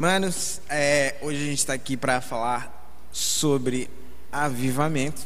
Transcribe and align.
Manos, 0.00 0.62
é, 0.70 1.16
hoje 1.20 1.42
a 1.42 1.44
gente 1.44 1.58
está 1.58 1.74
aqui 1.74 1.94
para 1.94 2.22
falar 2.22 2.90
sobre 3.12 3.86
avivamento. 4.32 5.20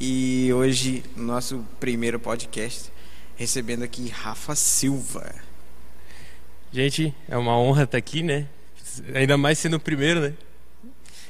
E 0.00 0.50
hoje, 0.54 1.04
nosso 1.14 1.62
primeiro 1.78 2.18
podcast, 2.18 2.90
recebendo 3.36 3.82
aqui 3.82 4.08
Rafa 4.08 4.54
Silva. 4.54 5.34
Gente, 6.72 7.14
é 7.28 7.36
uma 7.36 7.54
honra 7.58 7.82
estar 7.82 7.98
aqui, 7.98 8.22
né? 8.22 8.46
Ainda 9.14 9.36
mais 9.36 9.58
sendo 9.58 9.76
o 9.76 9.80
primeiro, 9.80 10.20
né? 10.20 10.32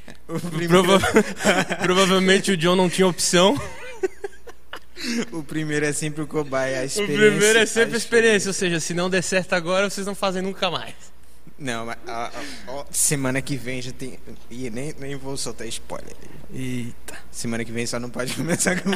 O 0.28 0.38
primeiro, 0.38 0.84
Prova- 0.84 1.12
Provavelmente 1.82 2.52
o 2.52 2.56
John 2.56 2.76
não 2.76 2.88
tinha 2.88 3.08
opção. 3.08 3.60
o 5.32 5.42
primeiro 5.42 5.84
é 5.84 5.92
sempre 5.92 6.22
o 6.22 6.28
cobaia, 6.28 6.78
a 6.78 6.82
O 6.82 6.84
experiência. 6.84 7.26
primeiro 7.28 7.58
é 7.58 7.66
sempre 7.66 7.94
a 7.94 7.98
experiência, 7.98 8.48
ou 8.50 8.54
seja, 8.54 8.78
se 8.78 8.94
não 8.94 9.10
der 9.10 9.22
certo 9.22 9.52
agora, 9.52 9.90
vocês 9.90 10.06
não 10.06 10.14
fazem 10.14 10.42
nunca 10.42 10.70
mais. 10.70 10.94
Não, 11.62 11.86
mas 11.86 11.96
ó, 12.08 12.30
ó, 12.66 12.80
ó, 12.80 12.84
semana 12.90 13.40
que 13.40 13.56
vem 13.56 13.80
já 13.80 13.92
tem. 13.92 14.18
Ih, 14.50 14.68
nem, 14.68 14.92
nem 14.98 15.14
vou 15.14 15.36
soltar 15.36 15.64
spoiler. 15.68 16.16
Eita. 16.52 17.16
Semana 17.30 17.64
que 17.64 17.70
vem 17.70 17.86
só 17.86 18.00
não 18.00 18.10
pode 18.10 18.34
começar 18.36 18.82
com 18.82 18.90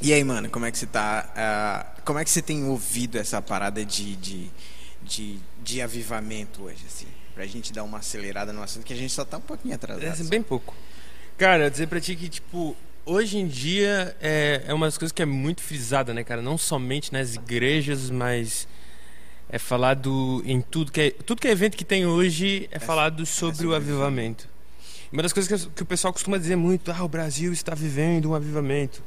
E 0.00 0.12
aí, 0.12 0.22
mano, 0.22 0.48
como 0.48 0.66
é 0.66 0.70
que 0.70 0.78
você 0.78 0.86
tá? 0.86 1.28
ah, 1.34 2.00
como 2.04 2.20
é 2.20 2.24
que 2.24 2.30
você 2.30 2.40
tem 2.40 2.64
ouvido 2.64 3.18
essa 3.18 3.42
parada 3.42 3.84
de, 3.84 4.14
de, 4.14 4.50
de, 5.02 5.40
de 5.64 5.82
avivamento 5.82 6.62
hoje, 6.62 6.84
assim? 6.86 7.08
Pra 7.34 7.44
gente 7.44 7.72
dar 7.72 7.82
uma 7.82 7.98
acelerada 7.98 8.52
no 8.52 8.62
assunto, 8.62 8.86
que 8.86 8.92
a 8.92 8.96
gente 8.96 9.12
só 9.12 9.24
tá 9.24 9.38
um 9.38 9.42
pouquinho 9.42 9.74
atrasado. 9.74 10.20
É 10.20 10.24
bem 10.24 10.42
pouco. 10.42 10.76
Cara, 11.36 11.64
eu 11.64 11.70
dizer 11.70 11.88
pra 11.88 12.00
ti 12.00 12.14
que, 12.14 12.28
tipo, 12.28 12.76
hoje 13.04 13.36
em 13.36 13.48
dia 13.48 14.16
é, 14.20 14.62
é 14.64 14.72
uma 14.72 14.86
das 14.86 14.96
coisas 14.96 15.12
que 15.12 15.22
é 15.22 15.26
muito 15.26 15.60
frisada, 15.60 16.14
né, 16.14 16.22
cara? 16.22 16.40
Não 16.40 16.56
somente 16.56 17.12
nas 17.12 17.34
igrejas, 17.34 18.10
mas 18.10 18.68
é 19.50 19.58
falado 19.58 20.42
em 20.44 20.60
tudo 20.60 20.92
que 20.92 21.00
é, 21.00 21.10
tudo 21.10 21.40
que 21.40 21.48
é 21.48 21.50
evento 21.50 21.76
que 21.76 21.84
tem 21.84 22.06
hoje 22.06 22.68
é 22.70 22.78
falado 22.78 23.24
sobre 23.24 23.66
o 23.66 23.74
avivamento. 23.74 24.48
Uma 25.10 25.22
das 25.22 25.32
coisas 25.32 25.64
que, 25.64 25.70
que 25.70 25.82
o 25.82 25.86
pessoal 25.86 26.12
costuma 26.12 26.36
dizer 26.36 26.56
muito, 26.56 26.90
ah, 26.92 27.02
o 27.02 27.08
Brasil 27.08 27.52
está 27.52 27.74
vivendo 27.74 28.30
um 28.30 28.34
avivamento. 28.34 29.02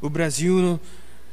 O 0.00 0.10
Brasil. 0.10 0.54
não- 0.58 0.80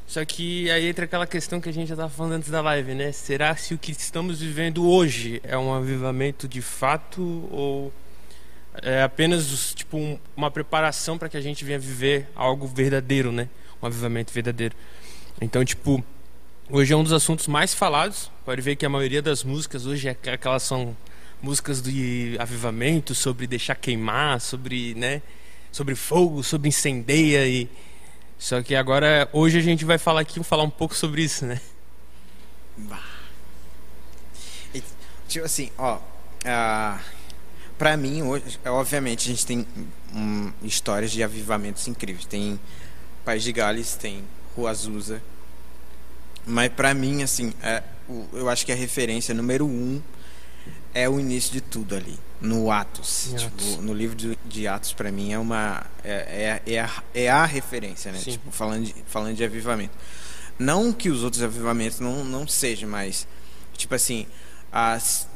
Só 0.08 0.23
que 0.23 0.70
aí 0.72 0.88
entra 0.88 1.06
aquela 1.06 1.25
questão 1.28 1.59
que 1.59 1.67
a 1.67 1.72
gente 1.73 1.88
já 1.89 1.95
estava 1.95 2.09
falando 2.09 2.34
antes 2.34 2.50
da 2.50 2.62
live, 2.62 2.94
né? 2.94 3.12
Será 3.12 3.56
se 3.56 3.73
o 3.73 3.78
que 3.78 3.92
estamos 3.92 4.39
vivendo 4.39 4.88
hoje 4.88 5.42
é 5.44 5.58
um 5.58 5.73
avivamento 5.73 6.47
de 6.47 6.62
fato 6.62 7.22
ou 7.52 7.92
é 8.81 9.02
apenas 9.02 9.73
tipo 9.73 9.97
um- 9.97 10.17
uma 10.38 10.52
preparação 10.52 11.17
para 11.17 11.28
que 11.28 11.36
a 11.38 11.42
gente 11.42 11.66
venha 11.66 11.80
viver 11.80 12.28
algo 12.36 12.67
verdadeiro, 12.67 13.31
né? 13.31 13.50
Um 13.81 13.86
avivamento 13.88 14.31
verdadeiro. 14.31 14.75
Então, 15.42 15.66
tipo, 15.66 16.03
hoje 16.69 16.94
é 16.94 16.95
um 16.97 17.03
dos 17.03 17.13
assuntos 17.13 17.47
mais 17.47 17.73
falados. 17.73 18.31
Pode 18.44 18.61
ver 18.61 18.75
que 18.75 18.85
a 18.85 18.89
maioria 18.89 19.21
das 19.21 19.44
músicas 19.44 19.85
hoje 19.85 20.08
é 20.08 20.11
aqu- 20.11 20.30
aquelas 20.30 20.63
são 20.63 20.95
músicas 21.41 21.81
de 21.81 22.35
avivamento, 22.39 23.13
sobre 23.13 23.45
deixar 23.47 23.75
queimar, 23.75 24.39
sobre, 24.41 24.94
né, 24.95 25.22
sobre 25.72 25.94
fogo, 25.95 26.44
sobre 26.44 26.69
incendeia 26.69 27.47
e 27.47 27.69
só 28.38 28.61
que 28.61 28.75
agora 28.75 29.30
hoje 29.31 29.57
a 29.57 29.61
gente 29.61 29.85
vai 29.85 29.97
falar 29.97 30.22
aqui, 30.22 30.44
falar 30.44 30.63
um 30.63 30.69
pouco 30.69 30.95
sobre 30.95 31.23
isso, 31.23 31.45
né? 31.45 31.59
E, 34.73 34.83
tipo 35.27 35.45
assim, 35.45 35.72
ó. 35.77 36.00
ah, 36.45 37.00
pra 37.77 37.95
mim, 37.95 38.22
hoje, 38.23 38.59
obviamente, 38.66 39.29
a 39.29 39.31
gente 39.33 39.45
tem 39.45 39.66
hum, 40.13 40.52
histórias 40.63 41.11
de 41.11 41.23
avivamentos 41.23 41.88
incríveis. 41.88 42.25
Tem 42.25 42.59
País 43.23 43.44
de 43.44 43.53
Gales, 43.53 43.95
tem 43.95 44.23
Rua 44.55 44.72
Azusa. 44.72 45.22
Mas 46.45 46.71
pra 46.71 46.93
mim, 46.93 47.23
assim, 47.23 47.53
é, 47.61 47.81
eu 48.33 48.49
acho 48.49 48.65
que 48.65 48.71
a 48.71 48.75
referência 48.75 49.33
número 49.33 49.65
um 49.65 50.01
é 50.93 51.09
o 51.09 51.19
início 51.19 51.51
de 51.51 51.61
tudo 51.61 51.95
ali. 51.95 52.17
No 52.39 52.71
Atos. 52.71 53.29
Tipo, 53.35 53.45
Atos. 53.47 53.77
no 53.77 53.93
livro 53.93 54.15
de, 54.15 54.38
de 54.45 54.67
Atos, 54.67 54.93
pra 54.93 55.11
mim, 55.11 55.31
é 55.31 55.39
uma. 55.39 55.85
É, 56.03 56.61
é, 56.66 56.73
é, 56.73 56.79
a, 56.79 57.03
é 57.13 57.29
a 57.29 57.45
referência, 57.45 58.11
né? 58.11 58.19
Sim. 58.19 58.31
Tipo, 58.31 58.51
falando 58.51 58.85
de, 58.85 58.95
falando 59.07 59.35
de 59.35 59.44
avivamento. 59.44 59.97
Não 60.57 60.94
que 60.94 61.09
os 61.09 61.23
outros 61.23 61.44
avivamentos 61.44 62.00
não, 62.00 62.23
não 62.23 62.47
sejam, 62.47 62.89
mas, 62.89 63.28
tipo 63.75 63.94
assim, 63.94 64.25
as, 64.72 65.28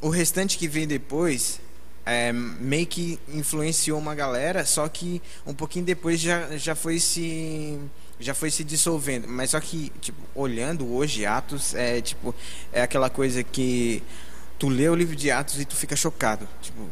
o 0.00 0.08
restante 0.08 0.56
que 0.56 0.66
vem 0.66 0.86
depois 0.86 1.60
é, 2.06 2.32
meio 2.32 2.86
que 2.86 3.18
influenciou 3.28 3.98
uma 3.98 4.14
galera, 4.14 4.64
só 4.64 4.88
que 4.88 5.20
um 5.46 5.52
pouquinho 5.54 5.84
depois 5.84 6.18
já, 6.18 6.56
já 6.56 6.74
foi 6.74 6.98
se 6.98 7.78
já 8.20 8.34
foi 8.34 8.50
se 8.50 8.62
dissolvendo. 8.62 9.26
Mas 9.26 9.50
só 9.50 9.60
que, 9.60 9.90
tipo, 10.00 10.20
olhando 10.34 10.92
hoje 10.94 11.26
Atos, 11.26 11.74
é 11.74 12.00
tipo, 12.00 12.34
é 12.72 12.82
aquela 12.82 13.10
coisa 13.10 13.42
que 13.42 14.02
tu 14.58 14.68
lê 14.68 14.88
o 14.88 14.94
livro 14.94 15.16
de 15.16 15.30
Atos 15.30 15.58
e 15.58 15.64
tu 15.64 15.74
fica 15.74 15.96
chocado, 15.96 16.46
tipo, 16.60 16.88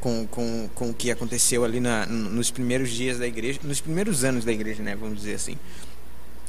com, 0.00 0.26
com, 0.26 0.68
com 0.74 0.90
o 0.90 0.94
que 0.94 1.10
aconteceu 1.10 1.64
ali 1.64 1.80
na, 1.80 2.06
nos 2.06 2.50
primeiros 2.50 2.90
dias 2.90 3.18
da 3.18 3.26
igreja, 3.26 3.60
nos 3.62 3.80
primeiros 3.80 4.24
anos 4.24 4.44
da 4.44 4.52
igreja, 4.52 4.82
né, 4.82 4.96
vamos 4.96 5.18
dizer 5.18 5.34
assim. 5.34 5.56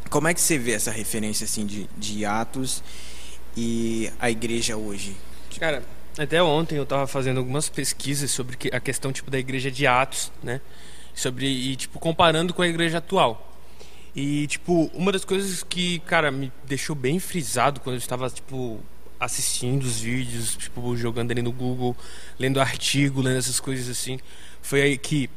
Como 0.09 0.27
é 0.27 0.33
que 0.33 0.41
você 0.41 0.57
vê 0.57 0.71
essa 0.71 0.89
referência 0.89 1.45
assim 1.45 1.65
de, 1.65 1.87
de 1.95 2.25
Atos 2.25 2.83
e 3.55 4.11
a 4.19 4.29
igreja 4.29 4.75
hoje? 4.75 5.15
Cara, 5.59 5.83
até 6.17 6.41
ontem 6.41 6.77
eu 6.77 6.85
tava 6.85 7.05
fazendo 7.05 7.37
algumas 7.37 7.69
pesquisas 7.69 8.31
sobre 8.31 8.57
a 8.71 8.79
questão 8.79 9.11
tipo 9.11 9.29
da 9.29 9.37
igreja 9.37 9.69
de 9.69 9.85
Atos, 9.85 10.31
né? 10.41 10.61
Sobre 11.13 11.47
e 11.47 11.75
tipo 11.75 11.99
comparando 11.99 12.53
com 12.53 12.63
a 12.63 12.67
igreja 12.67 12.97
atual. 12.97 13.48
E 14.15 14.47
tipo, 14.47 14.89
uma 14.93 15.11
das 15.11 15.23
coisas 15.23 15.63
que, 15.63 15.99
cara, 15.99 16.31
me 16.31 16.51
deixou 16.65 16.95
bem 16.95 17.19
frisado 17.19 17.79
quando 17.79 17.95
eu 17.95 17.99
estava 17.99 18.29
tipo 18.29 18.79
assistindo 19.19 19.83
os 19.83 19.99
vídeos, 19.99 20.55
tipo 20.55 20.95
jogando 20.95 21.31
ali 21.31 21.41
no 21.41 21.51
Google, 21.51 21.95
lendo 22.39 22.59
artigo, 22.59 23.21
lendo 23.21 23.37
essas 23.37 23.59
coisas 23.59 23.89
assim, 23.89 24.17
foi 24.61 24.81
aí 24.81 24.97
que 24.97 25.29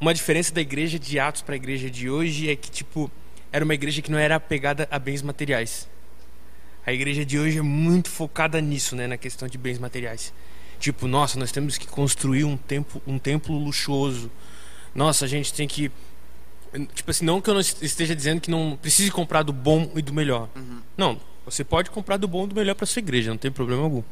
uma 0.00 0.12
diferença 0.12 0.52
da 0.52 0.60
igreja 0.60 0.98
de 0.98 1.18
Atos 1.18 1.42
para 1.42 1.54
a 1.54 1.56
igreja 1.56 1.90
de 1.90 2.08
hoje 2.10 2.50
é 2.50 2.54
que 2.54 2.70
tipo 2.70 3.10
era 3.50 3.64
uma 3.64 3.74
igreja 3.74 4.02
que 4.02 4.10
não 4.10 4.18
era 4.18 4.36
apegada 4.36 4.86
a 4.90 4.98
bens 4.98 5.22
materiais. 5.22 5.88
A 6.86 6.92
igreja 6.92 7.24
de 7.24 7.38
hoje 7.38 7.58
é 7.58 7.62
muito 7.62 8.08
focada 8.10 8.60
nisso, 8.60 8.94
né, 8.94 9.06
na 9.06 9.16
questão 9.16 9.48
de 9.48 9.58
bens 9.58 9.78
materiais. 9.78 10.32
Tipo, 10.78 11.06
nossa, 11.06 11.38
nós 11.38 11.50
temos 11.50 11.76
que 11.76 11.86
construir 11.86 12.44
um 12.44 12.56
templo, 12.56 13.02
um 13.06 13.18
templo 13.18 13.58
luxuoso. 13.58 14.30
Nossa, 14.94 15.24
a 15.24 15.28
gente 15.28 15.52
tem 15.52 15.66
que 15.66 15.90
tipo 16.94 17.10
assim, 17.10 17.24
não 17.24 17.40
que 17.40 17.50
eu 17.50 17.54
não 17.54 17.60
esteja 17.60 18.14
dizendo 18.14 18.40
que 18.40 18.50
não 18.50 18.78
precise 18.80 19.10
comprar 19.10 19.42
do 19.42 19.52
bom 19.52 19.90
e 19.94 20.02
do 20.02 20.12
melhor. 20.12 20.48
Não, 20.96 21.20
você 21.44 21.64
pode 21.64 21.90
comprar 21.90 22.16
do 22.16 22.28
bom 22.28 22.44
e 22.44 22.48
do 22.48 22.54
melhor 22.54 22.74
para 22.74 22.86
sua 22.86 23.00
igreja, 23.00 23.30
não 23.30 23.38
tem 23.38 23.50
problema 23.50 23.82
algum, 23.82 24.02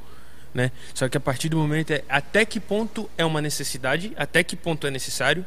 né? 0.54 0.70
Só 0.94 1.08
que 1.08 1.16
a 1.16 1.20
partir 1.20 1.48
do 1.48 1.56
momento 1.56 1.92
é 1.92 2.02
até 2.08 2.44
que 2.44 2.58
ponto 2.60 3.08
é 3.16 3.24
uma 3.24 3.40
necessidade, 3.40 4.12
até 4.16 4.42
que 4.42 4.56
ponto 4.56 4.86
é 4.86 4.90
necessário 4.90 5.44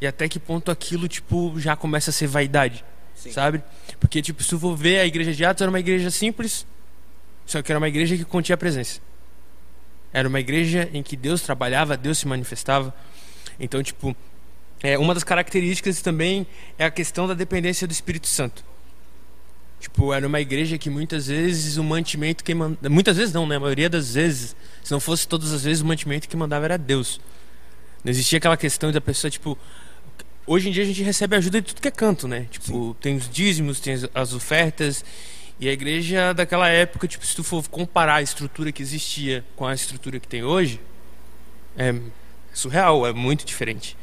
e 0.00 0.06
até 0.06 0.28
que 0.28 0.38
ponto 0.38 0.70
aquilo 0.70 1.08
tipo 1.08 1.54
já 1.58 1.76
começa 1.76 2.10
a 2.10 2.12
ser 2.12 2.26
vaidade 2.26 2.84
Sim. 3.20 3.32
sabe? 3.32 3.62
Porque, 3.98 4.22
tipo, 4.22 4.42
se 4.42 4.48
tu 4.48 4.58
for 4.58 4.74
ver, 4.74 5.00
a 5.00 5.06
igreja 5.06 5.32
de 5.34 5.44
Atos 5.44 5.60
era 5.60 5.70
uma 5.70 5.78
igreja 5.78 6.10
simples, 6.10 6.66
só 7.44 7.60
que 7.60 7.70
era 7.70 7.78
uma 7.78 7.88
igreja 7.88 8.16
que 8.16 8.24
continha 8.24 8.56
presença. 8.56 9.00
Era 10.12 10.26
uma 10.26 10.40
igreja 10.40 10.88
em 10.92 11.02
que 11.02 11.16
Deus 11.16 11.42
trabalhava, 11.42 11.96
Deus 11.96 12.18
se 12.18 12.26
manifestava. 12.26 12.94
Então, 13.58 13.82
tipo, 13.82 14.16
é, 14.82 14.98
uma 14.98 15.14
das 15.14 15.24
características 15.24 16.00
também 16.00 16.46
é 16.78 16.84
a 16.84 16.90
questão 16.90 17.26
da 17.28 17.34
dependência 17.34 17.86
do 17.86 17.92
Espírito 17.92 18.26
Santo. 18.26 18.64
Tipo, 19.78 20.12
era 20.12 20.26
uma 20.26 20.40
igreja 20.40 20.76
que 20.76 20.90
muitas 20.90 21.26
vezes 21.28 21.76
o 21.78 21.84
mantimento 21.84 22.44
que 22.44 22.54
manda... 22.54 22.88
Muitas 22.88 23.16
vezes 23.16 23.32
não, 23.32 23.46
né? 23.46 23.56
A 23.56 23.60
maioria 23.60 23.88
das 23.88 24.14
vezes, 24.14 24.54
se 24.82 24.92
não 24.92 25.00
fosse 25.00 25.26
todas 25.26 25.52
as 25.52 25.64
vezes, 25.64 25.82
o 25.82 25.86
mantimento 25.86 26.28
que 26.28 26.36
mandava 26.36 26.66
era 26.66 26.76
Deus. 26.76 27.18
Não 28.04 28.10
existia 28.10 28.36
aquela 28.38 28.56
questão 28.58 28.92
da 28.92 29.00
pessoa, 29.00 29.30
tipo, 29.30 29.56
hoje 30.46 30.68
em 30.68 30.72
dia 30.72 30.82
a 30.82 30.86
gente 30.86 31.02
recebe 31.02 31.36
ajuda 31.36 31.60
de 31.62 31.68
tudo 31.68 31.80
que 31.80 31.88
é 31.88 31.90
canto, 31.90 32.28
né? 32.28 32.46
Tipo, 32.50 32.94
tem 33.00 33.16
os 33.16 33.28
dízimos, 33.28 33.80
tem 33.80 33.94
as- 33.94 34.08
as 34.14 34.32
ofertas. 34.34 35.02
E 35.58 35.68
a 35.68 35.72
igreja 35.72 36.32
daquela 36.34 36.68
época, 36.68 37.06
tipo, 37.08 37.24
se 37.24 37.34
tu 37.34 37.42
for 37.44 37.66
comparar 37.68 38.16
a 38.16 38.22
estrutura 38.22 38.72
que 38.72 38.82
existia 38.82 39.44
com 39.56 39.66
a 39.66 39.74
estrutura 39.74 40.18
que 40.20 40.28
tem 40.28 40.42
hoje, 40.42 40.80
é 41.76 41.94
surreal, 42.52 43.06
é 43.06 43.12
muito 43.12 43.44
diferente. 43.46 43.96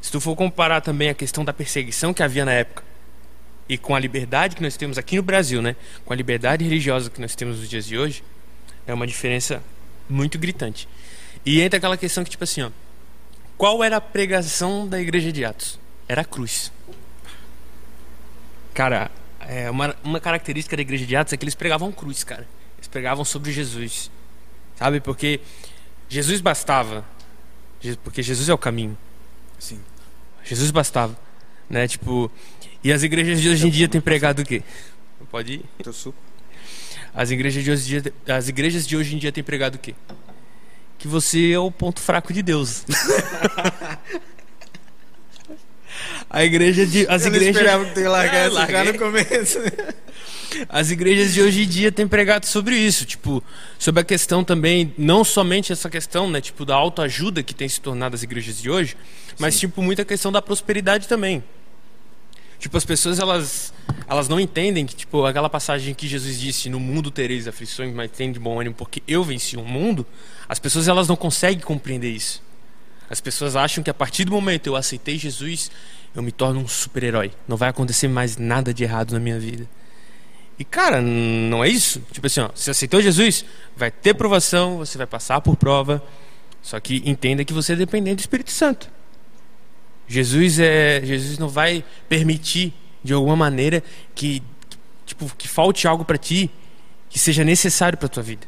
Se 0.00 0.10
tu 0.10 0.20
for 0.20 0.34
comparar 0.34 0.80
também 0.80 1.10
a 1.10 1.14
questão 1.14 1.44
da 1.44 1.52
perseguição 1.52 2.14
que 2.14 2.22
havia 2.22 2.44
na 2.44 2.52
época 2.52 2.82
e 3.68 3.78
com 3.78 3.94
a 3.94 4.00
liberdade 4.00 4.56
que 4.56 4.62
nós 4.62 4.76
temos 4.76 4.98
aqui 4.98 5.16
no 5.16 5.22
Brasil, 5.22 5.62
né? 5.62 5.76
Com 6.04 6.12
a 6.12 6.16
liberdade 6.16 6.64
religiosa 6.64 7.10
que 7.10 7.20
nós 7.20 7.34
temos 7.36 7.60
nos 7.60 7.68
dias 7.68 7.86
de 7.86 7.96
hoje, 7.96 8.24
é 8.86 8.92
uma 8.92 9.06
diferença 9.06 9.62
muito 10.08 10.38
gritante. 10.38 10.88
E 11.46 11.60
entra 11.60 11.78
aquela 11.78 11.96
questão 11.96 12.24
que, 12.24 12.30
tipo 12.30 12.42
assim, 12.42 12.62
ó, 12.62 12.70
qual 13.56 13.84
era 13.84 13.98
a 13.98 14.00
pregação 14.00 14.88
da 14.88 15.00
igreja 15.00 15.30
de 15.30 15.44
Atos? 15.44 15.78
Era 16.08 16.22
a 16.22 16.24
cruz. 16.24 16.72
Cara, 18.74 19.10
é 19.40 19.70
uma, 19.70 19.94
uma 20.02 20.18
característica 20.18 20.76
da 20.76 20.82
igreja 20.82 21.06
de 21.06 21.14
Atos 21.14 21.32
é 21.32 21.36
que 21.36 21.44
eles 21.44 21.54
pregavam 21.54 21.92
cruz, 21.92 22.24
cara. 22.24 22.48
Eles 22.76 22.88
pregavam 22.88 23.24
sobre 23.24 23.52
Jesus. 23.52 24.10
Sabe? 24.76 25.00
Porque 25.00 25.40
Jesus 26.08 26.40
bastava. 26.40 27.04
Porque 28.02 28.22
Jesus 28.22 28.48
é 28.48 28.54
o 28.54 28.58
caminho. 28.58 28.96
Sim. 29.60 29.78
Jesus 30.42 30.72
bastava. 30.72 31.16
Né? 31.68 31.86
Tipo, 31.86 32.28
e 32.82 32.92
as 32.92 33.04
igrejas 33.04 33.40
de 33.40 33.48
hoje 33.48 33.68
em 33.68 33.70
dia 33.70 33.88
têm 33.88 34.00
pregado 34.00 34.42
o 34.42 34.44
quê? 34.44 34.62
Pode 35.30 35.52
ir. 35.52 35.64
Tô 35.84 35.92
super. 35.92 36.18
As 37.14 37.30
igrejas 37.30 37.62
de 37.62 37.70
hoje 37.70 37.96
em 37.96 38.00
dia, 38.00 38.12
as 38.28 38.48
igrejas 38.48 38.86
de 38.86 38.96
hoje 38.96 39.14
em 39.14 39.18
dia 39.18 39.30
têm 39.30 39.44
pregado 39.44 39.76
o 39.76 39.78
quê? 39.78 39.94
Que 40.98 41.06
você 41.06 41.52
é 41.52 41.58
o 41.58 41.70
ponto 41.70 42.00
fraco 42.00 42.32
de 42.32 42.42
Deus. 42.42 42.84
a 46.28 46.44
igreja 46.44 46.86
de 46.86 47.06
as 47.08 47.24
Eu 47.24 47.30
não 47.30 47.36
igrejas 47.36 47.56
esperava 47.56 47.84
que 47.84 47.94
tu 47.94 48.00
ia 48.00 48.10
largar 48.10 48.34
É, 48.46 48.50
já 48.50 48.50
larguei. 48.50 48.92
no 48.92 48.98
começo. 48.98 49.58
As 50.68 50.90
igrejas 50.90 51.34
de 51.34 51.42
hoje 51.42 51.62
em 51.62 51.68
dia 51.68 51.92
têm 51.92 52.06
pregado 52.06 52.46
sobre 52.46 52.76
isso, 52.76 53.04
tipo, 53.04 53.42
sobre 53.78 54.00
a 54.00 54.04
questão 54.04 54.42
também, 54.42 54.92
não 54.96 55.24
somente 55.24 55.72
essa 55.72 55.88
questão, 55.88 56.28
né, 56.28 56.40
tipo, 56.40 56.64
da 56.64 56.74
autoajuda 56.74 57.42
que 57.42 57.54
tem 57.54 57.68
se 57.68 57.80
tornado 57.80 58.14
as 58.14 58.22
igrejas 58.22 58.60
de 58.60 58.70
hoje, 58.70 58.96
mas 59.38 59.54
Sim. 59.54 59.60
tipo 59.60 59.82
muita 59.82 60.04
questão 60.04 60.30
da 60.32 60.42
prosperidade 60.42 61.08
também. 61.08 61.42
Tipo, 62.58 62.76
as 62.76 62.84
pessoas 62.84 63.18
elas 63.18 63.72
elas 64.06 64.28
não 64.28 64.38
entendem 64.38 64.84
que 64.84 64.94
tipo 64.94 65.24
aquela 65.24 65.48
passagem 65.48 65.94
que 65.94 66.06
Jesus 66.06 66.38
disse, 66.38 66.68
no 66.68 66.78
mundo 66.78 67.10
tereis 67.10 67.48
aflições, 67.48 67.94
mas 67.94 68.10
tem 68.10 68.30
de 68.30 68.38
bom 68.38 68.60
ânimo 68.60 68.74
porque 68.74 69.02
eu 69.08 69.24
venci 69.24 69.56
o 69.56 69.64
mundo. 69.64 70.06
As 70.48 70.58
pessoas 70.58 70.88
elas 70.88 71.08
não 71.08 71.16
conseguem 71.16 71.60
compreender 71.60 72.10
isso. 72.10 72.42
As 73.08 73.20
pessoas 73.20 73.56
acham 73.56 73.82
que 73.82 73.90
a 73.90 73.94
partir 73.94 74.24
do 74.24 74.32
momento 74.32 74.66
eu 74.66 74.76
aceitei 74.76 75.16
Jesus, 75.16 75.70
eu 76.14 76.22
me 76.22 76.30
torno 76.30 76.60
um 76.60 76.68
super-herói. 76.68 77.32
Não 77.48 77.56
vai 77.56 77.68
acontecer 77.68 78.08
mais 78.08 78.36
nada 78.36 78.74
de 78.74 78.84
errado 78.84 79.12
na 79.12 79.20
minha 79.20 79.38
vida. 79.38 79.66
E 80.60 80.64
cara, 80.64 81.00
não 81.00 81.64
é 81.64 81.70
isso. 81.70 82.02
Tipo 82.12 82.26
assim, 82.26 82.40
ó, 82.40 82.50
você 82.54 82.70
aceitou 82.70 83.00
Jesus, 83.00 83.46
vai 83.74 83.90
ter 83.90 84.12
provação, 84.12 84.76
você 84.76 84.98
vai 84.98 85.06
passar 85.06 85.40
por 85.40 85.56
prova. 85.56 86.02
Só 86.60 86.78
que 86.78 87.02
entenda 87.06 87.42
que 87.46 87.52
você 87.54 87.72
é 87.72 87.76
dependente 87.76 88.16
do 88.16 88.20
Espírito 88.20 88.50
Santo. 88.50 88.90
Jesus 90.06 90.60
é, 90.60 91.00
Jesus 91.02 91.38
não 91.38 91.48
vai 91.48 91.82
permitir 92.10 92.74
de 93.02 93.14
alguma 93.14 93.36
maneira 93.36 93.82
que 94.14 94.42
tipo 95.06 95.32
que 95.34 95.48
falte 95.48 95.88
algo 95.88 96.04
para 96.04 96.18
ti 96.18 96.50
que 97.08 97.18
seja 97.18 97.42
necessário 97.42 97.96
para 97.96 98.06
tua 98.06 98.22
vida, 98.22 98.46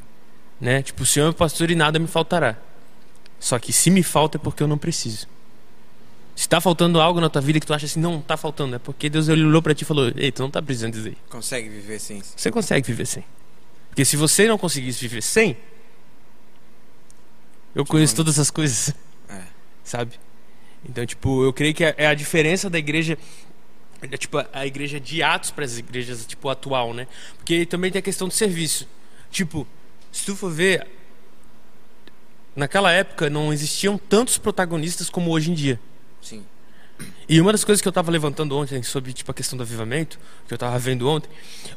né? 0.60 0.82
Tipo, 0.82 1.04
o 1.04 1.06
Senhor 1.06 1.30
é 1.30 1.32
pastor 1.32 1.70
e 1.70 1.74
nada 1.74 1.98
me 1.98 2.06
faltará. 2.06 2.58
Só 3.40 3.58
que 3.58 3.72
se 3.72 3.90
me 3.90 4.02
falta 4.02 4.36
é 4.36 4.40
porque 4.40 4.62
eu 4.62 4.68
não 4.68 4.76
preciso. 4.76 5.26
Se 6.34 6.48
tá 6.48 6.60
faltando 6.60 7.00
algo 7.00 7.20
na 7.20 7.28
tua 7.28 7.42
vida 7.42 7.60
que 7.60 7.66
tu 7.66 7.74
acha 7.74 7.84
assim, 7.86 8.00
não, 8.00 8.20
tá 8.20 8.36
faltando, 8.36 8.76
é 8.76 8.78
porque 8.78 9.10
Deus 9.10 9.28
ele 9.28 9.44
olhou 9.44 9.60
para 9.60 9.74
ti 9.74 9.82
e 9.82 9.84
falou: 9.84 10.10
"Ei, 10.16 10.32
tu 10.32 10.42
não 10.42 10.50
tá 10.50 10.62
precisando 10.62 10.94
disso 10.94 11.08
aí". 11.08 11.16
Consegue 11.28 11.68
viver 11.68 11.98
sem. 11.98 12.22
Você 12.22 12.50
consegue 12.50 12.86
viver 12.86 13.06
sem. 13.06 13.24
Porque 13.88 14.04
se 14.04 14.16
você 14.16 14.48
não 14.48 14.56
conseguisse 14.56 15.00
viver 15.00 15.22
sem, 15.22 15.56
eu 17.74 17.84
conheço 17.84 18.16
todas 18.16 18.34
essas 18.34 18.50
coisas, 18.50 18.94
É. 19.28 19.42
sabe? 19.84 20.18
Então, 20.88 21.04
tipo, 21.06 21.44
eu 21.44 21.52
creio 21.52 21.74
que 21.74 21.84
é 21.84 21.94
é 21.98 22.06
a 22.06 22.14
diferença 22.14 22.68
da 22.68 22.78
igreja, 22.78 23.16
é, 24.00 24.16
tipo, 24.16 24.38
a 24.52 24.66
igreja 24.66 24.98
de 24.98 25.22
Atos 25.22 25.50
para 25.50 25.64
as 25.64 25.78
igrejas, 25.78 26.26
tipo, 26.26 26.48
atual, 26.48 26.92
né? 26.94 27.06
Porque 27.36 27.66
também 27.66 27.90
tem 27.90 27.98
a 28.00 28.02
questão 28.02 28.26
do 28.26 28.34
serviço. 28.34 28.88
Tipo, 29.30 29.66
se 30.10 30.24
tu 30.24 30.34
for 30.34 30.50
ver, 30.50 30.88
naquela 32.56 32.90
época 32.90 33.30
não 33.30 33.52
existiam 33.52 33.96
tantos 33.96 34.38
protagonistas 34.38 35.08
como 35.08 35.30
hoje 35.30 35.50
em 35.50 35.54
dia. 35.54 35.78
Sim. 36.22 36.44
E 37.28 37.40
uma 37.40 37.52
das 37.52 37.64
coisas 37.64 37.82
que 37.82 37.88
eu 37.88 37.90
estava 37.90 38.10
levantando 38.10 38.56
ontem 38.56 38.82
sobre 38.82 39.12
tipo 39.12 39.30
a 39.30 39.34
questão 39.34 39.56
do 39.56 39.62
avivamento, 39.62 40.18
que 40.46 40.54
eu 40.54 40.56
estava 40.56 40.78
vendo 40.78 41.08
ontem, 41.08 41.28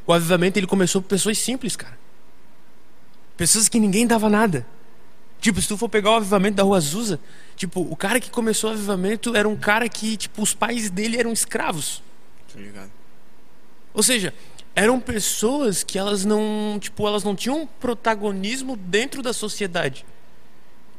o 0.05 0.13
avivamento 0.13 0.57
ele 0.59 0.67
começou 0.67 1.01
por 1.01 1.09
pessoas 1.09 1.37
simples, 1.37 1.75
cara. 1.75 1.97
Pessoas 3.35 3.67
que 3.67 3.79
ninguém 3.79 4.05
dava 4.07 4.29
nada. 4.29 4.65
Tipo, 5.41 5.61
se 5.61 5.67
tu 5.67 5.77
for 5.77 5.89
pegar 5.89 6.11
o 6.11 6.15
avivamento 6.15 6.55
da 6.55 6.63
Rua 6.63 6.77
Azusa, 6.77 7.19
tipo, 7.55 7.81
o 7.81 7.95
cara 7.95 8.19
que 8.19 8.29
começou 8.29 8.69
o 8.69 8.73
avivamento 8.73 9.35
era 9.35 9.47
um 9.47 9.55
cara 9.55 9.87
que, 9.89 10.17
tipo, 10.17 10.41
os 10.41 10.53
pais 10.53 10.89
dele 10.89 11.17
eram 11.17 11.31
escravos. 11.31 12.01
Tô 12.51 12.59
ligado. 12.59 12.91
Ou 13.93 14.01
seja, 14.01 14.33
eram 14.75 14.99
pessoas 14.99 15.83
que 15.83 15.97
elas 15.97 16.25
não, 16.25 16.77
tipo, 16.79 17.07
elas 17.07 17.23
não 17.23 17.35
tinham 17.35 17.67
protagonismo 17.79 18.75
dentro 18.75 19.21
da 19.21 19.33
sociedade. 19.33 20.05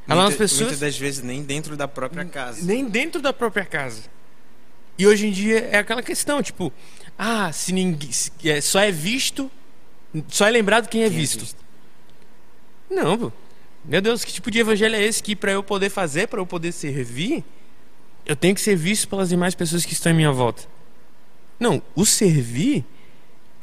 Eram 0.09 0.23
Muita- 0.23 0.37
pessoas 0.39 0.61
Muitas 0.61 0.81
das 0.81 0.97
vezes 0.99 1.23
nem 1.23 1.43
dentro 1.43 1.77
da 1.77 1.89
própria 1.89 2.25
casa. 2.25 2.65
nem 2.65 2.89
dentro 2.89 3.21
da 3.21 3.33
própria 3.33 3.65
casa. 3.65 4.03
E 4.99 5.07
hoje 5.07 5.27
em 5.27 5.31
dia 5.33 5.59
é 5.73 5.79
aquela 5.79 6.03
questão, 6.03 6.43
tipo, 6.43 6.73
ah, 7.19 7.53
se 7.53 7.73
ninguém 7.73 8.13
se- 8.13 8.31
é, 8.45 8.61
só 8.61 8.81
é 8.81 8.91
visto, 8.91 9.51
só 10.29 10.47
é 10.47 10.51
lembrado 10.51 10.89
quem 10.89 11.03
é 11.03 11.09
Quem 11.09 11.17
é 11.17 11.21
visto. 11.21 11.41
visto. 11.41 11.59
Não, 12.91 13.19
pô. 13.19 13.33
Meu 13.85 14.01
Deus, 14.01 14.25
que 14.25 14.33
tipo 14.33 14.51
de 14.51 14.59
evangelho 14.61 14.95
é 14.97 15.03
esse 15.03 15.23
que 15.23 15.37
para 15.37 15.53
eu 15.53 15.63
poder 15.63 15.91
fazer, 15.91 16.27
para 16.29 16.41
eu 16.41 16.47
poder 16.47 16.73
servir, 16.73 17.45
eu 18.25 18.35
tenho 18.35 18.55
que 18.55 18.61
ser 18.61 18.75
visto 18.77 19.07
pelas 19.09 19.29
demais 19.29 19.55
pessoas 19.55 19.85
que 19.85 19.93
estão 19.93 20.11
em 20.13 20.15
minha 20.17 20.33
volta? 20.33 20.63
Não, 21.59 21.81
o 21.95 22.05
servir, 22.07 22.85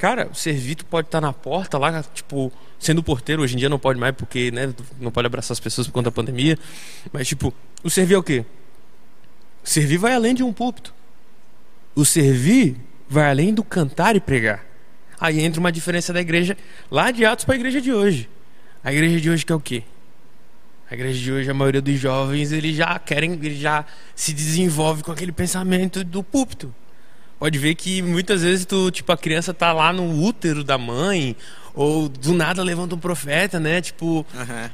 cara, 0.04 0.28
o 0.30 0.34
servir 0.34 0.74
tu 0.74 0.84
pode 0.84 1.08
estar 1.08 1.18
na 1.18 1.32
porta 1.32 1.78
lá, 1.78 2.02
tipo, 2.02 2.52
sendo 2.78 3.02
porteiro, 3.02 3.40
hoje 3.40 3.54
em 3.54 3.56
dia 3.56 3.70
não 3.70 3.78
pode 3.78 3.98
mais 3.98 4.14
porque, 4.14 4.50
né, 4.50 4.70
não 5.00 5.10
pode 5.10 5.24
abraçar 5.24 5.52
as 5.52 5.60
pessoas 5.60 5.86
por 5.86 5.94
conta 5.94 6.10
da 6.10 6.14
pandemia, 6.14 6.58
mas 7.10 7.26
tipo, 7.26 7.54
o 7.82 7.88
servir 7.88 8.12
é 8.12 8.18
o 8.18 8.22
quê? 8.22 8.44
Servir 9.62 9.96
vai 9.96 10.12
além 10.12 10.34
de 10.34 10.42
um 10.42 10.52
púlpito. 10.52 10.92
O 11.94 12.04
servir 12.04 12.76
vai 13.08 13.30
além 13.30 13.54
do 13.54 13.64
cantar 13.64 14.14
e 14.14 14.20
pregar. 14.20 14.62
Aí 15.18 15.40
entra 15.40 15.58
uma 15.58 15.72
diferença 15.72 16.12
da 16.12 16.20
igreja 16.20 16.54
lá 16.90 17.10
de 17.10 17.24
Atos 17.24 17.46
para 17.46 17.54
a 17.54 17.56
igreja 17.56 17.80
de 17.80 17.90
hoje. 17.90 18.28
A 18.84 18.92
igreja 18.92 19.18
de 19.18 19.30
hoje 19.30 19.46
que 19.46 19.52
é 19.52 19.56
o 19.56 19.60
quê? 19.60 19.84
A 20.90 20.92
igreja 20.92 21.18
de 21.18 21.32
hoje, 21.32 21.50
a 21.50 21.54
maioria 21.54 21.80
dos 21.80 21.98
jovens, 21.98 22.52
eles 22.52 22.76
já 22.76 22.98
querem, 22.98 23.32
eles 23.42 23.56
já 23.56 23.86
se 24.14 24.34
desenvolve 24.34 25.02
com 25.02 25.12
aquele 25.12 25.32
pensamento 25.32 26.04
do 26.04 26.22
púlpito. 26.22 26.74
Pode 27.44 27.58
ver 27.58 27.74
que 27.74 28.00
muitas 28.00 28.40
vezes 28.40 28.64
tu, 28.64 28.90
tipo, 28.90 29.12
a 29.12 29.18
criança 29.18 29.52
tá 29.52 29.70
lá 29.70 29.92
no 29.92 30.18
útero 30.24 30.64
da 30.64 30.78
mãe, 30.78 31.36
ou 31.74 32.08
do 32.08 32.32
nada 32.32 32.62
levanta 32.62 32.94
um 32.94 32.98
profeta, 32.98 33.60
né? 33.60 33.82
Tipo, 33.82 34.24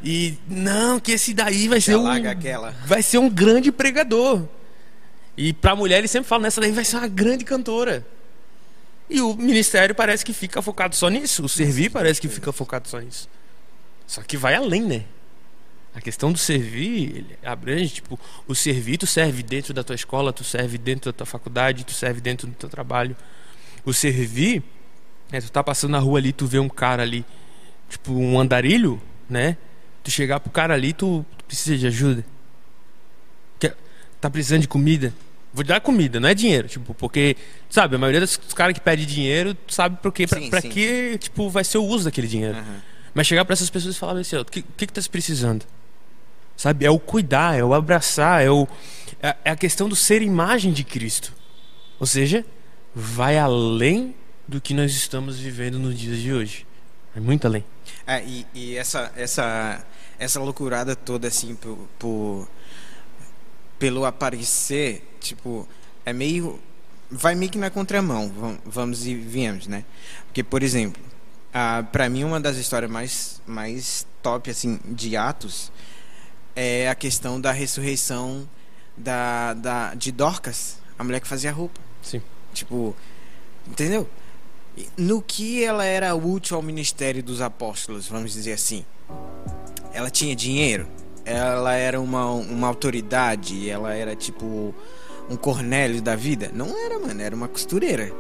e 0.05 0.39
não, 0.47 1.01
que 1.01 1.11
esse 1.11 1.35
daí 1.35 1.67
vai 1.67 1.81
ser 1.81 1.97
um 1.97 2.07
aquela. 2.07 2.73
vai 2.87 3.03
ser 3.03 3.19
um 3.19 3.29
grande 3.29 3.73
pregador. 3.73 4.45
E 5.37 5.53
pra 5.53 5.75
mulher 5.75 5.99
ele 5.99 6.07
sempre 6.07 6.29
fala, 6.29 6.45
nessa 6.45 6.61
daí 6.61 6.71
vai 6.71 6.85
ser 6.85 6.99
uma 6.99 7.09
grande 7.09 7.45
cantora. 7.45 8.07
E 9.09 9.21
o 9.21 9.35
ministério 9.35 9.93
parece 9.93 10.25
que 10.25 10.33
fica 10.33 10.63
focado 10.63 10.95
só 10.95 11.09
nisso. 11.09 11.47
O 11.47 11.49
servir 11.49 11.91
parece 11.91 12.21
que 12.21 12.29
fica 12.29 12.53
focado 12.53 12.87
só 12.87 13.01
nisso. 13.01 13.29
Só 14.07 14.23
que 14.23 14.37
vai 14.37 14.55
além, 14.55 14.83
né? 14.83 15.05
A 15.95 16.01
questão 16.01 16.31
do 16.31 16.39
servir 16.39 17.17
ele 17.17 17.39
abrange, 17.43 17.95
tipo, 17.95 18.19
o 18.47 18.55
servir 18.55 18.97
tu 18.97 19.07
serve 19.07 19.43
dentro 19.43 19.75
da 19.75 19.83
tua 19.83 19.95
escola, 19.97 20.33
tu 20.33 20.45
serve 20.45 20.79
dentro 20.79 21.11
da 21.11 21.17
tua 21.17 21.27
faculdade, 21.27 21.85
tu 21.85 21.93
serve 21.93 22.21
dentro 22.21 22.47
do 22.47 22.55
teu 22.55 22.69
trabalho. 22.69 23.17
O 23.85 23.93
servir, 23.93 24.63
é, 25.33 25.41
tu 25.41 25.51
tá 25.51 25.65
passando 25.65 25.91
na 25.93 25.99
rua 25.99 26.19
ali, 26.21 26.33
tu 26.33 26.47
vê 26.47 26.61
um 26.61 26.69
cara 26.69 27.03
ali, 27.03 27.25
tipo, 27.89 28.13
um 28.13 28.39
andarilho, 28.39 29.03
né? 29.29 29.57
Tu 30.05 30.11
chegar 30.13 30.39
pro 30.39 30.51
cara 30.53 30.75
ali, 30.75 30.93
tu, 30.93 31.27
tu 31.37 31.45
precisa 31.45 31.77
de 31.77 31.87
ajuda. 31.89 32.25
Quer- 33.59 33.77
tá 34.21 34.31
precisando 34.31 34.61
de 34.63 34.69
comida? 34.69 35.13
Vou 35.53 35.65
te 35.65 35.69
dar 35.69 35.81
comida, 35.81 36.21
não 36.21 36.29
é 36.29 36.35
dinheiro, 36.35 36.69
tipo, 36.69 36.95
porque, 36.95 37.37
sabe, 37.69 37.97
a 37.97 37.99
maioria 37.99 38.21
dos 38.21 38.37
caras 38.55 38.73
que 38.75 38.81
pede 38.81 39.05
dinheiro, 39.05 39.55
tu 39.55 39.75
sabe 39.75 39.97
por 40.01 40.13
quê, 40.13 40.25
pra, 40.25 40.39
Sim, 40.39 40.49
pra 40.51 40.61
sim. 40.61 40.69
que, 40.69 41.19
tipo, 41.19 41.51
vai 41.51 41.65
ser 41.65 41.79
o 41.79 41.85
uso 41.85 42.05
daquele 42.05 42.29
dinheiro. 42.29 42.57
Aham. 42.57 42.81
Mas 43.13 43.27
chegar 43.27 43.45
para 43.45 43.55
essas 43.55 43.69
pessoas 43.69 43.97
e 43.97 43.99
falar 43.99 44.21
assim, 44.21 44.37
o 44.37 44.45
que, 44.45 44.63
que 44.63 44.87
que 44.87 44.93
tá 44.93 45.03
se 45.03 45.11
precisando? 45.11 45.65
Sabe? 46.61 46.85
É 46.85 46.91
o 46.91 46.99
cuidar, 46.99 47.59
é 47.59 47.65
o 47.65 47.73
abraçar, 47.73 48.45
é, 48.45 48.51
o, 48.51 48.69
é, 49.23 49.35
é 49.47 49.51
a 49.51 49.57
questão 49.57 49.89
do 49.89 49.97
ser 49.97 50.21
imagem 50.21 50.75
de 50.75 50.85
Cristo. 50.85 51.33
Ou 51.99 52.07
seja, 52.07 52.45
vai 52.95 53.39
além 53.39 54.15
do 54.47 54.61
que 54.61 54.75
nós 54.75 54.93
estamos 54.93 55.39
vivendo 55.39 55.79
nos 55.79 55.99
dias 55.99 56.19
de 56.19 56.31
hoje. 56.35 56.67
É 57.17 57.21
muito 57.21 57.47
além. 57.47 57.65
É, 58.07 58.23
e, 58.23 58.47
e 58.55 58.77
essa, 58.77 59.11
essa, 59.17 59.83
essa 60.19 60.39
loucurada 60.39 60.95
toda, 60.95 61.29
assim, 61.29 61.55
por, 61.55 61.79
por- 61.99 62.47
pelo 63.79 64.05
aparecer, 64.05 65.17
tipo, 65.19 65.67
é 66.05 66.13
meio. 66.13 66.61
Vai 67.11 67.35
meio 67.35 67.51
que 67.51 67.57
na 67.57 67.71
contramão, 67.71 68.29
vam- 68.31 68.59
vamos 68.67 69.07
e 69.07 69.15
viemos, 69.15 69.67
né? 69.67 69.83
Porque, 70.27 70.45
por 70.45 70.63
exemplo, 70.63 71.01
ah, 71.55 71.83
para 71.91 72.07
mim, 72.11 72.23
uma 72.23 72.39
das 72.39 72.59
histórias 72.59 72.91
mais, 72.91 73.41
mais 73.47 74.07
top, 74.23 74.51
assim, 74.51 74.79
de 74.85 75.17
Atos 75.17 75.73
é 76.55 76.89
a 76.89 76.95
questão 76.95 77.41
da 77.41 77.53
ressurreição 77.53 78.49
da, 78.97 79.55
da, 79.55 79.95
de 79.95 80.13
Dorcas, 80.13 80.79
a 80.99 81.05
mulher 81.05 81.21
que 81.21 81.29
fazia 81.29 81.53
roupa. 81.53 81.81
Sim. 82.03 82.23
Tipo, 82.53 82.95
entendeu? 83.67 84.09
No 84.97 85.21
que 85.21 85.65
ela 85.65 85.85
era 85.85 86.15
útil 86.15 86.57
ao 86.57 86.63
ministério 86.63 87.23
dos 87.23 87.41
apóstolos, 87.41 88.09
vamos 88.09 88.33
dizer 88.33 88.53
assim. 88.53 88.85
Ela 89.93 90.11
tinha 90.11 90.35
dinheiro, 90.37 90.87
ela 91.25 91.75
era 91.75 92.01
uma, 92.01 92.31
uma 92.31 92.69
autoridade, 92.69 93.69
ela 93.69 93.93
era 93.93 94.15
tipo 94.15 94.75
um 95.29 95.37
Cornélio 95.37 96.01
da 96.01 96.17
vida. 96.17 96.51
Não 96.53 96.77
era, 96.77 96.99
mano, 96.99 97.21
era 97.21 97.35
uma 97.35 97.49
costureira. 97.49 98.13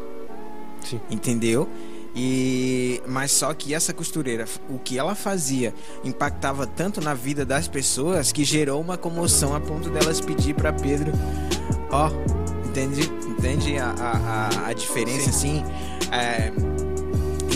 Sim. 0.84 1.00
Entendeu? 1.10 1.68
E 2.14 3.00
mas 3.06 3.30
só 3.32 3.54
que 3.54 3.72
essa 3.74 3.92
costureira, 3.92 4.44
o 4.68 4.78
que 4.78 4.98
ela 4.98 5.14
fazia 5.14 5.72
impactava 6.02 6.66
tanto 6.66 7.00
na 7.00 7.14
vida 7.14 7.44
das 7.44 7.68
pessoas 7.68 8.32
que 8.32 8.44
gerou 8.44 8.80
uma 8.80 8.96
comoção 8.96 9.54
a 9.54 9.60
ponto 9.60 9.88
delas 9.90 10.20
pedir 10.20 10.54
para 10.54 10.72
Pedro, 10.72 11.12
ó, 11.90 12.10
entende? 12.68 13.02
Entende 13.28 13.78
a, 13.78 13.90
a, 13.90 14.66
a- 14.68 14.72
diferença 14.72 15.30
assim? 15.30 15.62
É, 16.12 16.52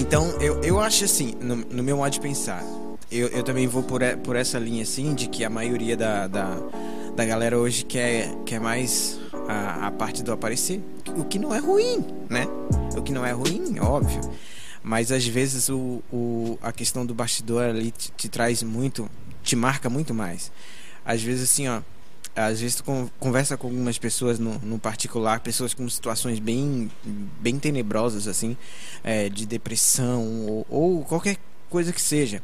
Então, 0.01 0.31
eu, 0.41 0.61
eu 0.63 0.81
acho 0.81 1.05
assim, 1.05 1.35
no, 1.41 1.57
no 1.57 1.83
meu 1.83 1.97
modo 1.97 2.11
de 2.13 2.21
pensar, 2.21 2.63
eu, 3.11 3.29
eu 3.29 3.43
também 3.43 3.67
vou 3.67 3.83
por, 3.83 4.01
por 4.23 4.37
essa 4.37 4.59
linha 4.59 4.83
assim, 4.83 5.15
de 5.15 5.29
que 5.29 5.45
a 5.45 5.51
maioria 5.51 5.97
da, 5.97 6.27
da, 6.27 6.57
da 7.17 7.25
galera 7.25 7.59
hoje 7.59 7.85
quer, 7.85 8.33
quer 8.47 8.61
mais 8.61 9.19
a, 9.49 9.87
a 9.87 9.91
parte 9.91 10.23
do 10.23 10.33
aparecer. 10.33 10.81
O 11.17 11.25
que 11.25 11.39
não 11.39 11.55
é 11.55 11.59
ruim, 11.59 12.05
né? 12.29 12.47
O 12.97 13.03
que 13.03 13.13
não 13.13 13.25
é 13.25 13.33
ruim, 13.33 13.79
óbvio. 13.81 14.21
Mas 14.83 15.11
às 15.11 15.27
vezes 15.27 15.69
o, 15.69 16.03
o, 16.13 16.59
a 16.63 16.73
questão 16.73 17.07
do 17.07 17.15
bastidor 17.15 17.65
ali 17.65 17.91
te, 17.91 18.13
te 18.13 18.29
traz 18.29 18.63
muito, 18.63 19.11
te 19.43 19.57
marca 19.57 19.89
muito 19.89 20.13
mais. 20.13 20.53
Às 21.05 21.23
vezes 21.23 21.51
assim, 21.51 21.69
ó, 21.69 21.81
às 22.37 22.61
vezes 22.61 22.77
tu 22.77 22.85
con- 22.85 23.09
conversa 23.19 23.57
com 23.57 23.69
algumas 23.69 23.97
pessoas 23.97 24.39
no, 24.39 24.59
no 24.59 24.79
particular, 24.79 25.41
pessoas 25.41 25.73
com 25.73 25.89
situações 25.89 26.39
bem, 26.39 26.91
bem 27.41 27.59
tenebrosas 27.59 28.29
assim, 28.29 28.57
é, 29.03 29.29
de 29.29 29.47
depressão 29.47 30.23
ou, 30.47 30.67
ou 30.69 31.05
qualquer 31.05 31.39
coisa 31.71 31.93
que 31.93 32.01
seja. 32.03 32.43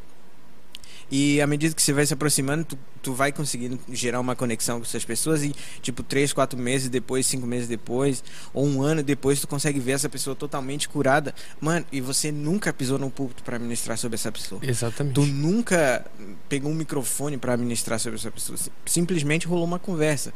E 1.10 1.40
à 1.40 1.46
medida 1.46 1.74
que 1.74 1.82
você 1.82 1.92
vai 1.92 2.06
se 2.06 2.14
aproximando, 2.14 2.64
tu, 2.64 2.78
tu 3.02 3.12
vai 3.12 3.32
conseguindo 3.32 3.78
gerar 3.92 4.20
uma 4.20 4.36
conexão 4.36 4.78
com 4.78 4.84
essas 4.84 5.04
pessoas 5.04 5.42
e, 5.42 5.52
tipo, 5.82 6.02
três, 6.04 6.32
quatro 6.32 6.56
meses 6.58 6.88
depois, 6.88 7.26
cinco 7.26 7.46
meses 7.46 7.66
depois, 7.66 8.22
ou 8.54 8.64
um 8.64 8.80
ano 8.80 9.02
depois, 9.02 9.40
tu 9.40 9.48
consegue 9.48 9.80
ver 9.80 9.92
essa 9.92 10.08
pessoa 10.08 10.36
totalmente 10.36 10.88
curada. 10.88 11.34
Mano, 11.60 11.84
e 11.90 12.00
você 12.00 12.30
nunca 12.30 12.72
pisou 12.72 12.96
no 12.98 13.10
púlpito 13.10 13.42
para 13.42 13.58
ministrar 13.58 13.98
sobre 13.98 14.14
essa 14.14 14.30
pessoa. 14.30 14.60
Exatamente. 14.64 15.14
Tu 15.14 15.26
nunca 15.26 16.06
pegou 16.48 16.70
um 16.70 16.74
microfone 16.74 17.36
para 17.36 17.56
ministrar 17.56 17.98
sobre 17.98 18.18
essa 18.18 18.30
pessoa. 18.30 18.56
Sim- 18.56 18.70
Simplesmente 18.86 19.46
rolou 19.48 19.64
uma 19.64 19.78
conversa. 19.80 20.32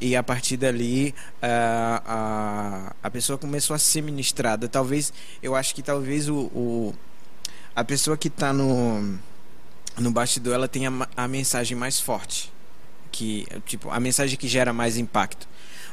E 0.00 0.16
a 0.16 0.22
partir 0.22 0.56
dali, 0.56 1.14
a, 1.40 2.02
a, 3.02 3.06
a 3.06 3.10
pessoa 3.10 3.38
começou 3.38 3.74
a 3.74 3.78
ser 3.78 4.02
ministrada. 4.02 4.68
Talvez, 4.68 5.12
eu 5.42 5.54
acho 5.54 5.74
que 5.74 5.82
talvez 5.82 6.28
o, 6.28 6.34
o 6.36 6.94
a 7.74 7.84
pessoa 7.84 8.16
que 8.16 8.28
está 8.28 8.52
no, 8.52 9.16
no 9.98 10.10
bastidor, 10.10 10.54
ela 10.54 10.68
tenha 10.68 10.90
ma- 10.90 11.08
a 11.16 11.26
mensagem 11.28 11.76
mais 11.76 12.00
forte. 12.00 12.52
Que, 13.10 13.46
tipo, 13.66 13.90
a 13.90 14.00
mensagem 14.00 14.38
que 14.38 14.48
gera 14.48 14.72
mais 14.72 14.96
impacto. 14.96 15.46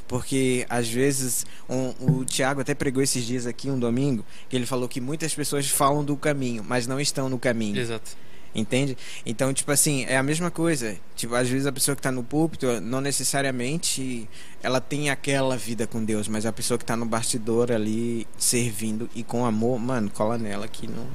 Porque, 0.07 0.65
às 0.69 0.87
vezes, 0.89 1.45
um- 1.69 1.93
o 2.19 2.25
Tiago 2.25 2.61
até 2.61 2.73
pregou 2.73 3.03
esses 3.03 3.23
dias 3.25 3.45
aqui, 3.45 3.69
um 3.69 3.77
domingo, 3.77 4.25
que 4.49 4.55
ele 4.55 4.65
falou 4.65 4.87
que 4.89 4.99
muitas 4.99 5.33
pessoas 5.35 5.67
falam 5.69 6.03
do 6.03 6.15
caminho, 6.17 6.63
mas 6.67 6.87
não 6.87 6.99
estão 6.99 7.29
no 7.29 7.37
caminho. 7.37 7.77
Exato. 7.77 8.11
Entende? 8.55 8.97
Então, 9.23 9.53
tipo 9.53 9.71
assim, 9.71 10.05
é 10.05 10.17
a 10.17 10.23
mesma 10.23 10.49
coisa. 10.49 10.97
Tipo, 11.15 11.35
às 11.35 11.47
vezes 11.47 11.67
a 11.67 11.71
pessoa 11.71 11.95
que 11.95 12.01
tá 12.01 12.11
no 12.11 12.23
púlpito, 12.23 12.81
não 12.81 12.99
necessariamente 12.99 14.27
ela 14.63 14.81
tem 14.81 15.11
aquela 15.11 15.55
vida 15.55 15.85
com 15.85 16.03
Deus, 16.03 16.27
mas 16.27 16.45
a 16.45 16.51
pessoa 16.51 16.77
que 16.77 16.83
tá 16.85 16.95
no 16.95 17.05
bastidor 17.05 17.71
ali, 17.71 18.27
servindo 18.37 19.07
e 19.13 19.23
com 19.23 19.45
amor, 19.45 19.77
mano, 19.79 20.09
cola 20.09 20.37
nela 20.37 20.67
que 20.67 20.87
não. 20.87 21.05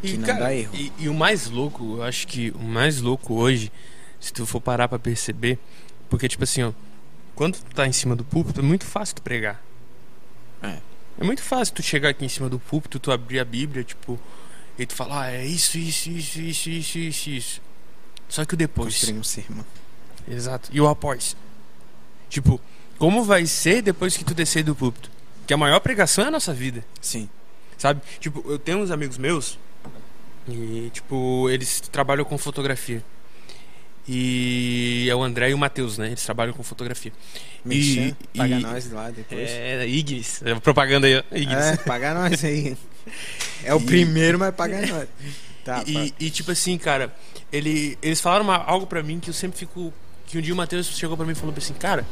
Que 0.00 0.16
não 0.16 0.26
dá 0.26 0.54
erro. 0.54 0.74
E, 0.74 0.92
e 0.98 1.08
o 1.08 1.14
mais 1.14 1.48
louco, 1.48 1.96
eu 1.96 2.02
acho 2.02 2.26
que 2.26 2.50
o 2.50 2.62
mais 2.62 3.00
louco 3.00 3.34
hoje, 3.34 3.72
se 4.20 4.32
tu 4.32 4.46
for 4.46 4.60
parar 4.60 4.88
pra 4.88 4.98
perceber, 4.98 5.58
porque 6.08 6.28
tipo 6.28 6.44
assim, 6.44 6.62
ó, 6.62 6.72
quando 7.34 7.58
tu 7.58 7.74
tá 7.74 7.86
em 7.86 7.92
cima 7.92 8.16
do 8.16 8.24
púlpito, 8.24 8.60
é 8.60 8.62
muito 8.62 8.84
fácil 8.84 9.16
tu 9.16 9.22
pregar. 9.22 9.62
É. 10.62 10.78
É 11.20 11.24
muito 11.24 11.42
fácil 11.42 11.74
tu 11.74 11.82
chegar 11.82 12.10
aqui 12.10 12.24
em 12.24 12.28
cima 12.28 12.48
do 12.48 12.58
púlpito, 12.58 12.98
tu 12.98 13.10
abrir 13.10 13.40
a 13.40 13.44
Bíblia, 13.44 13.82
tipo, 13.82 14.18
e 14.78 14.86
tu 14.86 14.94
falar, 14.94 15.22
ah, 15.22 15.32
é 15.32 15.44
isso, 15.44 15.76
isso, 15.76 16.08
isso, 16.10 16.40
isso, 16.40 16.70
isso, 16.70 16.98
isso, 16.98 17.30
isso. 17.30 17.62
Só 18.28 18.44
que 18.44 18.54
o 18.54 18.56
depois. 18.56 18.94
Construir 18.94 19.18
um 19.18 19.24
sermão. 19.24 19.66
Exato. 20.28 20.70
E 20.72 20.80
o 20.80 20.86
após. 20.86 21.36
Tipo, 22.28 22.60
como 22.98 23.24
vai 23.24 23.46
ser 23.46 23.82
depois 23.82 24.16
que 24.16 24.24
tu 24.24 24.34
descer 24.34 24.62
do 24.62 24.74
púlpito? 24.74 25.10
Que 25.46 25.54
a 25.54 25.56
maior 25.56 25.80
pregação 25.80 26.24
é 26.24 26.28
a 26.28 26.30
nossa 26.30 26.52
vida. 26.52 26.84
Sim. 27.00 27.28
Sabe? 27.76 28.02
Tipo, 28.20 28.44
eu 28.48 28.58
tenho 28.58 28.78
uns 28.78 28.90
amigos 28.90 29.18
meus 29.18 29.58
e, 30.48 30.90
tipo, 30.92 31.48
eles 31.50 31.80
trabalham 31.80 32.24
com 32.24 32.36
fotografia. 32.38 33.02
E 34.10 35.06
é 35.10 35.14
o 35.14 35.22
André 35.22 35.50
e 35.50 35.54
o 35.54 35.58
Matheus, 35.58 35.98
né? 35.98 36.06
Eles 36.08 36.24
trabalham 36.24 36.54
com 36.54 36.62
fotografia. 36.62 37.12
Merchan, 37.62 38.16
E- 38.32 38.38
paga 38.38 38.54
e- 38.56 38.60
nós 38.62 38.90
lá 38.90 39.10
depois. 39.10 39.50
É, 39.50 39.86
Ignis. 39.86 40.40
É 40.42 40.54
propaganda 40.54 41.06
aí. 41.06 41.22
Ignis. 41.30 41.58
É, 41.58 41.76
paga 41.76 42.14
nós 42.14 42.42
aí. 42.42 42.74
É 43.62 43.74
o 43.74 43.80
primeiro, 43.80 44.38
mas 44.38 44.54
paga 44.54 44.80
nós. 44.86 45.08
Tá, 45.64 45.84
e, 45.86 46.14
e, 46.18 46.30
tipo 46.30 46.50
assim, 46.50 46.78
cara, 46.78 47.14
ele, 47.52 47.98
eles 48.00 48.18
falaram 48.20 48.44
uma- 48.44 48.56
algo 48.56 48.86
pra 48.86 49.02
mim 49.02 49.20
que 49.20 49.28
eu 49.28 49.34
sempre 49.34 49.58
fico. 49.58 49.92
Que 50.26 50.38
um 50.38 50.40
dia 50.40 50.54
o 50.54 50.56
Matheus 50.56 50.86
chegou 50.96 51.14
pra 51.16 51.26
mim 51.26 51.32
e 51.32 51.34
falou 51.34 51.54
assim, 51.56 51.74
cara. 51.74 52.06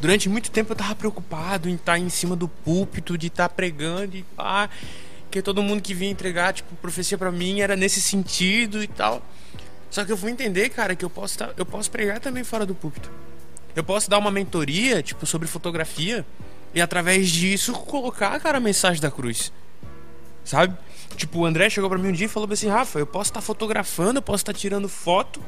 Durante 0.00 0.28
muito 0.28 0.50
tempo 0.50 0.72
eu 0.72 0.76
tava 0.76 0.94
preocupado 0.94 1.68
em 1.68 1.74
estar 1.74 1.98
em 1.98 2.08
cima 2.08 2.36
do 2.36 2.46
púlpito, 2.46 3.16
de 3.18 3.26
estar 3.28 3.48
pregando 3.48 4.16
e 4.16 4.22
pá. 4.36 4.68
Que 5.38 5.42
todo 5.42 5.62
mundo 5.62 5.80
que 5.80 5.94
vinha 5.94 6.10
entregar, 6.10 6.52
tipo, 6.52 6.74
profecia 6.76 7.16
pra 7.16 7.30
mim 7.30 7.60
era 7.60 7.76
nesse 7.76 8.00
sentido 8.00 8.82
e 8.82 8.88
tal. 8.88 9.22
Só 9.88 10.04
que 10.04 10.10
eu 10.10 10.16
fui 10.16 10.32
entender, 10.32 10.68
cara, 10.68 10.96
que 10.96 11.04
eu 11.04 11.08
posso, 11.08 11.38
tá, 11.38 11.50
eu 11.56 11.64
posso 11.64 11.88
pregar 11.92 12.18
também 12.18 12.42
fora 12.42 12.66
do 12.66 12.74
púlpito. 12.74 13.08
Eu 13.76 13.84
posso 13.84 14.10
dar 14.10 14.18
uma 14.18 14.32
mentoria, 14.32 15.00
tipo, 15.00 15.24
sobre 15.26 15.46
fotografia 15.46 16.26
e 16.74 16.80
através 16.80 17.28
disso 17.28 17.72
colocar, 17.72 18.40
cara, 18.40 18.58
a 18.58 18.60
mensagem 18.60 19.00
da 19.00 19.12
cruz. 19.12 19.52
Sabe? 20.44 20.76
Tipo, 21.16 21.38
o 21.38 21.46
André 21.46 21.70
chegou 21.70 21.88
pra 21.88 21.98
mim 22.00 22.08
um 22.08 22.12
dia 22.12 22.26
e 22.26 22.28
falou 22.28 22.52
assim: 22.52 22.66
Rafa, 22.66 22.98
eu 22.98 23.06
posso 23.06 23.30
estar 23.30 23.40
fotografando, 23.40 24.18
eu 24.18 24.22
posso 24.22 24.42
estar 24.42 24.52
tirando 24.52 24.88
foto. 24.88 25.40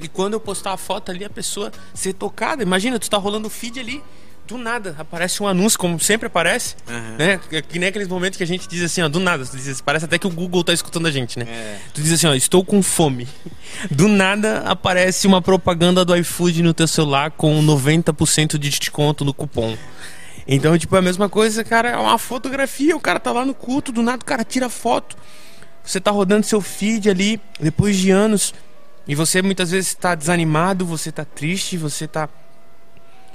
E 0.00 0.08
quando 0.08 0.32
eu 0.32 0.40
postar 0.40 0.72
a 0.72 0.76
foto 0.76 1.12
ali, 1.12 1.24
a 1.24 1.30
pessoa 1.30 1.70
ser 1.94 2.14
tocada. 2.14 2.64
Imagina, 2.64 2.98
tu 2.98 3.08
tá 3.08 3.16
rolando 3.16 3.46
o 3.46 3.50
feed 3.50 3.78
ali, 3.78 4.02
do 4.46 4.58
nada 4.58 4.94
aparece 4.98 5.42
um 5.42 5.46
anúncio, 5.48 5.78
como 5.78 5.98
sempre 5.98 6.26
aparece. 6.26 6.76
Aham. 6.88 7.16
Né? 7.18 7.40
Que- 7.48 7.62
Que 7.62 7.78
nem 7.78 7.88
aqueles 7.88 8.08
momentos 8.08 8.36
que 8.36 8.42
a 8.42 8.46
gente 8.46 8.68
diz 8.68 8.82
assim, 8.82 9.00
ó, 9.02 9.08
do 9.08 9.18
nada. 9.18 9.44
Tu 9.46 9.56
diz, 9.56 9.68
assim, 9.68 9.82
parece 9.82 10.04
até 10.04 10.18
que 10.18 10.26
o 10.26 10.30
Google 10.30 10.62
tá 10.62 10.72
escutando 10.72 11.06
a 11.06 11.10
gente, 11.10 11.38
né? 11.38 11.46
É. 11.48 11.78
Tu 11.94 12.02
diz 12.02 12.12
assim, 12.12 12.26
ó, 12.26 12.34
estou 12.34 12.64
com 12.64 12.82
fome. 12.82 13.26
Do 13.90 14.06
nada 14.08 14.58
aparece 14.66 15.26
uma 15.26 15.40
propaganda 15.40 16.04
do 16.04 16.14
iFood 16.16 16.62
no 16.62 16.74
teu 16.74 16.86
celular 16.86 17.30
com 17.30 17.60
90% 17.62 18.58
de 18.58 18.68
desconto 18.68 19.24
no 19.24 19.32
cupom. 19.32 19.76
Então, 20.46 20.76
tipo, 20.76 20.94
é 20.94 20.98
a 20.98 21.02
mesma 21.02 21.26
coisa, 21.28 21.64
cara, 21.64 21.88
é 21.90 21.96
uma 21.96 22.18
fotografia, 22.18 22.94
o 22.94 23.00
cara 23.00 23.18
tá 23.18 23.32
lá 23.32 23.46
no 23.46 23.54
culto, 23.54 23.90
do 23.90 24.02
nada 24.02 24.22
o 24.22 24.26
cara 24.26 24.44
tira 24.44 24.68
foto. 24.68 25.16
Você 25.82 25.98
tá 26.00 26.10
rodando 26.10 26.44
seu 26.44 26.60
feed 26.60 27.08
ali, 27.08 27.40
depois 27.58 27.96
de 27.96 28.10
anos, 28.10 28.52
e 29.08 29.14
você 29.14 29.40
muitas 29.40 29.70
vezes 29.70 29.94
tá 29.94 30.14
desanimado, 30.14 30.84
você 30.84 31.10
tá 31.10 31.24
triste, 31.24 31.78
você 31.78 32.06
tá... 32.06 32.28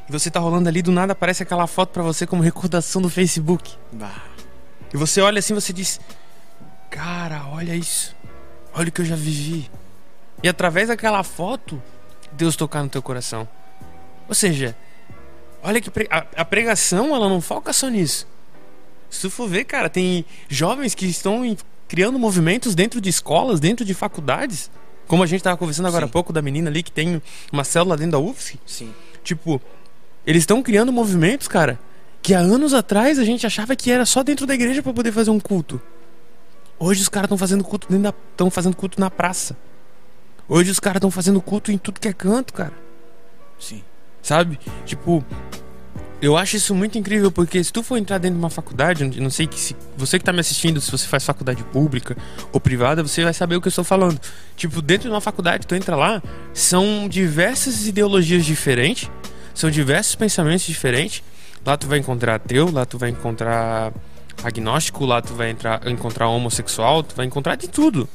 E 0.09 0.11
você 0.11 0.31
tá 0.31 0.39
rolando 0.39 0.67
ali, 0.67 0.81
do 0.81 0.91
nada 0.91 1.13
aparece 1.13 1.43
aquela 1.43 1.67
foto 1.67 1.91
pra 1.91 2.01
você 2.01 2.25
como 2.25 2.41
recordação 2.41 2.99
do 2.99 3.09
Facebook. 3.09 3.75
Bah. 3.91 4.23
E 4.91 4.97
você 4.97 5.21
olha 5.21 5.37
assim, 5.37 5.53
você 5.53 5.71
diz: 5.71 5.99
Cara, 6.89 7.45
olha 7.51 7.75
isso. 7.75 8.15
Olha 8.73 8.89
o 8.89 8.91
que 8.91 9.01
eu 9.01 9.05
já 9.05 9.15
vivi. 9.15 9.69
E 10.41 10.49
através 10.49 10.87
daquela 10.87 11.23
foto, 11.23 11.81
Deus 12.31 12.55
tocar 12.55 12.81
no 12.81 12.89
teu 12.89 13.01
coração. 13.01 13.47
Ou 14.27 14.33
seja, 14.33 14.75
olha 15.61 15.79
que 15.81 15.91
pre- 15.91 16.07
a, 16.09 16.45
pregação, 16.45 17.15
ela 17.15 17.29
não 17.29 17.41
foca 17.41 17.71
só 17.71 17.87
nisso. 17.87 18.27
Se 19.09 19.21
tu 19.21 19.29
for 19.29 19.47
ver, 19.47 19.65
cara, 19.65 19.89
tem 19.89 20.25
jovens 20.47 20.95
que 20.95 21.05
estão 21.05 21.55
criando 21.87 22.17
movimentos 22.17 22.73
dentro 22.73 23.01
de 23.01 23.09
escolas, 23.09 23.59
dentro 23.59 23.83
de 23.85 23.93
faculdades. 23.93 24.71
Como 25.07 25.23
a 25.23 25.25
gente 25.27 25.43
tava 25.43 25.57
conversando 25.57 25.87
agora 25.87 26.05
há 26.05 26.07
Sim. 26.07 26.11
pouco 26.13 26.31
da 26.31 26.41
menina 26.41 26.69
ali 26.69 26.83
que 26.83 26.91
tem 26.91 27.21
uma 27.51 27.63
célula 27.63 27.97
dentro 27.97 28.11
da 28.13 28.19
UFSC. 28.19 28.59
Sim. 28.65 28.93
Tipo, 29.23 29.59
eles 30.29 30.43
estão 30.43 30.61
criando 30.61 30.93
movimentos, 30.93 31.47
cara, 31.47 31.79
que 32.21 32.35
há 32.35 32.39
anos 32.39 32.71
atrás 32.71 33.17
a 33.17 33.25
gente 33.25 33.47
achava 33.47 33.75
que 33.75 33.89
era 33.89 34.05
só 34.05 34.21
dentro 34.21 34.45
da 34.45 34.53
igreja 34.53 34.83
pra 34.83 34.93
poder 34.93 35.11
fazer 35.11 35.31
um 35.31 35.39
culto. 35.39 35.81
Hoje 36.77 37.01
os 37.01 37.09
caras 37.09 37.25
estão 37.25 37.37
fazendo 37.37 37.63
culto 37.63 37.87
dentro 37.89 38.03
da, 38.03 38.13
estão 38.29 38.51
fazendo 38.51 38.75
culto 38.75 38.99
na 38.99 39.09
praça. 39.09 39.57
Hoje 40.47 40.69
os 40.69 40.79
caras 40.79 40.97
estão 40.97 41.09
fazendo 41.09 41.41
culto 41.41 41.71
em 41.71 41.79
tudo 41.79 41.99
que 41.99 42.07
é 42.07 42.13
canto, 42.13 42.53
cara. 42.53 42.73
Sim. 43.59 43.81
Sabe? 44.21 44.59
Tipo, 44.85 45.25
eu 46.21 46.37
acho 46.37 46.57
isso 46.57 46.75
muito 46.75 46.95
incrível 46.95 47.31
porque 47.31 47.63
se 47.63 47.73
tu 47.73 47.81
for 47.81 47.97
entrar 47.97 48.19
dentro 48.19 48.37
de 48.37 48.43
uma 48.43 48.51
faculdade, 48.51 49.03
não 49.19 49.31
sei 49.31 49.47
que 49.47 49.59
se 49.59 49.75
você 49.97 50.19
que 50.19 50.25
tá 50.25 50.31
me 50.31 50.41
assistindo, 50.41 50.79
se 50.79 50.91
você 50.91 51.07
faz 51.07 51.25
faculdade 51.25 51.63
pública 51.63 52.15
ou 52.53 52.59
privada, 52.59 53.01
você 53.01 53.23
vai 53.23 53.33
saber 53.33 53.55
o 53.55 53.61
que 53.61 53.67
eu 53.67 53.71
estou 53.71 53.83
falando. 53.83 54.21
Tipo, 54.55 54.79
dentro 54.79 55.09
de 55.09 55.15
uma 55.15 55.21
faculdade, 55.21 55.65
tu 55.65 55.73
entra 55.73 55.95
lá, 55.95 56.21
são 56.53 57.09
diversas 57.09 57.87
ideologias 57.87 58.45
diferentes, 58.45 59.09
são 59.59 59.69
diversos 59.69 60.15
pensamentos 60.15 60.65
diferentes. 60.65 61.23
Lá 61.65 61.75
tu 61.77 61.87
vai 61.87 61.99
encontrar 61.99 62.35
ateu, 62.35 62.71
lá 62.71 62.85
tu 62.85 62.97
vai 62.97 63.09
encontrar 63.09 63.91
agnóstico, 64.43 65.05
lá 65.05 65.21
tu 65.21 65.33
vai 65.33 65.49
entrar, 65.49 65.85
encontrar 65.87 66.27
homossexual, 66.29 67.03
tu 67.03 67.15
vai 67.15 67.25
encontrar 67.25 67.55
de 67.55 67.67
tudo. 67.67 68.07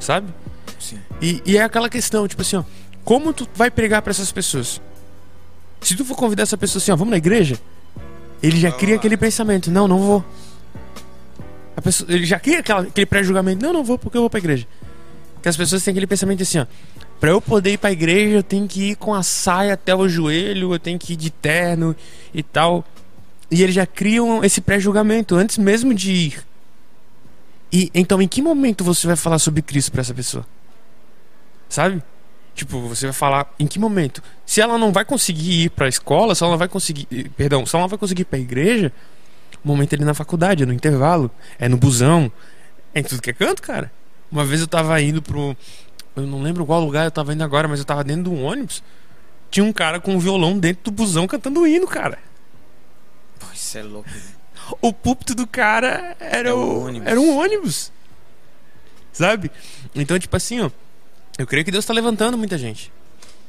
Sabe? 0.00 0.26
Sim. 0.80 0.98
E, 1.22 1.40
e 1.46 1.56
é 1.56 1.62
aquela 1.62 1.88
questão, 1.88 2.26
tipo 2.26 2.42
assim, 2.42 2.56
ó, 2.56 2.64
como 3.04 3.32
tu 3.32 3.46
vai 3.54 3.70
pregar 3.70 4.02
pra 4.02 4.10
essas 4.10 4.32
pessoas? 4.32 4.80
Se 5.80 5.94
tu 5.94 6.04
for 6.04 6.16
convidar 6.16 6.42
essa 6.42 6.56
pessoa 6.58 6.82
assim, 6.82 6.90
ó, 6.90 6.96
vamos 6.96 7.12
na 7.12 7.18
igreja, 7.18 7.58
ele 8.42 8.58
já 8.58 8.72
cria 8.72 8.96
aquele 8.96 9.16
pensamento, 9.16 9.70
não, 9.70 9.86
não 9.86 9.98
vou. 10.00 10.24
A 11.76 11.82
pessoa, 11.82 12.10
ele 12.12 12.24
já 12.26 12.38
cria 12.40 12.60
aquela- 12.60 12.82
aquele 12.82 13.06
pré-julgamento, 13.06 13.64
não, 13.64 13.72
não 13.72 13.84
vou 13.84 13.98
porque 13.98 14.16
eu 14.16 14.22
vou 14.22 14.30
pra 14.30 14.38
igreja. 14.38 14.66
Porque 15.44 15.50
as 15.50 15.56
pessoas 15.58 15.84
têm 15.84 15.92
aquele 15.92 16.06
pensamento 16.06 16.42
assim, 16.42 16.58
ó, 16.58 16.66
pra 17.20 17.28
eu 17.28 17.38
poder 17.38 17.74
ir 17.74 17.76
pra 17.76 17.92
igreja 17.92 18.36
eu 18.36 18.42
tenho 18.42 18.66
que 18.66 18.92
ir 18.92 18.96
com 18.96 19.12
a 19.12 19.22
saia 19.22 19.74
até 19.74 19.94
o 19.94 20.08
joelho, 20.08 20.72
eu 20.72 20.78
tenho 20.78 20.98
que 20.98 21.12
ir 21.12 21.16
de 21.16 21.28
terno 21.28 21.94
e 22.32 22.42
tal. 22.42 22.82
E 23.50 23.62
eles 23.62 23.74
já 23.74 23.84
criam 23.84 24.42
esse 24.42 24.62
pré-julgamento 24.62 25.34
antes 25.34 25.58
mesmo 25.58 25.92
de 25.92 26.12
ir. 26.12 26.46
E 27.70 27.90
então, 27.94 28.22
em 28.22 28.26
que 28.26 28.40
momento 28.40 28.82
você 28.82 29.06
vai 29.06 29.16
falar 29.16 29.38
sobre 29.38 29.60
Cristo 29.60 29.92
para 29.92 30.00
essa 30.00 30.14
pessoa? 30.14 30.46
Sabe? 31.68 32.02
Tipo, 32.54 32.80
você 32.88 33.04
vai 33.04 33.12
falar 33.12 33.54
em 33.60 33.66
que 33.66 33.78
momento? 33.78 34.22
Se 34.46 34.62
ela 34.62 34.78
não 34.78 34.92
vai 34.92 35.04
conseguir 35.04 35.64
ir 35.64 35.68
para 35.68 35.84
a 35.84 35.90
escola, 35.90 36.34
se 36.34 36.42
ela 36.42 36.52
não 36.52 36.58
vai 36.58 36.68
conseguir, 36.68 37.06
perdão, 37.36 37.66
se 37.66 37.76
ela 37.76 37.82
não 37.82 37.90
vai 37.90 37.98
conseguir 37.98 38.22
ir 38.22 38.24
para 38.24 38.38
a 38.38 38.42
igreja, 38.42 38.90
o 39.62 39.68
momento 39.68 39.92
é 39.92 39.96
ali 39.96 40.06
na 40.06 40.14
faculdade, 40.14 40.62
é 40.62 40.66
no 40.66 40.72
intervalo, 40.72 41.30
é 41.58 41.68
no 41.68 41.76
busão, 41.76 42.32
é 42.94 43.00
em 43.00 43.02
tudo 43.02 43.20
que 43.20 43.28
é 43.28 43.34
canto, 43.34 43.60
cara. 43.60 43.92
Uma 44.30 44.44
vez 44.44 44.60
eu 44.60 44.66
tava 44.66 45.00
indo 45.00 45.22
pro 45.22 45.56
eu 46.16 46.22
não 46.26 46.40
lembro 46.42 46.64
qual 46.64 46.80
lugar 46.80 47.04
eu 47.04 47.10
tava 47.10 47.32
indo 47.34 47.42
agora, 47.42 47.66
mas 47.66 47.80
eu 47.80 47.84
tava 47.84 48.04
dentro 48.04 48.24
de 48.24 48.28
um 48.30 48.44
ônibus. 48.44 48.82
Tinha 49.50 49.64
um 49.64 49.72
cara 49.72 50.00
com 50.00 50.14
um 50.14 50.18
violão 50.18 50.58
dentro 50.58 50.84
do 50.84 50.90
busão 50.90 51.26
cantando 51.26 51.66
hino, 51.66 51.86
cara. 51.86 52.18
Pô, 53.38 53.46
isso 53.52 53.78
é 53.78 53.82
louco. 53.82 54.08
O 54.80 54.92
púlpito 54.92 55.34
do 55.34 55.46
cara 55.46 56.16
era, 56.20 56.48
É 56.50 56.52
o, 56.52 56.58
um 56.58 56.84
ônibus. 56.86 57.08
era 57.08 57.20
um 57.20 57.36
ônibus. 57.36 57.92
Sabe? 59.12 59.50
Então, 59.94 60.18
tipo 60.18 60.36
assim, 60.36 60.60
ó. 60.60 60.70
Eu 61.36 61.46
creio 61.46 61.64
que 61.64 61.70
Deus 61.70 61.84
tá 61.84 61.92
levantando 61.92 62.38
muita 62.38 62.56
gente. 62.56 62.92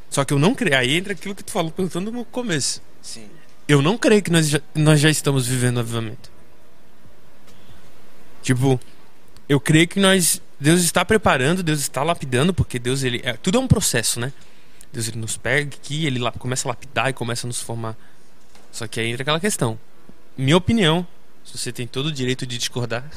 Só 0.09 0.25
que 0.25 0.33
eu 0.33 0.39
não 0.39 0.55
creio. 0.55 0.77
Aí 0.77 0.95
entra 0.95 1.13
aquilo 1.13 1.35
que 1.35 1.43
tu 1.43 1.51
falou 1.51 1.71
perguntando 1.71 2.11
no 2.11 2.25
começo. 2.25 2.81
Sim. 3.01 3.27
Eu 3.67 3.81
não 3.81 3.97
creio 3.97 4.21
que 4.23 4.31
nós 4.31 4.49
já, 4.49 4.59
nós 4.73 4.99
já 4.99 5.09
estamos 5.09 5.47
vivendo 5.47 5.77
o 5.77 5.79
avivamento. 5.81 6.31
Tipo, 8.41 8.79
eu 9.47 9.59
creio 9.59 9.87
que 9.87 9.99
nós. 9.99 10.41
Deus 10.59 10.81
está 10.81 11.03
preparando, 11.03 11.61
Deus 11.61 11.79
está 11.79 12.03
lapidando, 12.03 12.53
porque 12.53 12.79
Deus, 12.79 13.03
ele. 13.03 13.21
É, 13.23 13.33
tudo 13.33 13.57
é 13.57 13.61
um 13.61 13.67
processo, 13.67 14.19
né? 14.19 14.31
Deus 14.91 15.07
ele 15.07 15.17
nos 15.17 15.35
pega 15.35 15.75
aqui, 15.75 16.05
ele 16.05 16.19
começa 16.39 16.67
a 16.67 16.69
lapidar 16.69 17.09
e 17.09 17.13
começa 17.13 17.45
a 17.45 17.49
nos 17.49 17.61
formar. 17.61 17.97
Só 18.71 18.87
que 18.87 18.99
aí 18.99 19.09
entra 19.09 19.23
aquela 19.23 19.39
questão. 19.39 19.77
Minha 20.37 20.55
opinião, 20.55 21.05
você 21.43 21.71
tem 21.71 21.85
todo 21.85 22.07
o 22.07 22.11
direito 22.11 22.47
de 22.47 22.57
discordar. 22.57 23.09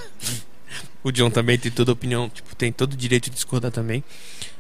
o 1.02 1.12
John 1.12 1.30
também 1.30 1.59
tem 1.59 1.71
toda 1.71 1.92
a 1.92 1.95
opinião, 1.95 2.28
tipo, 2.28 2.54
tem 2.57 2.73
todo 2.73 2.92
o 2.92 2.97
direito 2.97 3.30
de 3.30 3.37
discordar 3.37 3.71
também. 3.71 4.02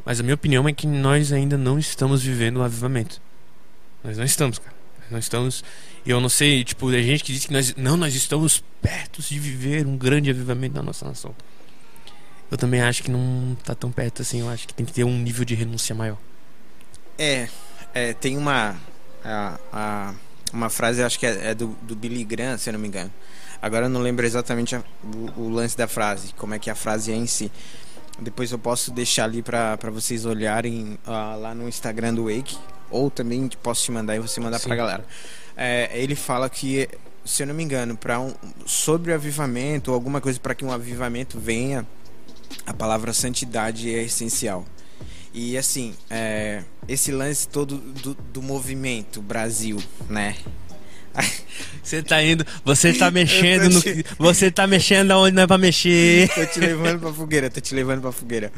Mas 0.04 0.20
a 0.20 0.22
minha 0.22 0.34
opinião 0.34 0.68
é 0.68 0.72
que 0.72 0.86
nós 0.86 1.32
ainda 1.32 1.58
não 1.58 1.78
estamos 1.78 2.22
vivendo 2.22 2.58
o 2.58 2.62
avivamento. 2.62 3.20
Nós 4.02 4.16
não 4.16 4.24
estamos, 4.24 4.58
cara. 4.58 4.76
Nós 5.10 5.24
estamos. 5.24 5.64
Eu 6.06 6.20
não 6.20 6.28
sei, 6.28 6.64
tipo, 6.64 6.90
tem 6.90 7.02
gente 7.02 7.24
que 7.24 7.32
diz 7.32 7.46
que 7.46 7.52
nós. 7.52 7.74
Não, 7.76 7.96
nós 7.96 8.14
estamos 8.14 8.62
perto 8.80 9.20
de 9.20 9.38
viver 9.38 9.86
um 9.86 9.96
grande 9.96 10.30
avivamento 10.30 10.76
na 10.76 10.82
nossa 10.82 11.04
nação. 11.06 11.34
Eu 12.50 12.56
também 12.56 12.80
acho 12.80 13.02
que 13.02 13.10
não 13.10 13.56
tá 13.64 13.74
tão 13.74 13.90
perto 13.92 14.22
assim. 14.22 14.40
Eu 14.40 14.48
acho 14.48 14.66
que 14.66 14.74
tem 14.74 14.86
que 14.86 14.92
ter 14.92 15.04
um 15.04 15.18
nível 15.18 15.44
de 15.44 15.54
renúncia 15.54 15.94
maior. 15.94 16.16
É, 17.18 17.48
é, 17.94 18.12
tem 18.14 18.36
uma 18.36 18.76
a, 19.24 19.58
a- 19.72 20.14
uma 20.52 20.70
frase, 20.70 21.02
acho 21.02 21.18
que 21.18 21.26
é, 21.26 21.50
é 21.50 21.54
do, 21.54 21.68
do 21.82 21.94
Billy 21.94 22.24
Graham, 22.24 22.56
se 22.56 22.68
eu 22.70 22.72
não 22.72 22.80
me 22.80 22.88
engano. 22.88 23.12
Agora 23.60 23.86
eu 23.86 23.90
não 23.90 24.00
lembro 24.00 24.24
exatamente 24.24 24.74
a- 24.76 24.82
o, 25.36 25.42
o 25.42 25.48
lance 25.50 25.76
da 25.76 25.86
frase, 25.86 26.32
como 26.38 26.54
é 26.54 26.58
que 26.58 26.70
a 26.70 26.74
frase 26.74 27.12
é 27.12 27.16
em 27.16 27.26
si. 27.26 27.50
Depois 28.20 28.50
eu 28.50 28.58
posso 28.58 28.90
deixar 28.90 29.24
ali 29.24 29.42
pra 29.42 29.76
vocês 29.92 30.24
olharem 30.24 30.98
ah, 31.06 31.36
lá 31.36 31.54
no 31.54 31.68
Instagram 31.68 32.14
do 32.14 32.24
Wake, 32.24 32.56
ou 32.90 33.10
também 33.10 33.48
posso 33.62 33.84
te 33.84 33.92
mandar 33.92 34.16
e 34.16 34.20
você 34.20 34.40
mandar 34.40 34.58
Sim. 34.58 34.66
pra 34.68 34.76
galera. 34.76 35.04
É, 35.56 35.90
ele 35.92 36.14
fala 36.16 36.48
que, 36.48 36.88
se 37.24 37.42
eu 37.42 37.46
não 37.46 37.54
me 37.54 37.62
engano, 37.62 37.96
para 37.96 38.18
um, 38.18 38.32
sobre 38.64 39.12
o 39.12 39.14
avivamento, 39.14 39.90
ou 39.90 39.94
alguma 39.94 40.20
coisa 40.20 40.40
para 40.40 40.54
que 40.54 40.64
um 40.64 40.72
avivamento 40.72 41.38
venha, 41.38 41.86
a 42.66 42.72
palavra 42.74 43.12
santidade 43.12 43.92
é 43.94 44.02
essencial. 44.04 44.64
E 45.34 45.56
assim, 45.58 45.94
é, 46.10 46.62
esse 46.88 47.12
lance 47.12 47.46
todo 47.48 47.76
do, 47.76 48.14
do 48.14 48.42
movimento 48.42 49.20
Brasil, 49.22 49.78
né? 50.08 50.36
Você 51.82 52.02
tá 52.02 52.22
indo, 52.22 52.46
você 52.64 52.92
tá 52.92 53.10
mexendo 53.10 53.62
Eu 53.64 53.70
no 53.70 53.80
te- 53.80 54.04
você 54.18 54.50
tá 54.50 54.66
mexendo 54.66 55.10
aonde 55.10 55.34
não 55.34 55.42
é 55.44 55.46
pra 55.46 55.56
mexer. 55.58 56.28
tô 56.34 56.44
te 56.46 56.60
levando 56.60 57.00
pra 57.00 57.12
fogueira, 57.12 57.50
tô 57.50 57.60
te 57.60 57.74
levando 57.74 58.02
pra 58.02 58.12
fogueira. 58.12 58.52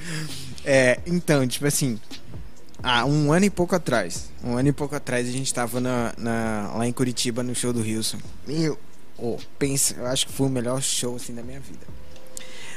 É, 0.65 0.99
então, 1.07 1.47
tipo 1.47 1.65
assim, 1.67 1.99
há 2.83 3.05
um 3.07 3.33
ano 3.33 3.47
e 3.47 3.51
pouco 3.51 3.75
atrás, 3.75 4.31
um 4.43 4.57
ano 4.57 4.69
e 4.69 4.73
pouco 4.73 4.95
atrás 4.97 5.29
a 5.29 5.31
gente 5.33 5.55
tava 5.55 5.81
na, 5.81 6.13
na- 6.19 6.73
lá 6.77 6.87
em 6.87 6.93
Curitiba 6.93 7.43
no 7.43 7.55
show 7.55 7.73
do 7.73 7.81
Wilson. 7.83 8.19
Meu, 8.47 8.79
oh, 9.17 9.39
pensa, 9.59 9.95
eu 9.97 10.07
acho 10.07 10.27
que 10.27 10.33
foi 10.33 10.49
o 10.49 10.51
melhor 10.51 10.83
show 10.83 11.15
assim 11.17 11.33
da 11.35 11.43
minha 11.43 11.61
vida. 11.61 11.87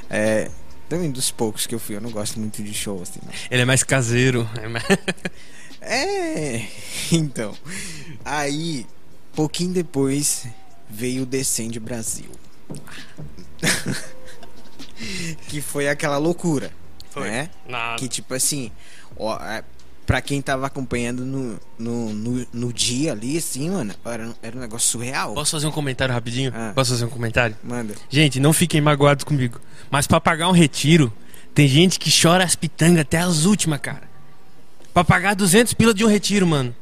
É, 0.10 0.50
também 0.90 1.10
dos 1.12 1.32
poucos 1.32 1.66
que 1.68 1.74
eu 1.76 1.80
fui, 1.80 1.96
eu 1.96 2.02
não 2.02 2.12
gosto 2.12 2.40
muito 2.40 2.62
de 2.64 2.74
show 2.74 3.02
assim. 3.02 3.20
Não. 3.26 3.32
Ele 3.50 3.62
é 3.62 3.66
mais 3.66 3.84
caseiro. 3.84 4.48
é 4.62 4.68
mais- 4.68 4.86
É, 5.82 6.66
então. 7.12 7.54
Aí, 8.24 8.86
pouquinho 9.34 9.74
depois, 9.74 10.46
veio 10.90 11.24
o 11.24 11.26
Descende 11.26 11.80
Brasil. 11.80 12.30
que 15.50 15.62
foi 15.62 15.88
aquela 15.90 16.18
loucura, 16.18 16.72
né? 17.16 17.50
Nada. 17.68 17.98
Que 18.00 18.08
tipo 18.08 18.34
assim, 18.34 18.72
ó, 19.18 19.36
é, 19.44 19.64
pra 20.06 20.22
quem 20.22 20.42
tava 20.42 20.66
acompanhando 20.68 21.26
no, 21.26 21.60
no, 21.80 22.14
no, 22.14 22.48
no 22.54 22.74
dia 22.74 23.12
ali, 23.14 23.38
assim, 23.38 23.70
mano, 23.70 23.94
era, 24.06 24.28
um- 24.28 24.34
era 24.42 24.58
um 24.58 24.60
negócio 24.60 24.90
surreal. 24.90 25.34
Posso 25.34 25.52
fazer 25.52 25.68
um 25.68 25.72
comentário 25.72 26.14
rapidinho? 26.14 26.52
Ah. 26.56 26.72
Posso 26.76 26.92
fazer 26.92 27.06
um 27.06 27.10
comentário? 27.10 27.56
Manda. 27.64 27.94
Gente, 28.10 28.40
não 28.40 28.52
fiquem 28.54 28.82
magoados 28.82 29.24
comigo. 29.24 29.60
Mas 29.90 30.06
pra 30.08 30.20
pagar 30.20 30.50
um 30.50 30.54
retiro, 30.54 31.12
tem 31.54 31.68
gente 31.68 32.00
que 32.00 32.10
chora 32.12 32.44
as 32.44 32.56
pitangas 32.56 33.02
até 33.02 33.20
as 33.20 33.46
últimas, 33.46 33.80
cara. 33.80 34.04
Pra 34.94 35.04
pagar 35.04 35.36
200 35.36 35.74
pila 35.74 35.94
de 35.94 36.04
um 36.06 36.08
retiro, 36.08 36.46
mano. 36.46 36.76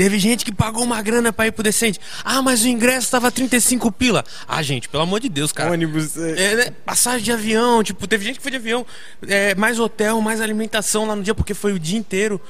Teve 0.00 0.18
gente 0.18 0.46
que 0.46 0.50
pagou 0.52 0.82
uma 0.82 1.02
grana 1.02 1.30
pra 1.30 1.46
ir 1.48 1.52
pro 1.52 1.62
decente. 1.62 2.00
Ah, 2.24 2.40
mas 2.40 2.64
o 2.64 2.68
ingresso 2.68 3.10
tava 3.10 3.30
35 3.30 3.92
pila. 3.92 4.24
Ah, 4.48 4.62
gente, 4.62 4.88
pelo 4.88 5.02
amor 5.02 5.20
de 5.20 5.28
Deus, 5.28 5.52
cara. 5.52 5.72
Ônibus. 5.72 6.16
é, 6.16 6.42
É, 6.42 6.56
né, 6.56 6.70
passagem 6.86 7.22
de 7.22 7.30
avião, 7.30 7.82
tipo, 7.84 8.06
teve 8.06 8.24
gente 8.24 8.36
que 8.36 8.42
foi 8.42 8.50
de 8.50 8.56
avião, 8.56 8.86
é, 9.28 9.54
mais 9.56 9.78
hotel, 9.78 10.18
mais 10.22 10.40
alimentação 10.40 11.06
lá 11.06 11.14
no 11.14 11.22
dia, 11.22 11.34
porque 11.34 11.52
foi 11.52 11.74
o 11.74 11.78
dia 11.78 11.98
inteiro. 11.98 12.40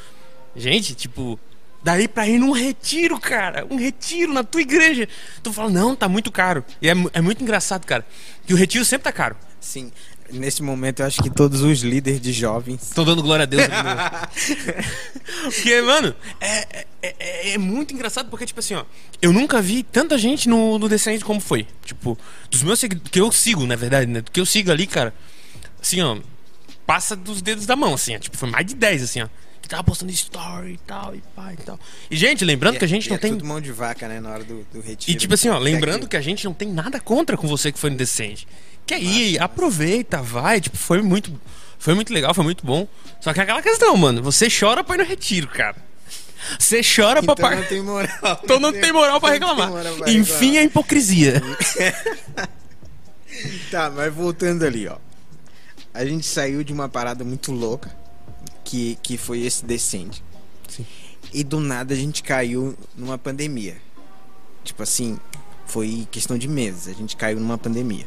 Gente, 0.54 0.94
tipo, 0.94 1.40
daí 1.82 2.06
pra 2.06 2.24
ir 2.28 2.38
num 2.38 2.52
retiro, 2.52 3.18
cara, 3.18 3.66
um 3.68 3.74
retiro 3.74 4.32
na 4.32 4.44
tua 4.44 4.60
igreja. 4.60 5.08
Tu 5.42 5.52
fala, 5.52 5.70
não, 5.70 5.96
tá 5.96 6.08
muito 6.08 6.30
caro. 6.30 6.64
E 6.80 6.88
é, 6.88 6.94
é 7.12 7.20
muito 7.20 7.42
engraçado, 7.42 7.84
cara, 7.84 8.06
que 8.46 8.54
o 8.54 8.56
retiro 8.56 8.84
sempre 8.84 9.02
tá 9.02 9.12
caro. 9.12 9.34
Sim. 9.60 9.90
Nesse 10.32 10.62
momento 10.62 11.00
eu 11.00 11.06
acho 11.06 11.22
que 11.22 11.30
todos 11.30 11.60
os 11.62 11.80
líderes 11.82 12.20
de 12.20 12.32
jovens. 12.32 12.90
Tô 12.94 13.04
dando 13.04 13.22
glória 13.22 13.42
a 13.42 13.46
Deus. 13.46 13.62
no- 13.68 15.44
porque, 15.50 15.80
mano, 15.82 16.14
é, 16.40 16.86
é, 17.02 17.14
é- 17.18 17.50
é 17.54 17.58
muito 17.58 17.92
engraçado 17.94 18.28
porque, 18.30 18.46
tipo 18.46 18.60
assim, 18.60 18.74
ó, 18.74 18.84
eu 19.20 19.32
nunca 19.32 19.60
vi 19.60 19.82
tanta 19.82 20.16
gente 20.18 20.48
no, 20.48 20.78
no 20.78 20.88
Descende 20.88 21.24
como 21.24 21.40
foi. 21.40 21.66
Tipo, 21.84 22.18
dos 22.50 22.62
meus 22.62 22.78
seguidores, 22.78 23.10
que 23.10 23.20
eu 23.20 23.30
sigo, 23.32 23.66
na 23.66 23.76
verdade, 23.76 24.06
né? 24.10 24.20
Do 24.20 24.30
que 24.30 24.40
eu 24.40 24.46
sigo 24.46 24.70
ali, 24.70 24.86
cara, 24.86 25.14
assim, 25.80 26.00
ó, 26.00 26.18
passa 26.86 27.14
dos 27.16 27.40
dedos 27.42 27.66
da 27.66 27.76
mão, 27.76 27.94
assim, 27.94 28.16
ó, 28.16 28.18
tipo, 28.18 28.36
foi 28.36 28.50
mais 28.50 28.66
de 28.66 28.74
10, 28.74 29.02
assim, 29.02 29.22
ó. 29.22 29.28
Que 29.62 29.68
tava 29.68 29.84
postando 29.84 30.10
story 30.10 30.72
e 30.72 30.78
tal, 30.78 31.14
e 31.14 31.22
pá 31.36 31.52
e 31.52 31.56
tal. 31.58 31.78
E, 32.10 32.16
gente, 32.16 32.44
lembrando 32.44 32.78
que 32.78 32.84
a 32.84 32.88
gente 32.88 33.06
E 33.06 33.08
não 33.10 33.16
é 33.16 33.18
tem. 33.18 33.32
tudo 33.32 33.44
mão 33.44 33.60
de 33.60 33.70
vaca, 33.70 34.08
né, 34.08 34.18
na 34.18 34.30
hora 34.30 34.42
do, 34.42 34.66
do 34.72 34.80
retiro. 34.80 35.12
E 35.12 35.14
tipo 35.14 35.34
assim, 35.34 35.48
ó, 35.50 35.56
É 35.56 35.60
lembrando 35.60 36.08
que 36.08 36.16
a 36.16 36.20
gente 36.20 36.44
não 36.46 36.54
tem 36.54 36.68
nada 36.68 36.98
contra 36.98 37.36
com 37.36 37.46
você 37.46 37.70
que 37.70 37.78
foi 37.78 37.90
no 37.90 37.96
Quer 38.86 39.00
ir, 39.00 39.40
aproveita, 39.40 40.20
vai, 40.20 40.60
tipo, 40.60 40.76
foi 40.76 41.00
muito 41.00 41.32
foi 41.78 41.94
muito 41.94 42.12
legal, 42.12 42.34
foi 42.34 42.44
muito 42.44 42.64
bom. 42.66 42.86
Só 43.20 43.32
que 43.32 43.40
é 43.40 43.42
aquela 43.42 43.62
questão, 43.62 43.96
mano, 43.96 44.22
você 44.22 44.48
chora 44.50 44.84
pra 44.84 44.96
ir 44.96 44.98
no 44.98 45.04
retiro, 45.04 45.48
cara. 45.48 45.76
Você 46.58 46.80
chora 46.82 47.20
Então 47.20 47.34
pra 47.34 47.42
pagar. 47.50 47.60
não 47.60 47.68
tem 47.68 47.82
moral. 47.82 48.40
Então 48.44 48.60
não 48.60 48.72
tem 48.72 48.92
moral 48.92 49.20
pra 49.20 49.30
reclamar. 49.30 49.68
moral 49.70 49.94
pra 49.96 50.10
Enfim, 50.10 50.58
a 50.58 50.62
hipocrisia. 50.62 51.42
Tá, 53.70 53.88
mas 53.90 54.12
voltando 54.12 54.64
ali, 54.64 54.86
ó. 54.88 54.96
A 55.94 56.04
gente 56.04 56.26
saiu 56.26 56.62
de 56.62 56.72
uma 56.72 56.88
parada 56.88 57.24
muito 57.24 57.52
louca, 57.52 57.90
que, 58.64 58.98
que 59.02 59.16
foi 59.16 59.40
esse 59.40 59.64
descende. 59.64 60.22
Sim. 60.68 60.84
E 61.32 61.42
do 61.44 61.60
nada 61.60 61.94
a 61.94 61.96
gente 61.96 62.22
caiu 62.22 62.76
numa 62.96 63.16
pandemia. 63.16 63.76
Tipo 64.64 64.82
assim, 64.82 65.18
foi 65.66 66.06
questão 66.10 66.36
de 66.36 66.48
meses, 66.48 66.88
a 66.88 66.92
gente 66.92 67.16
caiu 67.16 67.40
numa 67.40 67.56
pandemia. 67.56 68.06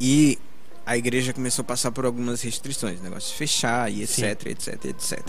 E 0.00 0.38
a 0.86 0.96
igreja 0.96 1.32
começou 1.32 1.62
a 1.62 1.66
passar 1.66 1.90
por 1.92 2.04
algumas 2.06 2.40
restrições, 2.42 3.00
negócio 3.00 3.30
de 3.30 3.36
fechar 3.36 3.90
e 3.92 4.06
Sim. 4.06 4.24
etc, 4.24 4.46
etc, 4.46 4.84
etc. 4.86 5.20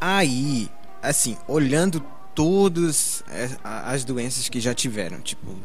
Aí, 0.00 0.68
assim, 1.02 1.36
olhando 1.46 2.00
todas 2.34 3.24
as- 3.26 3.58
as 3.64 4.04
doenças 4.04 4.48
que 4.48 4.60
já 4.60 4.74
tiveram, 4.74 5.20
tipo 5.20 5.56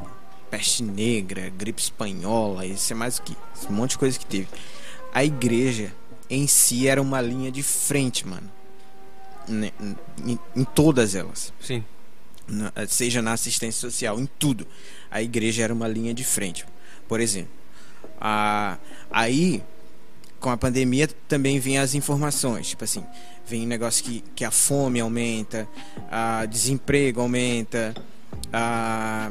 peste 0.50 0.84
negra, 0.84 1.50
gripe 1.50 1.82
espanhola, 1.82 2.64
isso 2.64 2.94
é 2.94 2.96
mais 2.96 3.18
o 3.18 3.24
que, 3.24 3.36
um 3.70 3.74
monte 3.74 3.92
de 3.92 3.98
coisa 3.98 4.20
que 4.20 4.26
teve. 4.26 4.48
A 5.12 5.24
igreja 5.26 5.92
em 6.30 6.46
si 6.46 6.88
era 6.88 7.02
uma 7.02 7.20
linha 7.22 7.52
de 7.52 7.64
frente, 7.64 8.28
mano. 8.28 8.52
Né, 9.48 9.72
Em, 10.24 10.38
em 10.56 10.64
todas 10.64 11.16
elas, 11.16 11.52
Sim. 11.60 11.84
seja 12.88 13.20
na 13.22 13.34
assistência 13.34 13.82
social, 13.82 14.20
em 14.20 14.28
tudo. 14.38 14.66
A 15.10 15.22
igreja 15.24 15.64
era 15.64 15.74
uma 15.74 15.88
linha 15.88 16.14
de 16.14 16.24
frente. 16.24 16.66
Por 17.14 17.22
exemplo, 17.22 17.52
a, 18.20 18.80
aí 19.12 19.62
com 20.40 20.50
a 20.50 20.58
pandemia 20.58 21.08
também 21.28 21.60
vem 21.60 21.78
as 21.78 21.94
informações, 21.94 22.70
tipo 22.70 22.84
assim, 22.84 23.06
vem 23.46 23.66
um 23.66 23.68
negócio 23.68 24.04
que, 24.04 24.24
que 24.34 24.44
a 24.44 24.50
fome 24.50 25.00
aumenta, 25.00 25.70
a 26.10 26.48
desemprego 26.48 27.22
aumenta, 27.22 27.94
a, 28.52 29.30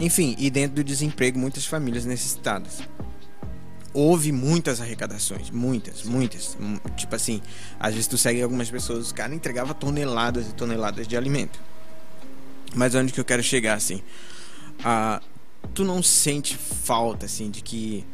enfim, 0.00 0.34
e 0.40 0.50
dentro 0.50 0.74
do 0.74 0.82
desemprego 0.82 1.38
muitas 1.38 1.64
famílias 1.66 2.04
necessitadas. 2.04 2.82
houve 3.94 4.32
muitas 4.32 4.80
arrecadações, 4.80 5.50
muitas, 5.50 6.02
muitas. 6.02 6.56
Hum, 6.60 6.78
Tipo 6.96 7.14
assim, 7.14 7.40
às 7.78 7.92
vezes 7.92 8.08
tu 8.08 8.18
segue 8.18 8.42
algumas 8.42 8.68
pessoas, 8.68 9.06
os 9.06 9.12
caras 9.12 9.36
entregavam 9.36 9.72
toneladas 9.72 10.48
e 10.48 10.52
toneladas 10.52 11.06
de 11.06 11.16
alimento. 11.16 11.60
Mas 12.74 12.92
onde 12.96 13.12
que 13.12 13.20
eu 13.20 13.24
quero 13.24 13.42
chegar, 13.42 13.74
assim? 13.74 14.02
Ah, 14.82 15.22
tu 15.74 15.84
não 15.84 16.02
sente 16.02 16.56
falta, 16.56 17.26
assim, 17.26 17.50
de 17.50 17.60
que 17.62 18.04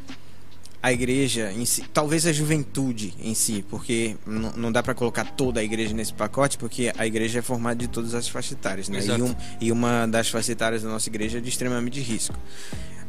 a 0.81 0.93
igreja 0.93 1.51
em 1.51 1.65
si, 1.65 1.81
talvez 1.93 2.25
a 2.27 2.31
juventude 2.31 3.13
em 3.19 3.33
si, 3.33 3.65
porque 3.69 4.15
não, 4.25 4.71
dá 4.71 4.81
pra 4.83 4.93
colocar 4.93 5.25
toda 5.25 5.59
a 5.59 5.63
igreja 5.63 5.93
nesse 5.93 6.13
pacote, 6.13 6.57
porque 6.57 6.93
a 6.97 7.05
igreja 7.05 7.39
é 7.39 7.41
formada 7.41 7.75
de 7.75 7.87
todas 7.87 8.13
as 8.13 8.27
faixas 8.29 8.51
etárias, 8.53 8.87
né? 8.87 8.99
E, 9.17 9.21
um- 9.21 9.35
e 9.59 9.71
uma 9.71 10.05
das 10.05 10.29
faixas 10.29 10.49
etárias 10.49 10.83
da 10.83 10.89
nossa 10.89 11.09
igreja 11.09 11.39
é 11.39 11.41
de 11.41 11.49
extremamente 11.49 11.99
risco. 11.99 12.35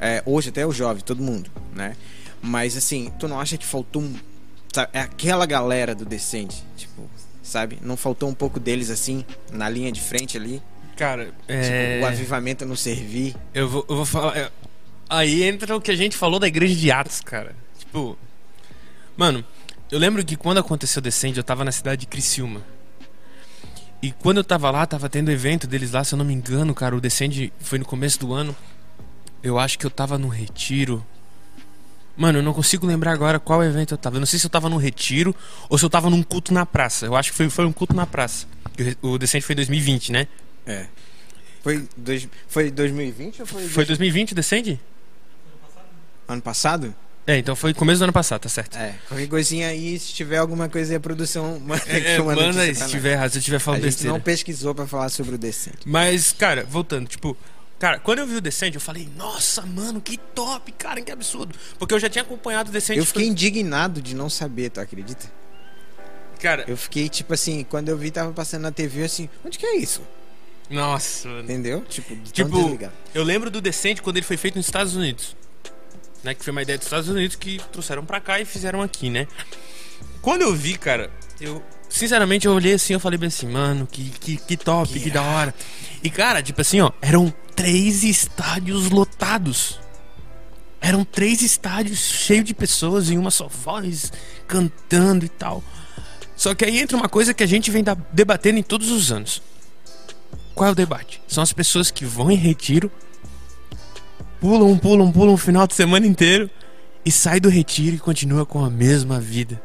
É, 0.00 0.22
hoje 0.24 0.48
até 0.48 0.66
o 0.66 0.72
jovem, 0.72 1.02
todo 1.04 1.22
mundo, 1.22 1.50
né? 1.74 1.94
Mas 2.40 2.76
assim, 2.76 3.12
tu 3.18 3.28
não 3.28 3.38
acha 3.38 3.56
que 3.58 3.66
faltou 3.66 4.02
um. 4.02 4.14
sabe, 4.72 4.90
é 4.94 5.00
aquela 5.00 5.44
galera 5.44 5.94
do 5.94 6.04
Descende, 6.04 6.56
tipo, 6.76 7.02
sabe? 7.42 7.78
Não 7.82 7.96
faltou 7.96 8.28
um 8.28 8.34
pouco 8.34 8.58
deles 8.58 8.90
assim, 8.90 9.24
na 9.52 9.68
linha 9.68 9.90
de 9.92 10.00
frente 10.00 10.36
ali? 10.36 10.62
Cara, 10.98 11.32
é... 11.46 11.94
Tipo, 11.94 12.04
o 12.04 12.08
avivamento 12.08 12.66
não 12.66 12.74
servir. 12.74 13.36
Eu 13.54 13.68
vou, 13.68 13.86
eu 13.88 13.96
vou 13.96 14.04
falar. 14.04 14.36
é, 14.36 14.50
Aí 15.08 15.44
entra 15.44 15.76
o 15.76 15.80
que 15.80 15.92
a 15.92 15.96
gente 15.96 16.16
falou 16.16 16.40
da 16.40 16.48
igreja 16.48 16.74
de 16.74 16.90
Atos, 16.90 17.20
cara. 17.20 17.54
Tipo. 17.78 18.18
Mano, 19.16 19.44
eu 19.92 19.98
lembro 19.98 20.24
que 20.24 20.34
quando 20.36 20.58
aconteceu 20.58 20.98
o 20.98 21.02
Descende, 21.02 21.38
eu 21.38 21.44
tava 21.44 21.64
na 21.64 21.70
cidade 21.70 22.00
de 22.00 22.06
Criciúma. 22.08 22.62
E 24.02 24.10
quando 24.10 24.38
eu 24.38 24.44
tava 24.44 24.70
lá, 24.72 24.84
tava 24.86 25.08
tendo 25.08 25.30
evento 25.30 25.68
deles 25.68 25.92
lá, 25.92 26.02
se 26.02 26.14
eu 26.14 26.18
não 26.18 26.24
me 26.24 26.34
engano, 26.34 26.74
cara. 26.74 26.96
O 26.96 27.00
Descende 27.00 27.52
foi 27.60 27.78
no 27.78 27.84
começo 27.84 28.18
do 28.18 28.34
ano. 28.34 28.54
Eu 29.40 29.56
acho 29.56 29.78
que 29.78 29.86
eu 29.86 29.90
tava 29.90 30.18
no 30.18 30.26
retiro. 30.26 31.04
Mano, 32.16 32.40
eu 32.40 32.42
não 32.42 32.52
consigo 32.52 32.84
lembrar 32.84 33.12
agora 33.12 33.38
qual 33.38 33.62
evento 33.62 33.94
eu 33.94 33.98
tava. 33.98 34.16
Eu 34.16 34.20
não 34.20 34.26
sei 34.26 34.40
se 34.40 34.46
eu 34.46 34.50
tava 34.50 34.68
no 34.68 34.76
retiro 34.78 35.32
ou 35.68 35.78
se 35.78 35.84
eu 35.84 35.90
tava 35.90 36.10
num 36.10 36.24
culto 36.24 36.52
na 36.52 36.66
praça. 36.66 37.06
Eu 37.06 37.14
acho 37.14 37.30
que 37.30 37.36
foi, 37.36 37.48
foi 37.48 37.64
um 37.64 37.72
culto 37.72 37.94
na 37.94 38.04
praça. 38.04 38.46
O 39.00 39.16
Descende 39.16 39.44
foi 39.44 39.52
em 39.52 39.56
2020, 39.56 40.10
né? 40.10 40.26
É. 40.68 40.86
Foi, 41.62 41.88
dois, 41.96 42.28
foi 42.46 42.70
2020 42.70 43.40
ou 43.40 43.46
foi, 43.46 43.66
Foi 43.68 43.84
2020 43.84 44.32
o 44.32 44.34
Descende? 44.34 44.80
ano 46.28 46.42
passado? 46.42 46.94
É, 47.26 47.36
então 47.36 47.54
foi 47.54 47.74
começo 47.74 47.98
do 47.98 48.04
ano 48.04 48.12
passado, 48.12 48.40
tá 48.42 48.48
certo. 48.48 48.76
É. 48.78 48.94
Qualquer 49.06 49.28
coisinha 49.28 49.68
aí, 49.68 49.98
se 49.98 50.12
tiver 50.14 50.38
alguma 50.38 50.68
coisa 50.68 50.92
aí, 50.92 50.96
a 50.96 51.00
produção 51.00 51.58
manda 51.64 51.82
É, 51.88 52.20
uma 52.20 52.34
manda 52.34 52.62
aí, 52.62 52.74
pra 52.74 52.84
se 52.86 52.90
tiver 52.90 53.12
errado, 53.12 53.30
se 53.32 53.38
eu 53.38 53.42
tiver 53.42 53.56
A 53.56 53.60
falando 53.60 53.80
gente 53.82 53.90
besteira. 53.90 54.12
não 54.12 54.20
pesquisou 54.20 54.74
pra 54.74 54.86
falar 54.86 55.08
sobre 55.10 55.34
o 55.34 55.38
Descende. 55.38 55.78
Mas, 55.84 56.32
cara, 56.32 56.64
voltando, 56.64 57.06
tipo, 57.06 57.36
cara, 57.78 57.98
quando 57.98 58.20
eu 58.20 58.26
vi 58.26 58.36
o 58.36 58.40
Descende, 58.40 58.76
eu 58.76 58.80
falei, 58.80 59.08
nossa, 59.16 59.60
mano, 59.62 60.00
que 60.00 60.16
top, 60.16 60.72
cara, 60.72 61.02
que 61.02 61.12
absurdo. 61.12 61.54
Porque 61.78 61.92
eu 61.92 61.98
já 62.00 62.08
tinha 62.08 62.22
acompanhado 62.22 62.70
o 62.70 62.72
Descende. 62.72 62.98
Eu 63.00 63.04
fiquei 63.06 63.26
indignado 63.26 64.00
de 64.00 64.14
não 64.14 64.30
saber, 64.30 64.70
tu 64.70 64.80
acredita? 64.80 65.30
Cara, 66.40 66.64
Eu 66.68 66.76
fiquei, 66.76 67.08
tipo 67.10 67.34
assim, 67.34 67.62
quando 67.68 67.88
eu 67.90 67.98
vi, 67.98 68.10
tava 68.10 68.32
passando 68.32 68.62
na 68.62 68.70
TV, 68.72 69.02
assim, 69.04 69.28
onde 69.44 69.58
que 69.58 69.66
é 69.66 69.76
isso? 69.76 70.00
Nossa, 70.70 71.28
mano. 71.28 71.40
Entendeu? 71.40 71.84
Tipo, 71.88 72.16
Tipo. 72.32 72.78
Eu 73.14 73.22
lembro 73.22 73.50
do 73.50 73.60
Descende 73.60 74.02
quando 74.02 74.16
ele 74.16 74.26
foi 74.26 74.36
feito 74.36 74.56
nos 74.56 74.66
Estados 74.66 74.94
Unidos. 74.94 75.36
Né, 76.22 76.34
que 76.34 76.42
foi 76.42 76.50
uma 76.50 76.62
ideia 76.62 76.76
dos 76.76 76.86
Estados 76.86 77.08
Unidos 77.08 77.36
que 77.36 77.60
trouxeram 77.70 78.04
pra 78.04 78.20
cá 78.20 78.40
e 78.40 78.44
fizeram 78.44 78.82
aqui, 78.82 79.08
né? 79.08 79.28
Quando 80.20 80.42
eu 80.42 80.54
vi, 80.54 80.76
cara, 80.76 81.10
eu. 81.40 81.62
Sinceramente, 81.88 82.46
eu 82.46 82.52
olhei 82.52 82.74
assim 82.74 82.92
eu 82.92 83.00
falei 83.00 83.16
bem 83.16 83.28
assim, 83.28 83.46
mano, 83.46 83.86
que, 83.86 84.10
que, 84.10 84.36
que 84.36 84.56
top, 84.56 84.92
que, 84.92 85.00
Que 85.00 85.10
da 85.10 85.22
hora. 85.22 85.54
E, 86.02 86.10
cara, 86.10 86.42
tipo 86.42 86.60
assim, 86.60 86.80
ó, 86.80 86.90
eram 87.00 87.32
três 87.54 88.02
estádios 88.02 88.90
lotados. 88.90 89.80
Eram 90.80 91.04
três 91.04 91.40
estádios 91.40 91.98
cheios 91.98 92.44
de 92.44 92.54
pessoas 92.54 93.10
em 93.10 93.16
uma 93.16 93.30
só 93.30 93.48
voz, 93.48 94.12
cantando 94.46 95.24
e 95.24 95.28
tal. 95.28 95.62
Só 96.36 96.54
que 96.54 96.64
aí 96.64 96.78
entra 96.78 96.96
uma 96.96 97.08
coisa 97.08 97.32
que 97.32 97.42
a 97.42 97.46
gente 97.46 97.70
vem 97.70 97.84
debatendo 98.12 98.58
em 98.58 98.62
todos 98.62 98.90
os 98.90 99.10
anos. 99.10 99.42
Qual 100.58 100.66
é 100.66 100.72
o 100.72 100.74
debate? 100.74 101.22
São 101.28 101.40
as 101.40 101.52
pessoas 101.52 101.88
que 101.88 102.04
vão 102.04 102.32
em 102.32 102.34
retiro, 102.34 102.90
pulam, 104.40 104.76
pulam, 104.76 105.12
pulam 105.12 105.34
o 105.34 105.38
final 105.38 105.68
de 105.68 105.74
semana 105.74 106.04
inteiro 106.04 106.50
e 107.04 107.12
sai 107.12 107.38
do 107.38 107.48
retiro 107.48 107.94
e 107.94 107.98
continua 108.00 108.44
com 108.44 108.64
a 108.64 108.68
mesma 108.68 109.20
vida. 109.20 109.62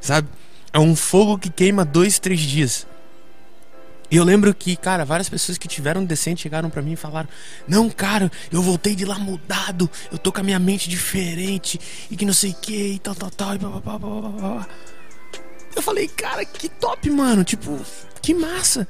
Sabe? 0.00 0.26
É 0.72 0.80
um 0.80 0.96
fogo 0.96 1.38
que 1.38 1.48
queima 1.48 1.84
dois, 1.84 2.18
três 2.18 2.40
dias. 2.40 2.88
E 4.10 4.16
eu 4.16 4.24
lembro 4.24 4.52
que, 4.52 4.74
cara, 4.74 5.04
várias 5.04 5.28
pessoas 5.28 5.58
que 5.58 5.68
tiveram 5.68 6.04
decente 6.04 6.42
chegaram 6.42 6.68
pra 6.68 6.82
mim 6.82 6.94
e 6.94 6.96
falaram: 6.96 7.28
Não, 7.68 7.88
cara, 7.88 8.32
eu 8.50 8.60
voltei 8.60 8.96
de 8.96 9.04
lá 9.04 9.16
mudado, 9.16 9.88
eu 10.10 10.18
tô 10.18 10.32
com 10.32 10.40
a 10.40 10.42
minha 10.42 10.58
mente 10.58 10.90
diferente 10.90 11.80
e 12.10 12.16
que 12.16 12.26
não 12.26 12.34
sei 12.34 12.50
o 12.50 12.54
que 12.54 12.94
e 12.94 12.98
tal, 12.98 13.14
tal, 13.14 13.30
tal, 13.30 13.54
e 13.54 13.58
blá, 13.58 13.68
blá, 13.68 13.80
blá, 13.80 13.98
blá, 13.98 14.28
blá. 14.28 14.68
Eu 15.74 15.82
falei, 15.82 16.08
cara, 16.08 16.44
que 16.44 16.68
top, 16.68 17.10
mano. 17.10 17.44
Tipo, 17.44 17.80
que 18.22 18.32
massa. 18.32 18.88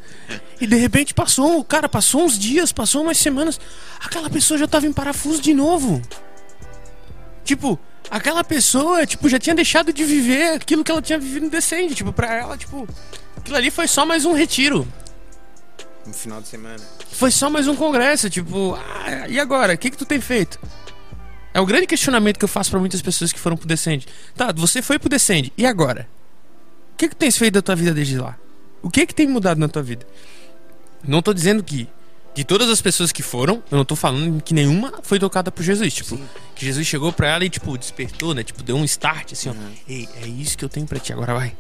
E 0.60 0.66
de 0.66 0.76
repente 0.76 1.12
passou, 1.12 1.64
cara, 1.64 1.88
passou 1.88 2.24
uns 2.24 2.38
dias, 2.38 2.72
passou 2.72 3.02
umas 3.02 3.18
semanas. 3.18 3.58
Aquela 4.00 4.30
pessoa 4.30 4.58
já 4.58 4.66
tava 4.66 4.86
em 4.86 4.92
parafuso 4.92 5.42
de 5.42 5.52
novo. 5.52 6.00
Tipo, 7.44 7.78
aquela 8.10 8.44
pessoa, 8.44 9.06
tipo, 9.06 9.28
já 9.28 9.38
tinha 9.38 9.54
deixado 9.54 9.92
de 9.92 10.04
viver 10.04 10.54
aquilo 10.54 10.84
que 10.84 10.90
ela 10.90 11.02
tinha 11.02 11.18
vivido 11.18 11.44
no 11.44 11.50
Descende. 11.50 11.94
Tipo, 11.94 12.12
pra 12.12 12.34
ela, 12.34 12.56
tipo, 12.56 12.86
aquilo 13.36 13.56
ali 13.56 13.70
foi 13.70 13.88
só 13.88 14.06
mais 14.06 14.24
um 14.24 14.34
retiro. 14.34 14.86
No 16.06 16.12
final 16.12 16.40
de 16.40 16.48
semana. 16.48 16.82
Foi 17.10 17.30
só 17.30 17.48
mais 17.48 17.66
um 17.66 17.74
congresso, 17.74 18.28
tipo, 18.28 18.74
ah, 18.74 19.26
e 19.28 19.40
agora? 19.40 19.74
O 19.74 19.78
que 19.78 19.90
que 19.90 19.96
tu 19.96 20.04
tem 20.04 20.20
feito? 20.20 20.60
É 21.52 21.60
o 21.60 21.66
grande 21.66 21.86
questionamento 21.86 22.38
que 22.38 22.44
eu 22.44 22.48
faço 22.48 22.70
pra 22.70 22.80
muitas 22.80 23.00
pessoas 23.00 23.32
que 23.32 23.38
foram 23.38 23.56
pro 23.56 23.66
Descende. 23.66 24.06
Tá, 24.36 24.52
você 24.52 24.82
foi 24.82 24.98
pro 24.98 25.08
Descende, 25.08 25.52
e 25.56 25.64
agora? 25.64 26.08
O 26.94 26.96
que 26.96 27.08
que 27.08 27.16
tens 27.16 27.36
feito 27.36 27.54
da 27.54 27.62
tua 27.62 27.74
vida 27.74 27.92
desde 27.92 28.16
lá? 28.18 28.38
O 28.80 28.88
que 28.88 29.04
que 29.04 29.14
tem 29.14 29.26
mudado 29.26 29.58
na 29.58 29.66
tua 29.66 29.82
vida? 29.82 30.06
Não 31.02 31.20
tô 31.20 31.34
dizendo 31.34 31.62
que 31.62 31.88
de 32.34 32.44
todas 32.44 32.68
as 32.70 32.80
pessoas 32.80 33.10
que 33.10 33.22
foram, 33.22 33.62
eu 33.70 33.76
não 33.76 33.84
tô 33.84 33.96
falando 33.96 34.40
que 34.40 34.54
nenhuma 34.54 34.94
foi 35.02 35.18
tocada 35.18 35.50
por 35.50 35.62
Jesus, 35.62 35.92
tipo, 35.92 36.16
Sim. 36.16 36.24
que 36.54 36.64
Jesus 36.64 36.86
chegou 36.86 37.12
pra 37.12 37.28
ela 37.28 37.44
e 37.44 37.50
tipo 37.50 37.76
despertou, 37.76 38.32
né? 38.32 38.44
Tipo, 38.44 38.62
deu 38.62 38.76
um 38.76 38.84
start 38.84 39.32
assim, 39.32 39.48
ó. 39.48 39.52
Uhum. 39.52 39.72
Ei, 39.88 40.08
é 40.22 40.26
isso 40.26 40.56
que 40.56 40.64
eu 40.64 40.68
tenho 40.68 40.86
pra 40.86 41.00
ti, 41.00 41.12
agora 41.12 41.34
vai. 41.34 41.56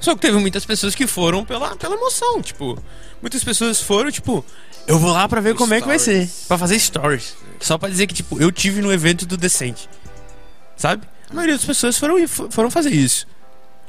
Só 0.00 0.14
que 0.14 0.22
teve 0.22 0.38
muitas 0.38 0.64
pessoas 0.64 0.94
que 0.94 1.06
foram 1.06 1.44
pela, 1.44 1.76
pela 1.76 1.94
emoção, 1.94 2.40
tipo, 2.42 2.82
muitas 3.20 3.44
pessoas 3.44 3.80
foram, 3.80 4.10
tipo, 4.10 4.44
eu 4.86 4.98
vou 4.98 5.12
lá 5.12 5.28
pra 5.28 5.40
ver 5.40 5.54
como 5.54 5.74
é 5.74 5.80
que 5.80 5.86
vai 5.86 5.98
ser, 5.98 6.26
Stories. 6.26 6.46
Pra 6.48 6.58
fazer 6.58 6.78
stories, 6.78 7.36
só 7.60 7.76
pra 7.76 7.88
dizer 7.88 8.06
que 8.06 8.14
tipo, 8.14 8.40
eu 8.40 8.50
tive 8.50 8.80
no 8.80 8.92
evento 8.92 9.26
do 9.26 9.36
Decente. 9.36 9.88
Sabe? 10.76 11.06
A 11.30 11.34
maioria 11.34 11.56
das 11.56 11.64
pessoas 11.64 11.96
foram 11.98 12.16
foram 12.26 12.70
fazer 12.70 12.90
isso. 12.90 13.26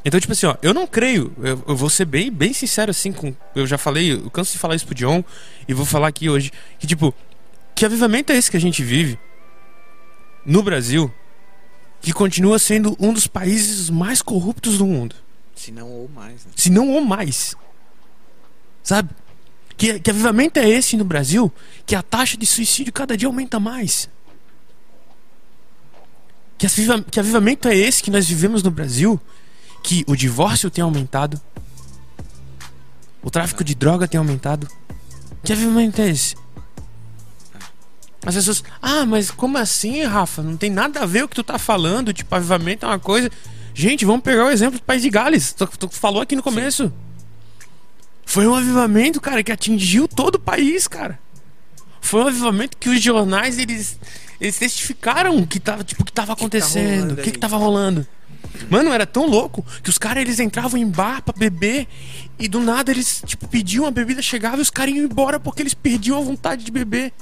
Então, 0.05 0.19
tipo 0.19 0.33
assim, 0.33 0.45
ó, 0.45 0.55
eu 0.61 0.73
não 0.73 0.85
creio, 0.85 1.33
eu, 1.37 1.63
eu 1.67 1.75
vou 1.75 1.89
ser 1.89 2.05
bem, 2.05 2.29
bem 2.29 2.51
sincero 2.51 2.91
assim 2.91 3.13
com, 3.13 3.33
eu 3.55 3.65
já 3.65 3.77
falei, 3.77 4.11
eu 4.11 4.29
canso 4.29 4.51
de 4.51 4.57
falar 4.57 4.75
isso 4.75 4.85
pro 4.85 4.95
John 4.95 5.23
e 5.67 5.73
vou 5.73 5.85
falar 5.85 6.09
aqui 6.09 6.29
hoje, 6.29 6.51
que 6.77 6.85
tipo, 6.85 7.13
que 7.73 7.85
avivamento 7.85 8.33
é 8.33 8.35
esse 8.35 8.51
que 8.51 8.57
a 8.57 8.61
gente 8.61 8.83
vive 8.83 9.17
no 10.45 10.61
Brasil, 10.61 11.11
que 12.01 12.11
continua 12.11 12.59
sendo 12.59 12.97
um 12.99 13.13
dos 13.13 13.27
países 13.27 13.89
mais 13.89 14.21
corruptos 14.21 14.77
do 14.77 14.85
mundo 14.85 15.15
Se 15.55 15.71
não 15.71 15.89
ou 15.89 16.09
mais, 16.09 16.43
né? 16.45 16.51
se 16.53 16.69
não 16.69 16.89
ou 16.89 16.99
mais. 16.99 17.55
Sabe? 18.83 19.09
Que, 19.77 19.99
que 19.99 20.09
avivamento 20.09 20.59
é 20.59 20.67
esse 20.67 20.97
no 20.97 21.05
Brasil 21.05 21.51
que 21.85 21.95
a 21.95 22.03
taxa 22.03 22.37
de 22.37 22.45
suicídio 22.45 22.91
cada 22.91 23.15
dia 23.15 23.27
aumenta 23.27 23.59
mais? 23.59 24.09
Que, 26.57 26.65
aviva, 26.65 27.01
que 27.01 27.19
avivamento 27.19 27.67
é 27.69 27.75
esse 27.75 28.03
que 28.03 28.11
nós 28.11 28.27
vivemos 28.27 28.61
no 28.61 28.69
Brasil 28.69 29.19
que 29.83 30.05
o 30.07 30.15
divórcio 30.15 30.71
tem 30.71 30.81
aumentado, 30.81 31.39
o 33.21 33.29
tráfico 33.29 33.63
de 33.63 33.75
droga 33.75 34.07
tem 34.07 34.17
aumentado? 34.17 34.67
Que 35.43 35.51
avivamento 35.51 36.01
é 36.01 36.09
esse? 36.09 36.35
As 38.25 38.35
pessoas, 38.35 38.63
ah, 38.81 39.05
mas 39.05 39.29
como 39.29 39.57
assim, 39.57 40.03
Rafa? 40.03 40.41
Não 40.41 40.55
tem 40.55 40.69
nada 40.69 41.01
a 41.01 41.05
ver 41.05 41.25
o 41.25 41.27
que 41.27 41.35
tu 41.35 41.43
tá 41.43 41.59
falando. 41.59 42.13
Tipo, 42.13 42.33
avivamento 42.33 42.85
é 42.85 42.89
uma 42.89 42.99
coisa. 42.99 43.29
Gente, 43.73 44.05
vamos 44.05 44.21
pegar 44.21 44.45
o 44.45 44.49
exemplo 44.49 44.79
do 44.79 44.83
País 44.83 45.01
de 45.01 45.09
Gales. 45.09 45.51
Tu, 45.51 45.67
tu 45.67 45.89
falou 45.89 46.21
aqui 46.21 46.35
no 46.35 46.41
começo. 46.41 46.91
Foi 48.25 48.47
um 48.47 48.55
avivamento, 48.55 49.19
cara, 49.19 49.43
que 49.43 49.51
atingiu 49.51 50.07
todo 50.07 50.35
o 50.35 50.39
país, 50.39 50.87
cara. 50.87 51.19
Foi 51.99 52.23
um 52.23 52.27
avivamento 52.27 52.77
que 52.77 52.89
os 52.89 53.01
jornais, 53.01 53.57
eles, 53.57 53.99
eles 54.39 54.57
testificaram 54.57 55.45
que 55.45 55.59
tava, 55.59 55.83
tipo, 55.83 56.05
que 56.05 56.11
tava 56.11 56.27
tá 56.27 56.33
acontecendo, 56.33 57.11
o 57.11 57.15
que, 57.17 57.23
que 57.23 57.29
aí? 57.31 57.37
tava 57.37 57.57
rolando. 57.57 58.07
Mano, 58.69 58.91
era 58.91 59.05
tão 59.05 59.27
louco 59.27 59.65
que 59.81 59.89
os 59.89 59.97
caras 59.97 60.21
eles 60.21 60.39
entravam 60.39 60.79
em 60.79 60.87
bar 60.87 61.21
pra 61.21 61.33
beber 61.37 61.87
e 62.39 62.47
do 62.47 62.59
nada 62.59 62.91
eles 62.91 63.21
tipo 63.25 63.47
pediam 63.47 63.85
a 63.85 63.91
bebida, 63.91 64.21
chegava 64.21 64.57
e 64.57 64.61
os 64.61 64.69
caras 64.69 64.93
iam 64.93 65.05
embora 65.05 65.39
porque 65.39 65.61
eles 65.61 65.73
perdiam 65.73 66.17
a 66.17 66.21
vontade 66.21 66.63
de 66.63 66.71
beber. 66.71 67.13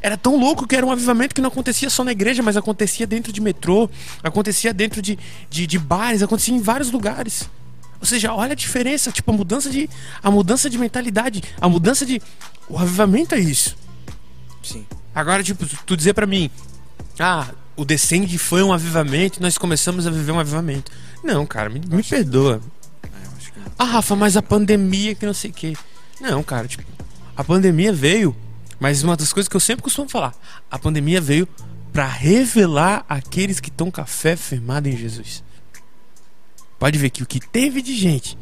Era 0.00 0.16
tão 0.16 0.38
louco 0.38 0.66
que 0.66 0.76
era 0.76 0.86
um 0.86 0.92
avivamento 0.92 1.34
que 1.34 1.40
não 1.40 1.48
acontecia 1.48 1.90
só 1.90 2.04
na 2.04 2.12
igreja, 2.12 2.42
mas 2.42 2.56
acontecia 2.56 3.06
dentro 3.06 3.32
de 3.32 3.40
metrô, 3.40 3.90
acontecia 4.22 4.72
dentro 4.72 5.02
de, 5.02 5.18
de, 5.48 5.66
de 5.66 5.78
bares, 5.78 6.22
acontecia 6.22 6.54
em 6.54 6.60
vários 6.60 6.90
lugares. 6.90 7.48
Ou 8.00 8.06
seja, 8.06 8.32
olha 8.32 8.52
a 8.52 8.56
diferença, 8.56 9.10
tipo, 9.10 9.30
a 9.30 9.34
mudança 9.34 9.68
de. 9.68 9.90
A 10.22 10.30
mudança 10.30 10.70
de 10.70 10.78
mentalidade, 10.78 11.42
a 11.60 11.68
mudança 11.68 12.06
de. 12.06 12.22
O 12.68 12.78
avivamento 12.78 13.34
é 13.34 13.38
isso. 13.38 13.76
Sim. 14.62 14.86
Agora, 15.14 15.42
tipo, 15.42 15.66
tu 15.84 15.96
dizer 15.96 16.14
pra 16.14 16.26
mim, 16.26 16.50
ah, 17.18 17.48
o 17.80 17.84
Descende 17.86 18.36
foi 18.36 18.62
um 18.62 18.74
avivamento 18.74 19.38
e 19.38 19.42
nós 19.42 19.56
começamos 19.56 20.06
a 20.06 20.10
viver 20.10 20.32
um 20.32 20.38
avivamento. 20.38 20.92
Não, 21.24 21.46
cara, 21.46 21.70
me, 21.70 21.80
me 21.80 22.02
perdoa. 22.02 22.60
Que 23.00 23.08
Ah, 23.78 23.84
Rafa, 23.84 24.14
mas 24.14 24.36
a 24.36 24.42
pandemia 24.42 25.14
que 25.14 25.24
não 25.24 25.32
sei 25.32 25.50
o 25.50 25.54
quê. 25.54 25.72
Não, 26.20 26.42
cara, 26.42 26.68
tipo, 26.68 26.84
a 27.34 27.42
pandemia 27.42 27.90
veio, 27.90 28.36
mas 28.78 29.02
uma 29.02 29.16
das 29.16 29.32
coisas 29.32 29.48
que 29.48 29.56
eu 29.56 29.60
sempre 29.60 29.82
costumo 29.82 30.10
falar, 30.10 30.34
a 30.70 30.78
pandemia 30.78 31.22
veio 31.22 31.48
pra 31.90 32.06
revelar 32.06 33.02
aqueles 33.08 33.60
que 33.60 33.70
estão 33.70 33.90
com 33.90 34.02
a 34.02 34.06
fé 34.06 34.36
firmada 34.36 34.86
em 34.86 34.94
Jesus. 34.94 35.42
Pode 36.78 36.98
ver 36.98 37.08
que 37.08 37.22
o 37.22 37.26
que 37.26 37.40
teve 37.40 37.80
de 37.80 37.96
gente 37.96 38.36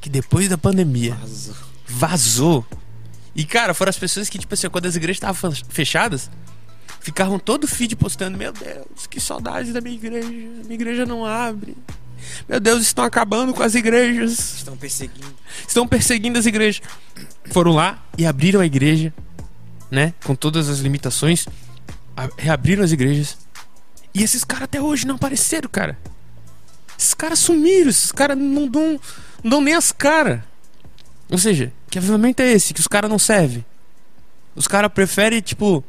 que 0.00 0.08
depois 0.08 0.48
da 0.48 0.56
pandemia 0.56 1.16
vazou. 1.16 1.56
vazou. 1.88 2.66
E, 3.34 3.44
cara, 3.44 3.74
foram 3.74 3.90
as 3.90 3.98
pessoas 3.98 4.28
que, 4.28 4.38
tipo 4.38 4.54
assim, 4.54 4.68
quando 4.68 4.86
as 4.86 4.94
igrejas 4.94 5.16
estavam 5.16 5.50
fechadas, 5.68 6.30
ficavam 7.04 7.38
todo 7.38 7.68
feed 7.68 7.94
postando: 7.94 8.38
Meu 8.38 8.52
Deus, 8.52 9.06
que 9.08 9.20
saudade 9.20 9.72
da 9.72 9.80
minha 9.80 9.94
igreja. 9.94 10.28
Minha 10.28 10.74
igreja 10.74 11.06
não 11.06 11.24
abre. 11.24 11.76
Meu 12.48 12.58
Deus, 12.58 12.80
estão 12.80 13.04
acabando 13.04 13.52
com 13.52 13.62
as 13.62 13.74
igrejas. 13.74 14.56
Estão 14.56 14.76
perseguindo. 14.76 15.34
Estão 15.68 15.86
perseguindo 15.86 16.38
as 16.38 16.46
igrejas. 16.46 16.82
Foram 17.50 17.72
lá 17.72 18.02
e 18.16 18.24
abriram 18.24 18.60
a 18.60 18.66
igreja, 18.66 19.12
né? 19.90 20.14
Com 20.24 20.34
todas 20.34 20.70
as 20.70 20.78
limitações. 20.78 21.46
Reabriram 22.38 22.82
as 22.82 22.90
igrejas. 22.90 23.36
E 24.14 24.22
esses 24.22 24.42
caras 24.42 24.64
até 24.64 24.80
hoje 24.80 25.06
não 25.06 25.16
apareceram, 25.16 25.68
cara. 25.68 25.98
Esses 26.98 27.12
caras 27.12 27.38
sumiram. 27.38 27.90
Esses 27.90 28.10
caras 28.10 28.38
não 28.38 28.66
dão, 28.66 28.98
não 29.42 29.50
dão 29.50 29.60
nem 29.60 29.74
as 29.74 29.92
caras. 29.92 30.40
Ou 31.30 31.36
seja, 31.36 31.70
que 31.90 31.98
avivamento 31.98 32.40
é 32.40 32.50
esse? 32.50 32.72
Que 32.72 32.80
os 32.80 32.88
caras 32.88 33.10
não 33.10 33.18
servem. 33.18 33.62
Os 34.56 34.66
caras 34.66 34.90
preferem, 34.90 35.42
tipo, 35.42 35.84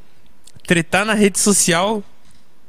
tretar 0.65 1.05
na 1.05 1.13
rede 1.13 1.39
social 1.39 2.03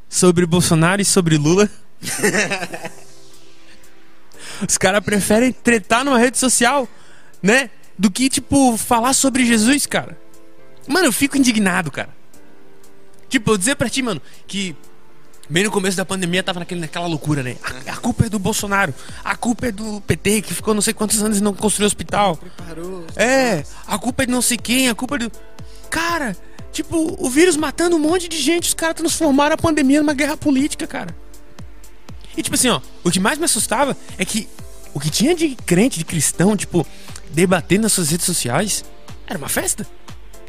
sobre 0.09 0.47
Bolsonaro 0.47 1.03
e 1.03 1.05
sobre 1.05 1.37
Lula. 1.37 1.69
Os 4.67 4.79
caras 4.79 5.05
preferem 5.05 5.53
tretar 5.53 6.05
numa 6.05 6.19
rede 6.19 6.39
social, 6.39 6.89
né? 7.43 7.71
Do 7.99 8.11
que, 8.11 8.29
tipo, 8.29 8.77
falar 8.77 9.13
sobre 9.13 9.45
Jesus, 9.45 9.87
cara. 9.87 10.19
Mano, 10.87 11.07
eu 11.07 11.13
fico 11.13 11.37
indignado, 11.37 11.91
cara. 11.91 12.11
Tipo, 13.29 13.53
eu 13.53 13.59
dizer 13.59 13.75
pra 13.75 13.89
ti, 13.89 14.03
mano, 14.03 14.23
que 14.47 14.77
bem 15.49 15.65
no 15.65 15.71
começo 15.71 15.97
da 15.97 16.05
pandemia 16.05 16.43
tava 16.43 16.61
naquele, 16.61 16.81
naquela 16.81 17.07
loucura, 17.07 17.43
né? 17.43 17.57
A, 17.63 17.93
a 17.93 17.97
culpa 17.97 18.27
é 18.27 18.29
do 18.29 18.39
Bolsonaro. 18.39 18.95
A 19.25 19.37
culpa 19.37 19.67
é 19.67 19.73
do 19.73 20.01
PT, 20.03 20.43
que 20.43 20.55
ficou 20.55 20.75
não 20.75 20.83
sei 20.83 20.95
quantos 20.95 21.23
anos 21.23 21.39
e 21.39 21.43
não 21.43 21.53
construiu 21.53 21.87
hospital. 21.87 22.37
Preparou. 22.37 23.07
É, 23.17 23.65
a 23.87 23.99
culpa 23.99 24.23
é 24.23 24.27
de 24.27 24.33
não 24.33 24.43
sei 24.43 24.57
quem, 24.57 24.89
a 24.89 24.95
culpa 24.95 25.17
é 25.17 25.19
do. 25.19 25.33
Cara, 25.91 26.37
tipo, 26.77 27.17
o 27.19 27.29
vírus 27.31 27.57
matando 27.57 27.97
um 27.97 27.99
monte 27.99 28.29
de 28.29 28.39
gente, 28.39 28.69
os 28.69 28.75
caras 28.75 28.97
transformaram 28.97 29.55
a 29.55 29.59
pandemia 29.59 30.01
numa 30.01 30.15
guerra 30.15 30.37
política, 30.37 30.87
cara. 30.87 31.15
E 32.37 32.43
tipo 32.43 32.55
assim, 32.55 32.69
ó, 32.69 32.81
o 33.03 33.11
que 33.11 33.19
mais 33.19 33.39
me 33.39 33.45
assustava 33.45 33.97
é 34.19 34.25
que 34.25 34.49
o 34.95 35.01
que 35.01 35.11
tinha 35.11 35.35
de 35.35 35.55
crente, 35.67 35.99
de 35.99 36.05
cristão, 36.05 36.57
tipo, 36.57 36.87
debatendo 37.31 37.83
nas 37.83 37.93
suas 37.93 38.11
redes 38.11 38.27
sociais, 38.27 38.85
era 39.27 39.39
uma 39.39 39.49
festa. 39.49 39.87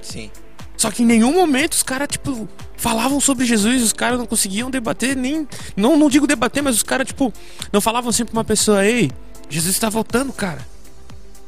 Sim. 0.01 0.29
Só 0.75 0.91
que 0.91 1.01
em 1.01 1.05
nenhum 1.05 1.33
momento 1.33 1.73
os 1.73 1.83
caras, 1.83 2.07
tipo, 2.09 2.47
falavam 2.75 3.19
sobre 3.19 3.45
Jesus, 3.45 3.81
os 3.81 3.93
caras 3.93 4.19
não 4.19 4.25
conseguiam 4.25 4.69
debater, 4.69 5.15
nem. 5.15 5.47
Não, 5.75 5.97
não 5.97 6.09
digo 6.09 6.27
debater, 6.27 6.61
mas 6.61 6.75
os 6.75 6.83
caras, 6.83 7.07
tipo, 7.07 7.33
não 7.73 7.81
falavam 7.81 8.11
sempre 8.11 8.31
pra 8.31 8.39
uma 8.39 8.45
pessoa, 8.45 8.85
ei, 8.85 9.09
Jesus 9.49 9.73
está 9.75 9.89
voltando, 9.89 10.31
cara 10.33 10.65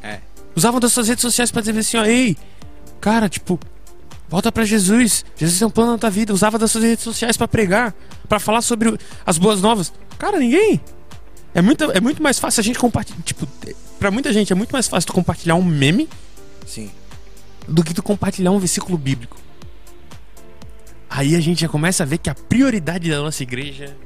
É. 0.01 0.19
usavam 0.55 0.79
das 0.79 0.91
suas 0.93 1.07
redes 1.09 1.21
sociais 1.21 1.51
pra 1.51 1.61
dizer 1.61 1.77
assim, 1.77 1.97
ó, 1.97 2.05
ei, 2.05 2.35
cara, 2.99 3.29
tipo, 3.29 3.59
volta 4.29 4.51
pra 4.51 4.63
Jesus. 4.63 5.25
Jesus 5.35 5.59
tem 5.59 5.67
um 5.67 5.71
plano 5.71 5.93
na 5.93 5.97
tua 5.97 6.09
vida. 6.09 6.33
Usava 6.33 6.57
das 6.57 6.71
suas 6.71 6.83
redes 6.83 7.03
sociais 7.03 7.35
pra 7.35 7.47
pregar, 7.47 7.93
pra 8.27 8.39
falar 8.39 8.61
sobre 8.61 8.97
as 9.25 9.37
boas 9.37 9.61
novas. 9.61 9.91
Cara, 10.17 10.39
ninguém. 10.39 10.79
É 11.53 11.61
muito, 11.61 11.83
é 11.91 11.99
muito 11.99 12.21
mais 12.21 12.37
fácil 12.37 12.61
a 12.61 12.63
gente 12.63 12.77
compartilhar, 12.77 13.19
tipo, 13.23 13.47
pra 13.99 14.11
muita 14.11 14.31
gente 14.31 14.53
é 14.53 14.55
muito 14.55 14.71
mais 14.71 14.87
fácil 14.87 15.07
tu 15.07 15.13
compartilhar 15.13 15.55
um 15.55 15.63
meme 15.63 16.07
Sim. 16.65 16.91
do 17.67 17.83
que 17.83 17.91
tu 17.91 18.03
compartilhar 18.03 18.51
um 18.51 18.59
versículo 18.59 18.97
bíblico. 18.97 19.35
Aí 21.09 21.35
a 21.35 21.39
gente 21.39 21.61
já 21.61 21.67
começa 21.67 22.03
a 22.03 22.05
ver 22.05 22.19
que 22.19 22.29
a 22.29 22.35
prioridade 22.35 23.09
da 23.09 23.17
nossa 23.17 23.41
igreja 23.41 23.97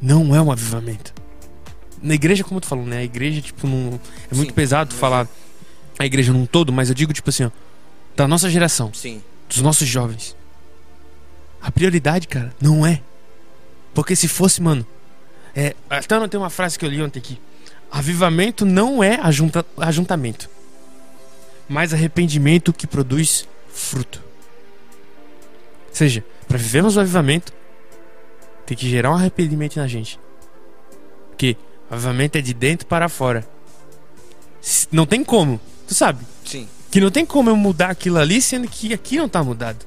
não 0.00 0.36
é 0.36 0.42
um 0.42 0.52
avivamento. 0.52 1.14
Na 2.02 2.12
igreja, 2.12 2.44
como 2.44 2.60
tu 2.60 2.66
falou, 2.66 2.84
né? 2.84 2.98
A 2.98 3.04
igreja, 3.04 3.40
tipo, 3.40 3.66
não. 3.66 3.98
É 4.30 4.34
muito 4.34 4.50
Sim. 4.50 4.54
pesado 4.54 4.90
tu 4.90 4.96
falar 4.96 5.26
a 5.98 6.04
igreja 6.04 6.34
num 6.34 6.44
todo, 6.44 6.70
mas 6.70 6.90
eu 6.90 6.94
digo, 6.94 7.14
tipo 7.14 7.30
assim, 7.30 7.44
ó, 7.44 7.50
da 8.16 8.28
nossa 8.28 8.48
geração, 8.48 8.92
Sim. 8.92 9.22
dos 9.48 9.60
nossos 9.60 9.88
jovens. 9.88 10.36
A 11.60 11.70
prioridade, 11.70 12.28
cara, 12.28 12.54
não 12.60 12.86
é. 12.86 13.00
Porque 13.94 14.14
se 14.14 14.28
fosse, 14.28 14.60
mano. 14.60 14.86
É, 15.56 15.74
até 15.88 16.18
não 16.18 16.28
tem 16.28 16.38
uma 16.38 16.50
frase 16.50 16.78
que 16.78 16.84
eu 16.84 16.90
li 16.90 17.02
ontem 17.02 17.20
aqui. 17.20 17.40
Avivamento 17.90 18.66
não 18.66 19.04
é 19.04 19.20
ajunta, 19.22 19.64
ajuntamento, 19.76 20.50
mas 21.68 21.94
arrependimento 21.94 22.72
que 22.72 22.88
produz 22.88 23.48
fruto. 23.72 24.20
Ou 25.88 25.94
seja, 25.94 26.24
para 26.48 26.58
vivermos 26.58 26.96
o 26.96 27.00
avivamento, 27.00 27.52
tem 28.66 28.76
que 28.76 28.88
gerar 28.90 29.12
um 29.12 29.14
arrependimento 29.14 29.76
na 29.76 29.86
gente. 29.86 30.18
Porque 31.30 31.56
avivamento 31.88 32.36
é 32.36 32.40
de 32.40 32.52
dentro 32.52 32.86
para 32.86 33.08
fora. 33.08 33.46
Não 34.90 35.06
tem 35.06 35.22
como, 35.22 35.60
tu 35.86 35.94
sabe? 35.94 36.24
Sim. 36.44 36.68
Que 36.94 37.00
não 37.00 37.10
tem 37.10 37.26
como 37.26 37.50
eu 37.50 37.56
mudar 37.56 37.90
aquilo 37.90 38.18
ali, 38.18 38.40
sendo 38.40 38.68
que 38.68 38.94
aqui 38.94 39.16
não 39.16 39.28
tá 39.28 39.42
mudado. 39.42 39.84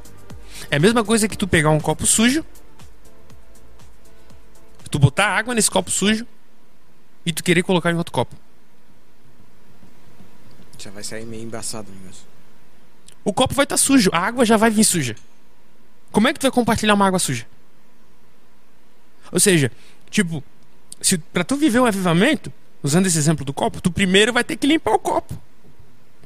É 0.69 0.75
a 0.75 0.79
mesma 0.79 1.05
coisa 1.05 1.25
que 1.25 1.37
tu 1.37 1.47
pegar 1.47 1.69
um 1.69 1.79
copo 1.79 2.05
sujo, 2.05 2.45
tu 4.91 4.99
botar 4.99 5.27
água 5.27 5.55
nesse 5.55 5.71
copo 5.71 5.89
sujo 5.89 6.27
e 7.25 7.31
tu 7.31 7.45
querer 7.45 7.63
colocar 7.63 7.93
em 7.93 7.95
outro 7.95 8.11
copo. 8.11 8.35
Já 10.77 10.91
vai 10.91 11.01
sair 11.01 11.25
meio 11.25 11.43
embaçado 11.43 11.89
o 11.89 11.95
negócio. 11.95 12.25
O 13.23 13.31
copo 13.31 13.53
vai 13.53 13.63
estar 13.63 13.77
sujo, 13.77 14.09
a 14.11 14.19
água 14.19 14.43
já 14.43 14.57
vai 14.57 14.69
vir 14.69 14.83
suja. 14.83 15.15
Como 16.11 16.27
é 16.27 16.33
que 16.33 16.39
tu 16.39 16.43
vai 16.43 16.51
compartilhar 16.51 16.93
uma 16.93 17.07
água 17.07 17.19
suja? 17.19 17.47
Ou 19.31 19.39
seja, 19.39 19.71
tipo, 20.09 20.43
se 20.99 21.17
para 21.17 21.45
tu 21.45 21.55
viver 21.55 21.79
um 21.79 21.85
avivamento, 21.85 22.51
usando 22.83 23.05
esse 23.05 23.17
exemplo 23.17 23.45
do 23.45 23.53
copo, 23.53 23.79
tu 23.79 23.89
primeiro 23.89 24.33
vai 24.33 24.43
ter 24.43 24.57
que 24.57 24.67
limpar 24.67 24.91
o 24.91 24.99
copo. 24.99 25.41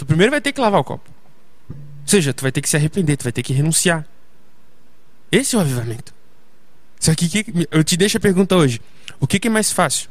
Tu 0.02 0.06
primeiro 0.08 0.32
vai 0.32 0.42
ter 0.42 0.52
que 0.52 0.60
lavar 0.60 0.80
o 0.80 0.84
copo. 0.84 1.08
Ou 1.70 1.76
seja, 2.08 2.34
tu 2.34 2.42
vai 2.42 2.52
ter 2.52 2.60
que 2.60 2.68
se 2.68 2.76
arrepender, 2.76 3.18
tu 3.18 3.24
vai 3.24 3.32
ter 3.32 3.44
que 3.44 3.54
renunciar. 3.54 4.04
Esse 5.32 5.54
é 5.56 5.60
o 5.60 5.62
avivamento. 5.62 6.12
Só 7.00 7.14
que 7.14 7.30
eu 7.70 7.84
te 7.84 7.96
deixo 7.96 8.18
a 8.18 8.20
pergunta 8.20 8.56
hoje: 8.56 8.82
o 9.20 9.28
que, 9.28 9.40
que 9.40 9.48
é 9.48 9.52
mais 9.52 9.72
fácil? 9.72 10.10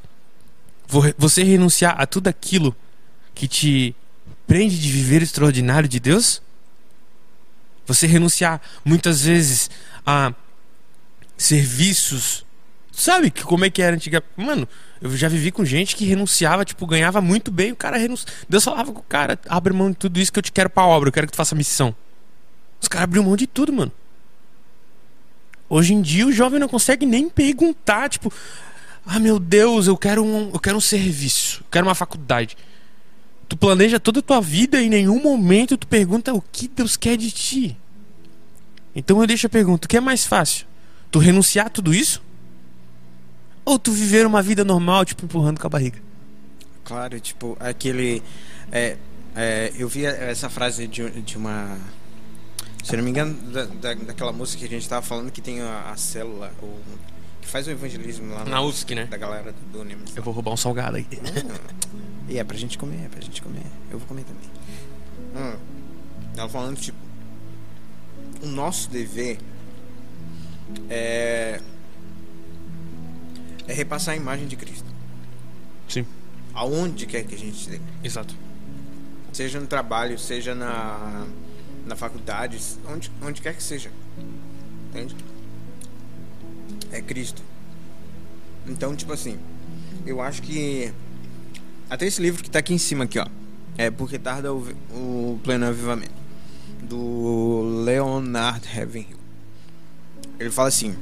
Vo- 0.86 1.12
Você 1.18 1.42
renunciar 1.42 2.00
a 2.00 2.06
tudo 2.06 2.28
aquilo 2.28 2.72
que 3.34 3.48
te 3.48 3.96
prende 4.46 4.78
de 4.80 4.92
viver 4.92 5.22
o 5.22 5.24
extraordinário 5.24 5.88
de 5.88 5.98
Deus? 5.98 6.40
Você 7.84 8.06
renunciar 8.06 8.60
muitas 8.84 9.22
vezes 9.22 9.68
a 10.06 10.32
serviços. 11.36 12.46
Sabe 13.00 13.30
que 13.30 13.42
como 13.42 13.64
é 13.64 13.70
que 13.70 13.80
era 13.80 13.96
antiga? 13.96 14.22
Mano, 14.36 14.68
eu 15.00 15.16
já 15.16 15.26
vivi 15.26 15.50
com 15.50 15.64
gente 15.64 15.96
que 15.96 16.04
renunciava, 16.04 16.66
tipo, 16.66 16.86
ganhava 16.86 17.18
muito 17.22 17.50
bem, 17.50 17.72
o 17.72 17.76
cara 17.76 17.96
renunciava. 17.96 18.30
Deus 18.46 18.62
falava 18.62 18.92
com 18.92 19.00
o 19.00 19.04
cara, 19.04 19.38
abre 19.48 19.72
mão 19.72 19.90
de 19.90 19.96
tudo 19.96 20.20
isso 20.20 20.30
que 20.30 20.38
eu 20.38 20.42
te 20.42 20.52
quero 20.52 20.68
pra 20.68 20.84
obra, 20.84 21.08
eu 21.08 21.12
quero 21.12 21.26
que 21.26 21.32
tu 21.32 21.36
faça 21.36 21.54
missão. 21.54 21.96
Os 22.78 22.88
caras 22.88 23.04
abriram 23.04 23.24
mão 23.24 23.36
de 23.36 23.46
tudo, 23.46 23.72
mano. 23.72 23.90
Hoje 25.66 25.94
em 25.94 26.02
dia 26.02 26.26
o 26.26 26.32
jovem 26.32 26.60
não 26.60 26.68
consegue 26.68 27.06
nem 27.06 27.30
perguntar, 27.30 28.10
tipo, 28.10 28.30
ah 29.06 29.18
meu 29.18 29.38
Deus, 29.38 29.86
eu 29.86 29.96
quero 29.96 30.22
um, 30.22 30.50
eu 30.52 30.60
quero 30.60 30.76
um 30.76 30.80
serviço, 30.82 31.60
eu 31.62 31.66
quero 31.70 31.86
uma 31.86 31.94
faculdade. 31.94 32.54
Tu 33.48 33.56
planeja 33.56 33.98
toda 33.98 34.18
a 34.18 34.22
tua 34.22 34.42
vida 34.42 34.78
e 34.78 34.88
em 34.88 34.90
nenhum 34.90 35.22
momento 35.22 35.78
tu 35.78 35.86
pergunta 35.86 36.34
o 36.34 36.42
que 36.42 36.68
Deus 36.68 36.98
quer 36.98 37.16
de 37.16 37.30
ti. 37.30 37.78
Então 38.94 39.18
eu 39.22 39.26
deixo 39.26 39.46
a 39.46 39.50
pergunta: 39.50 39.86
o 39.86 39.88
que 39.88 39.96
é 39.96 40.00
mais 40.00 40.26
fácil? 40.26 40.66
Tu 41.10 41.18
renunciar 41.18 41.68
a 41.68 41.70
tudo 41.70 41.94
isso? 41.94 42.28
Ou 43.70 43.78
tu 43.78 43.92
viver 43.92 44.26
uma 44.26 44.42
vida 44.42 44.64
normal, 44.64 45.04
tipo, 45.04 45.24
empurrando 45.24 45.60
com 45.60 45.66
a 45.68 45.70
barriga? 45.70 45.96
Claro, 46.82 47.20
tipo, 47.20 47.56
aquele. 47.60 48.20
É, 48.72 48.96
é, 49.36 49.72
eu 49.76 49.88
vi 49.88 50.04
essa 50.04 50.50
frase 50.50 50.88
de, 50.88 51.08
de 51.22 51.38
uma. 51.38 51.78
Se 52.82 52.94
eu 52.94 52.96
não 52.96 53.04
me 53.04 53.10
engano, 53.10 53.32
da, 53.52 53.66
da, 53.66 53.94
daquela 53.94 54.32
moça 54.32 54.56
que 54.56 54.64
a 54.64 54.68
gente 54.68 54.88
tava 54.88 55.02
falando 55.06 55.30
que 55.30 55.40
tem 55.40 55.60
a, 55.60 55.90
a 55.92 55.96
célula, 55.96 56.52
o, 56.60 56.80
que 57.40 57.46
faz 57.46 57.68
o 57.68 57.70
evangelismo 57.70 58.34
lá 58.34 58.44
Na 58.44 58.60
UFSC, 58.60 58.92
né? 58.92 59.04
da 59.04 59.16
galera 59.16 59.54
do, 59.72 59.84
Nimes. 59.84 60.16
Eu 60.16 60.22
vou 60.24 60.34
roubar 60.34 60.52
um 60.52 60.56
salgado 60.56 60.96
aí. 60.96 61.06
E 62.28 62.38
é 62.38 62.42
pra 62.42 62.56
gente 62.56 62.76
comer, 62.76 63.04
é 63.04 63.08
pra 63.08 63.20
gente 63.20 63.40
comer. 63.40 63.66
Eu 63.88 64.00
vou 64.00 64.08
comer 64.08 64.24
também. 64.24 64.50
Hum. 65.36 65.56
Ela 66.36 66.48
falando, 66.48 66.76
tipo, 66.76 66.98
o 68.42 68.46
nosso 68.46 68.90
dever 68.90 69.38
é. 70.88 71.60
É 73.70 73.72
repassar 73.72 74.14
a 74.14 74.16
imagem 74.16 74.48
de 74.48 74.56
Cristo. 74.56 74.90
Sim, 75.88 76.04
Aonde 76.52 77.06
quer 77.06 77.22
que 77.22 77.36
a 77.36 77.38
gente 77.38 77.56
esteja. 77.56 77.80
exato. 78.02 78.34
Seja 79.32 79.60
no 79.60 79.68
trabalho, 79.68 80.18
seja 80.18 80.56
na, 80.56 81.24
na 81.86 81.94
faculdade, 81.94 82.60
onde, 82.88 83.12
onde 83.22 83.40
quer 83.40 83.54
que 83.54 83.62
seja. 83.62 83.92
Entende? 84.88 85.14
é 86.90 87.00
Cristo. 87.00 87.40
Então, 88.66 88.96
tipo 88.96 89.12
assim, 89.12 89.38
eu 90.04 90.20
acho 90.20 90.42
que 90.42 90.92
até 91.88 92.06
esse 92.06 92.20
livro 92.20 92.42
que 92.42 92.50
tá 92.50 92.58
aqui 92.58 92.74
em 92.74 92.78
cima 92.78 93.04
aqui, 93.04 93.20
ó, 93.20 93.26
é 93.78 93.88
porque 93.88 94.18
tarda 94.18 94.52
o, 94.52 94.66
o 94.90 95.40
pleno 95.44 95.66
avivamento 95.66 96.20
do 96.82 97.82
Leonard 97.84 98.66
Ravenhill. 98.66 99.16
Ele 100.40 100.50
fala 100.50 100.66
assim, 100.66 100.96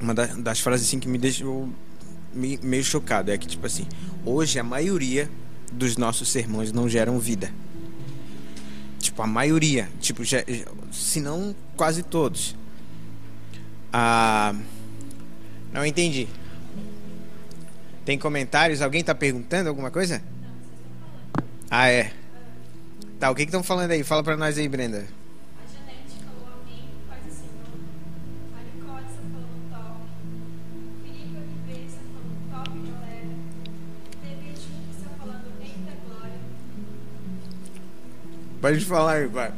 uma 0.00 0.14
das 0.14 0.60
frases 0.60 0.86
assim 0.86 0.98
que 0.98 1.08
me 1.08 1.18
deixou 1.18 1.68
meio 2.34 2.84
chocado 2.84 3.30
é 3.30 3.38
que 3.38 3.46
tipo 3.46 3.66
assim, 3.66 3.86
hoje 4.24 4.58
a 4.58 4.64
maioria 4.64 5.30
dos 5.72 5.96
nossos 5.96 6.28
sermões 6.28 6.72
não 6.72 6.88
geram 6.88 7.18
vida. 7.18 7.52
Tipo, 8.98 9.22
a 9.22 9.26
maioria, 9.26 9.88
tipo, 10.00 10.24
já, 10.24 10.38
se 10.92 11.20
não 11.20 11.54
quase 11.76 12.02
todos. 12.02 12.56
Ah, 13.92 14.54
não 15.72 15.84
entendi. 15.84 16.28
Tem 18.04 18.18
comentários? 18.18 18.82
Alguém 18.82 19.00
está 19.00 19.14
perguntando 19.14 19.68
alguma 19.68 19.90
coisa? 19.90 20.22
Ah, 21.70 21.88
é. 21.88 22.12
Tá, 23.18 23.30
o 23.30 23.34
que 23.34 23.42
estão 23.42 23.62
falando 23.62 23.90
aí? 23.90 24.02
Fala 24.04 24.22
para 24.22 24.36
nós 24.36 24.58
aí, 24.58 24.68
Brenda. 24.68 25.06
Pode 38.66 38.84
falar 38.84 39.12
aí, 39.12 39.28
pai. 39.28 39.52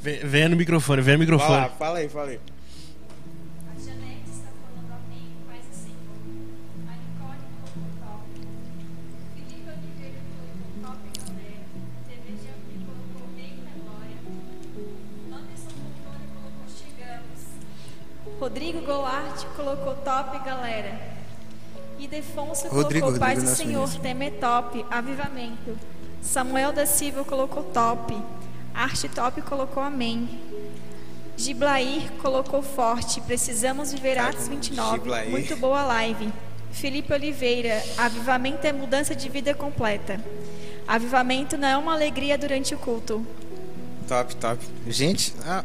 Venha 0.00 0.48
no 0.48 0.56
microfone, 0.56 1.00
venha 1.00 1.16
no 1.16 1.20
microfone. 1.20 1.50
Fala, 1.50 1.68
fala 1.68 1.98
aí, 2.00 2.08
fala 2.08 2.30
aí. 2.30 2.40
Rodrigo 18.40 18.80
Goulart 18.80 19.44
colocou 19.54 19.94
top, 19.94 20.44
galera. 20.44 21.00
E 22.00 22.08
Defonso 22.08 22.66
Rodrigo, 22.66 23.06
colocou 23.06 23.24
Paz 23.24 23.40
do 23.40 23.48
Senhor, 23.48 23.88
Temer 24.00 24.32
top, 24.40 24.84
avivamento. 24.90 25.97
Samuel 26.28 26.72
da 26.72 26.84
Silva 26.84 27.24
colocou 27.24 27.62
top. 27.64 28.14
Arte 28.74 29.08
top 29.08 29.40
colocou 29.40 29.82
amém. 29.82 30.28
Giblair 31.38 32.12
colocou 32.20 32.62
forte. 32.62 33.18
Precisamos 33.22 33.92
viver 33.92 34.18
Atos 34.18 34.46
29. 34.46 34.98
Giblair. 34.98 35.30
Muito 35.30 35.56
boa 35.56 35.82
live. 35.84 36.30
Felipe 36.70 37.14
Oliveira, 37.14 37.82
avivamento 37.96 38.66
é 38.66 38.72
mudança 38.72 39.14
de 39.14 39.26
vida 39.30 39.54
completa. 39.54 40.20
Avivamento 40.86 41.56
não 41.56 41.66
é 41.66 41.76
uma 41.78 41.94
alegria 41.94 42.36
durante 42.36 42.74
o 42.74 42.78
culto. 42.78 43.26
Top, 44.06 44.36
top. 44.36 44.62
Gente, 44.86 45.34
ah, 45.46 45.64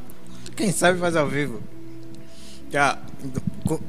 quem 0.55 0.71
sabe 0.71 0.97
faz 0.97 1.17
ao 1.17 1.27
vivo. 1.27 1.61
Já, 2.71 2.97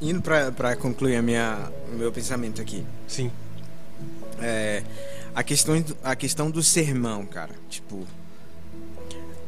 indo 0.01 0.21
para 0.21 0.75
concluir 0.75 1.15
a 1.15 1.21
minha, 1.21 1.71
o 1.91 1.95
meu 1.95 2.11
pensamento 2.11 2.61
aqui. 2.61 2.85
Sim. 3.07 3.31
É, 4.41 4.83
a, 5.35 5.43
questão, 5.43 5.83
a 6.01 6.15
questão 6.15 6.49
do 6.49 6.63
sermão, 6.63 7.25
cara. 7.25 7.53
Tipo, 7.69 8.07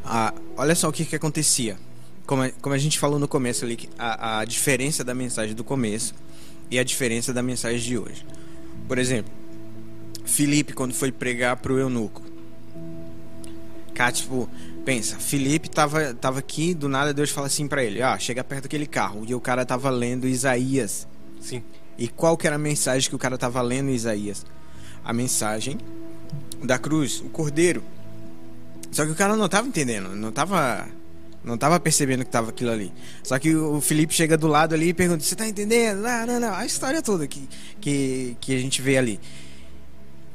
a, 0.03 0.33
olha 0.57 0.75
só 0.75 0.89
o 0.89 0.91
que, 0.91 1.05
que 1.05 1.15
acontecia. 1.15 1.77
Como 2.25 2.43
a, 2.43 2.49
como 2.61 2.75
a 2.75 2.77
gente 2.77 2.99
falou 2.99 3.17
no 3.17 3.27
começo 3.27 3.63
ali, 3.63 3.89
a, 3.97 4.39
a 4.39 4.45
diferença 4.45 5.03
da 5.03 5.15
mensagem 5.15 5.55
do 5.55 5.63
começo 5.63 6.13
e 6.69 6.77
a 6.77 6.83
diferença 6.83 7.33
da 7.33 7.41
mensagem 7.41 7.79
de 7.79 7.97
hoje. 7.97 8.25
Por 8.85 8.97
exemplo, 8.97 9.31
Felipe, 10.25 10.73
quando 10.73 10.93
foi 10.93 11.09
pregar 11.09 11.55
pro 11.55 11.79
eunuco. 11.79 12.21
Cara, 13.93 14.11
tipo, 14.11 14.47
pensa, 14.85 15.17
Felipe 15.17 15.69
tava, 15.69 16.13
tava 16.13 16.39
aqui, 16.39 16.73
do 16.73 16.89
nada 16.89 17.13
Deus 17.13 17.31
fala 17.31 17.47
assim 17.47 17.67
para 17.67 17.83
ele, 17.83 18.01
ah, 18.01 18.19
chega 18.19 18.43
perto 18.43 18.63
daquele 18.63 18.85
carro. 18.85 19.23
E 19.25 19.33
o 19.33 19.39
cara 19.39 19.65
tava 19.65 19.89
lendo 19.89 20.27
Isaías. 20.27 21.07
Sim. 21.39 21.63
E 21.97 22.09
qual 22.09 22.37
que 22.37 22.45
era 22.45 22.57
a 22.57 22.59
mensagem 22.59 23.09
que 23.09 23.15
o 23.15 23.19
cara 23.19 23.37
tava 23.37 23.61
lendo 23.61 23.89
em 23.89 23.95
Isaías? 23.95 24.45
A 25.07 25.13
mensagem 25.13 25.77
da 26.61 26.77
cruz, 26.77 27.21
o 27.21 27.29
cordeiro. 27.29 27.81
Só 28.91 29.05
que 29.05 29.11
o 29.11 29.15
cara 29.15 29.37
não 29.37 29.47
tava 29.47 29.65
entendendo, 29.65 30.13
não 30.13 30.33
tava 30.33 30.85
não 31.45 31.57
tava 31.57 31.79
percebendo 31.79 32.25
que 32.25 32.29
tava 32.29 32.49
aquilo 32.49 32.71
ali. 32.71 32.91
Só 33.23 33.39
que 33.39 33.55
o 33.55 33.79
Felipe 33.79 34.13
chega 34.13 34.37
do 34.37 34.47
lado 34.47 34.75
ali 34.75 34.89
e 34.89 34.93
pergunta: 34.93 35.23
"Você 35.23 35.33
tá 35.33 35.47
entendendo?" 35.47 36.01
Não, 36.01 36.27
não, 36.27 36.39
não. 36.41 36.53
A 36.53 36.65
história 36.65 37.01
toda 37.01 37.25
que 37.25 37.47
que 37.79 38.35
que 38.41 38.53
a 38.53 38.59
gente 38.59 38.81
vê 38.81 38.97
ali. 38.97 39.17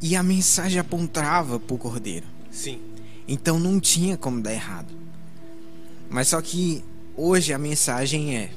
E 0.01 0.17
a 0.17 0.23
mensagem 0.23 0.81
apontava 0.81 1.61
pro 1.61 1.77
cordeiro. 1.77 2.25
Sim. 2.51 2.81
Então 3.29 3.59
não 3.59 3.79
tinha 3.79 4.17
como 4.17 4.41
dar 4.41 4.55
errado. 4.55 4.89
Mas 6.09 6.29
só 6.29 6.41
que 6.41 6.83
hoje 7.15 7.53
a 7.53 7.59
mensagem 7.59 8.39
é 8.39 8.51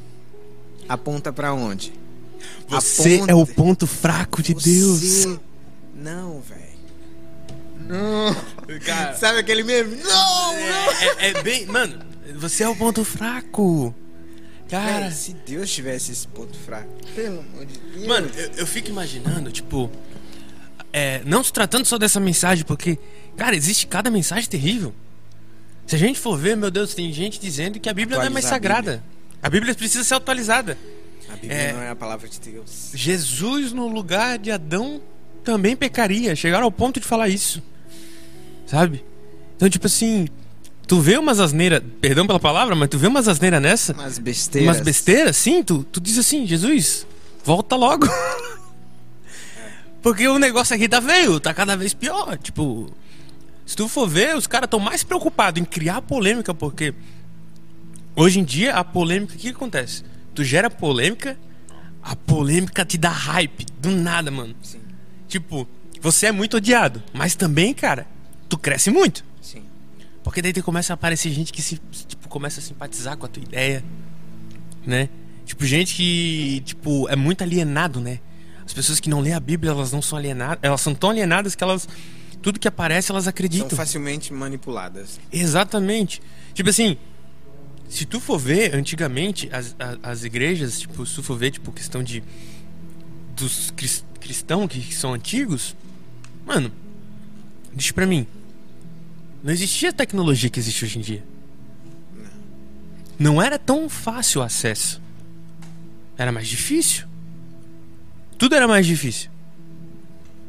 aponta 0.88 1.34
para 1.34 1.54
onde? 1.54 1.92
Você 2.70 3.16
aponta... 3.16 3.32
é 3.32 3.36
o 3.36 3.46
ponto 3.46 3.86
fraco 3.86 4.42
de 4.42 4.54
Você... 4.54 4.70
Deus. 4.70 5.40
Não, 5.96 6.42
velho. 6.42 6.76
Não. 7.80 8.36
Cara, 8.86 9.16
Sabe 9.16 9.40
aquele 9.40 9.64
meme? 9.64 9.96
Não, 9.98 10.54
é, 10.54 10.70
não. 10.70 10.92
É, 10.92 11.30
é, 11.30 11.44
bem, 11.44 11.66
mano, 11.66 12.00
você 12.36 12.64
é 12.64 12.70
o 12.70 12.76
ponto 12.76 13.04
fraco. 13.06 13.94
Cara, 14.70 15.12
se 15.12 15.34
Deus 15.34 15.72
tivesse 15.72 16.12
esse 16.12 16.28
ponto 16.28 16.58
fraco, 16.58 16.90
pelo 17.14 17.40
amor 17.40 17.66
de 17.66 17.78
Deus. 17.78 18.08
Mano, 18.08 18.30
eu, 18.36 18.52
eu 18.58 18.68
fico 18.68 18.90
imaginando, 18.90 19.52
tipo, 19.52 19.92
é, 20.92 21.22
não 21.26 21.44
se 21.44 21.54
tratando 21.54 21.86
só 21.86 21.98
dessa 21.98 22.20
mensagem, 22.20 22.66
porque 22.66 22.98
Cara, 23.36 23.56
existe 23.56 23.86
cada 23.88 24.10
mensagem 24.10 24.50
terrível. 24.50 24.94
Se 25.86 25.96
a 25.96 26.00
gente 26.00 26.20
for 26.20 26.38
ver, 26.38 26.56
meu 26.56 26.72
Deus, 26.72 26.94
tem 26.94 27.12
gente 27.14 27.40
dizendo 27.40 27.80
que 27.80 27.90
a 27.90 27.94
Bíblia 27.94 28.18
Atualizar 28.18 28.32
não 28.32 28.40
é 28.40 28.42
mais 28.42 28.46
sagrada. 28.46 28.92
A 28.92 28.96
Bíblia. 28.96 29.40
a 29.44 29.50
Bíblia 29.50 29.76
precisa 29.76 30.04
ser 30.04 30.16
atualizada. 30.16 30.78
A 31.30 31.36
Bíblia 31.36 31.54
é, 31.54 31.74
não 31.74 31.82
é 31.82 31.90
a 31.90 31.96
palavra 31.96 32.28
de 32.28 32.40
Deus. 32.40 32.92
Jesus, 32.94 33.72
no 33.72 33.88
lugar 33.88 34.40
de 34.40 34.52
Adão, 34.52 35.02
também 35.46 35.76
pecaria. 35.76 36.36
Chegaram 36.36 36.66
ao 36.66 36.72
ponto 36.72 37.00
de 37.00 37.06
falar 37.06 37.30
isso. 37.30 37.62
Sabe? 38.66 39.06
Então, 39.56 39.70
tipo 39.70 39.86
assim, 39.86 40.28
tu 40.88 41.00
vê 41.00 41.18
umas 41.18 41.40
asneiras, 41.40 41.82
perdão 42.02 42.28
pela 42.28 42.40
palavra, 42.40 42.76
mas 42.76 42.90
tu 42.90 42.98
vê 42.98 43.08
umas 43.08 43.28
asneiras 43.28 43.62
nessa. 43.62 43.94
Umas 43.94 44.18
besteiras. 44.18 44.68
Umas 44.68 44.82
besteiras, 44.82 45.38
sim, 45.38 45.64
tu, 45.64 45.84
tu 45.84 46.02
diz 46.02 46.18
assim, 46.18 46.46
Jesus, 46.46 47.06
volta 47.44 47.76
logo. 47.76 48.08
Porque 50.02 50.28
o 50.28 50.38
negócio 50.38 50.76
aqui 50.76 50.90
tá 50.90 51.00
veio, 51.00 51.40
tá 51.40 51.54
cada 51.54 51.76
vez 51.76 51.94
pior. 51.94 52.38
Tipo, 52.38 52.92
se 53.66 53.76
tu 53.76 53.88
for 53.88 54.08
ver, 54.08 54.36
os 54.36 54.46
caras 54.46 54.68
estão 54.68 54.80
mais 54.80 55.04
preocupados 55.04 55.60
em 55.60 55.66
criar 55.66 56.02
polêmica, 56.02 56.54
porque 56.54 56.94
hoje 58.16 58.40
em 58.40 58.44
dia 58.44 58.76
a 58.76 58.84
polêmica, 58.84 59.34
o 59.34 59.38
que, 59.38 59.50
que 59.50 59.56
acontece? 59.56 60.04
Tu 60.36 60.44
gera 60.44 60.70
polêmica, 60.70 61.36
a 62.04 62.16
polêmica 62.16 62.86
te 62.86 63.00
dá 63.00 63.10
hype, 63.10 63.66
do 63.80 63.90
nada, 63.90 64.30
mano. 64.30 64.56
Sim. 64.62 64.85
Tipo, 65.36 65.68
você 66.00 66.28
é 66.28 66.32
muito 66.32 66.56
odiado, 66.56 67.04
mas 67.12 67.36
também, 67.36 67.74
cara, 67.74 68.08
tu 68.48 68.58
cresce 68.58 68.90
muito. 68.90 69.26
Sim. 69.42 69.64
Porque 70.24 70.42
daí 70.42 70.54
começa 70.62 70.94
a 70.94 70.96
aparecer 70.96 71.30
gente 71.34 71.52
que 71.52 71.62
se, 71.62 71.78
tipo, 72.08 72.30
começa 72.30 72.62
a 72.62 72.64
simpatizar 72.64 73.18
com 73.18 73.26
a 73.26 73.28
tua 73.28 73.44
ideia, 73.44 73.84
né? 74.86 75.10
Tipo, 75.46 75.66
gente 75.66 75.94
que, 75.94 76.64
tipo, 76.64 77.10
é 77.10 77.18
muito 77.18 77.42
alienado, 77.44 78.00
né? 78.00 78.22
As 78.66 78.74
pessoas 78.74 79.02
que 79.02 79.10
não 79.10 79.20
lêem 79.20 79.36
a 79.36 79.40
Bíblia, 79.42 79.72
elas 79.72 79.92
não 79.92 80.02
são 80.02 80.18
alienadas, 80.18 80.60
elas 80.62 80.80
são 80.80 80.96
tão 80.96 81.10
alienadas 81.10 81.54
que 81.54 81.62
elas 81.62 81.86
tudo 82.42 82.58
que 82.58 82.68
aparece 82.70 83.12
elas 83.12 83.28
acreditam. 83.28 83.68
São 83.68 83.78
facilmente 83.78 84.32
manipuladas. 84.32 85.20
Exatamente. 85.34 86.22
Tipo 86.54 86.70
assim, 86.70 86.96
se 87.90 88.06
tu 88.06 88.22
for 88.22 88.40
ver, 88.40 88.74
antigamente, 88.74 89.50
as, 89.52 89.76
as, 89.78 89.98
as 90.02 90.24
igrejas, 90.24 90.80
tipo, 90.80 91.06
se 91.06 91.16
tu 91.16 91.24
for 91.24 91.38
ver, 91.38 91.52
tipo, 91.52 91.74
questão 91.74 92.02
de. 92.02 92.24
dos 93.36 93.72
cristãos 93.72 94.15
que, 94.68 94.80
que 94.80 94.96
são 94.96 95.14
antigos, 95.14 95.76
mano, 96.46 96.72
deixa 97.74 97.94
pra 97.94 98.06
mim. 98.06 98.26
Não 99.44 99.52
existia 99.52 99.90
a 99.90 99.94
tecnologia 99.94 100.50
que 100.50 100.60
existe 100.60 100.86
hoje 100.86 100.98
em 100.98 101.02
dia. 101.02 101.24
Não 103.18 103.42
era 103.42 103.60
tão 103.60 103.88
fácil 103.88 104.42
o 104.42 104.44
acesso. 104.44 105.02
Era 106.18 106.32
mais 106.32 106.48
difícil. 106.48 107.06
Tudo 108.38 108.56
era 108.56 108.68
mais 108.68 108.86
difícil. 108.86 109.30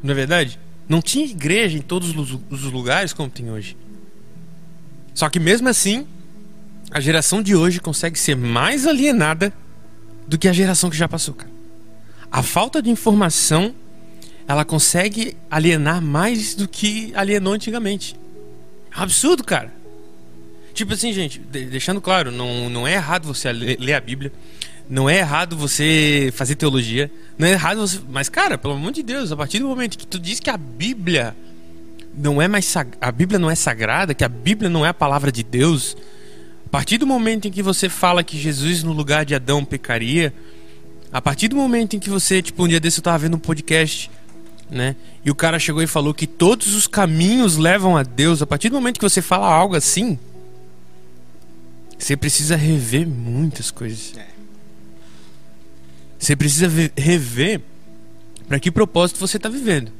Não 0.02 0.12
é 0.12 0.14
verdade? 0.14 0.58
Não 0.88 1.02
tinha 1.02 1.24
igreja 1.24 1.76
em 1.76 1.82
todos 1.82 2.14
os 2.50 2.62
lugares 2.62 3.12
como 3.12 3.28
tem 3.28 3.50
hoje. 3.50 3.76
Só 5.14 5.28
que 5.28 5.38
mesmo 5.38 5.68
assim, 5.68 6.06
a 6.90 7.00
geração 7.00 7.42
de 7.42 7.54
hoje 7.54 7.80
consegue 7.80 8.18
ser 8.18 8.36
mais 8.36 8.86
alienada 8.86 9.52
do 10.26 10.38
que 10.38 10.48
a 10.48 10.52
geração 10.52 10.90
que 10.90 10.96
já 10.96 11.08
passou, 11.08 11.34
cara. 11.34 11.55
A 12.36 12.42
falta 12.42 12.82
de 12.82 12.90
informação, 12.90 13.74
ela 14.46 14.62
consegue 14.62 15.34
alienar 15.50 16.02
mais 16.02 16.54
do 16.54 16.68
que 16.68 17.10
alienou 17.14 17.54
antigamente. 17.54 18.14
É 18.94 19.00
um 19.00 19.04
absurdo, 19.04 19.42
cara. 19.42 19.72
Tipo 20.74 20.92
assim, 20.92 21.14
gente, 21.14 21.38
deixando 21.38 21.98
claro, 21.98 22.30
não, 22.30 22.68
não 22.68 22.86
é 22.86 22.92
errado 22.92 23.24
você 23.24 23.50
ler 23.50 23.94
a 23.94 24.00
Bíblia. 24.02 24.30
Não 24.86 25.08
é 25.08 25.16
errado 25.16 25.56
você 25.56 26.30
fazer 26.36 26.56
teologia. 26.56 27.10
Não 27.38 27.48
é 27.48 27.52
errado 27.52 27.78
você. 27.78 27.98
Mas, 28.06 28.28
cara, 28.28 28.58
pelo 28.58 28.74
amor 28.74 28.92
de 28.92 29.02
Deus, 29.02 29.32
a 29.32 29.36
partir 29.38 29.60
do 29.60 29.66
momento 29.66 29.96
que 29.96 30.06
tu 30.06 30.18
diz 30.18 30.38
que 30.38 30.50
a 30.50 30.58
Bíblia 30.58 31.34
não 32.14 32.42
é 32.42 32.46
mais 32.46 32.66
sag... 32.66 32.90
a 33.00 33.10
Bíblia 33.10 33.38
não 33.38 33.50
é 33.50 33.54
sagrada, 33.54 34.12
que 34.12 34.22
a 34.22 34.28
Bíblia 34.28 34.68
não 34.68 34.84
é 34.84 34.90
a 34.90 34.94
palavra 34.94 35.32
de 35.32 35.42
Deus, 35.42 35.96
a 36.66 36.68
partir 36.68 36.98
do 36.98 37.06
momento 37.06 37.48
em 37.48 37.50
que 37.50 37.62
você 37.62 37.88
fala 37.88 38.22
que 38.22 38.38
Jesus 38.38 38.82
no 38.82 38.92
lugar 38.92 39.24
de 39.24 39.34
Adão 39.34 39.64
pecaria, 39.64 40.34
a 41.16 41.20
partir 41.22 41.48
do 41.48 41.56
momento 41.56 41.96
em 41.96 41.98
que 41.98 42.10
você, 42.10 42.42
tipo, 42.42 42.62
um 42.62 42.68
dia 42.68 42.78
desse 42.78 42.98
eu 42.98 43.02
tava 43.02 43.16
vendo 43.16 43.36
um 43.36 43.38
podcast, 43.38 44.10
né? 44.70 44.94
E 45.24 45.30
o 45.30 45.34
cara 45.34 45.58
chegou 45.58 45.82
e 45.82 45.86
falou 45.86 46.12
que 46.12 46.26
todos 46.26 46.74
os 46.74 46.86
caminhos 46.86 47.56
levam 47.56 47.96
a 47.96 48.02
Deus, 48.02 48.42
a 48.42 48.46
partir 48.46 48.68
do 48.68 48.74
momento 48.74 48.98
que 49.00 49.08
você 49.08 49.22
fala 49.22 49.46
algo 49.46 49.74
assim, 49.74 50.18
você 51.98 52.18
precisa 52.18 52.54
rever 52.54 53.08
muitas 53.08 53.70
coisas. 53.70 54.12
É. 54.14 54.26
Você 56.18 56.36
precisa 56.36 56.68
rever 56.94 57.62
para 58.46 58.60
que 58.60 58.70
propósito 58.70 59.18
você 59.18 59.38
está 59.38 59.48
vivendo. 59.48 59.90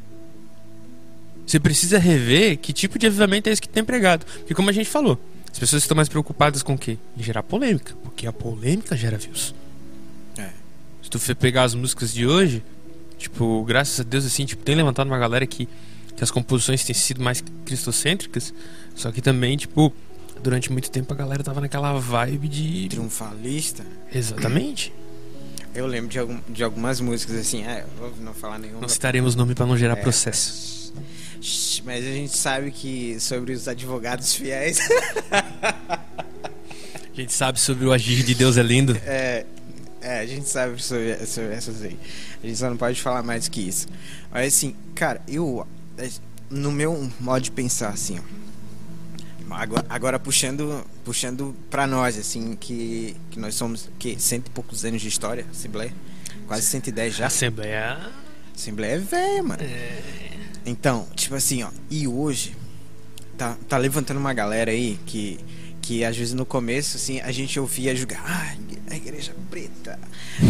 Você 1.46 1.58
precisa 1.58 1.98
rever 1.98 2.58
que 2.58 2.74
tipo 2.74 2.98
de 2.98 3.06
avivamento 3.06 3.48
é 3.48 3.52
esse 3.52 3.62
que 3.62 3.70
tem 3.70 3.82
pregado. 3.82 4.26
Porque 4.26 4.52
como 4.54 4.68
a 4.68 4.72
gente 4.72 4.90
falou, 4.90 5.18
as 5.50 5.58
pessoas 5.58 5.82
estão 5.82 5.94
mais 5.94 6.10
preocupadas 6.10 6.62
com 6.62 6.74
o 6.74 6.78
quê? 6.78 6.98
Em 7.16 7.22
gerar 7.22 7.42
polêmica. 7.42 7.94
Porque 8.02 8.26
a 8.26 8.32
polêmica 8.34 8.94
gera 8.94 9.16
views. 9.16 9.54
Se 11.06 11.10
tu 11.10 11.20
for 11.20 11.36
pegar 11.36 11.62
as 11.62 11.72
músicas 11.72 12.12
de 12.12 12.26
hoje, 12.26 12.64
tipo, 13.16 13.62
graças 13.62 14.00
a 14.00 14.02
Deus, 14.02 14.26
assim, 14.26 14.44
tipo, 14.44 14.64
tem 14.64 14.74
levantado 14.74 15.06
uma 15.06 15.16
galera 15.16 15.46
que, 15.46 15.68
que 16.16 16.24
as 16.24 16.32
composições 16.32 16.82
têm 16.82 16.96
sido 16.96 17.22
mais 17.22 17.44
cristocêntricas. 17.64 18.52
Só 18.92 19.12
que 19.12 19.22
também, 19.22 19.56
tipo, 19.56 19.92
durante 20.42 20.72
muito 20.72 20.90
tempo 20.90 21.14
a 21.14 21.16
galera 21.16 21.44
tava 21.44 21.60
naquela 21.60 21.92
vibe 21.96 22.48
de. 22.48 22.88
Triunfalista? 22.88 23.86
Exatamente. 24.12 24.92
Eu 25.72 25.86
lembro 25.86 26.10
de, 26.10 26.18
algum, 26.18 26.40
de 26.48 26.64
algumas 26.64 27.00
músicas 27.00 27.36
assim, 27.36 27.62
é, 27.62 27.86
vou 27.96 28.12
não 28.20 28.34
falar 28.34 28.58
nenhuma. 28.58 28.80
Não 28.80 28.88
citaremos 28.88 29.36
nome 29.36 29.54
para 29.54 29.64
não 29.64 29.76
gerar 29.76 29.96
é, 29.96 30.02
processo. 30.02 30.92
Mas 31.84 32.04
a 32.04 32.10
gente 32.10 32.36
sabe 32.36 32.72
que 32.72 33.20
sobre 33.20 33.52
os 33.52 33.68
advogados 33.68 34.34
fiéis. 34.34 34.80
a 35.30 36.00
gente 37.14 37.32
sabe 37.32 37.60
sobre 37.60 37.86
o 37.86 37.92
agir 37.92 38.24
de 38.24 38.34
Deus 38.34 38.56
é 38.56 38.62
lindo. 38.64 39.00
É, 39.04 39.46
é 40.06 40.20
a 40.20 40.26
gente 40.26 40.48
sabe 40.48 40.82
sobre, 40.82 41.24
sobre 41.26 41.52
essas 41.54 41.82
aí. 41.82 41.98
A 42.42 42.46
gente 42.46 42.58
só 42.58 42.70
não 42.70 42.76
pode 42.76 43.00
falar 43.00 43.22
mais 43.22 43.48
que 43.48 43.60
isso. 43.60 43.86
Mas 44.30 44.54
assim, 44.54 44.74
cara, 44.94 45.20
eu. 45.26 45.66
No 46.48 46.70
meu 46.70 47.10
modo 47.18 47.42
de 47.42 47.50
pensar, 47.50 47.88
assim, 47.88 48.20
Agora, 49.50 49.86
agora, 49.88 50.18
puxando 50.18 50.84
puxando 51.04 51.54
para 51.70 51.86
nós 51.86 52.18
assim 52.18 52.56
que, 52.56 53.16
que 53.30 53.38
nós 53.38 53.54
somos 53.54 53.88
que 53.96 54.20
cento 54.20 54.48
e 54.48 54.50
poucos 54.50 54.84
anos 54.84 55.00
de 55.00 55.06
história 55.06 55.46
assembleia 55.50 55.94
quase 56.48 56.66
110 56.66 57.14
já 57.14 57.26
assembleia 57.26 58.10
assembleia 58.52 58.94
é 58.94 58.98
velha 58.98 59.42
mano 59.44 59.62
é... 59.62 60.02
Então, 60.66 61.06
tipo 61.14 61.36
assim, 61.36 61.62
ó, 61.62 61.70
e 61.88 62.08
hoje 62.08 62.56
tá, 63.38 63.56
tá 63.68 63.78
levantando 63.78 64.18
uma 64.18 64.34
galera 64.34 64.72
aí 64.72 64.98
que, 65.06 65.38
que 65.86 66.04
às 66.04 66.16
vezes 66.16 66.34
no 66.34 66.44
começo, 66.44 66.96
assim, 66.96 67.20
a 67.20 67.30
gente 67.30 67.60
ouvia 67.60 67.94
julgar, 67.94 68.20
ah, 68.26 68.56
a 68.90 68.96
igreja 68.96 69.32
preta, 69.48 69.96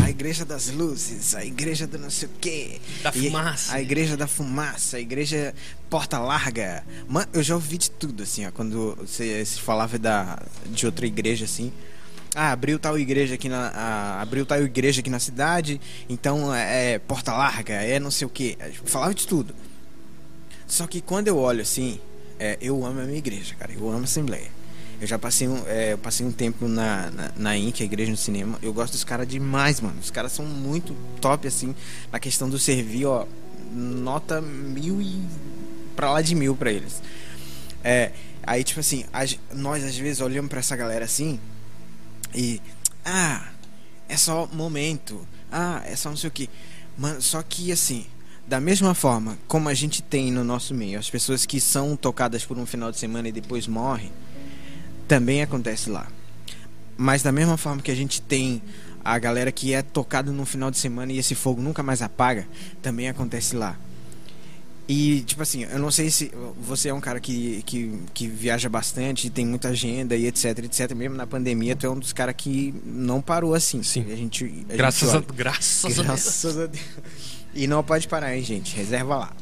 a 0.03 0.09
igreja 0.09 0.47
das 0.47 0.70
luzes, 0.70 1.34
a 1.34 1.45
igreja 1.45 1.87
do 1.87 1.99
não 1.99 2.09
sei 2.09 2.26
o 2.26 2.30
quê. 2.41 2.80
Da 3.03 3.12
fumaça. 3.12 3.74
A 3.74 3.82
igreja 3.82 4.16
da 4.16 4.26
fumaça, 4.26 4.97
a 4.97 5.01
igreja 5.01 5.55
porta 5.91 6.18
larga. 6.18 6.82
Mano, 7.07 7.28
eu 7.34 7.43
já 7.43 7.55
ouvi 7.55 7.76
de 7.76 7.91
tudo, 7.91 8.22
assim, 8.22 8.47
ó, 8.47 8.51
quando 8.51 8.97
você, 8.97 9.45
você 9.45 9.61
falava 9.61 9.99
da, 9.99 10.43
de 10.70 10.87
outra 10.87 11.07
igreja, 11.07 11.45
assim. 11.45 11.70
Ah, 12.34 12.53
abriu 12.53 12.78
tal 12.78 12.99
igreja 12.99 13.34
aqui 13.34 13.51
na. 13.51 13.72
Ah, 13.74 14.22
abriu 14.22 14.47
tal 14.47 14.62
igreja 14.62 15.01
aqui 15.01 15.11
na 15.11 15.20
cidade, 15.20 15.78
então 16.09 16.55
é, 16.55 16.95
é 16.95 16.99
porta 16.99 17.34
larga, 17.34 17.74
é 17.74 18.01
não 18.01 18.11
sei 18.11 18.26
o 18.26 18.30
que. 18.30 18.57
Falava 18.87 19.12
de 19.12 19.26
tudo. 19.26 19.55
Só 20.66 20.87
que 20.87 21.03
quando 21.03 21.28
eu 21.28 21.37
olho 21.37 21.61
assim, 21.61 22.01
é, 22.39 22.57
eu 22.59 22.87
amo 22.87 23.01
a 23.01 23.05
minha 23.05 23.18
igreja, 23.18 23.55
cara. 23.55 23.70
Eu 23.74 23.87
amo 23.91 24.01
a 24.01 24.05
Assembleia. 24.05 24.55
Eu 25.01 25.07
já 25.07 25.18
passei 25.18 25.47
um, 25.47 25.62
é, 25.66 25.92
eu 25.92 25.99
passei 25.99 26.24
um 26.24 26.32
tempo 26.32 26.66
na, 26.66 27.11
na, 27.11 27.32
na 27.36 27.57
INC, 27.57 27.82
a 27.82 27.84
Igreja 27.84 28.11
no 28.11 28.16
Cinema. 28.16 28.59
Eu 28.62 28.72
gosto 28.72 28.92
dos 28.92 29.05
caras 29.05 29.28
demais, 29.28 29.80
mano. 29.80 29.99
Os 30.01 30.11
caras 30.11 30.32
são 30.32 30.44
muito 30.44 30.97
top, 31.20 31.47
assim, 31.47 31.74
na 32.11 32.18
questão 32.18 32.49
do 32.49 32.59
servir, 32.59 33.07
ó. 33.07 33.26
Nota 33.72 34.40
mil 34.40 35.03
e. 35.03 35.20
pra 35.94 36.11
lá 36.12 36.22
de 36.22 36.34
mil 36.34 36.57
pra 36.57 36.72
eles. 36.72 37.03
É, 37.84 38.12
aí, 38.42 38.64
tipo 38.64 38.80
assim, 38.80 39.05
nós 39.53 39.84
às 39.84 39.97
vezes 39.97 40.20
olhamos 40.20 40.49
pra 40.49 40.61
essa 40.61 40.74
galera 40.76 41.05
assim 41.05 41.38
e. 42.34 42.61
Ah, 43.05 43.49
é 44.09 44.16
só 44.16 44.49
momento. 44.53 45.26
Ah, 45.53 45.82
é 45.84 45.94
só 45.94 46.09
não 46.09 46.16
sei 46.16 46.28
o 46.28 46.32
que. 46.32 46.49
Mano, 46.97 47.20
só 47.20 47.42
que 47.42 47.70
assim 47.70 48.07
da 48.47 48.61
mesma 48.61 48.94
forma 48.94 49.36
como 49.49 49.68
a 49.68 49.74
gente 49.74 50.03
tem 50.03 50.30
no 50.30 50.44
nosso 50.44 50.72
meio 50.72 50.99
as 50.99 51.11
pessoas 51.11 51.44
que 51.44 51.61
são 51.61 51.97
tocadas 51.97 52.44
por 52.44 52.57
um 52.57 52.64
final 52.64 52.92
de 52.92 52.99
semana 52.99 53.28
e 53.28 53.32
depois 53.32 53.66
morrem, 53.66 54.12
também 55.07 55.42
acontece 55.42 55.90
lá. 55.90 56.07
Mas 56.96 57.22
da 57.22 57.32
mesma 57.32 57.57
forma 57.57 57.82
que 57.82 57.90
a 57.90 57.94
gente 57.94 58.22
tem 58.22 58.62
a 59.04 59.18
galera 59.18 59.52
que 59.52 59.72
é 59.72 59.82
tocada 59.82 60.32
no 60.32 60.44
final 60.44 60.70
de 60.70 60.78
semana 60.78 61.12
e 61.12 61.18
esse 61.18 61.34
fogo 61.34 61.62
nunca 61.62 61.82
mais 61.82 62.02
apaga, 62.02 62.48
também 62.82 63.09
acontece 63.09 63.54
lá. 63.54 63.78
E, 64.88 65.22
tipo 65.22 65.42
assim, 65.42 65.64
eu 65.64 65.78
não 65.80 65.90
sei 65.90 66.11
se 66.11 66.30
você 66.61 66.90
é 66.90 66.94
um 66.94 67.00
cara 67.00 67.18
que, 67.18 67.62
que, 67.66 68.00
que 68.14 68.28
viaja 68.28 68.68
bastante, 68.68 69.28
tem 69.30 69.44
muita 69.44 69.68
agenda 69.68 70.14
e 70.14 70.26
etc, 70.26 70.59
etc. 70.59 70.92
Mesmo 70.94 71.16
na 71.16 71.26
pandemia, 71.26 71.74
tu 71.74 71.86
é 71.86 71.90
um 71.90 71.98
dos 71.98 72.12
caras 72.12 72.34
que 72.36 72.72
não 72.84 73.20
parou 73.20 73.54
assim. 73.54 73.82
Sim. 73.82 74.07
A 74.12 74.16
gente, 74.16 74.66
a 74.70 74.76
graças, 74.76 75.11
gente 75.11 75.26
a, 75.28 75.34
graças, 75.34 75.98
graças 75.98 76.59
a 76.59 76.66
Deus. 76.66 76.82
A 76.84 77.00
Deus. 77.00 77.16
E 77.54 77.66
não 77.66 77.82
pode 77.82 78.07
parar, 78.07 78.36
hein, 78.36 78.44
gente? 78.44 78.76
Reserva 78.76 79.16
lá. 79.16 79.36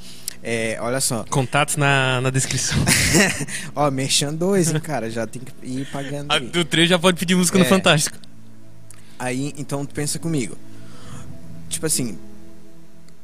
É, 0.47 0.77
olha 0.79 1.01
só. 1.01 1.25
Contatos 1.31 1.77
na, 1.77 2.21
na 2.21 2.29
descrição. 2.29 2.77
Ó, 3.75 3.91
Merchan 3.91 4.35
2, 4.35 4.75
hein, 4.75 4.81
cara? 4.81 5.11
Já 5.11 5.27
tem 5.27 5.41
que 5.41 5.53
ir 5.67 5.87
pagando. 5.87 6.31
Aí. 6.31 6.49
Do 6.49 6.63
3 6.67 6.91
já 6.91 6.99
pode 6.99 7.19
pedir 7.19 7.35
música 7.35 7.57
é, 7.57 7.61
no 7.61 7.65
Fantástico. 7.65 8.19
Aí, 9.19 9.55
então, 9.57 9.87
tu 9.87 9.95
pensa 9.95 10.19
comigo. 10.19 10.55
Tipo 11.71 11.87
assim, 11.87 12.19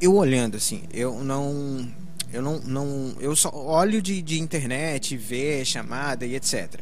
eu 0.00 0.14
olhando 0.14 0.56
assim, 0.56 0.84
eu 0.94 1.22
não. 1.22 1.86
Eu 2.32 2.40
não. 2.40 2.58
não 2.60 3.16
eu 3.20 3.36
só 3.36 3.50
olho 3.54 4.00
de, 4.00 4.22
de 4.22 4.40
internet, 4.40 5.14
ver 5.14 5.62
chamada 5.66 6.24
e 6.24 6.34
etc. 6.34 6.80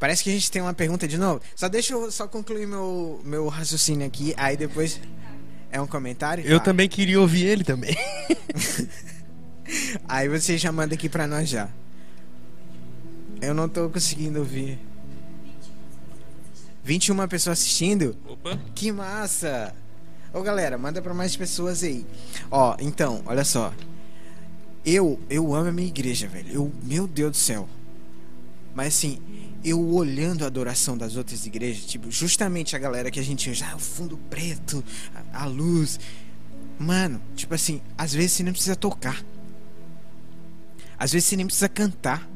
Parece 0.00 0.24
que 0.24 0.30
a 0.30 0.32
gente 0.32 0.50
tem 0.50 0.60
uma 0.60 0.74
pergunta 0.74 1.06
de 1.06 1.16
novo. 1.16 1.40
Só 1.54 1.68
deixa 1.68 1.92
eu 1.94 2.10
só 2.10 2.26
concluir 2.26 2.66
meu, 2.66 3.20
meu 3.24 3.46
raciocínio 3.46 4.04
aqui, 4.04 4.34
aí 4.36 4.56
depois. 4.56 5.00
É 5.70 5.80
um 5.80 5.86
comentário? 5.86 6.44
Eu 6.44 6.58
tá. 6.58 6.66
também 6.66 6.88
queria 6.88 7.20
ouvir 7.20 7.46
ele 7.46 7.64
também. 7.64 7.96
Aí 10.08 10.28
você 10.28 10.58
já 10.58 10.70
manda 10.70 10.94
aqui 10.94 11.08
pra 11.08 11.26
nós 11.26 11.48
já. 11.48 11.68
Eu 13.40 13.54
não 13.54 13.68
tô 13.68 13.88
conseguindo 13.90 14.38
ouvir. 14.38 14.78
21 16.82 17.28
pessoas 17.28 17.58
assistindo? 17.60 18.16
Opa. 18.26 18.58
Que 18.74 18.92
massa! 18.92 19.74
Ô 20.32 20.42
galera, 20.42 20.76
manda 20.76 21.00
pra 21.00 21.14
mais 21.14 21.36
pessoas 21.36 21.82
aí. 21.82 22.04
Ó, 22.50 22.76
então, 22.80 23.22
olha 23.24 23.44
só. 23.44 23.72
Eu, 24.84 25.18
eu 25.30 25.54
amo 25.54 25.68
a 25.68 25.72
minha 25.72 25.88
igreja, 25.88 26.28
velho. 26.28 26.52
Eu, 26.52 26.72
meu 26.82 27.06
Deus 27.06 27.30
do 27.30 27.36
céu. 27.36 27.68
Mas 28.74 28.88
assim, 28.96 29.18
eu 29.64 29.80
olhando 29.94 30.44
a 30.44 30.46
adoração 30.46 30.98
das 30.98 31.16
outras 31.16 31.46
igrejas, 31.46 31.86
tipo, 31.86 32.10
justamente 32.10 32.76
a 32.76 32.78
galera 32.78 33.10
que 33.10 33.18
a 33.18 33.22
gente 33.22 33.54
já 33.54 33.70
ah, 33.70 33.76
o 33.76 33.78
fundo 33.78 34.18
preto, 34.28 34.84
a, 35.32 35.44
a, 35.44 35.46
luz. 35.46 35.98
Mano, 36.78 37.22
tipo 37.34 37.54
assim, 37.54 37.80
às 37.96 38.12
vezes 38.12 38.32
você 38.32 38.42
nem 38.42 38.52
precisa 38.52 38.76
tocar. 38.76 39.24
Às 40.98 41.12
vezes 41.12 41.28
você 41.28 41.36
nem 41.36 41.46
precisa 41.46 41.68
cantar. 41.68 42.28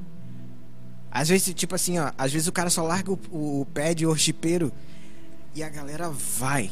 Às 1.10 1.28
vezes, 1.28 1.54
tipo 1.54 1.74
assim, 1.74 1.98
ó, 1.98 2.12
às 2.18 2.32
vezes 2.32 2.48
o 2.48 2.52
cara 2.52 2.70
só 2.70 2.82
larga 2.82 3.12
o, 3.12 3.18
o, 3.30 3.60
o 3.62 3.66
pé 3.66 3.94
de 3.94 4.06
orchipeiro 4.06 4.72
e 5.54 5.62
a 5.62 5.68
galera 5.68 6.10
vai. 6.10 6.70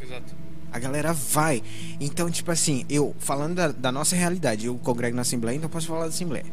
Exato. 0.00 0.34
A 0.70 0.78
galera 0.78 1.12
vai. 1.12 1.62
Então, 2.00 2.30
tipo 2.30 2.50
assim, 2.50 2.84
eu, 2.88 3.14
falando 3.18 3.54
da, 3.54 3.68
da 3.68 3.92
nossa 3.92 4.16
realidade, 4.16 4.66
eu 4.66 4.76
congrego 4.76 5.16
na 5.16 5.22
Assembleia, 5.22 5.56
então 5.56 5.68
posso 5.68 5.86
falar 5.86 6.02
da 6.02 6.06
Assembleia. 6.06 6.46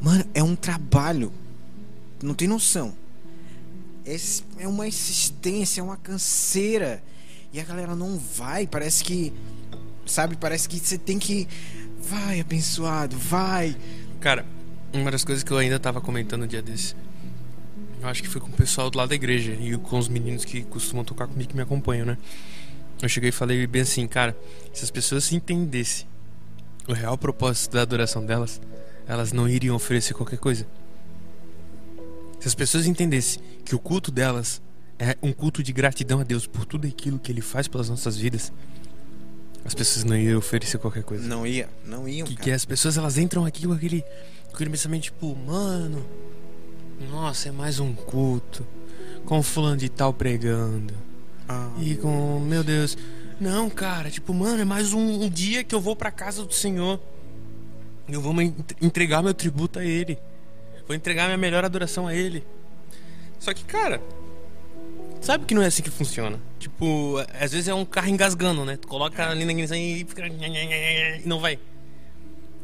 Mano, 0.00 0.24
é 0.34 0.42
um 0.42 0.56
trabalho 0.56 1.32
não 2.24 2.34
tem 2.34 2.48
noção. 2.48 2.94
Esse 4.04 4.42
é 4.58 4.66
uma 4.66 4.86
insistência, 4.86 5.80
é 5.80 5.84
uma 5.84 5.96
canseira. 5.96 7.02
E 7.52 7.60
a 7.60 7.64
galera 7.64 7.94
não 7.94 8.18
vai. 8.18 8.66
Parece 8.66 9.04
que. 9.04 9.32
Sabe? 10.06 10.36
Parece 10.36 10.68
que 10.68 10.78
você 10.78 10.98
tem 10.98 11.18
que. 11.18 11.46
Vai, 12.08 12.40
abençoado, 12.40 13.16
vai. 13.18 13.76
Cara, 14.20 14.44
uma 14.92 15.10
das 15.10 15.24
coisas 15.24 15.42
que 15.42 15.50
eu 15.50 15.58
ainda 15.58 15.78
tava 15.78 16.00
comentando 16.00 16.42
no 16.42 16.46
dia 16.46 16.62
desse. 16.62 16.94
Eu 18.00 18.08
acho 18.08 18.22
que 18.22 18.28
foi 18.28 18.40
com 18.40 18.48
o 18.48 18.52
pessoal 18.52 18.90
do 18.90 18.98
lado 18.98 19.08
da 19.08 19.14
igreja 19.14 19.52
e 19.52 19.76
com 19.78 19.98
os 19.98 20.08
meninos 20.08 20.44
que 20.44 20.62
costumam 20.62 21.04
tocar 21.04 21.26
comigo 21.26 21.50
que 21.50 21.56
me 21.56 21.62
acompanham, 21.62 22.04
né? 22.04 22.18
Eu 23.00 23.08
cheguei 23.08 23.30
e 23.30 23.32
falei 23.32 23.66
bem 23.66 23.82
assim, 23.82 24.06
cara, 24.06 24.36
se 24.72 24.84
as 24.84 24.90
pessoas 24.90 25.24
se 25.24 25.34
entendessem 25.34 26.06
o 26.86 26.92
real 26.92 27.16
propósito 27.16 27.72
da 27.72 27.82
adoração 27.82 28.24
delas, 28.24 28.60
elas 29.06 29.32
não 29.32 29.48
iriam 29.48 29.74
oferecer 29.74 30.14
qualquer 30.14 30.38
coisa. 30.38 30.66
Se 32.38 32.48
as 32.48 32.54
pessoas 32.54 32.86
entendessem 32.86 33.42
que 33.64 33.74
o 33.74 33.78
culto 33.78 34.10
delas 34.10 34.60
é 34.98 35.16
um 35.22 35.32
culto 35.32 35.62
de 35.62 35.72
gratidão 35.72 36.20
a 36.20 36.24
Deus 36.24 36.46
por 36.46 36.66
tudo 36.66 36.86
aquilo 36.86 37.18
que 37.18 37.32
Ele 37.32 37.40
faz 37.40 37.66
pelas 37.66 37.88
nossas 37.88 38.16
vidas, 38.16 38.52
as 39.64 39.74
pessoas 39.74 40.04
não 40.04 40.16
iam 40.16 40.38
oferecer 40.38 40.78
qualquer 40.78 41.02
coisa. 41.02 41.26
Não 41.26 41.46
ia, 41.46 41.68
não 41.86 42.08
iam. 42.08 42.26
Que, 42.26 42.36
que 42.36 42.50
as 42.50 42.64
pessoas 42.64 42.98
elas 42.98 43.16
entram 43.16 43.46
aqui 43.46 43.66
com 43.66 43.72
aquele, 43.72 44.02
com 44.48 44.54
aquele 44.54 44.70
pensamento 44.70 45.04
tipo, 45.04 45.34
mano, 45.34 46.04
nossa, 47.10 47.48
é 47.48 47.52
mais 47.52 47.80
um 47.80 47.94
culto, 47.94 48.66
com 49.24 49.42
fulano 49.42 49.78
de 49.78 49.88
tal 49.88 50.12
pregando. 50.12 50.92
Ah. 51.48 51.70
E 51.80 51.94
com, 51.96 52.40
meu 52.40 52.62
Deus, 52.62 52.96
não, 53.40 53.70
cara, 53.70 54.10
tipo, 54.10 54.32
mano, 54.34 54.60
é 54.60 54.64
mais 54.64 54.92
um, 54.92 55.22
um 55.22 55.28
dia 55.28 55.64
que 55.64 55.74
eu 55.74 55.80
vou 55.80 55.96
pra 55.96 56.10
casa 56.10 56.44
do 56.44 56.52
Senhor. 56.52 57.00
Eu 58.06 58.20
vou 58.20 58.34
entregar 58.82 59.22
meu 59.22 59.32
tributo 59.32 59.78
a 59.78 59.84
Ele. 59.84 60.18
Vou 60.86 60.94
entregar 60.94 61.24
minha 61.24 61.38
melhor 61.38 61.64
adoração 61.64 62.06
a 62.06 62.14
Ele. 62.14 62.44
Só 63.40 63.52
que, 63.54 63.64
cara, 63.64 64.00
sabe 65.20 65.46
que 65.46 65.54
não 65.54 65.62
é 65.62 65.66
assim 65.66 65.82
que 65.82 65.90
funciona. 65.90 66.38
Tipo, 66.64 67.16
às 67.38 67.52
vezes 67.52 67.68
é 67.68 67.74
um 67.74 67.84
carro 67.84 68.08
engasgando, 68.08 68.64
né? 68.64 68.78
Tu 68.78 68.88
coloca 68.88 69.28
ali 69.28 69.44
na 69.44 69.52
ignição 69.52 69.76
e 69.76 70.02
fica. 70.08 70.26
E 70.26 71.20
não 71.26 71.38
vai. 71.38 71.58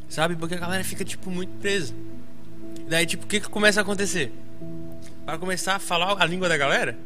Sabe? 0.09 0.35
Porque 0.35 0.55
a 0.55 0.57
galera 0.57 0.83
fica, 0.83 1.05
tipo, 1.05 1.29
muito 1.29 1.51
presa. 1.59 1.93
Daí, 2.89 3.05
tipo, 3.05 3.25
o 3.25 3.27
que, 3.27 3.39
que 3.39 3.47
começa 3.47 3.79
a 3.79 3.83
acontecer? 3.83 4.33
Para 5.23 5.37
começar 5.37 5.75
a 5.75 5.79
falar 5.79 6.19
a 6.19 6.25
língua 6.25 6.49
da 6.49 6.57
galera, 6.57 6.97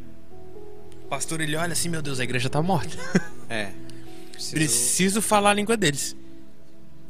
o 1.03 1.07
pastor 1.09 1.41
ele 1.41 1.57
olha 1.57 1.73
assim: 1.73 1.89
Meu 1.89 2.01
Deus, 2.01 2.17
a 2.21 2.23
igreja 2.23 2.49
tá 2.49 2.61
morta. 2.61 2.95
É. 3.49 3.73
Preciso... 4.31 4.55
Preciso 4.55 5.21
falar 5.21 5.51
a 5.51 5.53
língua 5.53 5.75
deles. 5.75 6.15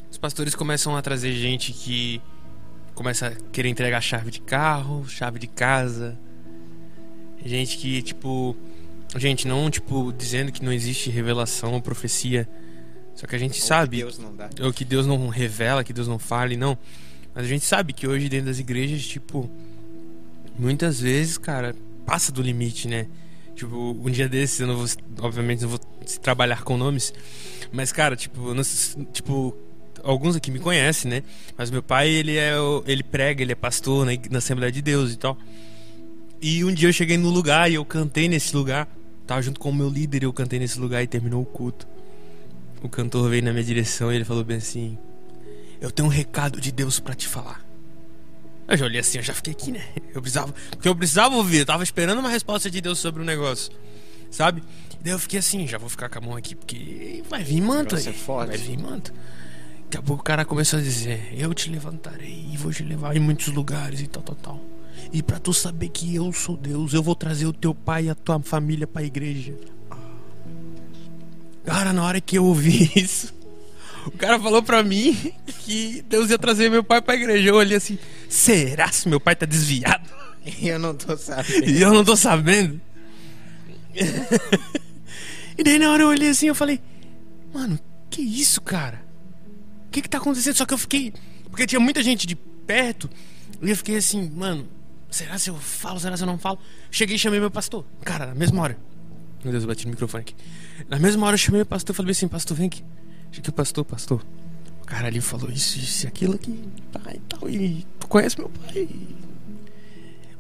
Os 0.09 0.17
pastores 0.17 0.55
começam 0.55 0.97
a 0.97 1.01
trazer 1.01 1.31
gente 1.31 1.71
que 1.71 2.19
começa 2.95 3.27
a 3.27 3.35
querer 3.51 3.69
entregar 3.69 4.01
chave 4.01 4.31
de 4.31 4.41
carro, 4.41 5.07
chave 5.07 5.37
de 5.37 5.47
casa. 5.47 6.17
Gente 7.45 7.77
que, 7.77 8.01
tipo. 8.01 8.57
Gente, 9.15 9.47
não, 9.47 9.69
tipo, 9.69 10.11
dizendo 10.11 10.51
que 10.51 10.63
não 10.63 10.73
existe 10.73 11.09
revelação 11.09 11.73
ou 11.73 11.81
profecia. 11.81 12.47
Só 13.15 13.25
que 13.25 13.35
a 13.35 13.39
gente 13.39 13.61
ou 13.61 13.67
sabe. 13.67 13.97
Que 13.97 14.03
Deus 14.03 14.19
não 14.19 14.35
dá. 14.35 14.49
Ou 14.61 14.73
que 14.73 14.85
Deus 14.85 15.07
não 15.07 15.27
revela, 15.29 15.83
que 15.83 15.93
Deus 15.93 16.07
não 16.07 16.19
fale, 16.19 16.57
não. 16.57 16.77
Mas 17.33 17.45
a 17.45 17.47
gente 17.47 17.65
sabe 17.65 17.93
que 17.93 18.07
hoje 18.07 18.27
dentro 18.27 18.47
das 18.47 18.59
igrejas, 18.59 19.05
tipo. 19.05 19.49
Muitas 20.57 21.01
vezes, 21.01 21.37
cara, 21.37 21.75
passa 22.05 22.31
do 22.31 22.41
limite, 22.41 22.87
né? 22.87 23.07
Tipo, 23.55 23.75
um 23.75 24.09
dia 24.09 24.27
desses, 24.27 24.59
eu 24.59 24.67
não 24.67 24.77
vou. 24.77 24.87
Obviamente, 25.19 25.61
não 25.61 25.69
vou 25.69 25.79
trabalhar 26.21 26.63
com 26.63 26.77
nomes. 26.77 27.13
Mas, 27.71 27.91
cara, 27.91 28.15
tipo, 28.15 28.53
não, 28.53 28.63
tipo 29.11 29.57
alguns 30.05 30.35
aqui 30.35 30.51
me 30.51 30.59
conhecem, 30.59 31.09
né? 31.09 31.23
Mas 31.57 31.71
meu 31.71 31.81
pai, 31.81 32.09
ele 32.09 32.37
é 32.37 32.53
ele 32.85 33.03
prega, 33.03 33.41
ele 33.41 33.51
é 33.51 33.55
pastor 33.55 34.05
na, 34.05 34.11
na 34.29 34.37
Assembleia 34.37 34.71
de 34.71 34.81
Deus 34.81 35.11
e 35.11 35.17
tal. 35.17 35.37
E 36.41 36.63
um 36.63 36.73
dia 36.73 36.87
eu 36.87 36.93
cheguei 36.93 37.17
no 37.17 37.29
lugar 37.29 37.69
e 37.71 37.75
eu 37.75 37.83
cantei 37.83 38.27
nesse 38.27 38.55
lugar. 38.55 38.87
Tava 39.25 39.41
junto 39.41 39.59
com 39.59 39.69
o 39.69 39.73
meu 39.73 39.89
líder 39.89 40.23
e 40.23 40.25
eu 40.25 40.33
cantei 40.33 40.59
nesse 40.59 40.79
lugar 40.79 41.01
e 41.03 41.07
terminou 41.07 41.41
o 41.41 41.45
culto. 41.45 41.87
O 42.81 42.89
cantor 42.89 43.29
veio 43.29 43.43
na 43.43 43.51
minha 43.51 43.63
direção 43.63 44.11
e 44.11 44.15
ele 44.15 44.25
falou 44.25 44.43
bem 44.43 44.57
assim: 44.57 44.97
Eu 45.81 45.89
tenho 45.89 46.07
um 46.07 46.11
recado 46.11 46.61
de 46.61 46.71
Deus 46.71 46.99
para 46.99 47.15
te 47.15 47.27
falar. 47.27 47.65
Eu 48.67 48.77
já 48.77 48.85
olhei 48.85 48.99
assim, 48.99 49.19
eu 49.19 49.23
já 49.23 49.33
fiquei 49.33 49.53
aqui, 49.53 49.71
né? 49.71 49.83
Eu 50.13 50.21
precisava, 50.21 50.53
porque 50.71 50.89
eu 50.89 50.95
precisava 50.95 51.35
ouvir, 51.35 51.59
eu 51.59 51.65
tava 51.65 51.83
esperando 51.83 52.17
uma 52.17 52.29
resposta 52.29 52.69
de 52.69 52.81
Deus 52.81 52.97
sobre 52.97 53.21
o 53.21 53.25
negócio, 53.25 53.71
sabe? 54.31 54.63
Daí 55.01 55.13
eu 55.13 55.19
fiquei 55.19 55.37
assim, 55.37 55.67
já 55.67 55.77
vou 55.77 55.87
ficar 55.87 56.09
com 56.09 56.17
a 56.17 56.21
mão 56.21 56.35
aqui, 56.35 56.55
porque 56.55 57.23
vai 57.29 57.43
vir 57.43 57.61
manto 57.61 57.95
aí. 57.95 58.01
É 58.07 58.11
vai 58.47 58.57
vir 58.57 58.77
manto. 58.79 59.13
Daqui 59.83 59.97
a 59.97 60.01
pouco 60.01 60.21
o 60.21 60.25
cara 60.25 60.43
começou 60.43 60.79
a 60.79 60.81
dizer: 60.81 61.31
Eu 61.37 61.53
te 61.53 61.69
levantarei 61.69 62.47
e 62.51 62.57
vou 62.57 62.71
te 62.71 62.83
levar 62.83 63.15
em 63.15 63.19
muitos 63.19 63.47
lugares 63.47 64.01
e 64.01 64.07
tal, 64.07 64.23
tal, 64.23 64.35
tal. 64.35 64.61
E 65.11 65.21
para 65.23 65.39
tu 65.39 65.53
saber 65.53 65.89
que 65.89 66.15
eu 66.15 66.31
sou 66.33 66.57
Deus, 66.57 66.93
eu 66.93 67.01
vou 67.01 67.15
trazer 67.15 67.45
o 67.45 67.53
teu 67.53 67.73
pai 67.73 68.05
e 68.05 68.09
a 68.09 68.15
tua 68.15 68.39
família 68.41 68.85
para 68.85 69.01
a 69.01 69.05
igreja. 69.05 69.53
Cara, 71.65 71.93
na 71.93 72.03
hora 72.03 72.21
que 72.21 72.37
eu 72.37 72.45
ouvi 72.45 72.91
isso, 72.95 73.33
o 74.05 74.11
cara 74.11 74.39
falou 74.39 74.61
pra 74.61 74.83
mim 74.83 75.33
que 75.63 76.03
Deus 76.07 76.29
ia 76.29 76.37
trazer 76.37 76.69
meu 76.69 76.83
pai 76.83 77.01
pra 77.01 77.15
igreja. 77.15 77.49
Eu 77.49 77.55
olhei 77.55 77.77
assim: 77.77 77.97
será 78.29 78.91
se 78.91 79.09
meu 79.09 79.19
pai 79.19 79.35
tá 79.35 79.45
desviado? 79.45 80.07
E 80.45 80.67
eu 80.69 80.77
não 80.77 80.93
tô 80.93 81.17
sabendo. 81.17 81.69
E 81.69 81.81
eu 81.81 81.93
não 81.93 82.05
tô 82.05 82.15
sabendo. 82.15 82.79
e 85.57 85.63
daí 85.63 85.79
na 85.79 85.91
hora 85.91 86.03
eu 86.03 86.09
olhei 86.09 86.29
assim 86.29 86.47
eu 86.47 86.55
falei: 86.55 86.79
mano, 87.53 87.79
que 88.09 88.21
isso, 88.21 88.61
cara? 88.61 89.01
O 89.87 89.91
que 89.91 90.01
que 90.01 90.09
tá 90.09 90.17
acontecendo? 90.17 90.55
Só 90.55 90.65
que 90.65 90.73
eu 90.73 90.77
fiquei. 90.77 91.13
Porque 91.49 91.65
tinha 91.65 91.79
muita 91.79 92.03
gente 92.03 92.27
de 92.27 92.35
perto. 92.35 93.09
E 93.61 93.69
eu 93.69 93.77
fiquei 93.77 93.97
assim, 93.97 94.29
mano, 94.29 94.67
será 95.15 95.37
se 95.37 95.49
eu 95.49 95.55
falo? 95.55 95.99
Será 95.99 96.17
se 96.17 96.23
eu 96.23 96.27
não 96.27 96.37
falo? 96.37 96.59
Cheguei 96.91 97.15
e 97.15 97.19
chamei 97.19 97.39
meu 97.39 97.49
pastor. 97.49 97.85
Cara, 98.03 98.27
na 98.27 98.35
mesma 98.35 98.61
hora. 98.61 98.77
Meu 99.43 99.51
Deus, 99.51 99.63
eu 99.63 99.67
bati 99.67 99.85
no 99.85 99.91
microfone 99.91 100.21
aqui. 100.21 100.35
Na 100.89 100.99
mesma 100.99 101.25
hora 101.25 101.35
eu 101.35 101.37
chamei 101.37 101.59
meu 101.59 101.65
pastor 101.65 101.93
e 101.93 101.97
falei 101.97 102.11
assim: 102.11 102.27
Pastor, 102.27 102.57
vem 102.57 102.67
aqui. 102.67 102.83
Cheguei, 103.31 103.51
pastor, 103.51 103.85
pastor. 103.85 104.25
O 104.81 104.85
cara 104.85 105.07
ali 105.07 105.21
falou 105.21 105.49
isso, 105.49 105.79
isso 105.79 106.05
e 106.05 106.07
aquilo 106.07 106.35
aqui. 106.35 106.59
Tá, 106.91 107.01
e 107.13 107.19
tal. 107.19 107.49
E 107.49 107.85
tu 107.99 108.07
conhece 108.07 108.37
meu 108.37 108.49
pai? 108.49 108.89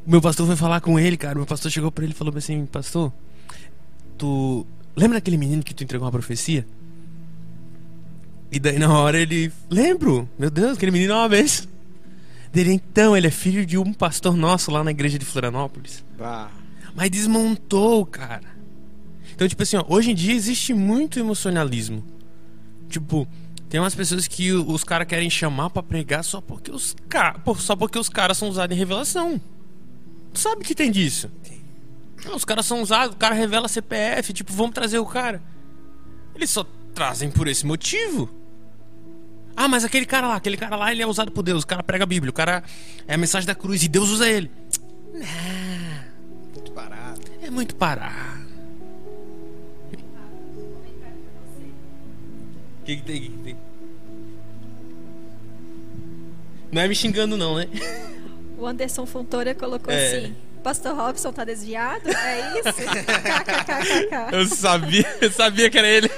O 0.05 0.11
meu 0.11 0.21
pastor 0.21 0.45
foi 0.45 0.55
falar 0.55 0.81
com 0.81 0.99
ele, 0.99 1.17
cara. 1.17 1.35
Meu 1.35 1.45
pastor 1.45 1.71
chegou 1.71 1.91
pra 1.91 2.03
ele 2.03 2.13
e 2.13 2.15
falou 2.15 2.35
assim: 2.37 2.65
Pastor, 2.65 3.13
tu. 4.17 4.65
Lembra 4.95 5.17
daquele 5.17 5.37
menino 5.37 5.63
que 5.63 5.73
tu 5.73 5.83
entregou 5.83 6.05
uma 6.05 6.11
profecia? 6.11 6.65
E 8.51 8.59
daí 8.59 8.77
na 8.77 8.91
hora 8.91 9.17
ele. 9.17 9.51
Lembro! 9.69 10.29
Meu 10.37 10.49
Deus, 10.49 10.77
aquele 10.77 10.91
menino 10.91 11.13
é 11.13 11.15
uma 11.15 11.29
vez. 11.29 11.67
Dele, 12.55 12.71
então, 12.71 13.17
ele 13.17 13.27
é 13.27 13.31
filho 13.31 13.65
de 13.65 13.77
um 13.77 13.91
pastor 13.91 14.37
nosso 14.37 14.71
lá 14.71 14.81
na 14.81 14.89
igreja 14.89 15.19
de 15.19 15.25
Florianópolis. 15.25 16.05
Bah. 16.17 16.49
Mas 16.95 17.09
desmontou, 17.09 18.05
cara. 18.05 18.55
Então, 19.33 19.45
tipo 19.45 19.61
assim, 19.61 19.75
ó, 19.75 19.83
hoje 19.89 20.11
em 20.11 20.15
dia 20.15 20.33
existe 20.33 20.73
muito 20.73 21.19
emocionalismo. 21.19 22.01
Tipo, 22.87 23.27
tem 23.67 23.81
umas 23.81 23.93
pessoas 23.93 24.25
que 24.25 24.53
os 24.53 24.85
caras 24.85 25.05
querem 25.05 25.29
chamar 25.29 25.69
para 25.69 25.83
pregar 25.83 26.23
só 26.23 26.39
porque 26.39 26.71
os 26.71 26.95
caras. 27.09 27.41
Só 27.57 27.75
porque 27.75 27.99
os 27.99 28.07
caras 28.07 28.37
são 28.37 28.47
usados 28.47 28.73
em 28.73 28.79
revelação. 28.79 29.41
Tu 30.31 30.39
sabe 30.39 30.63
que 30.63 30.73
tem 30.73 30.89
disso? 30.89 31.29
Os 32.33 32.45
caras 32.45 32.65
são 32.65 32.81
usados, 32.81 33.15
o 33.15 33.19
cara 33.19 33.35
revela 33.35 33.67
CPF, 33.67 34.31
tipo, 34.31 34.53
vamos 34.53 34.73
trazer 34.73 34.99
o 34.99 35.05
cara. 35.05 35.43
Eles 36.33 36.51
só 36.51 36.65
trazem 36.93 37.29
por 37.29 37.49
esse 37.49 37.65
motivo. 37.65 38.29
Ah, 39.55 39.67
mas 39.67 39.85
aquele 39.85 40.05
cara 40.05 40.27
lá, 40.27 40.35
aquele 40.35 40.57
cara 40.57 40.75
lá, 40.75 40.91
ele 40.91 41.01
é 41.01 41.07
usado 41.07 41.31
por 41.31 41.41
Deus. 41.41 41.63
O 41.63 41.67
cara 41.67 41.81
prega 41.81 42.03
a 42.03 42.07
Bíblia, 42.07 42.29
o 42.29 42.33
cara 42.33 42.63
é 43.07 43.13
a 43.13 43.17
mensagem 43.17 43.47
da 43.47 43.55
cruz 43.55 43.81
e 43.83 43.87
Deus 43.87 44.09
usa 44.09 44.27
ele. 44.27 44.51
Não. 45.13 45.21
Muito 46.53 46.71
parado. 46.71 47.21
É 47.41 47.49
muito 47.49 47.75
parado. 47.75 48.45
O 52.81 52.85
que, 52.85 52.97
que 52.97 53.01
tem? 53.01 53.21
Que 53.21 53.29
que 53.29 53.37
tem? 53.37 53.57
Não 56.71 56.81
é 56.81 56.87
me 56.87 56.95
xingando, 56.95 57.37
não, 57.37 57.55
né? 57.55 57.67
O 58.57 58.65
Anderson 58.65 59.05
Fontoura 59.05 59.55
colocou 59.55 59.93
é. 59.93 60.07
assim: 60.07 60.35
Pastor 60.61 60.95
Robson 60.95 61.31
tá 61.31 61.45
desviado? 61.45 62.09
É 62.09 62.59
isso? 62.59 62.81
eu 64.33 64.45
sabia, 64.47 65.17
eu 65.21 65.31
sabia 65.31 65.69
que 65.69 65.77
era 65.77 65.87
ele. 65.87 66.09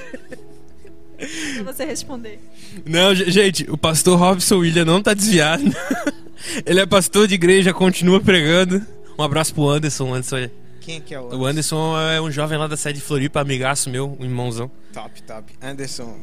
Pra 1.18 1.74
você 1.74 1.86
responder. 1.86 2.40
Não, 2.86 3.14
gente, 3.16 3.70
o 3.70 3.78
pastor 3.78 4.18
Robson 4.18 4.58
William 4.60 4.86
não 4.86 5.02
tá 5.02 5.14
desviado. 5.14 5.64
Ele 6.66 6.80
é 6.80 6.86
pastor 6.86 7.28
de 7.28 7.36
igreja, 7.36 7.74
continua 7.74 8.22
pregando. 8.22 8.86
Um 9.18 9.24
abraço 9.24 9.54
pro 9.54 9.70
Anderson. 9.70 10.14
Anderson 10.14 10.38
é... 10.38 10.52
Quem 10.80 11.02
que 11.02 11.14
é 11.14 11.20
o 11.20 11.26
Anderson? 11.26 11.42
O 11.42 11.46
Anderson 11.46 12.00
é 12.00 12.22
um 12.22 12.32
jovem 12.32 12.58
lá 12.58 12.68
da 12.68 12.78
sede 12.78 13.00
de 13.00 13.06
Floripa, 13.06 13.42
amigaço 13.42 13.90
meu, 13.90 14.16
um 14.20 14.24
irmãozão. 14.24 14.70
Top, 14.94 15.22
top. 15.24 15.54
Anderson, 15.62 16.18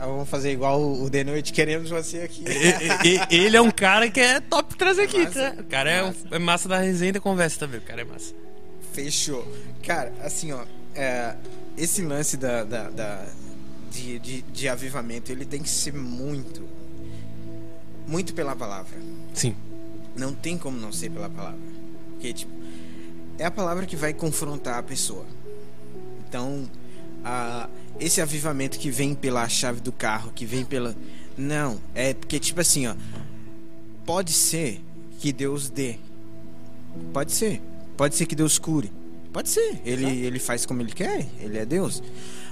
vamos 0.00 0.28
fazer 0.28 0.52
igual 0.52 0.80
o 0.80 1.08
The 1.10 1.24
Noite, 1.24 1.52
queremos 1.52 1.90
você 1.90 2.20
aqui. 2.20 2.44
Ele 3.30 3.56
é 3.56 3.60
um 3.60 3.70
cara 3.70 4.10
que 4.10 4.20
é 4.20 4.40
top 4.40 4.74
trazer 4.76 5.02
aqui, 5.02 5.24
massa, 5.24 5.50
tá? 5.52 5.60
O 5.60 5.64
cara 5.64 5.90
é, 5.90 6.02
massa. 6.02 6.18
é 6.30 6.38
massa 6.38 6.68
da 6.68 6.78
resenha 6.78 7.10
e 7.10 7.12
da 7.12 7.20
conversa 7.20 7.60
também, 7.60 7.78
o 7.78 7.82
cara 7.82 8.00
é 8.00 8.04
massa. 8.04 8.34
Fechou. 8.92 9.46
Cara, 9.86 10.12
assim, 10.22 10.52
ó, 10.52 10.64
é, 10.94 11.34
esse 11.76 12.02
lance 12.02 12.36
da, 12.36 12.64
da, 12.64 12.90
da 12.90 13.26
de, 13.94 14.18
de, 14.18 14.42
de 14.42 14.68
avivamento, 14.68 15.30
ele 15.30 15.44
tem 15.44 15.62
que 15.62 15.68
ser 15.68 15.94
muito, 15.94 16.68
muito 18.06 18.34
pela 18.34 18.56
palavra. 18.56 18.98
Sim. 19.32 19.54
Não 20.16 20.34
tem 20.34 20.58
como 20.58 20.78
não 20.78 20.92
ser 20.92 21.10
pela 21.10 21.30
palavra. 21.30 21.60
Porque, 22.10 22.32
tipo, 22.32 22.52
é 23.38 23.44
a 23.44 23.50
palavra 23.50 23.86
que 23.86 23.96
vai 23.96 24.12
confrontar 24.12 24.78
a 24.78 24.82
pessoa. 24.82 25.24
Então, 26.28 26.68
a, 27.24 27.68
esse 27.98 28.20
avivamento 28.20 28.78
que 28.78 28.90
vem 28.90 29.14
pela 29.14 29.48
chave 29.48 29.80
do 29.80 29.92
carro, 29.92 30.32
que 30.34 30.44
vem 30.44 30.64
pela. 30.64 30.94
Não, 31.36 31.80
é 31.94 32.14
porque, 32.14 32.38
tipo 32.38 32.60
assim, 32.60 32.86
ó. 32.86 32.94
Pode 34.04 34.32
ser 34.32 34.82
que 35.18 35.32
Deus 35.32 35.70
dê. 35.70 35.96
Pode 37.12 37.32
ser. 37.32 37.62
Pode 37.96 38.14
ser 38.14 38.26
que 38.26 38.34
Deus 38.34 38.58
cure. 38.58 38.92
Pode 39.32 39.48
ser. 39.48 39.80
Ele, 39.84 40.06
ele 40.06 40.38
faz 40.38 40.66
como 40.66 40.82
ele 40.82 40.92
quer. 40.92 41.26
Ele 41.40 41.58
é 41.58 41.64
Deus. 41.64 42.02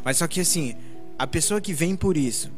Mas 0.04 0.16
só 0.16 0.26
que 0.26 0.40
assim, 0.40 0.74
a 1.18 1.26
pessoa 1.26 1.60
que 1.60 1.72
vem 1.72 1.94
por 1.96 2.16
isso, 2.16 2.50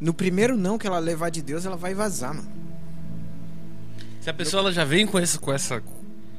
no 0.00 0.12
primeiro 0.12 0.56
não 0.56 0.78
que 0.78 0.86
ela 0.86 0.98
levar 0.98 1.30
de 1.30 1.42
Deus, 1.42 1.64
ela 1.64 1.76
vai 1.76 1.94
vazar, 1.94 2.34
mano. 2.34 2.48
Se 4.20 4.30
a 4.30 4.34
pessoa 4.34 4.60
ela 4.60 4.72
já 4.72 4.84
vem 4.84 5.06
com 5.06 5.18
essa, 5.18 5.38
com 5.38 5.52
essa. 5.52 5.82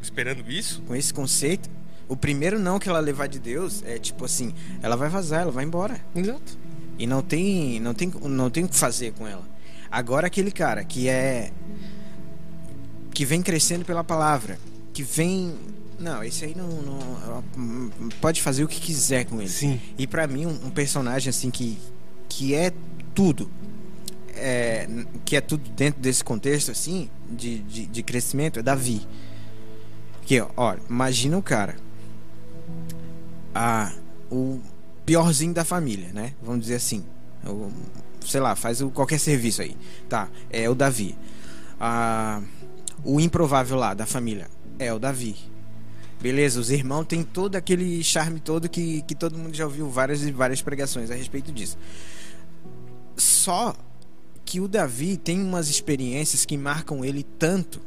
esperando 0.02 0.50
isso? 0.50 0.82
Com 0.84 0.96
esse 0.96 1.14
conceito, 1.14 1.70
O 2.08 2.16
primeiro 2.16 2.60
não 2.60 2.78
que 2.78 2.88
ela 2.88 3.00
levar 3.00 3.28
de 3.28 3.40
Deus 3.40 3.82
é 3.84 3.98
tipo 3.98 4.26
assim, 4.26 4.54
ela 4.82 4.96
vai 4.96 5.10
vazar, 5.10 5.42
ela 5.42 5.52
vai 5.52 5.64
embora. 5.66 6.00
Exato. 6.16 6.58
E 7.00 7.08
não 7.08 7.22
tem, 7.22 7.80
não 7.80 7.94
tem, 7.94 8.12
não 8.24 8.50
tem 8.50 8.64
o 8.64 8.70
que 8.70 8.76
fazer 8.76 9.12
com 9.14 9.28
ela. 9.28 9.44
Agora 9.90 10.28
aquele 10.28 10.52
cara 10.52 10.84
que 10.84 11.10
é 11.10 11.52
que 13.12 13.26
vem 13.26 13.42
crescendo 13.42 13.86
pela 13.86 14.04
palavra, 14.04 14.60
que 14.94 15.02
vem 15.02 15.56
não, 16.00 16.24
esse 16.24 16.46
aí 16.46 16.56
não, 16.56 16.68
não, 16.68 17.90
pode 18.22 18.42
fazer 18.42 18.64
o 18.64 18.68
que 18.68 18.80
quiser 18.80 19.26
com 19.26 19.40
ele. 19.40 19.50
Sim. 19.50 19.80
E 19.98 20.06
para 20.06 20.28
mim 20.28 20.46
um, 20.46 20.68
um, 20.68 20.70
personagem 20.70 21.30
assim 21.30 21.50
que 21.50 21.78
que 22.28 22.54
é 22.54 22.74
tudo, 23.14 23.50
é, 24.36 24.88
que 25.24 25.38
é 25.38 25.42
tudo 25.42 25.70
dentro 25.70 26.02
desse 26.02 26.24
contexto 26.24 26.72
assim 26.72 27.10
de, 27.32 27.60
de, 27.60 27.86
de 27.86 28.04
crescimento 28.04 28.60
é 28.60 28.64
Davi. 28.64 29.08
Que 30.26 30.42
ó, 30.58 30.76
imagina 30.90 31.38
o 31.38 31.42
cara, 31.42 31.78
a 33.54 33.94
o 34.30 34.60
piorzinho 35.06 35.54
da 35.54 35.64
família, 35.64 36.10
né? 36.12 36.34
Vamos 36.42 36.62
dizer 36.62 36.76
assim, 36.76 37.06
o, 37.46 37.72
sei 38.26 38.42
lá, 38.42 38.56
faz 38.56 38.82
o, 38.82 38.90
qualquer 38.90 39.20
serviço 39.20 39.62
aí, 39.62 39.78
tá? 40.10 40.28
É 40.50 40.70
o 40.70 40.76
Davi. 40.76 41.16
A, 41.80 42.42
o 43.04 43.20
improvável 43.22 43.78
lá 43.78 43.94
da 43.94 44.06
família 44.06 44.48
é 44.80 44.92
o 44.92 45.00
Davi 45.00 45.55
Beleza, 46.26 46.60
os 46.60 46.72
irmãos 46.72 47.06
têm 47.06 47.22
todo 47.22 47.56
aquele 47.56 48.04
charme 48.04 48.40
todo 48.40 48.68
que, 48.68 49.04
que 49.04 49.14
todo 49.14 49.38
mundo 49.38 49.54
já 49.54 49.64
ouviu 49.64 49.88
várias 49.92 50.24
e 50.24 50.32
várias 50.32 50.60
pregações 50.60 51.12
a 51.12 51.14
respeito 51.14 51.52
disso. 51.52 51.78
Só 53.16 53.76
que 54.44 54.60
o 54.60 54.68
Davi 54.68 55.18
tem 55.18 55.40
umas 55.40 55.70
experiências 55.70 56.44
que 56.44 56.58
marcam 56.58 57.06
ele 57.06 57.22
tanto, 57.22 57.80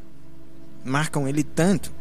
marcam 0.84 1.26
ele 1.26 1.42
tanto, 1.42 1.92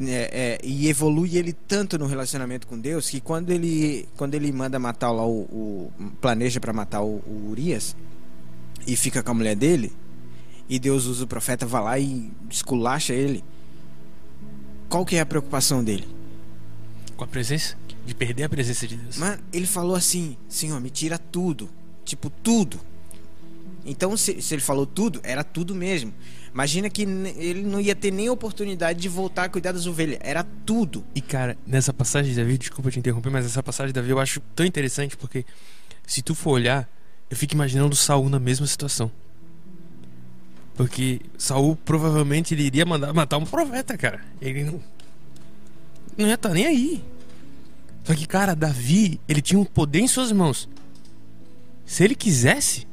é, 0.00 0.12
é, 0.32 0.58
e 0.62 0.86
evolui 0.86 1.36
ele 1.36 1.52
tanto 1.52 1.98
no 1.98 2.06
relacionamento 2.06 2.68
com 2.68 2.78
Deus 2.78 3.10
que 3.10 3.20
quando 3.20 3.50
ele 3.50 4.08
quando 4.16 4.36
ele 4.36 4.52
manda 4.52 4.78
matar 4.78 5.10
lá 5.10 5.26
o, 5.26 5.40
o 5.40 5.92
planeja 6.20 6.60
para 6.60 6.72
matar 6.72 7.02
o, 7.02 7.16
o, 7.26 7.48
Urias 7.50 7.96
e 8.86 8.94
fica 8.94 9.20
com 9.20 9.32
a 9.32 9.34
mulher 9.34 9.56
dele 9.56 9.92
e 10.68 10.78
Deus 10.78 11.06
usa 11.06 11.24
o 11.24 11.26
profeta 11.26 11.66
vai 11.66 11.82
lá 11.82 11.98
e 11.98 12.30
esculacha 12.48 13.12
ele 13.12 13.42
qual 14.90 15.06
que 15.06 15.16
é 15.16 15.20
a 15.20 15.26
preocupação 15.26 15.82
dele? 15.84 16.06
Com 17.16 17.22
a 17.22 17.26
presença? 17.26 17.78
De 18.04 18.12
perder 18.12 18.42
a 18.42 18.48
presença 18.48 18.88
de 18.88 18.96
Deus. 18.96 19.16
Mas 19.16 19.38
ele 19.52 19.66
falou 19.66 19.94
assim: 19.94 20.36
Senhor, 20.48 20.80
me 20.80 20.90
tira 20.90 21.16
tudo. 21.16 21.70
Tipo, 22.04 22.28
tudo. 22.28 22.80
Então, 23.86 24.16
se, 24.16 24.42
se 24.42 24.52
ele 24.52 24.60
falou 24.60 24.84
tudo, 24.84 25.20
era 25.22 25.44
tudo 25.44 25.74
mesmo. 25.74 26.12
Imagina 26.52 26.90
que 26.90 27.02
ele 27.02 27.62
não 27.62 27.80
ia 27.80 27.94
ter 27.94 28.10
nem 28.10 28.28
oportunidade 28.28 29.00
de 29.00 29.08
voltar 29.08 29.44
a 29.44 29.48
cuidar 29.48 29.70
das 29.70 29.86
ovelhas. 29.86 30.18
Era 30.20 30.42
tudo. 30.42 31.04
E, 31.14 31.20
cara, 31.20 31.56
nessa 31.64 31.92
passagem 31.92 32.32
de 32.32 32.40
Davi, 32.40 32.58
desculpa 32.58 32.90
te 32.90 32.98
interromper, 32.98 33.30
mas 33.30 33.46
essa 33.46 33.62
passagem 33.62 33.92
de 33.92 34.00
Davi 34.00 34.10
eu 34.10 34.18
acho 34.18 34.40
tão 34.56 34.66
interessante 34.66 35.16
porque, 35.16 35.46
se 36.04 36.20
tu 36.20 36.34
for 36.34 36.50
olhar, 36.50 36.90
eu 37.30 37.36
fico 37.36 37.54
imaginando 37.54 37.94
Saul 37.94 38.28
na 38.28 38.40
mesma 38.40 38.66
situação. 38.66 39.10
Porque 40.74 41.20
Saul 41.36 41.76
provavelmente 41.76 42.54
ele 42.54 42.62
iria 42.62 42.86
mandar 42.86 43.12
matar 43.12 43.38
um 43.38 43.44
profeta, 43.44 43.96
cara. 43.98 44.20
Ele 44.40 44.64
não. 44.64 44.80
Não 46.16 46.26
ia 46.26 46.34
estar 46.34 46.48
tá 46.48 46.54
nem 46.54 46.66
aí. 46.66 47.04
Só 48.04 48.14
que, 48.14 48.26
cara, 48.26 48.54
Davi, 48.54 49.20
ele 49.28 49.42
tinha 49.42 49.58
um 49.58 49.64
poder 49.64 50.00
em 50.00 50.08
suas 50.08 50.32
mãos. 50.32 50.68
Se 51.84 52.04
ele 52.04 52.14
quisesse, 52.14 52.86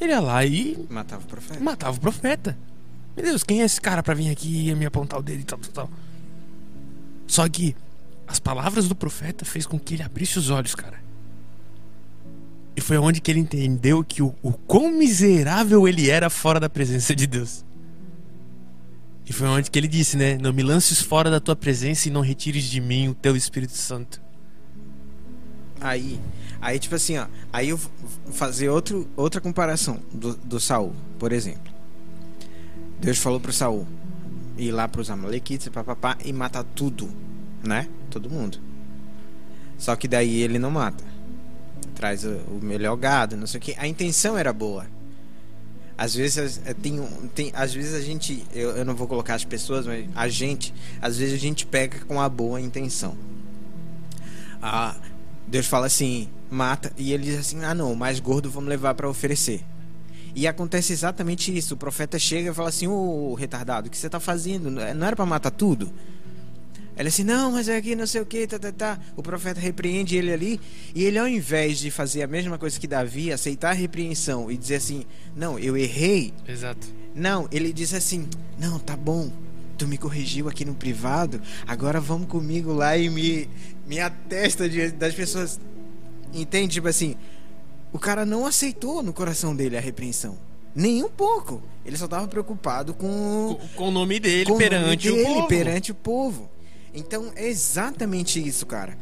ele 0.00 0.12
ia 0.12 0.20
lá 0.20 0.44
e. 0.44 0.86
Matava 0.90 1.22
o 1.22 1.26
profeta. 1.26 1.60
Matava 1.60 1.96
o 1.96 2.00
profeta. 2.00 2.58
Meu 3.16 3.24
Deus, 3.24 3.44
quem 3.44 3.62
é 3.62 3.64
esse 3.64 3.80
cara 3.80 4.02
para 4.02 4.14
vir 4.14 4.30
aqui 4.30 4.68
e 4.68 4.74
me 4.74 4.86
apontar 4.86 5.20
o 5.20 5.22
dedo 5.22 5.40
e 5.40 5.44
tal, 5.44 5.58
tal, 5.58 5.72
tal. 5.72 5.90
Só 7.26 7.48
que 7.48 7.76
as 8.26 8.40
palavras 8.40 8.88
do 8.88 8.94
profeta 8.94 9.44
fez 9.44 9.66
com 9.66 9.78
que 9.78 9.94
ele 9.94 10.02
abrisse 10.02 10.38
os 10.38 10.50
olhos, 10.50 10.74
cara. 10.74 11.03
E 12.76 12.80
foi 12.80 12.98
onde 12.98 13.20
que 13.20 13.30
ele 13.30 13.40
entendeu 13.40 14.02
que 14.02 14.22
o, 14.22 14.34
o 14.42 14.52
quão 14.52 14.90
miserável 14.90 15.86
ele 15.86 16.10
era 16.10 16.28
fora 16.28 16.58
da 16.58 16.68
presença 16.68 17.14
de 17.14 17.26
Deus. 17.26 17.64
E 19.26 19.32
foi 19.32 19.46
onde 19.46 19.70
que 19.70 19.78
ele 19.78 19.88
disse, 19.88 20.16
né? 20.16 20.36
Não 20.36 20.52
me 20.52 20.62
lances 20.62 21.00
fora 21.00 21.30
da 21.30 21.40
tua 21.40 21.56
presença 21.56 22.08
e 22.08 22.10
não 22.12 22.20
retires 22.20 22.64
de 22.64 22.80
mim 22.80 23.08
o 23.08 23.14
teu 23.14 23.36
Espírito 23.36 23.76
Santo. 23.76 24.20
Aí, 25.80 26.20
aí 26.60 26.78
tipo 26.78 26.94
assim, 26.94 27.16
ó, 27.16 27.26
aí 27.52 27.68
eu 27.68 27.76
vou 27.76 27.90
fazer 28.32 28.68
outro, 28.68 29.08
outra 29.16 29.40
comparação 29.40 30.00
do, 30.12 30.34
do 30.34 30.58
Saul, 30.58 30.92
por 31.18 31.32
exemplo. 31.32 31.72
Deus 33.00 33.18
falou 33.18 33.38
pro 33.38 33.52
Saul 33.52 33.86
ir 34.56 34.70
lá 34.70 34.88
pros 34.88 35.10
Amalequites 35.10 35.68
papapá, 35.68 36.16
e 36.24 36.32
matar 36.32 36.64
tudo, 36.64 37.10
né? 37.62 37.88
Todo 38.10 38.30
mundo. 38.30 38.58
Só 39.78 39.96
que 39.96 40.06
daí 40.06 40.42
ele 40.42 40.58
não 40.58 40.70
mata 40.70 41.13
traz 41.94 42.24
o, 42.24 42.60
melhor 42.62 42.96
gado, 42.96 43.36
não 43.36 43.46
sei 43.46 43.58
o 43.58 43.60
que. 43.60 43.74
A 43.78 43.86
intenção 43.86 44.36
era 44.36 44.52
boa. 44.52 44.86
Às 45.96 46.14
vezes 46.14 46.60
é, 46.64 46.74
tem, 46.74 47.00
tem 47.34 47.52
às 47.54 47.72
vezes 47.72 47.94
a 47.94 48.00
gente, 48.00 48.44
eu, 48.52 48.70
eu 48.70 48.84
não 48.84 48.94
vou 48.94 49.06
colocar 49.06 49.34
as 49.34 49.44
pessoas, 49.44 49.86
mas 49.86 50.06
a 50.14 50.28
gente, 50.28 50.74
às 51.00 51.18
vezes 51.18 51.34
a 51.34 51.38
gente 51.38 51.64
pega 51.66 52.04
com 52.04 52.20
a 52.20 52.28
boa 52.28 52.60
intenção. 52.60 53.16
Ah, 54.60 54.96
Deus 55.46 55.66
fala 55.66 55.86
assim, 55.86 56.28
mata, 56.50 56.92
e 56.96 57.12
ele 57.12 57.24
diz 57.24 57.38
assim: 57.38 57.62
ah, 57.64 57.74
não, 57.74 57.92
o 57.92 57.96
mais 57.96 58.18
gordo 58.18 58.50
vamos 58.50 58.68
levar 58.68 58.94
para 58.94 59.08
oferecer. 59.08 59.64
E 60.34 60.48
acontece 60.48 60.92
exatamente 60.92 61.56
isso. 61.56 61.74
O 61.74 61.76
profeta 61.76 62.18
chega 62.18 62.50
e 62.50 62.54
fala 62.54 62.68
assim: 62.68 62.86
Ô 62.88 63.34
retardado, 63.34 63.86
o 63.86 63.90
que 63.90 63.96
você 63.96 64.06
está 64.06 64.18
fazendo? 64.18 64.70
Não 64.70 64.82
era 64.82 65.14
para 65.14 65.26
matar 65.26 65.50
tudo? 65.50 65.92
Ela 66.96 67.08
assim, 67.08 67.24
não, 67.24 67.52
mas 67.52 67.68
é 67.68 67.76
aqui 67.76 67.96
não 67.96 68.06
sei 68.06 68.20
o 68.20 68.26
que, 68.26 68.46
tá, 68.46 68.58
tá, 68.58 68.70
tá. 68.70 69.00
O 69.16 69.22
profeta 69.22 69.60
repreende 69.60 70.16
ele 70.16 70.32
ali, 70.32 70.60
e 70.94 71.04
ele 71.04 71.18
ao 71.18 71.26
invés 71.26 71.78
de 71.78 71.90
fazer 71.90 72.22
a 72.22 72.26
mesma 72.26 72.56
coisa 72.56 72.78
que 72.78 72.86
Davi, 72.86 73.32
aceitar 73.32 73.70
a 73.70 73.74
repreensão 73.74 74.50
e 74.50 74.56
dizer 74.56 74.76
assim, 74.76 75.04
não, 75.34 75.58
eu 75.58 75.76
errei. 75.76 76.32
Exato. 76.46 76.86
Não, 77.14 77.48
ele 77.50 77.72
diz 77.72 77.92
assim, 77.94 78.28
não, 78.58 78.78
tá 78.78 78.96
bom, 78.96 79.30
tu 79.76 79.88
me 79.88 79.98
corrigiu 79.98 80.48
aqui 80.48 80.64
no 80.64 80.74
privado, 80.74 81.40
agora 81.66 82.00
vamos 82.00 82.28
comigo 82.28 82.72
lá 82.72 82.96
e 82.96 83.10
me, 83.10 83.48
me 83.86 83.98
atesta 84.00 84.68
de, 84.68 84.90
das 84.90 85.14
pessoas. 85.14 85.60
Entende? 86.32 86.74
Tipo 86.74 86.88
assim, 86.88 87.16
o 87.92 87.98
cara 87.98 88.24
não 88.24 88.46
aceitou 88.46 89.02
no 89.02 89.12
coração 89.12 89.54
dele 89.54 89.76
a 89.76 89.80
repreensão. 89.80 90.36
Nem 90.74 91.04
um 91.04 91.08
pouco. 91.08 91.62
Ele 91.84 91.96
só 91.96 92.06
estava 92.06 92.26
preocupado 92.26 92.94
com, 92.94 93.56
com, 93.60 93.68
com, 93.76 93.88
o 93.88 93.90
nome 93.92 94.18
dele 94.18 94.52
perante 94.56 95.08
nome 95.08 95.18
dele, 95.18 95.30
o 95.30 95.34
povo. 95.34 95.48
perante 95.48 95.92
o 95.92 95.94
povo. 95.94 96.50
Então 96.94 97.32
é 97.34 97.48
exatamente 97.48 98.44
isso, 98.46 98.64
cara. 98.64 98.96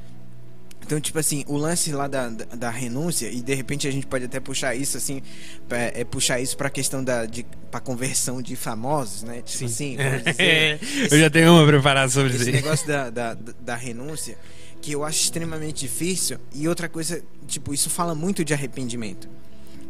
Então, 0.84 1.00
tipo 1.00 1.18
assim, 1.18 1.44
o 1.46 1.56
lance 1.56 1.92
lá 1.92 2.08
da, 2.08 2.28
da, 2.28 2.44
da, 2.44 2.70
renúncia, 2.70 3.30
e 3.30 3.40
de 3.40 3.54
repente 3.54 3.86
a 3.86 3.90
gente 3.90 4.06
pode 4.06 4.24
até 4.24 4.40
puxar 4.40 4.74
isso, 4.74 4.96
assim, 4.96 5.22
pra, 5.68 5.78
é, 5.78 6.04
puxar 6.04 6.40
isso 6.40 6.56
pra 6.56 6.68
questão 6.68 7.04
da 7.04 7.24
de, 7.24 7.46
pra 7.70 7.80
conversão 7.80 8.42
de 8.42 8.56
famosos, 8.56 9.22
né? 9.22 9.42
Tipo 9.42 9.58
Sim. 9.58 9.64
assim, 9.66 9.96
dizer, 10.26 10.80
esse, 10.82 11.14
Eu 11.14 11.20
já 11.20 11.30
tenho 11.30 11.52
uma 11.52 11.66
preparada 11.66 12.10
sobre 12.10 12.32
isso. 12.32 12.42
Esse 12.42 12.52
negócio 12.52 12.86
da, 12.86 13.10
da, 13.10 13.34
da 13.34 13.76
renúncia, 13.76 14.36
que 14.80 14.92
eu 14.92 15.04
acho 15.04 15.22
extremamente 15.22 15.80
difícil, 15.80 16.38
e 16.52 16.66
outra 16.66 16.88
coisa, 16.88 17.22
tipo, 17.46 17.72
isso 17.72 17.88
fala 17.88 18.14
muito 18.14 18.44
de 18.44 18.52
arrependimento. 18.52 19.28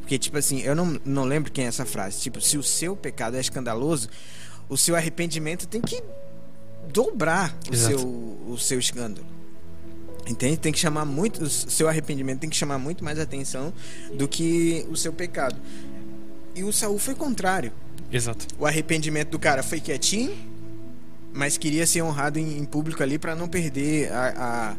Porque, 0.00 0.18
tipo 0.18 0.36
assim, 0.36 0.60
eu 0.60 0.74
não, 0.74 1.00
não 1.04 1.24
lembro 1.24 1.50
quem 1.50 1.64
é 1.64 1.68
essa 1.68 1.86
frase. 1.86 2.20
Tipo, 2.20 2.40
se 2.40 2.58
o 2.58 2.62
seu 2.62 2.94
pecado 2.94 3.36
é 3.36 3.40
escandaloso, 3.40 4.10
o 4.68 4.76
seu 4.76 4.94
arrependimento 4.94 5.66
tem 5.66 5.80
que 5.80 6.02
dobrar 6.90 7.56
o 7.70 7.76
seu, 7.76 7.98
o 8.48 8.58
seu 8.58 8.78
escândalo. 8.78 9.26
Entende? 10.26 10.56
Tem 10.56 10.72
que 10.72 10.78
chamar 10.78 11.04
muito. 11.04 11.42
O 11.42 11.48
seu 11.48 11.88
arrependimento 11.88 12.40
tem 12.40 12.50
que 12.50 12.56
chamar 12.56 12.78
muito 12.78 13.04
mais 13.04 13.18
atenção 13.18 13.72
do 14.14 14.28
que 14.28 14.86
o 14.88 14.96
seu 14.96 15.12
pecado. 15.12 15.56
E 16.54 16.62
o 16.62 16.72
Saul 16.72 16.98
foi 16.98 17.14
contrário. 17.14 17.72
Exato. 18.10 18.46
O 18.58 18.66
arrependimento 18.66 19.30
do 19.30 19.38
cara 19.38 19.62
foi 19.62 19.80
quietinho, 19.80 20.32
mas 21.32 21.56
queria 21.56 21.86
ser 21.86 22.02
honrado 22.02 22.38
em, 22.38 22.58
em 22.58 22.64
público 22.64 23.02
ali 23.02 23.18
para 23.18 23.34
não 23.34 23.48
perder 23.48 24.12
a, 24.12 24.34
a 24.36 24.76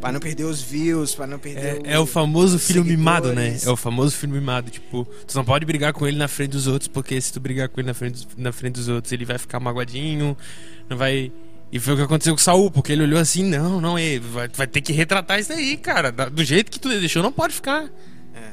para 0.00 0.12
não 0.12 0.20
perder 0.20 0.44
os 0.44 0.60
views, 0.60 1.14
para 1.14 1.26
não 1.26 1.38
perder. 1.38 1.80
É 1.82 1.94
o, 1.94 1.94
é 1.94 1.98
o 1.98 2.04
famoso 2.04 2.58
filho 2.58 2.82
seguidores. 2.82 2.98
mimado, 2.98 3.32
né? 3.32 3.56
É 3.64 3.70
o 3.70 3.76
famoso 3.76 4.14
filho 4.14 4.34
mimado. 4.34 4.70
Tipo, 4.70 5.08
tu 5.26 5.34
não 5.34 5.44
pode 5.44 5.64
brigar 5.64 5.94
com 5.94 6.06
ele 6.06 6.18
na 6.18 6.28
frente 6.28 6.50
dos 6.50 6.66
outros, 6.66 6.88
porque 6.88 7.18
se 7.18 7.32
tu 7.32 7.40
brigar 7.40 7.70
com 7.70 7.80
ele 7.80 7.86
na 7.86 7.94
frente, 7.94 8.28
na 8.36 8.52
frente 8.52 8.74
dos 8.74 8.88
outros, 8.88 9.12
ele 9.12 9.24
vai 9.24 9.38
ficar 9.38 9.58
magoadinho, 9.60 10.36
não 10.90 10.96
vai 10.98 11.32
e 11.74 11.80
foi 11.80 11.94
o 11.94 11.96
que 11.96 12.02
aconteceu 12.04 12.32
com 12.32 12.40
o 12.40 12.42
Saul, 12.42 12.70
porque 12.70 12.92
ele 12.92 13.02
olhou 13.02 13.18
assim, 13.18 13.42
não, 13.42 13.80
não, 13.80 13.98
ele 13.98 14.20
vai, 14.20 14.46
vai 14.46 14.64
ter 14.64 14.80
que 14.80 14.92
retratar 14.92 15.40
isso 15.40 15.52
aí, 15.52 15.76
cara. 15.76 16.12
Do 16.12 16.44
jeito 16.44 16.70
que 16.70 16.78
tu 16.78 16.88
deixou, 16.88 17.20
não 17.20 17.32
pode 17.32 17.52
ficar. 17.52 17.90
É. 18.32 18.52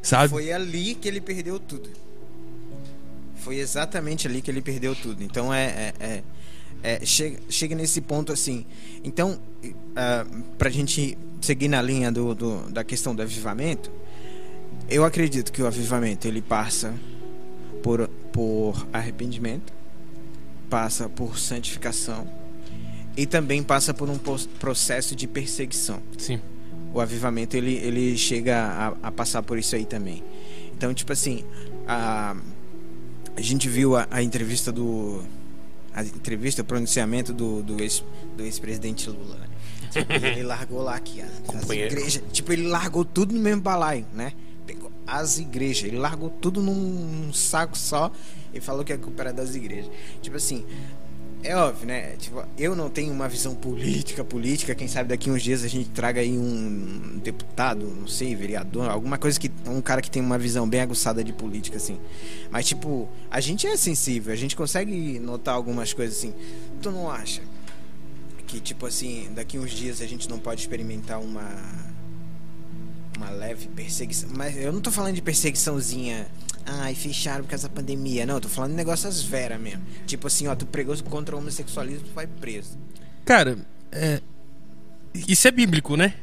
Sabe? 0.00 0.30
Foi 0.30 0.50
ali 0.50 0.94
que 0.94 1.06
ele 1.06 1.20
perdeu 1.20 1.60
tudo. 1.60 1.90
Foi 3.36 3.56
exatamente 3.56 4.26
ali 4.26 4.40
que 4.40 4.50
ele 4.50 4.62
perdeu 4.62 4.96
tudo. 4.96 5.22
Então 5.22 5.52
é. 5.52 5.66
é, 5.66 5.94
é, 6.00 6.22
é 6.82 7.04
chega, 7.04 7.38
chega 7.50 7.74
nesse 7.74 8.00
ponto 8.00 8.32
assim. 8.32 8.64
Então, 9.04 9.38
uh, 9.62 10.42
pra 10.56 10.70
gente 10.70 11.18
seguir 11.42 11.68
na 11.68 11.82
linha 11.82 12.10
do, 12.10 12.34
do, 12.34 12.70
da 12.70 12.82
questão 12.82 13.14
do 13.14 13.20
avivamento, 13.20 13.92
eu 14.88 15.04
acredito 15.04 15.52
que 15.52 15.60
o 15.60 15.66
avivamento 15.66 16.26
ele 16.26 16.40
passa 16.40 16.94
por, 17.82 18.08
por 18.32 18.86
arrependimento 18.94 19.79
passa 20.70 21.08
por 21.08 21.36
santificação 21.36 22.26
e 23.16 23.26
também 23.26 23.62
passa 23.62 23.92
por 23.92 24.08
um 24.08 24.16
processo 24.58 25.16
de 25.16 25.26
perseguição. 25.26 26.00
Sim. 26.16 26.40
O 26.94 27.00
avivamento 27.00 27.56
ele, 27.56 27.74
ele 27.74 28.16
chega 28.16 28.56
a, 29.02 29.08
a 29.08 29.12
passar 29.12 29.42
por 29.42 29.58
isso 29.58 29.74
aí 29.74 29.84
também. 29.84 30.22
Então, 30.72 30.94
tipo 30.94 31.12
assim, 31.12 31.44
a, 31.86 32.36
a 33.36 33.40
gente 33.40 33.68
viu 33.68 33.96
a, 33.96 34.06
a 34.10 34.22
entrevista 34.22 34.72
do. 34.72 35.22
A 35.92 36.04
entrevista, 36.04 36.62
o 36.62 36.64
pronunciamento 36.64 37.32
do, 37.32 37.62
do, 37.64 37.82
ex, 37.82 38.04
do 38.36 38.44
ex-presidente 38.44 39.10
Lula, 39.10 39.36
né? 39.36 39.48
Tipo, 39.90 40.12
ele 40.24 40.44
largou 40.44 40.82
lá 40.82 40.94
aqui 40.94 41.20
as 41.20 41.68
igrejas. 41.68 42.22
Tipo, 42.32 42.52
ele 42.52 42.68
largou 42.68 43.04
tudo 43.04 43.34
no 43.34 43.40
mesmo 43.40 43.60
balaio, 43.60 44.06
né? 44.14 44.32
Pegou 44.66 44.90
as 45.04 45.38
igrejas. 45.40 45.88
Ele 45.88 45.98
largou 45.98 46.30
tudo 46.30 46.62
num, 46.62 46.74
num 46.74 47.32
saco 47.32 47.76
só 47.76 48.12
e 48.52 48.60
falou 48.60 48.84
que 48.84 48.92
a 48.92 48.98
culpa 48.98 49.22
era 49.22 49.32
das 49.32 49.54
igrejas. 49.54 49.90
Tipo 50.20 50.36
assim, 50.36 50.64
é 51.42 51.56
óbvio, 51.56 51.86
né? 51.86 52.16
Tipo, 52.18 52.44
eu 52.58 52.76
não 52.76 52.90
tenho 52.90 53.12
uma 53.14 53.26
visão 53.26 53.54
política, 53.54 54.22
política. 54.22 54.74
Quem 54.74 54.86
sabe 54.86 55.08
daqui 55.08 55.30
uns 55.30 55.42
dias 55.42 55.64
a 55.64 55.68
gente 55.68 55.88
traga 55.88 56.20
aí 56.20 56.36
um 56.36 57.18
deputado, 57.22 57.86
não 57.86 58.06
sei, 58.06 58.34
vereador, 58.34 58.90
alguma 58.90 59.16
coisa 59.16 59.40
que. 59.40 59.50
Um 59.66 59.80
cara 59.80 60.02
que 60.02 60.10
tem 60.10 60.20
uma 60.20 60.38
visão 60.38 60.68
bem 60.68 60.80
aguçada 60.80 61.24
de 61.24 61.32
política, 61.32 61.78
assim. 61.78 61.98
Mas, 62.50 62.66
tipo, 62.66 63.08
a 63.30 63.40
gente 63.40 63.66
é 63.66 63.74
sensível, 63.76 64.32
a 64.32 64.36
gente 64.36 64.54
consegue 64.54 65.18
notar 65.18 65.54
algumas 65.54 65.94
coisas 65.94 66.18
assim. 66.18 66.34
Tu 66.82 66.90
não 66.90 67.10
acha 67.10 67.40
que, 68.46 68.60
tipo 68.60 68.84
assim, 68.84 69.30
daqui 69.34 69.58
uns 69.58 69.70
dias 69.70 70.02
a 70.02 70.06
gente 70.06 70.28
não 70.28 70.38
pode 70.38 70.60
experimentar 70.60 71.20
uma. 71.20 71.48
Uma 73.16 73.30
leve 73.30 73.66
perseguição. 73.68 74.30
Mas 74.34 74.56
eu 74.56 74.72
não 74.72 74.80
tô 74.80 74.90
falando 74.90 75.14
de 75.14 75.22
perseguiçãozinha 75.22 76.26
ai, 76.66 76.94
fecharam 76.94 77.44
por 77.44 77.50
causa 77.50 77.68
da 77.68 77.74
pandemia. 77.74 78.26
Não, 78.26 78.34
eu 78.34 78.40
tô 78.40 78.48
falando 78.48 78.70
de 78.70 78.76
negócios 78.76 79.22
vera 79.22 79.58
mesmo. 79.58 79.82
Tipo 80.06 80.26
assim, 80.26 80.46
ó, 80.46 80.54
tu 80.54 80.66
pregou 80.66 80.96
contra 81.04 81.34
o 81.34 81.38
homossexualismo, 81.38 82.06
tu 82.08 82.14
vai 82.14 82.26
preso. 82.26 82.78
Cara, 83.24 83.58
é. 83.92 84.20
Isso 85.14 85.48
é 85.48 85.50
bíblico, 85.50 85.96
né? 85.96 86.14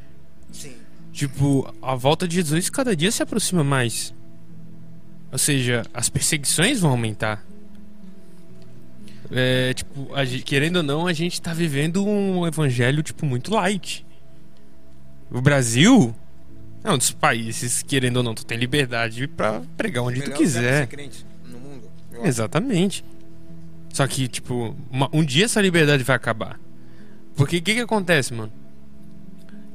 Sim. 0.51 0.75
Tipo, 1.11 1.73
a 1.81 1.95
volta 1.95 2.27
de 2.27 2.35
Jesus 2.35 2.69
cada 2.69 2.95
dia 2.95 3.11
se 3.11 3.21
aproxima 3.21 3.63
mais. 3.63 4.13
Ou 5.31 5.37
seja, 5.37 5.83
as 5.93 6.09
perseguições 6.09 6.79
vão 6.79 6.91
aumentar. 6.91 7.43
É, 9.31 9.73
tipo, 9.73 10.13
a, 10.15 10.25
querendo 10.25 10.77
ou 10.77 10.83
não, 10.83 11.05
a 11.05 11.13
gente 11.13 11.41
tá 11.41 11.53
vivendo 11.53 12.05
um 12.05 12.47
evangelho, 12.47 13.03
tipo, 13.03 13.25
muito 13.25 13.53
light. 13.53 14.05
O 15.29 15.41
Brasil 15.41 16.15
um 16.91 16.97
dos 16.97 17.11
países, 17.11 17.83
querendo 17.83 18.17
ou 18.17 18.23
não, 18.23 18.33
tu 18.33 18.45
tem 18.45 18.57
liberdade 18.57 19.27
para 19.27 19.61
pregar 19.75 20.03
onde 20.03 20.21
tu 20.21 20.31
quiser. 20.31 20.87
no 21.45 21.59
mundo, 21.59 21.89
Exatamente. 22.23 23.03
Só 23.93 24.05
que, 24.05 24.27
tipo, 24.27 24.75
uma, 24.91 25.09
um 25.11 25.23
dia 25.23 25.45
essa 25.45 25.59
liberdade 25.61 26.03
vai 26.03 26.15
acabar. 26.15 26.59
Porque 27.35 27.57
o 27.57 27.61
que, 27.61 27.73
que 27.75 27.79
acontece, 27.81 28.33
mano? 28.33 28.51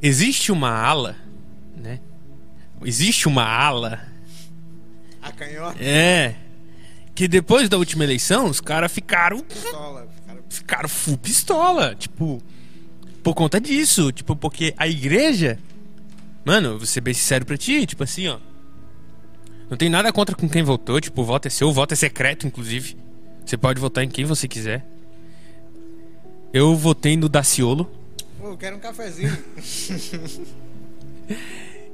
Existe 0.00 0.50
uma 0.50 0.70
ala, 0.70 1.16
né? 1.76 2.00
Existe 2.84 3.28
uma 3.28 3.44
ala. 3.44 4.00
A 5.20 5.30
canhota? 5.30 5.82
É. 5.82 6.34
Que 7.14 7.28
depois 7.28 7.68
da 7.68 7.76
última 7.76 8.04
eleição, 8.04 8.46
os 8.46 8.60
caras 8.60 8.90
ficaram. 8.90 9.40
Pistola, 9.40 10.08
ficaram. 10.14 10.42
Ficaram 10.48 10.88
full 10.88 11.18
pistola. 11.18 11.94
Tipo, 11.94 12.42
por 13.22 13.34
conta 13.34 13.60
disso. 13.60 14.10
Tipo, 14.10 14.34
porque 14.34 14.74
a 14.76 14.88
igreja 14.88 15.58
Mano, 16.44 16.78
vou 16.78 16.86
ser 16.86 17.00
bem 17.00 17.14
sincero 17.14 17.44
pra 17.44 17.56
ti, 17.56 17.86
tipo 17.86 18.02
assim, 18.02 18.28
ó. 18.28 18.38
Não 19.70 19.76
tem 19.76 19.88
nada 19.88 20.12
contra 20.12 20.34
com 20.34 20.48
quem 20.48 20.62
votou, 20.62 21.00
tipo, 21.00 21.22
o 21.22 21.24
voto 21.24 21.46
é 21.46 21.50
seu, 21.50 21.68
o 21.68 21.72
voto 21.72 21.92
é 21.92 21.96
secreto, 21.96 22.46
inclusive. 22.46 22.96
Você 23.44 23.56
pode 23.56 23.80
votar 23.80 24.04
em 24.04 24.08
quem 24.08 24.24
você 24.24 24.46
quiser. 24.46 24.84
Eu 26.52 26.76
votei 26.76 27.16
no 27.16 27.28
Daciolo. 27.28 27.90
Pô, 28.38 28.48
eu 28.48 28.56
quero 28.56 28.76
um 28.76 28.80
cafezinho. 28.80 29.36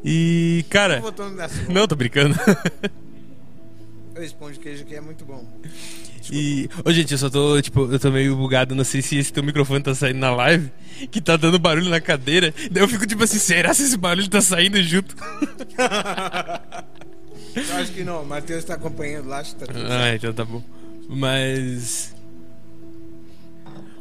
e, 0.05 0.65
cara. 0.69 1.01
Votou 1.01 1.31
no 1.31 1.37
Daciolo. 1.37 1.73
Não, 1.73 1.87
tô 1.87 1.95
brincando. 1.95 2.35
o 4.19 4.25
esponjo 4.25 4.55
de 4.55 4.61
queijo 4.61 4.83
aqui 4.83 4.95
é 4.95 5.01
muito 5.01 5.25
bom. 5.25 5.47
E. 6.31 6.69
Ô, 6.85 6.93
gente, 6.93 7.13
eu 7.13 7.17
só 7.17 7.31
tô, 7.31 7.63
tipo, 7.63 7.91
eu 7.91 7.99
tô 7.99 8.11
meio 8.11 8.37
bugado. 8.37 8.75
Não 8.75 8.85
sei 8.85 9.01
se 9.01 9.17
esse 9.17 9.33
teu 9.33 9.43
microfone 9.43 9.83
tá 9.83 9.95
saindo 9.95 10.19
na 10.19 10.31
live, 10.31 10.71
que 11.11 11.23
tá 11.23 11.39
dando 11.39 11.59
barulho 11.59 11.89
na 11.89 12.03
cadeira. 12.03 12.53
Daí 12.71 12.83
eu 12.83 12.89
fico 12.89 13.07
tipo 13.07 13.25
assim, 13.25 13.39
será 13.39 13.73
se 13.73 13.85
esse 13.85 13.97
barulho 13.97 14.29
tá 14.29 14.43
saindo 14.43 14.83
junto? 14.83 15.17
eu 17.57 17.77
acho 17.77 17.93
que 17.93 18.05
não, 18.05 18.23
o 18.23 18.27
Matheus 18.27 18.65
tá 18.65 18.75
acompanhando 18.75 19.29
lá, 19.29 19.39
acho 19.39 19.55
que 19.55 19.65
tá 19.65 19.73
tudo 19.73 19.87
Ah, 19.91 20.15
então 20.15 20.35
tá 20.35 20.45
bom. 20.45 20.63
Mas. 21.09 22.15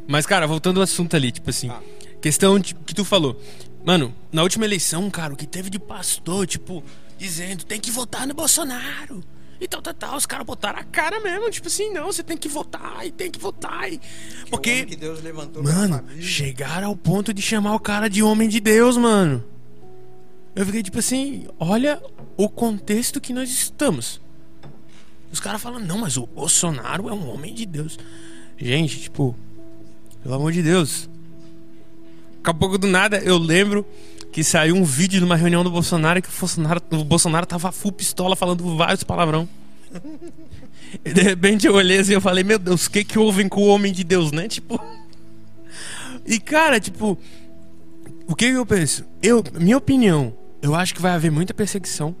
Mas, 0.06 0.26
cara, 0.26 0.46
voltando 0.46 0.78
ao 0.78 0.84
assunto 0.84 1.16
ali, 1.16 1.32
tipo 1.32 1.48
assim. 1.48 1.70
Ah. 1.70 1.80
Questão 2.20 2.58
de, 2.58 2.74
que 2.74 2.94
tu 2.94 3.04
falou. 3.04 3.40
Mano, 3.84 4.14
na 4.30 4.42
última 4.42 4.64
eleição, 4.64 5.08
cara, 5.08 5.32
o 5.32 5.36
que 5.36 5.46
teve 5.46 5.70
de 5.70 5.78
pastor, 5.78 6.46
tipo, 6.46 6.84
dizendo, 7.16 7.64
tem 7.64 7.80
que 7.80 7.90
votar 7.90 8.26
no 8.26 8.34
Bolsonaro. 8.34 9.22
E 9.60 9.66
tal, 9.66 9.82
tal, 9.82 9.94
tal. 9.94 10.16
Os 10.16 10.26
caras 10.26 10.46
botaram 10.46 10.78
a 10.78 10.84
cara 10.84 11.20
mesmo. 11.20 11.50
Tipo 11.50 11.68
assim, 11.68 11.92
não, 11.92 12.06
você 12.06 12.22
tem 12.22 12.36
que 12.36 12.48
votar 12.48 13.06
e 13.06 13.10
tem 13.10 13.30
que 13.30 13.38
votar. 13.38 13.92
E... 13.92 14.00
Porque. 14.50 14.84
Que 14.84 14.96
Deus 14.96 15.22
levantou 15.22 15.62
mano, 15.62 16.04
chegaram 16.20 16.88
ao 16.88 16.96
ponto 16.96 17.34
de 17.34 17.42
chamar 17.42 17.74
o 17.74 17.80
cara 17.80 18.08
de 18.08 18.22
homem 18.22 18.48
de 18.48 18.60
Deus, 18.60 18.96
mano. 18.96 19.44
Eu 20.54 20.66
fiquei 20.66 20.82
tipo 20.82 20.98
assim, 20.98 21.46
olha 21.58 22.02
o 22.36 22.48
contexto 22.48 23.20
que 23.20 23.32
nós 23.32 23.50
estamos. 23.50 24.20
Os 25.30 25.40
caras 25.40 25.60
falam, 25.60 25.78
não, 25.78 25.98
mas 25.98 26.16
o 26.16 26.26
Bolsonaro 26.26 27.08
é 27.08 27.12
um 27.12 27.30
homem 27.30 27.54
de 27.54 27.66
Deus. 27.66 27.98
Gente, 28.56 28.98
tipo, 29.00 29.36
pelo 30.22 30.34
amor 30.34 30.52
de 30.52 30.62
Deus. 30.62 31.08
Daqui 32.38 32.50
a 32.50 32.54
pouco 32.54 32.78
do 32.78 32.86
nada 32.86 33.18
eu 33.18 33.36
lembro 33.36 33.86
que 34.38 34.44
saiu 34.44 34.76
um 34.76 34.84
vídeo 34.84 35.18
de 35.18 35.24
uma 35.24 35.34
reunião 35.34 35.64
do 35.64 35.70
Bolsonaro 35.70 36.22
que 36.22 36.28
o 36.28 36.32
Bolsonaro, 36.38 36.80
o 36.92 37.04
Bolsonaro 37.04 37.44
tava 37.44 37.72
full 37.72 37.90
pistola 37.90 38.36
falando 38.36 38.76
vários 38.76 39.02
palavrão. 39.02 39.48
E 41.04 41.12
de 41.12 41.22
repente 41.22 41.66
eu 41.66 41.74
olhei 41.74 41.98
assim 41.98 42.16
e 42.16 42.20
falei, 42.20 42.44
meu 42.44 42.56
Deus, 42.56 42.86
o 42.86 42.90
que 42.92 43.02
que 43.02 43.18
ouvem 43.18 43.48
com 43.48 43.62
o 43.62 43.66
homem 43.66 43.92
de 43.92 44.04
Deus, 44.04 44.30
né? 44.30 44.46
Tipo. 44.48 44.80
E 46.24 46.38
cara, 46.38 46.78
tipo. 46.78 47.18
O 48.28 48.36
que, 48.36 48.48
que 48.48 48.56
eu 48.56 48.64
penso? 48.64 49.04
Eu, 49.20 49.42
minha 49.54 49.76
opinião, 49.76 50.32
eu 50.62 50.72
acho 50.72 50.94
que 50.94 51.02
vai 51.02 51.12
haver 51.12 51.32
muita 51.32 51.52
perseguição. 51.52 52.14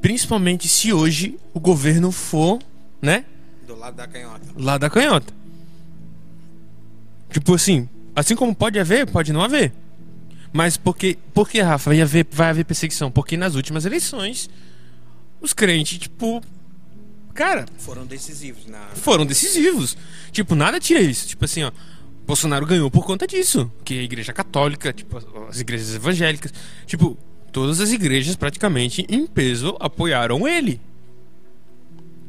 Principalmente 0.00 0.66
se 0.68 0.90
hoje 0.90 1.38
o 1.52 1.60
governo 1.60 2.10
for, 2.10 2.60
né? 3.02 3.26
Do 3.66 3.76
lado 3.76 3.94
da 3.94 4.06
canhota. 4.06 4.46
Lado 4.56 4.80
da 4.80 4.88
canhota. 4.88 5.34
Tipo 7.30 7.54
assim, 7.54 7.86
assim 8.16 8.34
como 8.34 8.54
pode 8.54 8.78
haver, 8.78 9.06
pode 9.06 9.34
não 9.34 9.42
haver. 9.42 9.81
Mas 10.52 10.76
por 10.76 10.96
que, 10.96 11.16
por 11.32 11.48
que 11.48 11.60
Rafa, 11.60 11.90
vai 11.90 12.00
haver, 12.02 12.26
vai 12.30 12.50
haver 12.50 12.64
perseguição? 12.64 13.10
Porque 13.10 13.36
nas 13.36 13.54
últimas 13.54 13.86
eleições, 13.86 14.50
os 15.40 15.52
crentes, 15.52 15.98
tipo. 15.98 16.42
Cara. 17.32 17.64
Foram 17.78 18.04
decisivos. 18.04 18.66
Na... 18.66 18.80
Foram 18.94 19.24
decisivos. 19.24 19.96
Tipo, 20.30 20.54
nada 20.54 20.78
tira 20.78 21.00
isso. 21.00 21.26
Tipo 21.26 21.44
assim, 21.46 21.62
ó. 21.62 21.72
Bolsonaro 22.26 22.66
ganhou 22.66 22.90
por 22.90 23.04
conta 23.04 23.26
disso. 23.26 23.72
Que 23.82 23.98
a 23.98 24.02
igreja 24.02 24.32
católica, 24.32 24.92
tipo, 24.92 25.16
as 25.48 25.58
igrejas 25.58 25.94
evangélicas. 25.94 26.52
Tipo, 26.86 27.16
todas 27.50 27.80
as 27.80 27.90
igrejas 27.90 28.36
praticamente 28.36 29.06
em 29.08 29.26
peso 29.26 29.74
apoiaram 29.80 30.46
ele. 30.46 30.80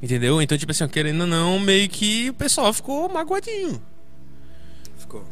Entendeu? 0.02 0.42
Então, 0.42 0.58
tipo 0.58 0.72
assim, 0.72 0.84
ó, 0.84 0.88
querendo 0.88 1.22
ou 1.22 1.28
não, 1.28 1.60
meio 1.60 1.88
que 1.90 2.30
o 2.30 2.34
pessoal 2.34 2.74
ficou 2.74 3.08
magoadinho. 3.10 3.82
Ficou. 4.98 5.26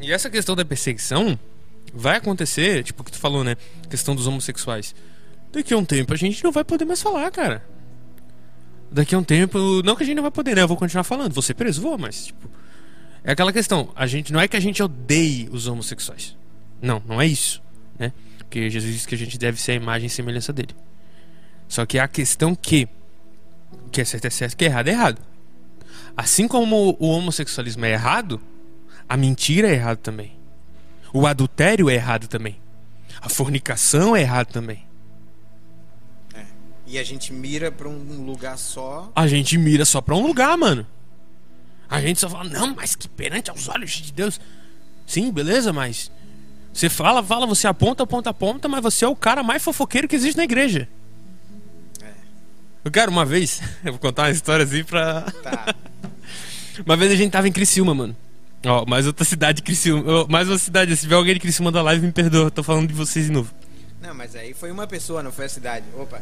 E 0.00 0.12
essa 0.12 0.30
questão 0.30 0.56
da 0.56 0.64
perseguição 0.64 1.38
vai 1.92 2.16
acontecer, 2.16 2.82
tipo 2.84 3.02
o 3.02 3.04
que 3.04 3.12
tu 3.12 3.18
falou, 3.18 3.44
né? 3.44 3.56
Questão 3.88 4.14
dos 4.14 4.26
homossexuais. 4.26 4.94
Daqui 5.52 5.74
a 5.74 5.78
um 5.78 5.84
tempo 5.84 6.12
a 6.12 6.16
gente 6.16 6.42
não 6.44 6.52
vai 6.52 6.64
poder 6.64 6.84
mais 6.84 7.02
falar, 7.02 7.30
cara. 7.30 7.64
Daqui 8.90 9.14
a 9.14 9.18
um 9.18 9.22
tempo, 9.22 9.82
não 9.84 9.94
que 9.94 10.02
a 10.02 10.06
gente 10.06 10.16
não 10.16 10.22
vai 10.22 10.32
poder, 10.32 10.56
né? 10.56 10.62
Eu 10.62 10.68
vou 10.68 10.76
continuar 10.76 11.04
falando, 11.04 11.40
ser 11.42 11.54
preso, 11.54 11.80
vou, 11.80 11.96
mas 11.98 12.26
tipo. 12.26 12.50
É 13.22 13.32
aquela 13.32 13.52
questão, 13.52 13.92
a 13.94 14.06
gente 14.06 14.32
não 14.32 14.40
é 14.40 14.48
que 14.48 14.56
a 14.56 14.60
gente 14.60 14.82
odeie 14.82 15.48
os 15.52 15.66
homossexuais. 15.66 16.36
Não, 16.80 17.02
não 17.06 17.20
é 17.20 17.26
isso, 17.26 17.62
né? 17.98 18.12
Porque 18.38 18.70
Jesus 18.70 18.92
disse 18.92 19.06
que 19.06 19.14
a 19.14 19.18
gente 19.18 19.38
deve 19.38 19.60
ser 19.60 19.72
a 19.72 19.74
imagem 19.74 20.06
e 20.06 20.10
semelhança 20.10 20.52
dele. 20.52 20.74
Só 21.68 21.84
que 21.84 21.98
a 21.98 22.08
questão 22.08 22.54
que 22.54 22.88
que 23.92 24.00
é 24.00 24.04
certo 24.04 24.24
é 24.24 24.30
certo, 24.30 24.56
que 24.56 24.64
é 24.64 24.68
errado 24.68 24.88
é 24.88 24.92
errado. 24.92 25.22
Assim 26.16 26.48
como 26.48 26.96
o 26.98 27.08
homossexualismo 27.08 27.84
é 27.84 27.92
errado, 27.92 28.40
a 29.08 29.16
mentira 29.16 29.68
é 29.68 29.72
errado 29.72 29.98
também. 29.98 30.39
O 31.12 31.26
adultério 31.26 31.90
é 31.90 31.94
errado 31.94 32.28
também. 32.28 32.60
A 33.20 33.28
fornicação 33.28 34.16
é 34.16 34.22
errado 34.22 34.48
também. 34.48 34.84
É. 36.34 36.44
E 36.86 36.98
a 36.98 37.04
gente 37.04 37.32
mira 37.32 37.70
para 37.70 37.88
um 37.88 38.24
lugar 38.24 38.56
só. 38.56 39.10
A 39.14 39.26
gente 39.26 39.58
mira 39.58 39.84
só 39.84 40.00
para 40.00 40.14
um 40.14 40.26
lugar, 40.26 40.56
mano. 40.56 40.86
A 41.88 42.00
gente 42.00 42.20
só 42.20 42.30
fala, 42.30 42.48
não, 42.48 42.74
mas 42.74 42.94
que 42.94 43.08
perante 43.08 43.50
aos 43.50 43.68
olhos 43.68 43.90
de 43.90 44.12
Deus. 44.12 44.40
Sim, 45.06 45.32
beleza, 45.32 45.72
mas. 45.72 46.10
Você 46.72 46.88
fala, 46.88 47.22
fala, 47.22 47.46
você 47.46 47.66
aponta, 47.66 48.04
aponta, 48.04 48.30
aponta, 48.30 48.68
mas 48.68 48.80
você 48.80 49.04
é 49.04 49.08
o 49.08 49.16
cara 49.16 49.42
mais 49.42 49.62
fofoqueiro 49.62 50.06
que 50.06 50.14
existe 50.14 50.36
na 50.36 50.44
igreja. 50.44 50.88
É. 52.00 52.12
Eu 52.84 52.92
quero 52.92 53.10
uma 53.10 53.26
vez, 53.26 53.60
eu 53.84 53.92
vou 53.92 54.00
contar 54.00 54.22
uma 54.22 54.30
história 54.30 54.64
assim 54.64 54.84
pra. 54.84 55.22
Tá. 55.42 55.74
uma 56.86 56.96
vez 56.96 57.10
a 57.10 57.16
gente 57.16 57.32
tava 57.32 57.48
em 57.48 57.52
Criciúma, 57.52 57.92
mano. 57.92 58.16
Ó, 58.64 58.84
mais 58.86 59.06
outra 59.06 59.24
cidade, 59.24 59.62
Criciúma. 59.62 60.26
Mais 60.28 60.48
uma 60.48 60.58
cidade. 60.58 60.94
Se 60.96 61.02
tiver 61.02 61.14
alguém 61.14 61.34
de 61.34 61.40
Criciúma 61.40 61.72
da 61.72 61.82
live, 61.82 62.06
me 62.06 62.12
perdoa. 62.12 62.50
Tô 62.50 62.62
falando 62.62 62.88
de 62.88 62.94
vocês 62.94 63.26
de 63.26 63.32
novo. 63.32 63.52
Não, 64.02 64.14
mas 64.14 64.34
aí 64.36 64.52
foi 64.54 64.70
uma 64.70 64.86
pessoa, 64.86 65.22
não 65.22 65.32
foi 65.32 65.46
a 65.46 65.48
cidade. 65.48 65.84
Opa. 65.96 66.20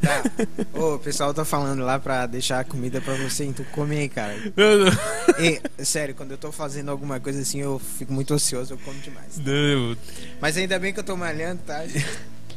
Tá. 0.00 0.22
Ô, 0.78 0.94
o 0.94 0.98
pessoal 0.98 1.32
tá 1.32 1.44
falando 1.44 1.82
lá 1.82 1.98
pra 1.98 2.26
deixar 2.26 2.60
a 2.60 2.64
comida 2.64 3.00
pra 3.00 3.14
você, 3.14 3.44
então 3.44 3.64
come 3.72 3.96
aí, 3.96 4.08
cara. 4.08 4.34
Não, 4.56 4.78
não. 4.78 4.92
E, 5.38 5.60
sério, 5.84 6.14
quando 6.14 6.32
eu 6.32 6.38
tô 6.38 6.52
fazendo 6.52 6.90
alguma 6.90 7.18
coisa 7.18 7.40
assim, 7.40 7.60
eu 7.60 7.78
fico 7.78 8.12
muito 8.12 8.34
ocioso, 8.34 8.74
eu 8.74 8.78
como 8.78 8.98
demais. 9.00 9.38
Não. 9.38 9.96
Mas 10.40 10.56
ainda 10.58 10.78
bem 10.78 10.92
que 10.92 11.00
eu 11.00 11.04
tô 11.04 11.16
malhando, 11.16 11.62
tá? 11.66 11.82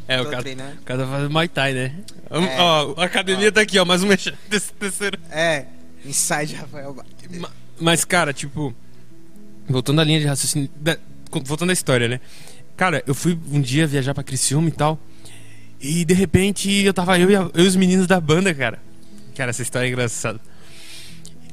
É, 0.09 0.19
Tô 0.19 0.23
o 0.23 0.29
cara, 0.29 0.41
treinando. 0.41 0.77
o 0.79 0.83
cara 0.85 1.03
tá 1.03 1.11
fazendo 1.11 1.29
Muay 1.29 1.49
Thai, 1.49 1.73
né? 1.73 1.95
É. 2.31 2.61
Ó, 2.61 2.93
a 2.95 3.03
academia 3.03 3.51
tá 3.51 3.59
aqui, 3.59 3.77
ó. 3.77 3.83
Mais 3.83 4.01
um 4.03 4.07
terceiro. 4.79 5.19
É, 5.29 5.65
inside 6.05 6.55
Rafael 6.55 6.95
Ma- 7.39 7.51
Mas, 7.79 8.03
cara, 8.05 8.33
tipo. 8.33 8.73
Voltando 9.67 9.99
à 10.01 10.03
linha 10.03 10.19
de 10.19 10.25
raciocínio. 10.25 10.69
da- 10.79 10.97
voltando 11.43 11.69
à 11.69 11.73
história, 11.73 12.07
né? 12.07 12.19
Cara, 12.75 13.03
eu 13.07 13.13
fui 13.15 13.37
um 13.51 13.59
dia 13.59 13.85
viajar 13.87 14.13
pra 14.13 14.23
Criciúma 14.23 14.67
e 14.69 14.71
tal. 14.71 14.99
E 15.81 16.05
de 16.05 16.13
repente 16.13 16.71
eu 16.71 16.93
tava 16.93 17.19
eu 17.19 17.29
e, 17.29 17.35
a- 17.35 17.49
eu 17.53 17.63
e 17.65 17.67
os 17.67 17.75
meninos 17.75 18.07
da 18.07 18.19
banda, 18.19 18.53
cara. 18.53 18.79
Cara, 19.35 19.49
essa 19.49 19.61
história 19.61 19.85
é 19.87 19.89
engraçada. 19.89 20.39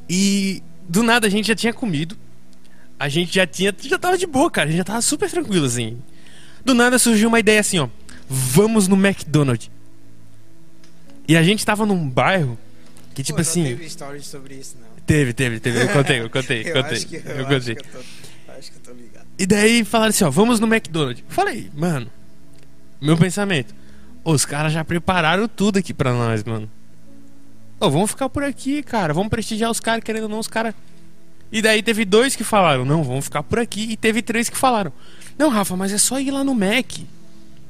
E 0.09 0.63
do 0.89 1.03
nada 1.03 1.27
a 1.27 1.31
gente 1.31 1.49
já 1.49 1.55
tinha 1.55 1.73
comido. 1.73 2.17
A 2.99 3.09
gente 3.09 3.35
já 3.35 3.47
tinha. 3.47 3.75
Já 3.81 3.99
tava 3.99 4.17
de 4.17 4.27
boa, 4.27 4.51
cara. 4.51 4.69
A 4.69 4.71
gente 4.71 4.79
já 4.79 4.85
tava 4.85 5.03
super 5.03 5.31
tranquilo, 5.31 5.67
assim. 5.67 5.99
Do 6.65 6.73
nada 6.75 6.99
surgiu 6.99 7.29
uma 7.29 7.41
ideia 7.41 7.61
assim, 7.61 7.79
ó. 7.79 7.89
Vamos 8.29 8.87
no 8.89 8.97
McDonald's. 8.97 9.71
E 11.27 11.37
a 11.37 11.43
gente 11.43 11.65
tava 11.65 11.85
num 11.85 12.09
bairro 12.09 12.57
que, 13.15 13.23
tipo 13.23 13.37
Pô, 13.37 13.43
assim. 13.43 13.63
Não 13.63 13.69
teve 13.71 13.91
stories 13.91 14.27
sobre 14.27 14.55
isso, 14.57 14.77
não. 14.81 14.89
Teve, 15.07 15.33
teve, 15.33 15.61
teve. 15.61 15.83
Eu 15.83 15.89
contei, 15.89 16.21
eu 16.21 16.31
contei, 16.31 16.63
eu 16.69 16.75
contei. 16.75 16.97
acho 16.99 17.07
que 17.07 17.17
eu, 17.17 17.23
eu 17.23 17.47
acho 17.47 17.55
contei. 17.55 17.75
que 17.75 17.81
eu 17.81 17.93
tô, 17.93 17.99
acho 18.59 18.71
que 18.73 18.77
eu 18.77 18.83
tô 18.83 18.93
ligado. 18.93 19.27
E 19.39 19.47
daí 19.47 19.85
falaram 19.85 20.11
assim, 20.11 20.25
ó, 20.25 20.31
vamos 20.31 20.61
no 20.61 20.67
McDonald's. 20.67 21.23
Falei, 21.29 21.71
mano, 21.75 22.11
meu 23.01 23.17
pensamento. 23.17 23.75
Os 24.25 24.45
caras 24.45 24.73
já 24.73 24.85
prepararam 24.85 25.47
tudo 25.47 25.79
aqui 25.79 25.93
pra 25.93 26.13
nós, 26.13 26.43
mano. 26.45 26.71
Ô, 27.79 27.91
vamos 27.91 28.11
ficar 28.11 28.29
por 28.29 28.43
aqui, 28.43 28.83
cara. 28.83 29.13
Vamos 29.13 29.29
prestigiar 29.29 29.71
os 29.71 29.81
caras, 29.81 30.03
querendo 30.03 30.25
ou 30.25 30.29
não, 30.29 30.39
os 30.39 30.49
caras. 30.49 30.75
E 31.53 31.61
daí 31.61 31.83
teve 31.83 32.05
dois 32.05 32.35
que 32.35 32.43
falaram, 32.43 32.85
não, 32.85 33.05
vamos 33.05 33.27
ficar 33.27 33.43
por 33.43 33.59
aqui. 33.59 33.87
E 33.91 33.97
teve 33.97 34.23
três 34.23 34.49
que 34.49 34.57
falaram, 34.57 34.93
não, 35.39 35.51
Rafa, 35.51 35.77
mas 35.77 35.93
é 35.93 35.99
só 35.99 36.19
ir 36.19 36.31
lá 36.31 36.43
no 36.43 36.55
Mac. 36.55 36.99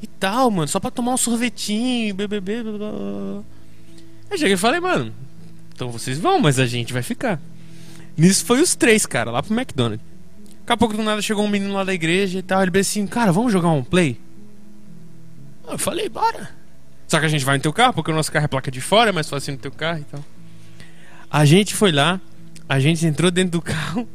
E 0.00 0.06
tal, 0.06 0.50
mano, 0.50 0.68
só 0.68 0.78
pra 0.78 0.90
tomar 0.90 1.14
um 1.14 1.16
sorvetinho, 1.16 2.14
BBB, 2.14 2.62
blá, 2.62 2.72
blá, 2.72 2.90
blá. 2.92 3.42
Aí 4.30 4.38
cheguei 4.38 4.54
e 4.54 4.58
falei, 4.58 4.80
mano, 4.80 5.12
então 5.74 5.90
vocês 5.90 6.18
vão, 6.18 6.38
mas 6.40 6.58
a 6.58 6.66
gente 6.66 6.92
vai 6.92 7.02
ficar. 7.02 7.40
Nisso 8.16 8.44
foi 8.44 8.62
os 8.62 8.76
três, 8.76 9.04
cara, 9.04 9.30
lá 9.30 9.42
pro 9.42 9.52
McDonald's. 9.52 10.04
Daqui 10.60 10.72
a 10.72 10.76
pouco 10.76 10.96
do 10.96 11.02
nada 11.02 11.20
chegou 11.20 11.44
um 11.44 11.48
menino 11.48 11.74
lá 11.74 11.84
da 11.84 11.92
igreja 11.92 12.38
e 12.38 12.42
tal. 12.42 12.62
Ele 12.62 12.70
disse 12.70 12.98
assim, 12.98 13.06
cara, 13.06 13.32
vamos 13.32 13.52
jogar 13.52 13.68
um 13.68 13.82
play? 13.82 14.18
Eu 15.68 15.78
falei, 15.78 16.08
bora. 16.08 16.50
Só 17.08 17.18
que 17.20 17.26
a 17.26 17.28
gente 17.28 17.44
vai 17.44 17.56
no 17.56 17.62
teu 17.62 17.72
carro, 17.72 17.92
porque 17.92 18.10
o 18.10 18.14
nosso 18.14 18.32
carro 18.32 18.44
é 18.44 18.48
placa 18.48 18.70
de 18.70 18.80
fora, 18.80 19.10
é 19.10 19.12
mais 19.12 19.28
fácil 19.28 19.52
no 19.52 19.58
teu 19.58 19.72
carro 19.72 19.98
e 19.98 20.04
tal. 20.04 20.24
A 21.30 21.44
gente 21.44 21.74
foi 21.74 21.90
lá, 21.90 22.20
a 22.68 22.78
gente 22.78 23.04
entrou 23.04 23.30
dentro 23.30 23.52
do 23.52 23.62
carro. 23.62 24.08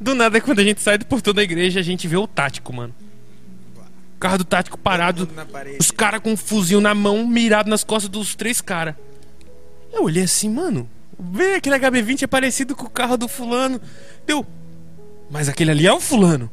Do 0.00 0.14
nada, 0.14 0.40
quando 0.40 0.58
a 0.58 0.64
gente 0.64 0.80
sai 0.80 0.98
do 0.98 1.06
portão 1.06 1.32
da 1.32 1.42
igreja, 1.42 1.80
a 1.80 1.82
gente 1.82 2.06
vê 2.06 2.16
o 2.16 2.26
tático, 2.26 2.72
mano. 2.72 2.94
O 4.16 4.18
carro 4.20 4.38
do 4.38 4.44
tático 4.44 4.78
parado, 4.78 5.28
os 5.78 5.90
caras 5.90 6.20
com 6.20 6.32
um 6.32 6.36
fuzil 6.36 6.80
na 6.80 6.94
mão, 6.94 7.26
mirado 7.26 7.68
nas 7.68 7.82
costas 7.82 8.10
dos 8.10 8.34
três 8.34 8.60
caras. 8.60 8.94
Eu 9.94 10.04
olhei 10.04 10.24
assim, 10.24 10.48
mano, 10.48 10.88
vê 11.18 11.54
aquele 11.54 11.78
HB20 11.78 12.22
é 12.22 12.26
parecido 12.26 12.74
com 12.74 12.86
o 12.86 12.90
carro 12.90 13.16
do 13.16 13.28
fulano. 13.28 13.80
Deu. 14.26 14.44
Mas 15.30 15.48
aquele 15.48 15.70
ali 15.70 15.86
é 15.86 15.92
o 15.92 16.00
fulano. 16.00 16.50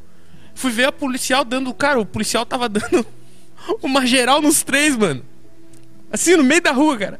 Fui 0.53 0.71
ver 0.71 0.85
a 0.85 0.91
policial 0.91 1.43
dando. 1.43 1.73
Cara, 1.73 1.99
o 1.99 2.05
policial 2.05 2.45
tava 2.45 2.69
dando 2.69 3.05
uma 3.81 4.05
geral 4.05 4.41
nos 4.41 4.63
três, 4.63 4.95
mano. 4.95 5.23
Assim, 6.11 6.35
no 6.35 6.43
meio 6.43 6.61
da 6.61 6.71
rua, 6.71 6.97
cara. 6.97 7.19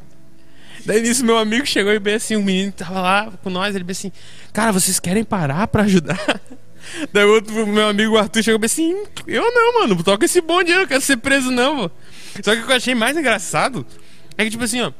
Daí 0.85 1.01
nisso, 1.01 1.23
meu 1.23 1.37
amigo 1.37 1.65
chegou 1.65 1.93
e 1.93 1.99
bem 1.99 2.15
assim, 2.15 2.35
um 2.35 2.43
menino 2.43 2.71
tava 2.71 3.01
lá 3.01 3.31
com 3.43 3.49
nós, 3.49 3.75
ele 3.75 3.83
bem 3.83 3.91
assim, 3.91 4.11
cara, 4.51 4.71
vocês 4.71 4.99
querem 4.99 5.23
parar 5.23 5.67
pra 5.67 5.83
ajudar? 5.83 6.19
Daí 7.13 7.23
o 7.23 7.33
outro, 7.33 7.67
meu 7.67 7.87
amigo 7.87 8.17
Arthur 8.17 8.41
chegou 8.41 8.59
bem 8.59 8.65
assim, 8.65 9.03
eu 9.27 9.43
não, 9.53 9.81
mano, 9.81 10.03
toca 10.03 10.25
esse 10.25 10.41
bonde 10.41 10.71
eu 10.71 10.79
não 10.79 10.87
quero 10.87 11.01
ser 11.01 11.17
preso 11.17 11.51
não, 11.51 11.87
pô. 11.87 11.91
Só 12.43 12.55
que 12.55 12.61
o 12.61 12.65
que 12.65 12.71
eu 12.71 12.75
achei 12.75 12.95
mais 12.95 13.15
engraçado 13.15 13.85
é 14.37 14.43
que, 14.43 14.49
tipo 14.49 14.63
assim, 14.63 14.81
ó, 14.81 14.91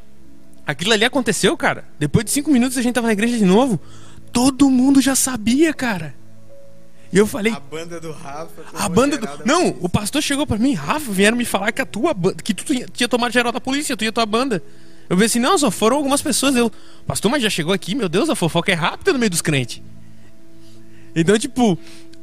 aquilo 0.66 0.94
ali 0.94 1.04
aconteceu, 1.06 1.56
cara. 1.58 1.86
Depois 2.00 2.26
de 2.26 2.32
cinco 2.32 2.52
minutos 2.52 2.78
a 2.78 2.82
gente 2.82 2.94
tava 2.96 3.08
na 3.08 3.14
igreja 3.14 3.38
de 3.38 3.46
novo. 3.46 3.80
Todo 4.32 4.70
mundo 4.70 5.02
já 5.02 5.16
sabia, 5.16 5.74
cara. 5.74 6.16
E 7.12 7.18
eu 7.18 7.28
falei, 7.28 7.52
A 7.52 7.60
banda 7.60 8.00
do 8.00 8.12
Rafa. 8.14 8.64
a 8.74 8.88
banda 8.88 9.18
do... 9.18 9.28
Não, 9.46 9.76
o 9.82 9.90
pastor 9.90 10.22
chegou 10.22 10.48
pra 10.48 10.58
mim, 10.58 10.74
Rafa, 10.74 11.12
vieram 11.12 11.36
me 11.36 11.44
falar 11.44 11.74
que 11.74 11.82
a 11.82 11.86
tua 11.86 12.14
banda, 12.14 12.42
que 12.42 12.54
tu 12.54 12.64
tinha- 12.94 13.08
tomado 13.10 13.34
geral 13.34 13.52
da 13.52 13.60
polícia, 13.60 13.98
tu 13.98 14.06
e 14.06 14.08
a 14.08 14.12
tua 14.14 14.26
banda. 14.26 14.64
Eu 15.10 15.18
pensei 15.18 15.26
assim, 15.26 15.40
não, 15.40 15.58
só 15.58 15.70
foram 15.70 15.98
algumas 15.98 16.22
pessoas. 16.22 16.56
Eu, 16.56 16.72
pastor, 17.06 17.30
mas 17.30 17.44
já 17.44 17.50
chegou 17.50 17.74
aqui, 17.74 17.96
meu 17.96 18.08
Deus, 18.08 18.30
a 18.30 18.36
fofoca 18.36 18.72
é 18.72 18.76
rápida 18.76 19.12
no 19.12 19.20
meio 19.20 19.30
dos 19.30 19.42
crentes. 19.42 19.82
Então, 21.14 21.38
tipo, 21.38 21.78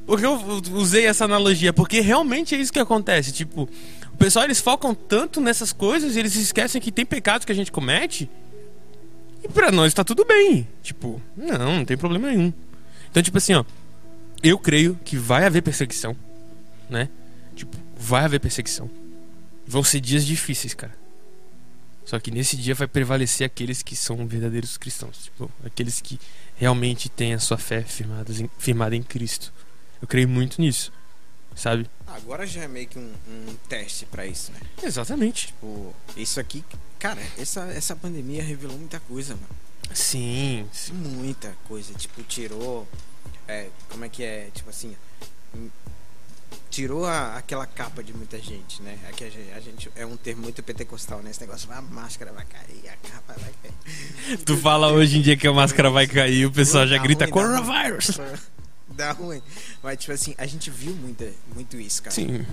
o 0.06 0.16
que 0.16 0.24
eu 0.24 0.40
usei 0.72 1.04
essa 1.04 1.26
analogia, 1.26 1.70
porque 1.70 2.00
realmente 2.00 2.54
é 2.54 2.58
isso 2.58 2.72
que 2.72 2.78
acontece. 2.78 3.30
Tipo, 3.30 3.68
pessoal 4.18 4.44
eles 4.44 4.60
focam 4.60 4.94
tanto 4.94 5.40
nessas 5.40 5.72
coisas 5.72 6.16
e 6.16 6.18
eles 6.18 6.34
esquecem 6.34 6.80
que 6.80 6.90
tem 6.92 7.06
pecados 7.06 7.44
que 7.44 7.52
a 7.52 7.54
gente 7.54 7.70
comete. 7.72 8.28
E 9.42 9.48
pra 9.48 9.70
nós 9.70 9.94
tá 9.94 10.02
tudo 10.02 10.24
bem. 10.24 10.66
Tipo, 10.82 11.20
não, 11.36 11.76
não 11.78 11.84
tem 11.84 11.96
problema 11.96 12.28
nenhum. 12.28 12.52
Então, 13.10 13.22
tipo 13.22 13.38
assim, 13.38 13.54
ó, 13.54 13.64
eu 14.42 14.58
creio 14.58 14.98
que 15.04 15.16
vai 15.16 15.44
haver 15.44 15.62
perseguição, 15.62 16.16
né? 16.90 17.08
Tipo, 17.54 17.76
vai 17.96 18.24
haver 18.24 18.40
perseguição. 18.40 18.90
Vão 19.66 19.84
ser 19.84 20.00
dias 20.00 20.24
difíceis, 20.24 20.74
cara. 20.74 20.96
Só 22.04 22.18
que 22.18 22.30
nesse 22.30 22.56
dia 22.56 22.74
vai 22.74 22.88
prevalecer 22.88 23.44
aqueles 23.46 23.82
que 23.82 23.94
são 23.94 24.26
verdadeiros 24.26 24.78
cristãos, 24.78 25.24
tipo, 25.24 25.50
aqueles 25.64 26.00
que 26.00 26.18
realmente 26.56 27.08
têm 27.10 27.34
a 27.34 27.38
sua 27.38 27.58
fé 27.58 27.82
firmados 27.82 28.40
em- 28.40 28.48
firmada 28.58 28.96
em 28.96 29.02
Cristo. 29.02 29.52
Eu 30.00 30.08
creio 30.08 30.26
muito 30.28 30.58
nisso, 30.60 30.90
sabe? 31.54 31.86
Agora 32.14 32.46
já 32.46 32.62
é 32.62 32.68
meio 32.68 32.86
que 32.88 32.98
um, 32.98 33.12
um 33.28 33.54
teste 33.68 34.06
pra 34.06 34.26
isso, 34.26 34.50
né? 34.52 34.60
Exatamente. 34.82 35.48
Tipo, 35.48 35.94
isso 36.16 36.40
aqui, 36.40 36.64
cara, 36.98 37.20
essa, 37.38 37.62
essa 37.66 37.94
pandemia 37.94 38.42
revelou 38.42 38.76
muita 38.78 38.98
coisa, 39.00 39.34
mano. 39.34 39.48
Sim, 39.94 40.66
sim. 40.72 40.92
Muita 40.94 41.54
coisa. 41.66 41.92
Tipo, 41.94 42.22
tirou. 42.22 42.86
É, 43.46 43.68
como 43.88 44.04
é 44.04 44.08
que 44.08 44.22
é? 44.22 44.48
Tipo 44.54 44.70
assim. 44.70 44.96
hum, 45.54 45.68
Tirou 46.70 47.04
a- 47.06 47.36
aquela 47.36 47.66
capa 47.66 48.02
de 48.02 48.12
muita 48.14 48.38
gente, 48.38 48.80
né? 48.82 48.98
Aqui 49.08 49.24
a 49.24 49.30
gente, 49.30 49.50
a 49.52 49.60
gente- 49.60 49.90
é 49.96 50.06
um 50.06 50.16
termo 50.16 50.42
muito 50.42 50.62
pentecostal, 50.62 51.20
né? 51.22 51.30
Esse 51.30 51.40
negócio, 51.40 51.70
a 51.72 51.80
máscara 51.82 52.32
vai 52.32 52.44
cair, 52.46 52.88
a 52.88 53.08
capa 53.08 53.34
vai 53.38 53.52
cair. 53.62 54.38
Tu 54.44 54.56
fala 54.58 54.90
hoje 54.92 55.18
em 55.18 55.22
dia 55.22 55.36
que 55.36 55.46
a 55.46 55.52
máscara 55.52 55.90
vai 55.90 56.06
cair, 56.06 56.46
o 56.46 56.52
pessoal 56.52 56.86
já 56.86 56.96
Dá 56.96 57.02
grita 57.02 57.24
ruim. 57.24 57.32
coronavírus. 57.32 58.18
Dá 59.06 59.12
ruim. 59.12 59.40
Mas, 59.82 59.96
tipo 59.98 60.12
assim, 60.12 60.34
a 60.36 60.44
gente 60.46 60.70
viu 60.70 60.92
muita, 60.94 61.30
muito 61.54 61.78
isso, 61.78 62.02
cara. 62.02 62.14
Sim. 62.14 62.44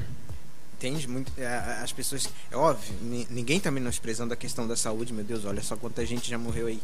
Entende? 0.78 1.08
Muito, 1.08 1.32
a- 1.42 1.82
as 1.84 1.92
pessoas. 1.92 2.30
É 2.52 2.56
óbvio, 2.56 2.94
ni- 3.02 3.28
ninguém 3.32 3.60
tá 3.60 3.72
menosprezando 3.72 4.34
a 4.34 4.38
questão 4.38 4.68
da 4.68 4.76
saúde, 4.78 5.12
meu 5.12 5.24
Deus, 5.24 5.44
olha 5.46 5.64
só 5.64 5.76
quanta 5.76 6.06
gente 6.06 6.30
já 6.30 6.38
morreu 6.38 6.68
aí, 6.68 6.80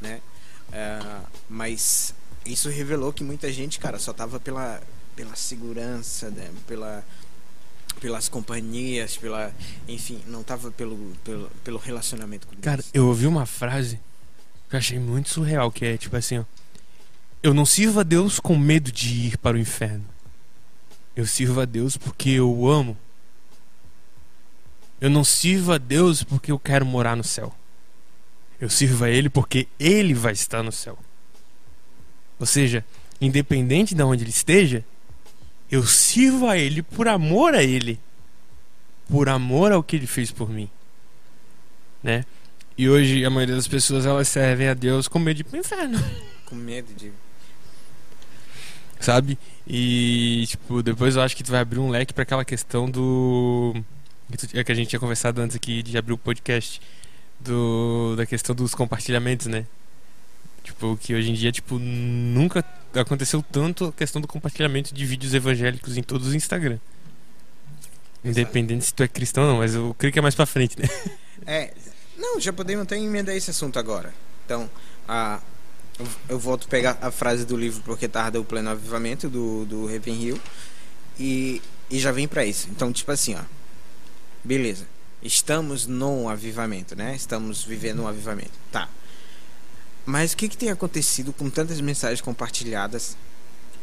né? 0.00 0.20
Ah, 0.72 1.22
mas 1.50 2.14
isso 2.46 2.68
revelou 2.68 3.12
que 3.12 3.24
muita 3.24 3.52
gente, 3.52 3.78
cara, 3.80 3.98
só 3.98 4.12
tava 4.12 4.38
pela, 4.38 4.80
pela 5.16 5.34
segurança, 5.34 6.30
né? 6.30 6.48
pela, 6.66 7.04
pelas 8.00 8.28
companhias, 8.28 9.16
pela. 9.16 9.52
Enfim, 9.88 10.20
não 10.26 10.42
tava 10.42 10.70
pelo, 10.70 10.96
pelo, 11.24 11.50
pelo 11.64 11.78
relacionamento 11.78 12.46
com 12.46 12.52
Deus. 12.54 12.64
Cara, 12.64 12.84
eu 12.94 13.06
ouvi 13.08 13.26
uma 13.26 13.46
frase 13.46 13.98
que 14.70 14.76
eu 14.76 14.78
achei 14.78 14.98
muito 14.98 15.28
surreal, 15.28 15.70
que 15.72 15.84
é 15.84 15.96
tipo 15.96 16.16
assim, 16.16 16.38
ó. 16.38 16.44
Eu 17.42 17.52
não 17.52 17.66
sirvo 17.66 18.00
a 18.00 18.02
Deus 18.02 18.38
com 18.38 18.56
medo 18.56 18.92
de 18.92 19.26
ir 19.26 19.38
para 19.38 19.56
o 19.56 19.60
inferno. 19.60 20.04
Eu 21.14 21.26
sirvo 21.26 21.60
a 21.60 21.64
Deus 21.64 21.96
porque 21.96 22.30
eu 22.30 22.50
o 22.50 22.70
amo. 22.70 22.96
Eu 25.00 25.10
não 25.10 25.24
sirvo 25.24 25.72
a 25.72 25.78
Deus 25.78 26.22
porque 26.22 26.52
eu 26.52 26.58
quero 26.58 26.86
morar 26.86 27.16
no 27.16 27.24
céu. 27.24 27.52
Eu 28.60 28.70
sirvo 28.70 29.04
a 29.04 29.10
Ele 29.10 29.28
porque 29.28 29.66
Ele 29.78 30.14
vai 30.14 30.32
estar 30.32 30.62
no 30.62 30.70
céu. 30.70 30.96
Ou 32.38 32.46
seja, 32.46 32.84
independente 33.20 33.94
de 33.94 34.02
onde 34.02 34.22
Ele 34.22 34.30
esteja, 34.30 34.84
eu 35.70 35.84
sirvo 35.84 36.46
a 36.46 36.56
Ele 36.56 36.82
por 36.82 37.08
amor 37.08 37.54
a 37.54 37.62
Ele. 37.62 37.98
Por 39.08 39.28
amor 39.28 39.72
ao 39.72 39.82
que 39.82 39.96
Ele 39.96 40.06
fez 40.06 40.30
por 40.30 40.48
mim. 40.48 40.70
Né? 42.02 42.24
E 42.76 42.88
hoje 42.88 43.24
a 43.24 43.30
maioria 43.30 43.56
das 43.56 43.68
pessoas 43.68 44.06
elas 44.06 44.28
servem 44.28 44.68
a 44.68 44.74
Deus 44.74 45.08
com 45.08 45.18
medo 45.18 45.36
de 45.36 45.40
ir 45.42 45.44
pro 45.44 45.58
inferno, 45.58 45.98
Com 46.46 46.54
medo 46.54 46.92
de. 46.94 47.12
Sabe? 49.02 49.38
E 49.66 50.44
tipo, 50.46 50.82
depois 50.82 51.16
eu 51.16 51.22
acho 51.22 51.36
que 51.36 51.42
tu 51.42 51.50
vai 51.50 51.60
abrir 51.60 51.78
um 51.78 51.90
leque 51.90 52.12
pra 52.12 52.22
aquela 52.22 52.44
questão 52.44 52.90
do 52.90 53.74
é 54.54 54.64
que 54.64 54.72
a 54.72 54.74
gente 54.74 54.88
tinha 54.88 55.00
conversado 55.00 55.40
antes 55.40 55.56
aqui 55.56 55.82
de 55.82 55.98
abrir 55.98 56.14
o 56.14 56.18
podcast 56.18 56.80
do 57.40 58.14
da 58.16 58.24
questão 58.24 58.54
dos 58.54 58.74
compartilhamentos, 58.74 59.46
né? 59.46 59.66
Tipo, 60.64 60.96
que 60.96 61.14
hoje 61.14 61.30
em 61.30 61.34
dia, 61.34 61.50
tipo, 61.50 61.78
nunca 61.78 62.64
aconteceu 62.94 63.42
tanto 63.42 63.86
a 63.86 63.92
questão 63.92 64.22
do 64.22 64.28
compartilhamento 64.28 64.94
de 64.94 65.04
vídeos 65.04 65.34
evangélicos 65.34 65.96
em 65.96 66.02
todos 66.02 66.28
os 66.28 66.34
Instagram. 66.34 66.78
Independente 68.24 68.84
se 68.84 68.94
tu 68.94 69.02
é 69.02 69.08
cristão 69.08 69.42
ou 69.42 69.50
não, 69.50 69.58
mas 69.58 69.74
eu 69.74 69.94
creio 69.98 70.12
que 70.12 70.18
é 70.20 70.22
mais 70.22 70.34
pra 70.34 70.46
frente, 70.46 70.78
né? 70.78 70.88
É. 71.44 71.74
Não, 72.16 72.38
já 72.38 72.52
podemos 72.52 72.84
até 72.84 72.96
emendar 72.96 73.34
esse 73.34 73.50
assunto 73.50 73.76
agora. 73.78 74.14
Então, 74.44 74.70
a, 75.08 75.40
eu 76.28 76.38
volto 76.38 76.66
a 76.66 76.68
pegar 76.68 76.98
a 77.00 77.10
frase 77.10 77.44
do 77.44 77.56
livro 77.56 77.82
Porque 77.84 78.08
Tarda 78.08 78.40
o 78.40 78.44
Pleno 78.44 78.70
Avivamento, 78.70 79.28
do, 79.28 79.64
do 79.66 79.86
Ravenhill, 79.86 80.40
e, 81.18 81.60
e 81.90 81.98
já 81.98 82.12
vem 82.12 82.26
para 82.26 82.44
isso. 82.44 82.68
Então, 82.70 82.92
tipo 82.92 83.10
assim, 83.12 83.34
ó. 83.34 83.42
Beleza. 84.42 84.86
Estamos 85.22 85.86
no 85.86 86.28
avivamento, 86.28 86.96
né? 86.96 87.14
Estamos 87.14 87.62
vivendo 87.62 88.02
um 88.02 88.08
avivamento. 88.08 88.52
Tá. 88.72 88.88
Mas 90.04 90.32
o 90.32 90.36
que, 90.36 90.48
que 90.48 90.56
tem 90.56 90.70
acontecido 90.70 91.32
com 91.32 91.48
tantas 91.48 91.80
mensagens 91.80 92.20
compartilhadas? 92.20 93.16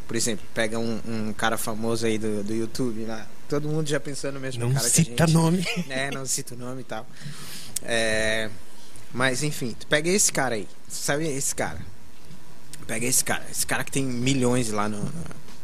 Por 0.05 0.15
exemplo, 0.15 0.45
pega 0.53 0.77
um, 0.77 0.99
um 1.07 1.33
cara 1.33 1.57
famoso 1.57 2.05
aí 2.05 2.17
do, 2.17 2.43
do 2.43 2.53
YouTube 2.53 3.05
lá. 3.05 3.25
Todo 3.47 3.69
mundo 3.69 3.87
já 3.87 3.99
pensou 3.99 4.31
no 4.31 4.39
mesmo 4.39 4.65
não 4.65 4.73
cara 4.73 4.89
cita 4.89 5.11
que 5.11 5.23
a 5.23 5.25
gente. 5.25 5.35
nome. 5.35 5.65
É, 5.89 6.11
não 6.11 6.25
cita 6.25 6.55
o 6.55 6.57
nome 6.57 6.81
e 6.81 6.83
tal. 6.83 7.07
É, 7.83 8.49
mas 9.13 9.43
enfim, 9.43 9.75
tu 9.79 9.87
pega 9.87 10.09
esse 10.09 10.31
cara 10.31 10.55
aí. 10.55 10.67
Sabe 10.89 11.27
esse 11.27 11.55
cara? 11.55 11.79
Pega 12.89 13.05
esse 13.05 13.23
cara. 13.23 13.45
Esse 13.51 13.67
cara 13.67 13.83
que 13.83 13.91
tem 13.91 14.03
milhões 14.03 14.71
lá 14.71 14.89
no, 14.89 15.13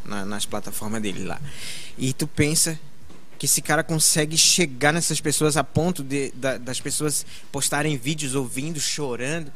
na, 0.04 0.24
nas 0.24 0.46
plataformas 0.46 1.02
dele 1.02 1.24
lá. 1.24 1.40
E 1.98 2.12
tu 2.12 2.24
pensa 2.28 2.78
que 3.36 3.46
esse 3.46 3.60
cara 3.60 3.82
consegue 3.82 4.38
chegar 4.38 4.92
nessas 4.92 5.20
pessoas 5.20 5.56
a 5.56 5.64
ponto 5.64 6.04
de, 6.04 6.30
da, 6.30 6.56
das 6.56 6.80
pessoas 6.80 7.26
postarem 7.50 7.96
vídeos 7.96 8.36
ouvindo, 8.36 8.78
chorando. 8.78 9.52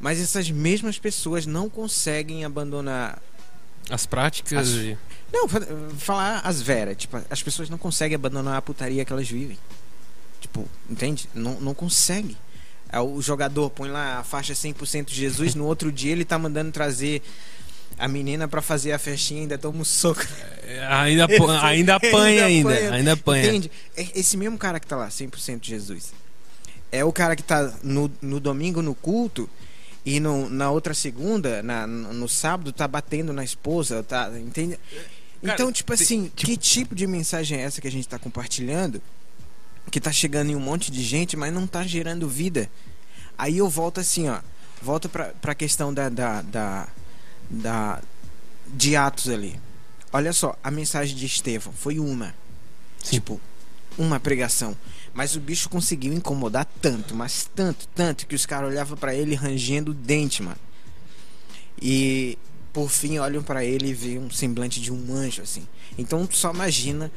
Mas 0.00 0.20
essas 0.20 0.50
mesmas 0.50 0.98
pessoas 0.98 1.46
não 1.46 1.70
conseguem 1.70 2.44
abandonar 2.44 3.22
as 3.88 4.04
práticas 4.04 4.58
as, 4.58 4.74
e... 4.74 4.98
Não, 5.32 5.46
falar 5.96 6.40
as 6.40 6.60
veras. 6.60 6.96
Tipo, 6.96 7.22
as 7.30 7.40
pessoas 7.40 7.70
não 7.70 7.78
conseguem 7.78 8.16
abandonar 8.16 8.56
a 8.56 8.62
putaria 8.62 9.04
que 9.04 9.12
elas 9.12 9.28
vivem. 9.28 9.56
Tipo, 10.40 10.68
entende? 10.88 11.28
Não, 11.32 11.60
não 11.60 11.72
consegue. 11.72 12.36
É, 12.92 13.00
o 13.00 13.20
jogador 13.22 13.70
põe 13.70 13.88
lá 13.88 14.18
a 14.18 14.24
faixa 14.24 14.52
100% 14.52 15.10
Jesus, 15.10 15.54
no 15.54 15.64
outro 15.64 15.92
dia 15.92 16.12
ele 16.12 16.24
tá 16.24 16.38
mandando 16.38 16.72
trazer 16.72 17.22
a 17.98 18.08
menina 18.08 18.48
para 18.48 18.62
fazer 18.62 18.92
a 18.92 18.98
festinha 18.98 19.42
ainda 19.42 19.58
toma 19.58 19.80
um 19.80 19.84
soco. 19.84 20.26
É, 20.64 20.86
ainda, 20.90 21.26
ainda 21.62 21.96
apanha 21.96 22.44
ainda, 22.46 22.70
ainda, 22.70 22.94
ainda 22.94 23.12
apanha. 23.12 23.46
Entende? 23.46 23.70
É 23.96 24.18
esse 24.18 24.36
mesmo 24.36 24.56
cara 24.58 24.80
que 24.80 24.86
tá 24.86 24.96
lá, 24.96 25.08
100% 25.08 25.60
Jesus. 25.62 26.12
É 26.90 27.04
o 27.04 27.12
cara 27.12 27.36
que 27.36 27.42
tá 27.42 27.72
no, 27.82 28.10
no 28.20 28.40
domingo 28.40 28.82
no 28.82 28.94
culto 28.94 29.48
e 30.04 30.18
no, 30.18 30.48
na 30.48 30.70
outra 30.70 30.94
segunda, 30.94 31.62
na, 31.62 31.86
no 31.86 32.28
sábado, 32.28 32.72
tá 32.72 32.88
batendo 32.88 33.32
na 33.32 33.44
esposa, 33.44 34.02
tá, 34.02 34.30
entende? 34.40 34.78
Cara, 35.42 35.54
então, 35.54 35.70
tipo 35.70 35.92
assim, 35.92 36.24
tipo... 36.34 36.46
que 36.46 36.56
tipo 36.56 36.94
de 36.94 37.06
mensagem 37.06 37.58
é 37.58 37.62
essa 37.62 37.80
que 37.80 37.86
a 37.86 37.92
gente 37.92 38.08
tá 38.08 38.18
compartilhando? 38.18 39.00
Que 39.90 40.00
tá 40.00 40.12
chegando 40.12 40.50
em 40.50 40.56
um 40.56 40.60
monte 40.60 40.90
de 40.90 41.02
gente, 41.02 41.36
mas 41.36 41.52
não 41.52 41.66
tá 41.66 41.82
gerando 41.84 42.28
vida. 42.28 42.70
Aí 43.36 43.58
eu 43.58 43.68
volto 43.68 44.00
assim, 44.00 44.28
ó. 44.28 44.40
Volto 44.82 45.08
pra, 45.08 45.26
pra 45.40 45.54
questão 45.54 45.92
da, 45.92 46.08
da, 46.08 46.42
da, 46.42 46.88
da 47.48 48.02
de 48.66 48.96
Atos 48.96 49.28
ali. 49.28 49.60
Olha 50.12 50.32
só, 50.32 50.56
a 50.62 50.70
mensagem 50.70 51.16
de 51.16 51.26
Estevão 51.26 51.72
foi 51.72 51.98
uma. 51.98 52.34
Sim. 53.02 53.16
Tipo, 53.16 53.40
uma 53.96 54.18
pregação. 54.18 54.76
Mas 55.12 55.34
o 55.34 55.40
bicho 55.40 55.68
conseguiu 55.68 56.12
incomodar 56.12 56.66
tanto, 56.80 57.14
mas 57.14 57.48
tanto, 57.54 57.88
tanto, 57.88 58.26
que 58.26 58.34
os 58.34 58.46
caras 58.46 58.70
olhavam 58.70 58.96
para 58.96 59.14
ele 59.14 59.34
rangendo 59.34 59.90
o 59.90 59.94
dente, 59.94 60.42
mano. 60.42 60.58
E 61.80 62.38
por 62.72 62.88
fim 62.88 63.18
olham 63.18 63.42
para 63.42 63.64
ele 63.64 63.88
e 63.88 63.94
vê 63.94 64.18
um 64.18 64.30
semblante 64.30 64.80
de 64.80 64.92
um 64.92 65.12
anjo, 65.12 65.42
assim. 65.42 65.66
Então 65.98 66.26
tu 66.26 66.36
só 66.36 66.52
imagina 66.52 67.10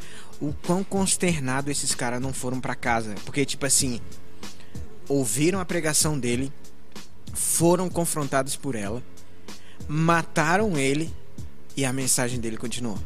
o 0.44 0.54
quão 0.66 0.84
consternado 0.84 1.72
esses 1.72 1.96
caras 1.96 2.22
não 2.22 2.34
foram 2.34 2.60
para 2.60 2.76
casa. 2.76 3.16
Porque, 3.24 3.46
tipo 3.46 3.66
assim, 3.66 4.02
ouviram 5.08 5.60
a 5.60 5.66
pregação 5.66 6.20
dele, 6.20 6.52
foram 7.34 7.90
confrontados 7.90 8.58
por 8.58 8.76
ela, 8.76 9.02
mataram 9.88 10.78
ele 10.78 11.14
e 11.78 11.86
a 11.86 11.94
mensagem 11.94 12.40
dele 12.40 12.58
continuou. 12.58 13.00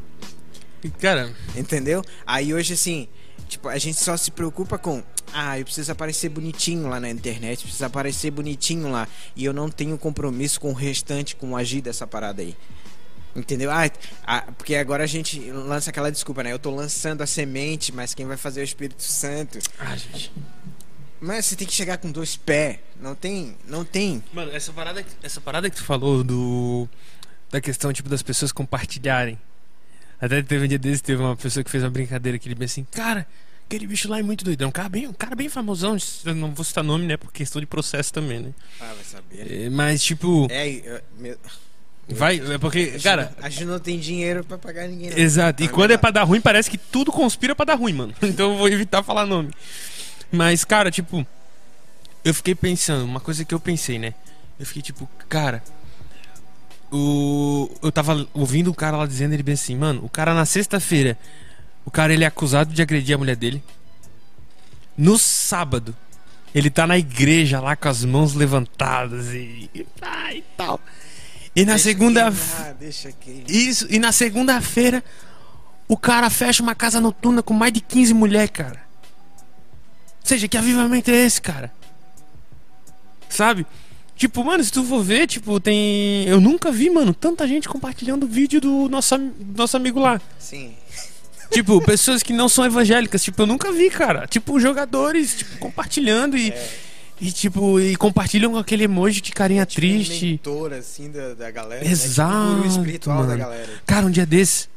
Cara, 1.00 1.32
entendeu? 1.56 2.02
Aí 2.26 2.52
hoje 2.52 2.74
assim, 2.74 3.08
Tipo, 3.48 3.68
a 3.68 3.78
gente 3.78 3.98
só 3.98 4.16
se 4.16 4.30
preocupa 4.30 4.78
com. 4.78 5.02
Ah, 5.32 5.58
eu 5.58 5.64
preciso 5.64 5.90
aparecer 5.90 6.28
bonitinho 6.28 6.88
lá 6.88 7.00
na 7.00 7.08
internet, 7.08 7.62
preciso 7.62 7.84
aparecer 7.84 8.30
bonitinho 8.30 8.90
lá. 8.90 9.08
E 9.34 9.44
eu 9.44 9.52
não 9.52 9.70
tenho 9.70 9.96
compromisso 9.96 10.60
com 10.60 10.70
o 10.70 10.74
restante, 10.74 11.34
com 11.34 11.50
o 11.50 11.56
agir 11.56 11.80
dessa 11.80 12.06
parada 12.06 12.42
aí. 12.42 12.54
Entendeu? 13.36 13.70
Ah, 13.70 13.90
ah, 14.26 14.52
porque 14.56 14.74
agora 14.74 15.04
a 15.04 15.06
gente 15.06 15.38
lança 15.50 15.90
aquela 15.90 16.10
desculpa, 16.10 16.42
né? 16.42 16.52
Eu 16.52 16.58
tô 16.58 16.74
lançando 16.74 17.22
a 17.22 17.26
semente, 17.26 17.92
mas 17.92 18.14
quem 18.14 18.26
vai 18.26 18.36
fazer 18.36 18.60
é 18.60 18.62
o 18.62 18.64
Espírito 18.64 19.02
Santo. 19.02 19.58
Ah, 19.78 19.96
gente. 19.96 20.32
Mas 21.20 21.46
você 21.46 21.56
tem 21.56 21.66
que 21.66 21.72
chegar 21.72 21.98
com 21.98 22.10
dois 22.10 22.36
pés. 22.36 22.78
Não 23.00 23.14
tem. 23.14 23.56
Não 23.66 23.84
tem. 23.84 24.22
Mano, 24.32 24.52
essa 24.52 24.72
parada, 24.72 25.04
essa 25.22 25.40
parada 25.40 25.68
que 25.68 25.76
tu 25.76 25.84
falou 25.84 26.22
do. 26.22 26.88
Da 27.50 27.60
questão, 27.60 27.92
tipo, 27.92 28.08
das 28.08 28.22
pessoas 28.22 28.52
compartilharem. 28.52 29.38
Até 30.20 30.42
teve 30.42 30.64
um 30.64 30.68
dia 30.68 30.78
desse, 30.78 31.02
teve 31.02 31.22
uma 31.22 31.36
pessoa 31.36 31.62
que 31.62 31.70
fez 31.70 31.82
uma 31.82 31.90
brincadeira 31.90 32.38
que 32.38 32.48
ele 32.48 32.54
disse 32.54 32.80
assim, 32.80 32.86
cara, 32.90 33.26
aquele 33.66 33.86
bicho 33.86 34.08
lá 34.08 34.18
é 34.18 34.22
muito 34.22 34.44
doidão. 34.44 34.68
Um 34.68 34.72
cara 34.72 34.88
bem, 34.88 35.06
um 35.06 35.12
cara 35.12 35.36
bem 35.36 35.48
famosão, 35.48 35.96
eu 36.24 36.34
não 36.34 36.52
vou 36.52 36.64
citar 36.64 36.82
nome, 36.82 37.06
né? 37.06 37.16
Por 37.16 37.32
questão 37.32 37.60
de 37.60 37.66
processo 37.66 38.12
também, 38.12 38.40
né? 38.40 38.54
Ah, 38.80 38.92
vai 38.94 39.04
saber. 39.04 39.64
É, 39.66 39.70
mas, 39.70 40.02
tipo. 40.02 40.48
É, 40.50 40.68
eu, 40.68 41.00
meu... 41.18 41.38
Vai, 42.10 42.40
é 42.54 42.58
porque, 42.58 42.94
a 42.96 43.02
cara. 43.02 43.32
A 43.42 43.48
gente 43.48 43.64
não 43.66 43.78
tem 43.78 43.98
dinheiro 43.98 44.42
pra 44.42 44.56
pagar 44.56 44.88
ninguém. 44.88 45.10
Não. 45.10 45.18
Exato. 45.18 45.62
E 45.62 45.66
ah, 45.66 45.68
quando 45.68 45.90
é 45.90 45.96
pra 45.98 46.10
dar 46.10 46.24
ruim, 46.24 46.40
parece 46.40 46.70
que 46.70 46.78
tudo 46.78 47.12
conspira 47.12 47.54
pra 47.54 47.66
dar 47.66 47.74
ruim, 47.74 47.92
mano. 47.92 48.14
Então 48.22 48.52
eu 48.52 48.58
vou 48.58 48.68
evitar 48.68 49.02
falar 49.02 49.26
nome. 49.26 49.50
Mas, 50.32 50.64
cara, 50.64 50.90
tipo. 50.90 51.26
Eu 52.24 52.34
fiquei 52.34 52.54
pensando, 52.54 53.04
uma 53.04 53.20
coisa 53.20 53.44
que 53.44 53.54
eu 53.54 53.60
pensei, 53.60 53.98
né? 53.98 54.12
Eu 54.58 54.66
fiquei 54.66 54.82
tipo, 54.82 55.08
cara, 55.28 55.62
o, 56.90 57.70
eu 57.82 57.92
tava 57.92 58.26
ouvindo 58.34 58.70
o 58.70 58.74
cara 58.74 58.96
lá 58.96 59.06
dizendo 59.06 59.32
ele 59.32 59.42
bem 59.42 59.54
assim, 59.54 59.76
mano, 59.76 60.04
o 60.04 60.08
cara 60.08 60.34
na 60.34 60.44
sexta-feira, 60.44 61.16
o 61.84 61.90
cara 61.90 62.12
ele 62.12 62.24
é 62.24 62.26
acusado 62.26 62.72
de 62.72 62.82
agredir 62.82 63.14
a 63.14 63.18
mulher 63.18 63.36
dele. 63.36 63.62
No 64.96 65.16
sábado, 65.16 65.94
ele 66.54 66.70
tá 66.70 66.86
na 66.86 66.98
igreja 66.98 67.60
lá 67.60 67.76
com 67.76 67.88
as 67.88 68.04
mãos 68.04 68.34
levantadas 68.34 69.32
e, 69.32 69.70
e, 69.74 69.86
ah, 70.02 70.34
e 70.34 70.42
tal. 70.56 70.80
E 71.58 71.64
na 71.64 71.76
segunda 71.76 72.32
Isso, 73.48 73.86
e 73.90 73.98
na 73.98 74.12
segunda-feira 74.12 75.02
o 75.88 75.96
cara 75.96 76.30
fecha 76.30 76.62
uma 76.62 76.74
casa 76.74 77.00
noturna 77.00 77.42
com 77.42 77.52
mais 77.52 77.72
de 77.72 77.80
15 77.80 78.14
mulheres, 78.14 78.50
cara. 78.50 78.80
Ou 80.20 80.26
seja, 80.28 80.46
que 80.46 80.56
avivamento 80.56 81.10
é 81.10 81.24
esse, 81.24 81.40
cara? 81.40 81.72
Sabe? 83.28 83.66
Tipo, 84.14 84.44
mano, 84.44 84.62
se 84.62 84.70
tu 84.70 84.84
for 84.84 85.02
ver, 85.02 85.26
tipo, 85.26 85.58
tem. 85.58 86.24
Eu 86.28 86.40
nunca 86.40 86.70
vi, 86.70 86.90
mano, 86.90 87.14
tanta 87.14 87.46
gente 87.48 87.68
compartilhando 87.68 88.24
o 88.24 88.28
vídeo 88.28 88.60
do 88.60 88.88
nosso, 88.88 89.16
nosso 89.56 89.76
amigo 89.76 89.98
lá. 89.98 90.20
Sim. 90.38 90.74
Tipo, 91.50 91.80
pessoas 91.80 92.22
que 92.22 92.32
não 92.32 92.48
são 92.48 92.64
evangélicas, 92.64 93.22
tipo, 93.22 93.42
eu 93.42 93.46
nunca 93.46 93.72
vi, 93.72 93.90
cara. 93.90 94.26
Tipo, 94.26 94.60
jogadores, 94.60 95.38
tipo, 95.38 95.58
compartilhando 95.58 96.36
e. 96.36 96.50
É. 96.50 96.87
E 97.20 97.32
tipo, 97.32 97.80
e 97.80 97.96
compartilham 97.96 98.52
com 98.52 98.58
aquele 98.58 98.84
emoji 98.84 99.20
de 99.20 99.32
carinha 99.32 99.66
tipo, 99.66 99.80
triste. 99.80 100.24
Um 100.24 100.28
mentor, 100.30 100.72
assim, 100.72 101.10
da, 101.10 101.34
da 101.34 101.50
galera. 101.50 101.86
Exato. 101.86 102.32
Né? 102.32 102.62
Tipo, 102.62 102.68
espiritual 102.68 103.16
mano. 103.18 103.28
da 103.28 103.36
galera. 103.36 103.68
Cara, 103.84 104.06
um 104.06 104.10
dia 104.10 104.26
desse. 104.26 104.68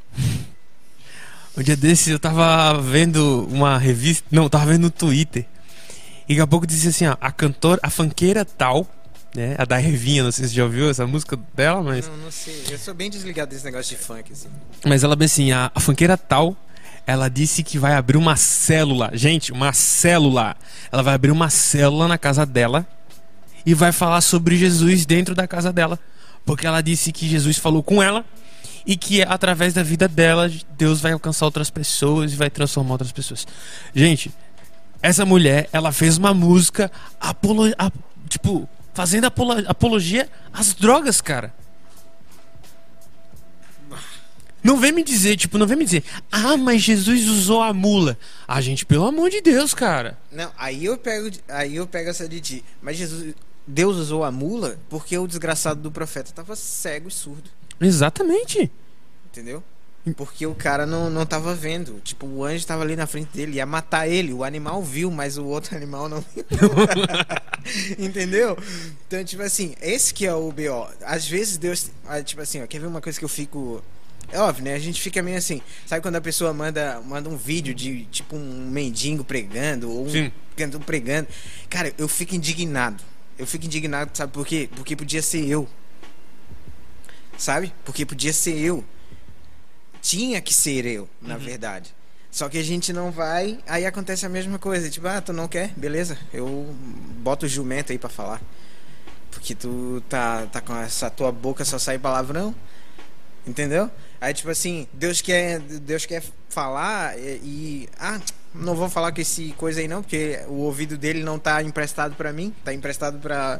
Um 1.57 1.61
dia 1.61 1.75
desses 1.75 2.07
eu 2.07 2.17
tava 2.17 2.81
vendo 2.81 3.45
uma 3.51 3.77
revista. 3.77 4.25
Não, 4.31 4.47
tava 4.47 4.67
vendo 4.67 4.83
no 4.83 4.89
Twitter. 4.89 5.45
E 6.27 6.33
daqui 6.33 6.41
a 6.41 6.47
pouco 6.47 6.65
dizia 6.65 6.89
assim, 6.89 7.05
ó, 7.05 7.17
a 7.19 7.31
cantora, 7.31 7.79
a 7.83 7.89
fanqueira 7.89 8.45
tal 8.45 8.87
né? 9.35 9.55
A 9.57 9.65
da 9.65 9.77
Revinha, 9.77 10.23
não 10.23 10.31
sei 10.31 10.45
se 10.45 10.51
você 10.51 10.57
já 10.57 10.63
ouviu 10.63 10.89
essa 10.89 11.07
música 11.07 11.39
dela, 11.53 11.81
mas. 11.81 12.07
Não, 12.07 12.17
não 12.17 12.31
sei. 12.31 12.63
Eu 12.69 12.77
sou 12.77 12.93
bem 12.93 13.09
desligado 13.09 13.49
desse 13.51 13.63
negócio 13.63 13.95
de 13.95 14.01
funk, 14.01 14.31
assim. 14.31 14.49
Mas 14.85 15.03
ela 15.03 15.15
bem 15.15 15.25
assim, 15.25 15.51
a, 15.51 15.71
a 15.73 15.79
funkeira 15.79 16.17
tal, 16.17 16.55
ela 17.05 17.29
disse 17.29 17.63
que 17.63 17.77
vai 17.77 17.93
abrir 17.93 18.17
uma 18.17 18.35
célula. 18.35 19.11
Gente, 19.13 19.51
uma 19.51 19.73
célula. 19.73 20.55
Ela 20.91 21.01
vai 21.01 21.13
abrir 21.13 21.31
uma 21.31 21.49
célula 21.49 22.07
na 22.07 22.17
casa 22.17 22.45
dela 22.45 22.87
e 23.65 23.73
vai 23.73 23.91
falar 23.91 24.21
sobre 24.21 24.57
Jesus 24.57 25.05
dentro 25.05 25.35
da 25.35 25.47
casa 25.47 25.71
dela. 25.71 25.99
Porque 26.45 26.65
ela 26.65 26.81
disse 26.81 27.11
que 27.11 27.27
Jesus 27.27 27.57
falou 27.57 27.83
com 27.83 28.01
ela 28.01 28.25
e 28.85 28.97
que 28.97 29.21
através 29.21 29.73
da 29.73 29.83
vida 29.83 30.07
dela, 30.07 30.51
Deus 30.77 31.01
vai 31.01 31.11
alcançar 31.11 31.45
outras 31.45 31.69
pessoas 31.69 32.33
e 32.33 32.35
vai 32.35 32.49
transformar 32.49 32.93
outras 32.93 33.11
pessoas. 33.11 33.45
Gente, 33.93 34.31
essa 35.01 35.25
mulher, 35.25 35.69
ela 35.71 35.91
fez 35.91 36.17
uma 36.17 36.33
música 36.33 36.91
apolo, 37.19 37.65
tipo, 38.27 38.67
fazendo 38.93 39.25
apologia 39.67 40.29
às 40.53 40.73
drogas, 40.73 41.21
cara. 41.21 41.53
Não 44.63 44.77
vem 44.77 44.91
me 44.91 45.03
dizer, 45.03 45.37
tipo, 45.37 45.57
não 45.57 45.65
vem 45.65 45.77
me 45.77 45.85
dizer, 45.85 46.03
ah, 46.31 46.55
mas 46.55 46.81
Jesus 46.81 47.27
usou 47.27 47.61
a 47.61 47.73
mula. 47.73 48.17
Ah, 48.47 48.61
gente, 48.61 48.85
pelo 48.85 49.07
amor 49.07 49.29
de 49.29 49.41
Deus, 49.41 49.73
cara. 49.73 50.17
Não, 50.31 50.51
aí 50.57 50.85
eu 50.85 50.97
pego, 50.97 51.29
aí 51.47 51.75
eu 51.75 51.87
pego 51.87 52.09
essa 52.09 52.27
de 52.27 52.39
ti. 52.39 52.65
Mas 52.81 52.97
Jesus, 52.97 53.33
Deus 53.65 53.97
usou 53.97 54.23
a 54.23 54.31
mula 54.31 54.77
porque 54.89 55.17
o 55.17 55.27
desgraçado 55.27 55.81
do 55.81 55.91
profeta 55.91 56.29
estava 56.29 56.55
cego 56.55 57.07
e 57.07 57.11
surdo. 57.11 57.49
Exatamente. 57.79 58.71
Entendeu? 59.25 59.63
Porque 60.17 60.47
o 60.47 60.55
cara 60.55 60.85
não, 60.85 61.09
não 61.09 61.25
tava 61.25 61.53
vendo. 61.53 61.99
Tipo, 62.03 62.25
o 62.25 62.43
anjo 62.43 62.65
tava 62.65 62.81
ali 62.81 62.95
na 62.95 63.05
frente 63.05 63.29
dele, 63.33 63.57
ia 63.57 63.65
matar 63.67 64.07
ele. 64.07 64.33
O 64.33 64.43
animal 64.43 64.81
viu, 64.81 65.11
mas 65.11 65.37
o 65.37 65.45
outro 65.45 65.75
animal 65.77 66.09
não 66.09 66.23
viu. 66.33 66.43
Entendeu? 67.99 68.57
Então, 69.07 69.23
tipo 69.23 69.43
assim, 69.43 69.75
esse 69.79 70.13
que 70.13 70.25
é 70.25 70.33
o 70.33 70.51
BO. 70.51 70.87
Às 71.05 71.27
vezes 71.27 71.57
Deus. 71.57 71.91
Ah, 72.05 72.21
tipo 72.23 72.41
assim, 72.41 72.63
ó, 72.63 72.67
quer 72.67 72.79
ver 72.79 72.87
uma 72.87 73.01
coisa 73.01 73.17
que 73.17 73.25
eu 73.25 73.29
fico. 73.29 73.83
É 74.31 74.39
óbvio, 74.39 74.63
né? 74.63 74.73
A 74.73 74.79
gente 74.79 75.01
fica 75.01 75.21
meio 75.21 75.37
assim. 75.37 75.61
Sabe 75.85 76.01
quando 76.01 76.15
a 76.15 76.21
pessoa 76.21 76.53
manda, 76.53 77.01
manda 77.01 77.29
um 77.29 77.37
vídeo 77.37 77.73
de 77.73 78.05
tipo 78.05 78.35
um 78.35 78.69
mendigo 78.69 79.23
pregando 79.23 79.91
ou 79.91 80.07
um 80.07 80.31
cantor 80.55 80.81
pregando? 80.81 81.27
Cara, 81.69 81.93
eu 81.97 82.07
fico 82.07 82.35
indignado. 82.35 83.03
Eu 83.37 83.45
fico 83.45 83.65
indignado, 83.65 84.11
sabe 84.13 84.31
por 84.31 84.45
quê? 84.45 84.69
Porque 84.75 84.95
podia 84.95 85.21
ser 85.21 85.45
eu. 85.47 85.67
Sabe? 87.37 87.73
Porque 87.83 88.05
podia 88.05 88.31
ser 88.31 88.57
eu 88.57 88.83
tinha 90.01 90.41
que 90.41 90.53
ser 90.53 90.85
eu, 90.85 91.07
na 91.21 91.35
uhum. 91.35 91.39
verdade. 91.39 91.93
Só 92.31 92.49
que 92.49 92.57
a 92.57 92.63
gente 92.63 92.91
não 92.91 93.11
vai, 93.11 93.59
aí 93.67 93.85
acontece 93.85 94.25
a 94.25 94.29
mesma 94.29 94.57
coisa. 94.57 94.89
Tipo, 94.89 95.07
ah, 95.07 95.21
tu 95.21 95.31
não 95.31 95.47
quer? 95.47 95.73
Beleza, 95.77 96.17
eu 96.33 96.73
boto 97.17 97.45
o 97.45 97.49
jumento 97.49 97.91
aí 97.91 97.97
para 97.97 98.09
falar. 98.09 98.41
Porque 99.29 99.53
tu 99.53 100.01
tá, 100.09 100.47
tá 100.47 100.59
com 100.59 100.75
essa 100.75 101.09
tua 101.09 101.31
boca 101.31 101.63
só 101.63 101.77
sai 101.77 101.99
palavrão. 101.99 102.55
Entendeu? 103.45 103.89
Aí, 104.21 104.35
tipo 104.35 104.51
assim, 104.51 104.87
Deus 104.93 105.19
quer, 105.19 105.59
Deus 105.59 106.05
quer 106.05 106.23
falar 106.47 107.17
e, 107.17 107.41
e 107.43 107.89
ah, 107.99 108.21
não 108.53 108.75
vou 108.75 108.87
falar 108.87 109.11
com 109.11 109.19
esse 109.19 109.51
coisa 109.57 109.79
aí 109.79 109.87
não, 109.87 110.03
porque 110.03 110.39
o 110.47 110.57
ouvido 110.57 110.95
dele 110.95 111.23
não 111.23 111.39
tá 111.39 111.63
emprestado 111.63 112.15
para 112.15 112.31
mim, 112.31 112.53
tá 112.63 112.71
emprestado 112.71 113.17
para 113.17 113.59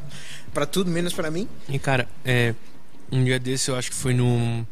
para 0.54 0.64
tudo 0.64 0.88
menos 0.88 1.12
para 1.12 1.32
mim. 1.32 1.48
E 1.68 1.80
cara, 1.80 2.08
é, 2.24 2.54
um 3.10 3.24
dia 3.24 3.40
desse 3.40 3.72
eu 3.72 3.76
acho 3.76 3.90
que 3.90 3.96
foi 3.96 4.14
no 4.14 4.64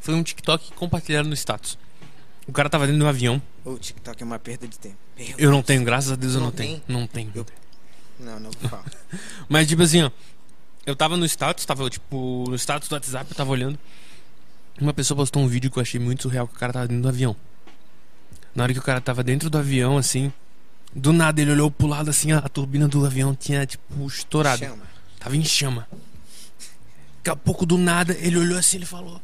foi 0.00 0.14
um 0.14 0.22
TikTok 0.22 0.72
compartilhado 0.72 1.28
no 1.28 1.34
status. 1.34 1.78
O 2.48 2.52
cara 2.52 2.68
tava 2.68 2.86
dentro 2.86 2.98
de 2.98 3.04
um 3.04 3.08
avião. 3.08 3.40
O 3.64 3.78
TikTok 3.78 4.20
é 4.20 4.26
uma 4.26 4.38
perda 4.38 4.66
de 4.66 4.78
tempo. 4.78 4.96
Meu 5.16 5.34
eu 5.38 5.50
não 5.52 5.62
tenho, 5.62 5.84
graças 5.84 6.10
a 6.10 6.16
Deus 6.16 6.34
eu 6.34 6.40
não, 6.40 6.46
não 6.46 6.52
tenho. 6.52 6.82
Não 6.88 7.06
tenho. 7.06 7.30
Eu... 7.36 7.46
Não, 8.18 8.40
não 8.40 8.50
falo. 8.52 8.84
Mas 9.48 9.68
tipo 9.68 9.82
assim, 9.82 10.02
ó. 10.02 10.10
Eu 10.84 10.96
tava 10.96 11.16
no 11.18 11.26
status, 11.26 11.66
tava 11.66 11.88
tipo 11.90 12.46
no 12.48 12.56
status 12.56 12.88
do 12.88 12.94
WhatsApp, 12.94 13.30
eu 13.30 13.36
tava 13.36 13.50
olhando. 13.50 13.78
Uma 14.80 14.92
pessoa 14.92 15.16
postou 15.16 15.42
um 15.42 15.48
vídeo 15.48 15.70
que 15.70 15.78
eu 15.78 15.82
achei 15.82 15.98
muito 15.98 16.22
surreal, 16.22 16.46
que 16.46 16.54
o 16.54 16.58
cara 16.58 16.72
tava 16.72 16.88
dentro 16.88 17.02
do 17.02 17.08
avião. 17.08 17.34
Na 18.54 18.62
hora 18.62 18.72
que 18.72 18.78
o 18.78 18.82
cara 18.82 19.00
tava 19.00 19.24
dentro 19.24 19.50
do 19.50 19.58
avião, 19.58 19.98
assim, 19.98 20.32
do 20.94 21.12
nada 21.12 21.40
ele 21.40 21.52
olhou 21.52 21.70
pro 21.70 21.86
lado 21.86 22.10
assim, 22.10 22.32
a, 22.32 22.38
a 22.38 22.48
turbina 22.48 22.86
do 22.88 23.04
avião 23.04 23.34
tinha, 23.34 23.66
tipo, 23.66 24.06
estourado. 24.06 24.58
Chama. 24.58 24.82
Tava 25.18 25.36
em 25.36 25.44
chama. 25.44 25.88
Daqui 27.18 27.30
a 27.30 27.36
pouco 27.36 27.66
do 27.66 27.76
nada 27.76 28.16
ele 28.20 28.38
olhou 28.38 28.58
assim, 28.58 28.76
ele 28.76 28.86
falou: 28.86 29.20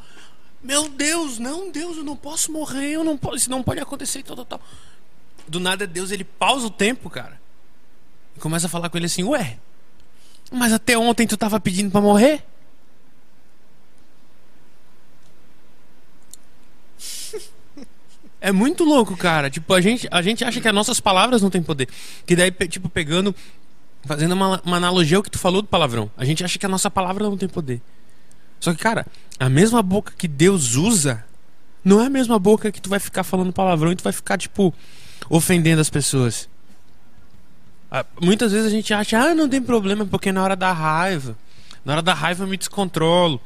meu 0.65 0.89
Deus, 0.89 1.39
não, 1.39 1.71
Deus, 1.71 1.99
eu 1.99 2.05
não 2.05 2.17
posso 2.17 2.51
morrer, 2.51 2.93
eu 2.93 3.05
não 3.05 3.19
posso, 3.19 3.37
isso 3.37 3.51
não 3.51 3.63
pode 3.63 3.81
acontecer 3.81 4.21
e 4.21 4.23
tal, 4.23 4.35
tal, 4.35 4.45
tal. 4.47 4.61
Do 5.47 5.61
nada 5.61 5.87
Deus 5.87 6.11
ele 6.11 6.25
pausa 6.25 6.67
o 6.67 6.71
tempo, 6.71 7.11
cara. 7.11 7.39
E 8.35 8.41
começa 8.41 8.67
a 8.67 8.71
falar 8.71 8.89
com 8.89 8.97
ele 8.97 9.07
assim: 9.07 9.23
"Ué, 9.25 9.59
mas 10.51 10.73
até 10.73 10.97
ontem 10.97 11.27
tu 11.27 11.37
tava 11.37 11.61
pedindo 11.61 11.91
para 11.91 12.01
morrer?" 12.01 12.43
É 18.45 18.53
muito 18.53 18.85
louco, 18.85 19.17
cara. 19.17 19.49
Tipo, 19.49 19.73
a 19.73 19.81
gente, 19.81 20.07
a 20.11 20.21
gente 20.21 20.45
acha 20.45 20.61
que 20.61 20.69
as 20.69 20.75
nossas 20.75 21.01
palavras 21.01 21.41
não 21.41 21.49
têm 21.49 21.63
poder. 21.63 21.89
Que 22.27 22.37
daí, 22.37 22.51
tipo, 22.51 22.91
pegando, 22.91 23.35
fazendo 24.05 24.33
uma, 24.33 24.61
uma 24.63 24.77
analogia 24.77 25.17
ao 25.17 25.23
que 25.23 25.31
tu 25.31 25.39
falou 25.39 25.63
do 25.63 25.69
palavrão. 25.69 26.11
A 26.15 26.27
gente 26.27 26.45
acha 26.45 26.59
que 26.59 26.67
a 26.67 26.69
nossa 26.69 26.91
palavra 26.91 27.25
não 27.25 27.39
tem 27.39 27.49
poder. 27.49 27.81
Só 28.61 28.75
que, 28.75 28.83
cara, 28.83 29.07
a 29.41 29.49
mesma 29.49 29.83
boca 29.83 30.13
que 30.15 30.29
Deus 30.29 30.75
usa 30.75 31.25
não 31.83 32.03
é 32.03 32.07
a 32.07 32.11
mesma 32.11 32.39
boca 32.39 32.71
que 32.71 32.83
tu 32.83 32.91
vai 32.91 33.01
ficar 33.01 33.25
falando 33.25 33.51
palavrão 33.51 33.93
e 33.93 33.97
tu 33.97 34.05
vai 34.05 34.13
ficar, 34.13 34.37
tipo, 34.37 34.75
ofendendo 35.31 35.81
as 35.81 35.89
pessoas. 35.89 36.47
Ah, 37.91 38.05
muitas 38.21 38.53
vezes 38.53 38.67
a 38.67 38.71
gente 38.71 38.93
acha, 38.93 39.19
ah, 39.19 39.35
não 39.35 39.49
tem 39.49 39.63
problema, 39.63 40.05
porque 40.05 40.31
na 40.31 40.43
hora 40.43 40.55
da 40.55 40.71
raiva. 40.71 41.35
Na 41.83 41.95
hora 41.95 42.03
da 42.03 42.13
raiva 42.13 42.45
eu 42.45 42.49
me 42.49 42.59
descontrolo. 42.59 43.41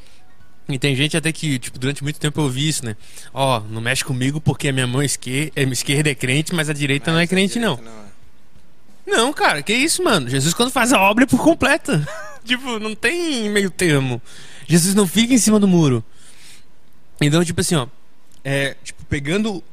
E 0.69 0.79
tem 0.79 0.95
gente 0.95 1.17
até 1.17 1.33
que, 1.33 1.59
tipo, 1.59 1.79
durante 1.79 2.03
muito 2.03 2.21
tempo 2.21 2.39
eu 2.41 2.45
ouvi 2.45 2.69
isso, 2.69 2.85
né? 2.85 2.95
Ó, 3.33 3.59
oh, 3.59 3.61
não 3.73 3.81
mexe 3.81 4.05
comigo 4.05 4.39
porque 4.39 4.69
a 4.69 4.73
minha 4.73 4.87
mão 4.87 5.03
esquerda, 5.03 5.53
a 5.57 5.63
esquerda 5.63 6.11
é 6.11 6.15
crente, 6.15 6.55
mas 6.55 6.69
a 6.69 6.75
direita 6.75 7.07
mas 7.07 7.15
não 7.15 7.21
é 7.21 7.27
crente, 7.27 7.59
não. 7.59 7.77
Não, 7.79 9.15
é. 9.15 9.17
não, 9.17 9.33
cara, 9.33 9.63
que 9.63 9.73
isso, 9.73 10.05
mano? 10.05 10.29
Jesus, 10.29 10.53
quando 10.53 10.71
faz 10.71 10.93
a 10.93 11.01
obra, 11.01 11.25
é 11.25 11.27
por 11.27 11.43
completa. 11.43 12.07
tipo, 12.45 12.79
não 12.79 12.95
tem 12.95 13.49
meio 13.49 13.71
termo. 13.71 14.21
Jesus 14.67 14.95
não 14.95 15.07
fica 15.07 15.33
em 15.33 15.39
cima 15.39 15.59
do 15.59 15.67
muro. 15.67 16.05
Então, 17.19 17.43
tipo 17.43 17.61
assim, 17.63 17.75
ó. 17.75 17.87
É, 18.45 18.77
tipo, 18.85 19.03
pegando 19.07 19.65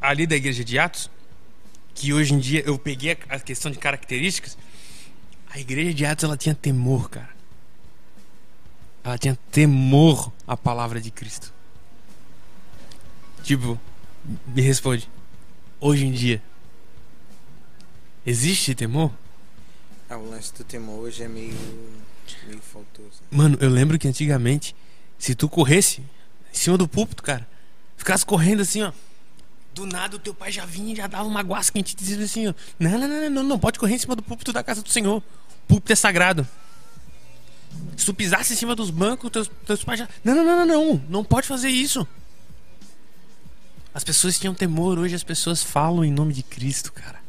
ali 0.00 0.26
da 0.26 0.36
igreja 0.36 0.64
de 0.64 0.78
Atos, 0.78 1.10
que 1.94 2.14
hoje 2.14 2.32
em 2.32 2.38
dia 2.38 2.62
eu 2.64 2.78
peguei 2.78 3.16
a, 3.28 3.38
questão 3.38 3.70
de 3.70 3.78
características, 3.78 4.56
a 5.50 5.60
igreja 5.60 5.92
de 5.92 6.06
Atos 6.06 6.24
ela 6.24 6.36
tinha 6.36 6.54
temor, 6.54 7.10
cara. 7.10 7.39
Ela 9.02 9.18
tinha 9.18 9.38
temor 9.50 10.32
à 10.46 10.56
palavra 10.56 11.00
de 11.00 11.10
Cristo. 11.10 11.52
Tipo, 13.42 13.80
me 14.46 14.60
responde. 14.60 15.08
Hoje 15.80 16.06
em 16.06 16.12
dia, 16.12 16.42
existe 18.26 18.74
temor? 18.74 19.10
Ah, 20.08 20.18
o 20.18 20.28
lance 20.28 20.52
do 20.52 20.64
temor 20.64 21.00
hoje 21.00 21.22
é 21.22 21.28
meio 21.28 21.56
Meio 22.46 22.60
faltoso. 22.60 23.22
Mano, 23.30 23.56
eu 23.60 23.68
lembro 23.68 23.98
que 23.98 24.08
antigamente, 24.08 24.74
se 25.18 25.34
tu 25.34 25.48
corresse 25.48 26.00
em 26.52 26.56
cima 26.56 26.76
do 26.76 26.88
púlpito, 26.88 27.22
cara, 27.22 27.46
ficasse 27.96 28.24
correndo 28.24 28.60
assim, 28.60 28.82
ó. 28.82 28.92
Do 29.74 29.86
nada 29.86 30.16
o 30.16 30.18
teu 30.18 30.34
pai 30.34 30.50
já 30.50 30.64
vinha 30.66 30.92
e 30.92 30.96
já 30.96 31.06
dava 31.06 31.24
uma 31.24 31.42
guasca 31.42 31.78
e 31.78 31.82
te 31.82 31.94
dizia 31.94 32.22
assim, 32.24 32.48
ó. 32.48 32.54
Não, 32.78 32.98
não, 32.98 33.08
não, 33.08 33.30
não, 33.30 33.42
não 33.42 33.58
pode 33.58 33.78
correr 33.78 33.94
em 33.94 33.98
cima 33.98 34.16
do 34.16 34.22
púlpito 34.22 34.52
da 34.52 34.62
casa 34.62 34.82
do 34.82 34.88
Senhor. 34.88 35.18
O 35.18 35.22
púlpito 35.68 35.92
é 35.92 35.96
sagrado. 35.96 36.46
Se 37.96 38.06
tu 38.06 38.14
pisasse 38.14 38.52
em 38.52 38.56
cima 38.56 38.74
dos 38.74 38.90
bancos, 38.90 39.30
teus, 39.30 39.50
teus 39.66 39.84
pais 39.84 39.98
já. 39.98 40.08
Não, 40.24 40.34
não, 40.34 40.44
não, 40.44 40.66
não, 40.66 40.66
não. 40.66 41.02
Não 41.08 41.24
pode 41.24 41.46
fazer 41.46 41.68
isso. 41.68 42.06
As 43.92 44.04
pessoas 44.04 44.38
tinham 44.38 44.54
temor, 44.54 44.98
hoje 44.98 45.14
as 45.14 45.24
pessoas 45.24 45.62
falam 45.62 46.04
em 46.04 46.12
nome 46.12 46.32
de 46.32 46.42
Cristo, 46.42 46.92
cara. 46.92 47.20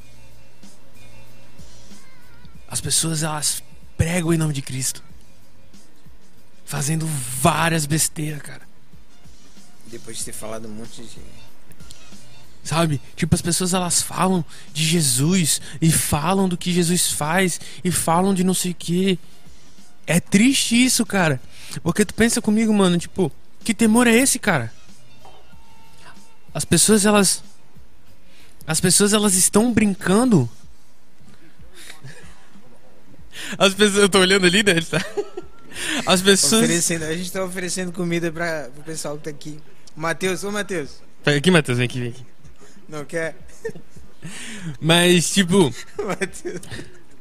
As 2.68 2.80
pessoas 2.80 3.23
elas 3.23 3.61
pregam 3.97 4.34
em 4.34 4.38
nome 4.38 4.53
de 4.53 4.61
Cristo. 4.61 5.03
Fazendo 6.65 7.05
várias 7.05 7.85
besteiras, 7.85 8.41
cara. 8.41 8.61
Depois 9.88 10.19
de 10.19 10.26
ter 10.26 10.34
falado 10.34 10.68
um 10.68 10.72
monte 10.72 11.01
de. 11.01 11.19
Sabe? 12.63 13.01
Tipo, 13.15 13.35
as 13.35 13.41
pessoas 13.41 13.73
elas 13.73 14.01
falam 14.01 14.45
de 14.72 14.85
Jesus 14.85 15.59
e 15.81 15.91
falam 15.91 16.47
do 16.47 16.55
que 16.55 16.72
Jesus 16.72 17.11
faz 17.11 17.59
e 17.84 17.91
falam 17.91 18.34
de 18.34 18.43
não 18.43 18.53
sei 18.53 18.72
o 18.72 18.76
que. 18.76 19.19
É 20.11 20.19
triste 20.19 20.75
isso, 20.75 21.05
cara. 21.05 21.39
Porque 21.81 22.03
tu 22.03 22.13
pensa 22.13 22.41
comigo, 22.41 22.73
mano, 22.73 22.97
tipo, 22.97 23.31
que 23.63 23.73
temor 23.73 24.07
é 24.07 24.13
esse, 24.13 24.38
cara? 24.38 24.69
As 26.53 26.65
pessoas 26.65 27.05
elas 27.05 27.41
as 28.67 28.81
pessoas 28.81 29.13
elas 29.13 29.35
estão 29.35 29.71
brincando 29.71 30.49
as 33.57 33.73
pessoas, 33.73 34.01
eu 34.01 34.09
tô 34.09 34.19
olhando 34.19 34.45
ali, 34.45 34.61
né? 34.63 34.73
Tá... 34.81 34.99
As 36.05 36.21
pessoas. 36.21 36.63
Oferecendo, 36.63 37.05
a 37.05 37.15
gente 37.15 37.31
tá 37.31 37.45
oferecendo 37.45 37.93
comida 37.93 38.29
para 38.33 38.69
o 38.77 38.83
pessoal 38.83 39.17
que 39.17 39.23
tá 39.23 39.29
aqui. 39.29 39.61
Matheus, 39.95 40.43
ô 40.43 40.51
Matheus. 40.51 41.01
Pega 41.23 41.38
aqui, 41.38 41.49
Matheus, 41.49 41.77
vem 41.77 41.85
aqui, 41.85 41.99
vem 42.01 42.09
aqui. 42.09 42.25
Não 42.89 43.05
quer? 43.05 43.38
Mas, 44.77 45.31
tipo. 45.31 45.73
Matheus. 46.05 46.59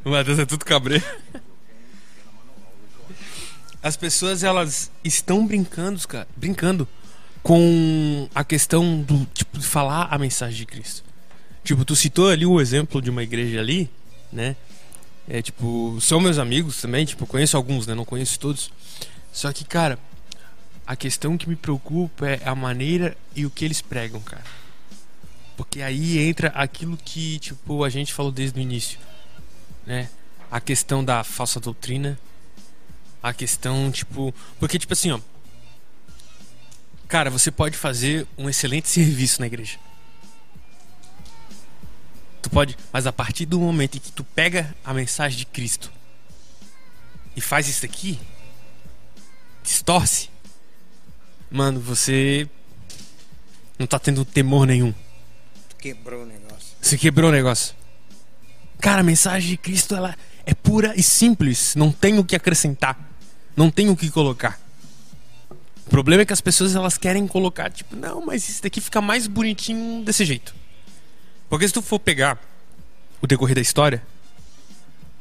O 0.05 0.11
Matheus 0.11 0.41
é 0.41 0.45
tudo 0.45 0.65
cabreiro. 0.65 1.05
As 3.83 3.97
pessoas, 3.97 4.43
elas 4.43 4.91
estão 5.03 5.47
brincando, 5.47 6.07
cara, 6.07 6.29
brincando 6.37 6.87
com 7.43 8.29
a 8.35 8.45
questão 8.45 9.01
do, 9.01 9.25
tipo, 9.27 9.59
de 9.59 9.67
falar 9.67 10.09
a 10.11 10.19
mensagem 10.19 10.57
de 10.59 10.67
Cristo. 10.67 11.03
Tipo, 11.65 11.85
tu 11.85 11.97
citou 11.97 12.29
ali 12.29 12.45
o 12.45 12.61
exemplo 12.61 13.01
de 13.01 13.11
uma 13.11 13.23
igreja 13.23 13.61
ali, 13.61 13.91
né? 14.33 14.55
É, 15.29 15.41
tipo, 15.41 15.97
são 16.01 16.21
meus 16.21 16.39
amigos 16.39 16.81
também, 16.81 17.05
tipo, 17.07 17.27
conheço 17.27 17.57
alguns, 17.57 17.87
né? 17.87 17.95
Não 17.95 18.05
conheço 18.05 18.39
todos. 18.39 18.71
Só 19.33 19.53
que, 19.53 19.65
cara, 19.65 19.99
a 20.87 20.97
questão 20.97 21.39
que 21.39 21.49
me 21.49 21.57
preocupa 21.57 22.27
é 22.27 22.41
a 22.45 22.55
maneira 22.55 23.17
e 23.35 23.47
o 23.47 23.51
que 23.51 23.65
eles 23.65 23.81
pregam, 23.81 24.21
cara. 24.21 24.45
Porque 25.57 25.83
aí 25.83 26.19
entra 26.19 26.49
aquilo 26.49 26.97
que, 26.97 27.39
tipo, 27.39 27.85
a 27.85 27.89
gente 27.89 28.13
falou 28.13 28.33
desde 28.33 28.59
o 28.59 28.63
início, 28.63 28.99
né? 29.87 30.09
A 30.51 30.61
questão 30.61 31.05
da 31.05 31.23
falsa 31.23 31.61
doutrina, 31.61 32.19
a 33.23 33.33
questão, 33.33 33.91
tipo, 33.91 34.35
porque 34.59 34.79
tipo 34.79 34.93
assim, 34.93 35.11
ó, 35.11 35.21
cara, 37.07 37.31
você 37.31 37.51
pode 37.51 37.77
fazer 37.77 38.27
um 38.39 38.49
excelente 38.49 38.89
serviço 38.91 39.41
na 39.41 39.47
igreja. 39.47 39.79
Tu 42.43 42.49
pode, 42.49 42.77
mas 42.93 43.07
a 43.07 43.13
partir 43.13 43.45
do 43.45 43.61
momento 43.61 43.97
em 43.97 44.01
que 44.01 44.11
tu 44.11 44.25
pega 44.25 44.75
a 44.85 44.95
mensagem 44.95 45.39
de 45.39 45.45
Cristo 45.45 45.93
e 47.37 47.41
faz 47.41 47.69
isso 47.69 47.85
aqui, 47.85 48.19
distorce, 49.63 50.31
mano, 51.51 51.79
você 51.79 52.49
não 53.79 53.87
tá 53.87 53.99
tendo 53.99 54.25
temor 54.25 54.67
nenhum. 54.67 54.95
Quebrou 55.79 56.23
o 56.23 56.27
negócio. 56.27 56.77
Você 56.81 56.97
quebrou 56.97 57.31
o 57.31 57.33
negócio. 57.33 57.75
Cara, 58.81 59.01
a 59.01 59.05
mensagem 59.05 59.51
de 59.51 59.57
Cristo 59.59 59.95
ela 59.95 60.17
é 60.47 60.55
pura 60.55 60.95
e 60.97 61.03
simples, 61.03 61.75
não 61.75 61.93
tem 61.93 62.19
o 62.19 62.25
que 62.25 62.35
acrescentar, 62.35 62.99
não 63.57 63.71
tem 63.71 63.89
o 63.91 63.97
que 63.97 64.11
colocar. 64.11 64.61
O 65.87 65.91
problema 65.91 66.23
é 66.23 66.27
que 66.27 66.33
as 66.33 66.41
pessoas 66.41 66.75
elas 66.75 66.97
querem 66.97 67.27
colocar, 67.27 67.71
tipo, 67.71 67.97
não, 67.97 68.25
mas 68.25 68.49
isso 68.49 68.63
daqui 68.63 68.81
fica 68.81 69.01
mais 69.01 69.27
bonitinho 69.27 70.05
desse 70.05 70.25
jeito. 70.25 70.55
Porque 71.49 71.67
se 71.67 71.75
tu 71.75 71.83
for 71.83 71.99
pegar 71.99 72.39
o 73.21 73.27
decorrer 73.27 73.57
da 73.57 73.61
história, 73.61 74.03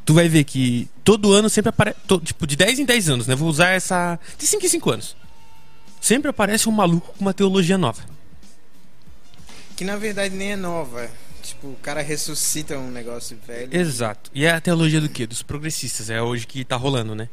tu 0.05 0.13
vai 0.13 0.29
ver 0.29 0.43
que 0.43 0.87
todo 1.03 1.33
ano 1.33 1.49
sempre 1.49 1.69
aparece. 1.69 1.97
Tipo, 2.23 2.45
de 2.45 2.55
10 2.55 2.79
em 2.79 2.85
10 2.85 3.09
anos, 3.09 3.27
né? 3.27 3.35
Vou 3.35 3.49
usar 3.49 3.69
essa. 3.69 4.19
De 4.37 4.45
5 4.45 4.65
em 4.65 4.69
5 4.69 4.91
anos. 4.91 5.15
Sempre 5.99 6.29
aparece 6.29 6.69
um 6.69 6.71
maluco 6.71 7.13
com 7.13 7.21
uma 7.21 7.33
teologia 7.33 7.77
nova. 7.77 8.03
Que 9.75 9.83
na 9.83 9.97
verdade 9.97 10.35
nem 10.35 10.51
é 10.51 10.55
nova. 10.55 11.09
Tipo, 11.41 11.67
o 11.67 11.75
cara 11.81 12.01
ressuscita 12.01 12.77
um 12.77 12.91
negócio 12.91 13.37
velho. 13.45 13.75
Exato. 13.75 14.29
E 14.33 14.45
é 14.45 14.51
a 14.51 14.61
teologia 14.61 15.01
do 15.01 15.09
quê? 15.09 15.25
Dos 15.25 15.41
progressistas. 15.41 16.09
É 16.09 16.21
hoje 16.21 16.45
que 16.45 16.63
tá 16.63 16.75
rolando, 16.75 17.15
né? 17.15 17.27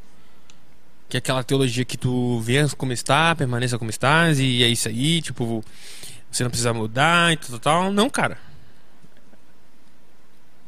Que 1.09 1.17
é 1.17 1.19
aquela 1.19 1.45
teologia 1.45 1.85
que 1.85 1.97
tu 1.97 2.41
vês 2.41 2.75
como 2.75 2.93
está, 2.93 3.35
permaneça 3.35 3.79
como 3.79 3.91
estás, 3.91 4.41
e 4.41 4.63
é 4.63 4.69
isso 4.69 4.89
aí, 4.89 5.23
tipo, 5.23 5.65
você 6.31 6.43
não 6.43 6.51
precisa 6.51 6.73
mudar 6.73 7.33
e 7.33 7.37
tal, 7.37 7.59
tal. 7.59 7.93
Não, 7.93 8.11
cara. 8.11 8.39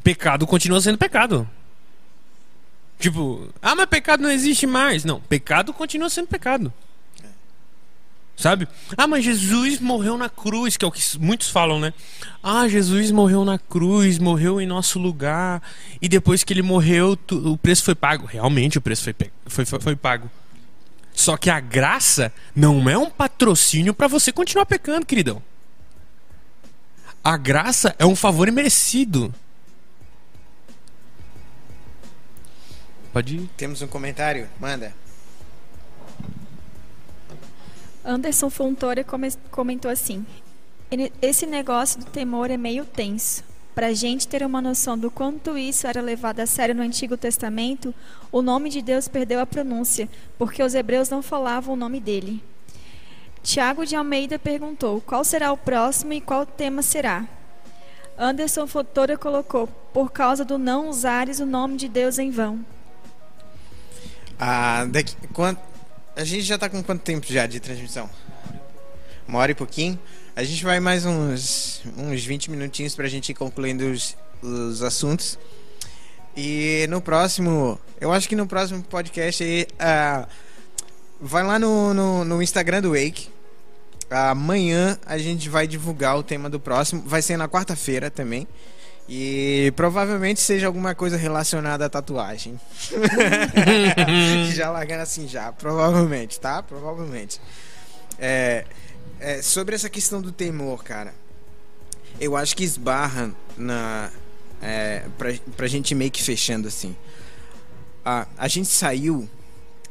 Pecado 0.02 0.46
continua 0.46 0.80
sendo 0.80 0.96
pecado. 0.96 1.48
Tipo, 2.98 3.48
ah, 3.62 3.74
mas 3.74 3.86
pecado 3.86 4.22
não 4.22 4.30
existe 4.30 4.66
mais. 4.66 5.04
Não, 5.04 5.20
pecado 5.20 5.72
continua 5.72 6.10
sendo 6.10 6.26
pecado. 6.26 6.72
Sabe? 8.38 8.68
Ah, 8.96 9.08
mas 9.08 9.24
Jesus 9.24 9.80
morreu 9.80 10.16
na 10.16 10.28
cruz, 10.28 10.76
que 10.76 10.84
é 10.84 10.88
o 10.88 10.92
que 10.92 11.02
muitos 11.18 11.50
falam, 11.50 11.80
né? 11.80 11.92
Ah, 12.40 12.68
Jesus 12.68 13.10
morreu 13.10 13.44
na 13.44 13.58
cruz, 13.58 14.16
morreu 14.16 14.60
em 14.60 14.66
nosso 14.66 15.00
lugar, 15.00 15.60
e 16.00 16.08
depois 16.08 16.44
que 16.44 16.52
ele 16.52 16.62
morreu, 16.62 17.16
tu, 17.16 17.52
o 17.54 17.58
preço 17.58 17.82
foi 17.82 17.96
pago. 17.96 18.26
Realmente 18.26 18.78
o 18.78 18.80
preço 18.80 19.02
foi, 19.02 19.14
foi, 19.46 19.64
foi, 19.64 19.80
foi 19.80 19.96
pago. 19.96 20.30
Só 21.12 21.36
que 21.36 21.50
a 21.50 21.58
graça 21.58 22.32
não 22.54 22.88
é 22.88 22.96
um 22.96 23.10
patrocínio 23.10 23.92
para 23.92 24.06
você 24.06 24.30
continuar 24.30 24.66
pecando, 24.66 25.04
queridão. 25.04 25.42
A 27.24 27.36
graça 27.36 27.96
é 27.98 28.06
um 28.06 28.14
favor 28.14 28.46
imerecido. 28.46 29.34
Pode 33.12 33.34
ir. 33.34 33.50
Temos 33.56 33.82
um 33.82 33.88
comentário? 33.88 34.48
Manda. 34.60 34.94
Anderson 38.08 38.48
Fontoura 38.48 39.04
comentou 39.50 39.90
assim: 39.90 40.24
Esse 41.20 41.44
negócio 41.44 42.00
do 42.00 42.06
temor 42.06 42.50
é 42.50 42.56
meio 42.56 42.86
tenso. 42.86 43.44
Para 43.74 43.88
a 43.88 43.92
gente 43.92 44.26
ter 44.26 44.42
uma 44.42 44.62
noção 44.62 44.98
do 44.98 45.10
quanto 45.10 45.58
isso 45.58 45.86
era 45.86 46.00
levado 46.00 46.40
a 46.40 46.46
sério 46.46 46.74
no 46.74 46.82
Antigo 46.82 47.18
Testamento, 47.18 47.94
o 48.32 48.40
nome 48.40 48.70
de 48.70 48.80
Deus 48.80 49.06
perdeu 49.08 49.38
a 49.40 49.46
pronúncia, 49.46 50.08
porque 50.38 50.62
os 50.62 50.74
hebreus 50.74 51.10
não 51.10 51.22
falavam 51.22 51.74
o 51.74 51.76
nome 51.76 52.00
dele. 52.00 52.42
Tiago 53.42 53.84
de 53.84 53.94
Almeida 53.94 54.38
perguntou: 54.38 55.02
qual 55.02 55.22
será 55.22 55.52
o 55.52 55.56
próximo 55.58 56.14
e 56.14 56.20
qual 56.22 56.46
tema 56.46 56.80
será? 56.80 57.26
Anderson 58.18 58.66
Fontoura 58.66 59.18
colocou: 59.18 59.66
por 59.92 60.10
causa 60.10 60.46
do 60.46 60.56
não 60.56 60.88
usares 60.88 61.40
o 61.40 61.46
nome 61.46 61.76
de 61.76 61.88
Deus 61.88 62.18
em 62.18 62.30
vão. 62.30 62.64
Ah, 64.40 64.86
daqui, 64.88 65.14
quanto, 65.34 65.60
a 66.18 66.24
gente 66.24 66.42
já 66.42 66.58
tá 66.58 66.68
com 66.68 66.82
quanto 66.82 67.00
tempo 67.02 67.24
já 67.32 67.46
de 67.46 67.60
transmissão? 67.60 68.10
Uma 69.26 69.38
hora 69.38 69.52
e 69.52 69.54
pouquinho. 69.54 69.96
A 70.34 70.42
gente 70.42 70.64
vai 70.64 70.80
mais 70.80 71.06
uns, 71.06 71.80
uns 71.96 72.24
20 72.24 72.50
minutinhos 72.50 72.96
pra 72.96 73.06
gente 73.06 73.28
ir 73.28 73.34
concluindo 73.34 73.84
os, 73.84 74.16
os 74.42 74.82
assuntos. 74.82 75.38
E 76.36 76.88
no 76.90 77.00
próximo, 77.00 77.78
eu 78.00 78.12
acho 78.12 78.28
que 78.28 78.34
no 78.34 78.48
próximo 78.48 78.82
podcast 78.82 79.44
aí, 79.44 79.68
uh, 79.74 80.28
vai 81.20 81.44
lá 81.44 81.56
no, 81.56 81.94
no, 81.94 82.24
no, 82.24 82.42
Instagram 82.42 82.82
do 82.82 82.94
Wake. 82.94 83.28
Amanhã 84.10 84.98
a 85.06 85.18
gente 85.18 85.48
vai 85.48 85.68
divulgar 85.68 86.18
o 86.18 86.24
tema 86.24 86.50
do 86.50 86.58
próximo. 86.58 87.00
Vai 87.06 87.22
ser 87.22 87.36
na 87.36 87.48
quarta-feira 87.48 88.10
também. 88.10 88.48
E 89.08 89.72
provavelmente 89.74 90.38
seja 90.38 90.66
alguma 90.66 90.94
coisa 90.94 91.16
relacionada 91.16 91.86
à 91.86 91.88
tatuagem. 91.88 92.60
já 94.54 94.70
largando 94.70 95.02
assim 95.02 95.26
já, 95.26 95.50
provavelmente, 95.50 96.38
tá? 96.38 96.62
Provavelmente. 96.62 97.40
É, 98.18 98.66
é, 99.18 99.40
sobre 99.40 99.74
essa 99.74 99.88
questão 99.88 100.20
do 100.20 100.30
temor, 100.30 100.84
cara. 100.84 101.14
Eu 102.20 102.36
acho 102.36 102.54
que 102.54 102.62
esbarra 102.62 103.34
na. 103.56 104.10
É, 104.60 105.04
pra, 105.16 105.32
pra 105.56 105.66
gente 105.66 105.94
meio 105.94 106.10
que 106.10 106.22
fechando 106.22 106.68
assim. 106.68 106.94
A, 108.04 108.26
a 108.36 108.46
gente 108.46 108.68
saiu 108.68 109.26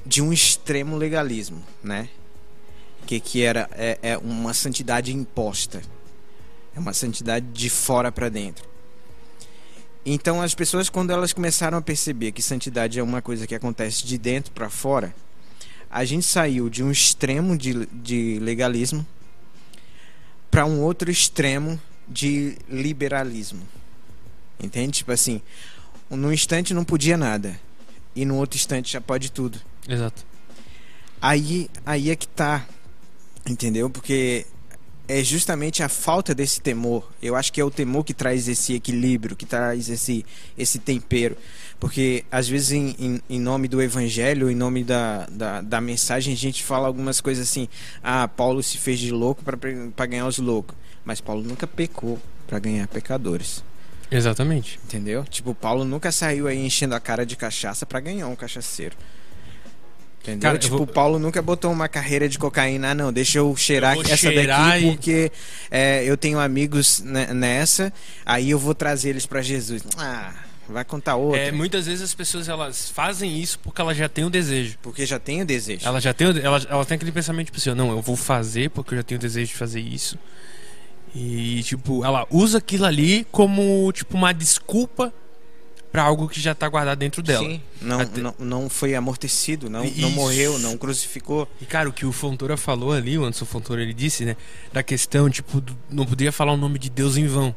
de 0.06 0.22
um 0.22 0.32
extremo 0.32 0.96
legalismo, 0.96 1.64
né? 1.82 2.08
Que, 3.08 3.20
que 3.20 3.44
era 3.44 3.68
é, 3.72 3.98
é 4.04 4.18
uma 4.20 4.54
santidade 4.54 5.12
imposta. 5.12 5.82
É 6.76 6.80
uma 6.80 6.94
santidade 6.94 7.48
de 7.48 7.68
fora 7.68 8.12
para 8.12 8.30
dentro 8.30 8.77
então 10.14 10.42
as 10.42 10.56
pessoas 10.56 10.90
quando 10.90 11.12
elas 11.12 11.34
começaram 11.34 11.78
a 11.78 11.82
perceber 11.82 12.32
que 12.32 12.42
santidade 12.42 13.00
é 13.00 13.04
uma 13.04 13.22
coisa 13.22 13.46
que 13.46 13.54
acontece 13.54 14.06
de 14.06 14.18
dentro 14.18 14.52
para 14.52 14.70
fora, 14.70 15.14
a 15.90 16.06
gente 16.06 16.26
saiu 16.26 16.70
de 16.70 16.84
um 16.84 16.92
extremo 16.92 17.58
de, 17.58 17.86
de 17.88 18.40
legalismo 18.40 19.06
para 20.50 20.66
um 20.66 20.82
outro 20.82 21.12
extremo 21.12 21.80
de 22.08 22.58
liberalismo. 22.70 23.62
Entende? 24.60 25.00
Tipo 25.00 25.12
assim, 25.12 25.42
num 26.10 26.32
instante 26.32 26.74
não 26.74 26.84
podia 26.84 27.18
nada 27.18 27.60
e 28.16 28.26
no 28.26 28.38
outro 28.38 28.58
instante 28.58 28.92
já 28.92 29.02
pode 29.02 29.32
tudo. 29.32 29.60
Exato. 29.88 30.26
Aí, 31.22 31.70
aí 31.86 32.10
é 32.10 32.16
que 32.16 32.28
tá. 32.28 32.66
Entendeu? 33.46 33.90
Porque 33.90 34.46
é 35.08 35.24
justamente 35.24 35.82
a 35.82 35.90
falta 35.90 36.36
desse 36.36 36.60
temor. 36.60 37.10
Eu 37.22 37.36
acho 37.36 37.52
que 37.54 37.62
é 37.62 37.64
o 37.64 37.72
temor 37.72 38.04
que 38.04 38.14
traz 38.14 38.48
esse 38.48 38.74
equilíbrio, 38.74 39.36
que 39.36 39.46
traz 39.46 39.90
esse, 39.90 40.26
esse 40.58 40.80
tempero. 40.80 41.38
Porque, 41.80 42.26
às 42.32 42.48
vezes, 42.48 42.72
em, 42.72 42.96
em, 43.00 43.22
em 43.30 43.40
nome 43.40 43.68
do 43.68 43.82
evangelho, 43.82 44.50
em 44.50 44.56
nome 44.56 44.84
da, 44.84 45.28
da, 45.28 45.62
da, 45.62 45.80
mensagem, 45.80 46.34
a 46.34 46.38
gente 46.38 46.64
fala 46.64 46.88
algumas 46.88 47.22
coisas 47.22 47.48
assim: 47.48 47.70
ah, 48.04 48.28
Paulo 48.28 48.62
se 48.62 48.78
fez 48.78 49.00
de 49.00 49.12
louco 49.12 49.44
para 49.44 50.06
ganhar 50.06 50.28
os 50.28 50.40
loucos. 50.40 50.76
Mas 51.06 51.22
Paulo 51.22 51.44
nunca 51.44 51.66
pecou 51.66 52.20
para 52.48 52.60
ganhar 52.60 52.88
pecadores. 52.88 53.64
Exatamente. 54.10 54.80
Entendeu? 54.84 55.24
Tipo, 55.26 55.54
Paulo 55.54 55.86
nunca 55.86 56.12
saiu 56.12 56.48
aí 56.48 56.58
enchendo 56.66 56.96
a 56.96 57.00
cara 57.00 57.26
de 57.26 57.36
cachaça 57.36 57.86
para 57.86 58.00
ganhar 58.00 58.28
um 58.28 58.36
cachaceiro. 58.36 58.96
Entendeu? 60.28 60.42
Cara, 60.42 60.58
tipo, 60.58 60.76
vou... 60.76 60.84
o 60.84 60.88
Paulo 60.88 61.18
nunca 61.18 61.42
botou 61.42 61.72
uma 61.72 61.88
carreira 61.88 62.28
de 62.28 62.38
cocaína, 62.38 62.92
ah, 62.92 62.94
não, 62.94 63.14
deixa 63.14 63.38
eu 63.38 63.56
cheirar 63.56 63.96
eu 63.96 64.02
essa 64.02 64.30
daqui 64.30 64.86
e... 64.86 64.92
porque 64.92 65.32
é, 65.72 66.04
eu 66.04 66.18
tenho 66.18 66.38
amigos 66.38 67.02
nessa, 67.02 67.94
aí 68.26 68.50
eu 68.50 68.60
vou 68.60 68.76
trazer 68.76 69.12
eles 69.12 69.26
para 69.26 69.42
Jesus. 69.42 69.84
Ah, 69.98 70.34
vai 70.68 70.84
contar 70.84 71.16
outra. 71.16 71.40
É, 71.40 71.52
muitas 71.52 71.86
vezes 71.86 72.02
as 72.02 72.14
pessoas 72.14 72.50
elas 72.50 72.90
fazem 72.90 73.40
isso 73.40 73.58
porque 73.60 73.80
elas 73.80 73.96
já 73.96 74.10
têm 74.10 74.26
o 74.26 74.30
desejo. 74.30 74.78
Porque 74.82 75.06
já 75.06 75.18
tem 75.18 75.42
o 75.42 75.46
desejo. 75.46 75.88
Ela 75.88 76.02
já 76.02 76.14
tem, 76.14 76.28
ela, 76.28 76.62
ela 76.70 76.86
tem 76.86 76.96
aquele 76.96 77.14
pensamento 77.14 77.46
tipo 77.46 77.58
assim, 77.58 77.74
não, 77.74 77.92
eu 77.92 78.02
vou 78.02 78.18
fazer 78.18 78.70
porque 78.72 78.96
eu 78.96 78.98
já 78.98 79.04
tenho 79.04 79.18
o 79.18 79.22
desejo 79.22 79.48
de 79.48 79.56
fazer 79.56 79.80
isso. 79.80 80.20
E 81.16 81.64
tipo, 81.64 82.04
ela 82.04 82.28
usa 82.30 82.58
aquilo 82.58 82.86
ali 82.86 83.26
como 83.32 83.90
tipo 83.94 84.18
uma 84.18 84.34
desculpa 84.34 85.14
para 85.98 86.04
algo 86.04 86.30
que 86.30 86.40
já 86.40 86.52
está 86.52 86.70
guardado 86.70 87.00
dentro 87.00 87.24
dela. 87.24 87.44
Sim, 87.44 87.60
não, 87.82 88.00
Até... 88.00 88.22
não, 88.22 88.36
não 88.38 88.70
foi 88.70 88.94
amortecido, 88.94 89.68
não, 89.68 89.84
não 89.84 90.12
morreu, 90.12 90.60
não 90.60 90.78
crucificou. 90.78 91.48
E 91.60 91.66
cara, 91.66 91.90
o 91.90 91.92
que 91.92 92.06
o 92.06 92.12
Fontoura 92.12 92.56
falou 92.56 92.94
ali, 92.94 93.18
o 93.18 93.24
Anderson 93.24 93.46
Fontoura, 93.46 93.82
ele 93.82 93.96
disse, 93.96 94.24
né, 94.24 94.38
da 94.72 94.84
questão, 94.84 95.28
tipo, 95.28 95.60
do, 95.60 95.76
não 95.90 96.06
poderia 96.06 96.32
falar 96.32 96.54
o 96.54 96.58
nome 96.58 96.78
de 96.78 96.88
Deus 96.88 97.18
em 97.18 97.26
vão. 97.26 97.56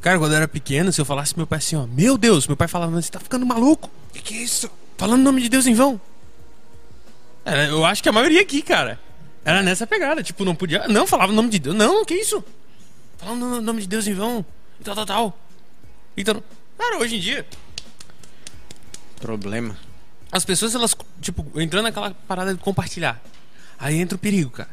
Cara, 0.00 0.18
quando 0.18 0.32
eu 0.32 0.38
era 0.38 0.48
pequeno, 0.48 0.92
se 0.92 1.00
eu 1.00 1.04
falasse 1.04 1.32
pro 1.32 1.42
meu 1.42 1.46
pai 1.46 1.58
assim, 1.58 1.76
ó, 1.76 1.86
meu 1.86 2.18
Deus, 2.18 2.48
meu 2.48 2.56
pai 2.56 2.66
falava, 2.66 3.00
você 3.00 3.08
tá 3.08 3.20
ficando 3.20 3.46
maluco? 3.46 3.88
Que 4.12 4.20
que 4.20 4.34
é 4.34 4.42
isso? 4.42 4.68
Falando 4.98 5.20
o 5.20 5.24
nome 5.24 5.40
de 5.40 5.48
Deus 5.48 5.68
em 5.68 5.74
vão. 5.74 6.00
Era, 7.44 7.66
eu 7.66 7.84
acho 7.84 8.02
que 8.02 8.08
a 8.08 8.12
maioria 8.12 8.42
aqui, 8.42 8.62
cara, 8.62 8.98
era 9.44 9.62
nessa 9.62 9.86
pegada, 9.86 10.24
tipo, 10.24 10.44
não 10.44 10.56
podia, 10.56 10.88
não 10.88 11.06
falava 11.06 11.30
o 11.30 11.36
nome 11.36 11.50
de 11.50 11.60
Deus, 11.60 11.76
não, 11.76 12.04
que 12.04 12.14
isso? 12.14 12.42
Falando 13.16 13.44
o 13.44 13.60
nome 13.60 13.82
de 13.82 13.86
Deus 13.86 14.08
em 14.08 14.14
vão, 14.14 14.44
e 14.80 14.82
tal, 14.82 14.96
tal, 14.96 15.06
tal. 15.06 15.38
Então, 16.16 16.42
Cara, 16.78 16.98
hoje 16.98 17.16
em 17.16 17.20
dia. 17.20 17.46
Problema. 19.20 19.76
As 20.30 20.44
pessoas, 20.44 20.74
elas, 20.74 20.96
tipo, 21.20 21.46
entrando 21.60 21.84
naquela 21.84 22.10
parada 22.12 22.52
de 22.52 22.60
compartilhar. 22.60 23.22
Aí 23.78 23.96
entra 23.96 24.16
o 24.16 24.18
perigo, 24.18 24.50
cara. 24.50 24.70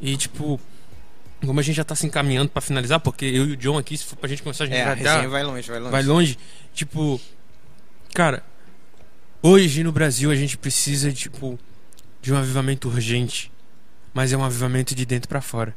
E, 0.00 0.16
tipo, 0.16 0.60
como 1.44 1.60
a 1.60 1.62
gente 1.62 1.76
já 1.76 1.84
tá 1.84 1.94
se 1.94 2.06
encaminhando 2.06 2.50
pra 2.50 2.60
finalizar, 2.62 3.00
porque 3.00 3.24
eu 3.24 3.46
e 3.46 3.52
o 3.52 3.56
John 3.56 3.78
aqui, 3.78 3.96
se 3.96 4.04
for 4.04 4.16
pra 4.16 4.28
gente 4.28 4.42
começar, 4.42 4.64
a 4.64 4.66
gente 4.66 4.76
é, 4.76 4.94
vai, 4.94 5.06
a 5.06 5.28
vai 5.28 5.42
longe, 5.42 5.68
vai 5.68 5.78
longe. 5.78 5.92
Vai 5.92 6.02
longe. 6.02 6.38
Tipo, 6.72 7.20
cara, 8.12 8.42
Hoje 9.46 9.84
no 9.84 9.92
Brasil 9.92 10.30
a 10.30 10.34
gente 10.34 10.56
precisa 10.56 11.12
tipo 11.12 11.58
de 12.22 12.32
um 12.32 12.36
avivamento 12.38 12.88
urgente, 12.88 13.52
mas 14.14 14.32
é 14.32 14.36
um 14.38 14.42
avivamento 14.42 14.94
de 14.94 15.04
dentro 15.04 15.28
para 15.28 15.42
fora. 15.42 15.76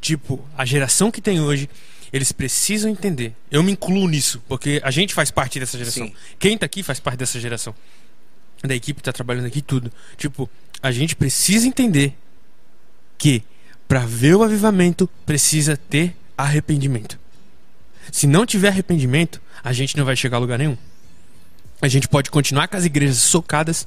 Tipo, 0.00 0.42
a 0.56 0.64
geração 0.64 1.10
que 1.10 1.20
tem 1.20 1.38
hoje, 1.38 1.68
eles 2.12 2.32
precisam 2.32 2.90
entender. 2.90 3.34
Eu 3.50 3.62
me 3.62 3.72
incluo 3.72 4.08
nisso, 4.08 4.42
porque 4.48 4.80
a 4.84 4.90
gente 4.90 5.14
faz 5.14 5.30
parte 5.30 5.58
dessa 5.58 5.76
geração. 5.76 6.06
Sim. 6.06 6.14
Quem 6.38 6.56
tá 6.56 6.66
aqui 6.66 6.82
faz 6.82 7.00
parte 7.00 7.18
dessa 7.18 7.38
geração. 7.40 7.74
Da 8.62 8.74
equipe 8.74 9.00
que 9.00 9.04
tá 9.04 9.12
trabalhando 9.12 9.46
aqui 9.46 9.60
tudo. 9.60 9.92
Tipo, 10.16 10.48
a 10.82 10.90
gente 10.90 11.14
precisa 11.14 11.66
entender 11.66 12.14
que 13.18 13.42
para 13.88 14.00
ver 14.00 14.34
o 14.34 14.42
avivamento 14.42 15.08
precisa 15.24 15.76
ter 15.76 16.16
arrependimento. 16.36 17.18
Se 18.12 18.26
não 18.26 18.46
tiver 18.46 18.68
arrependimento, 18.68 19.40
a 19.62 19.72
gente 19.72 19.96
não 19.96 20.04
vai 20.04 20.16
chegar 20.16 20.36
a 20.36 20.40
lugar 20.40 20.58
nenhum. 20.58 20.76
A 21.80 21.88
gente 21.88 22.08
pode 22.08 22.30
continuar 22.30 22.68
com 22.68 22.76
as 22.76 22.84
igrejas 22.84 23.18
socadas, 23.18 23.86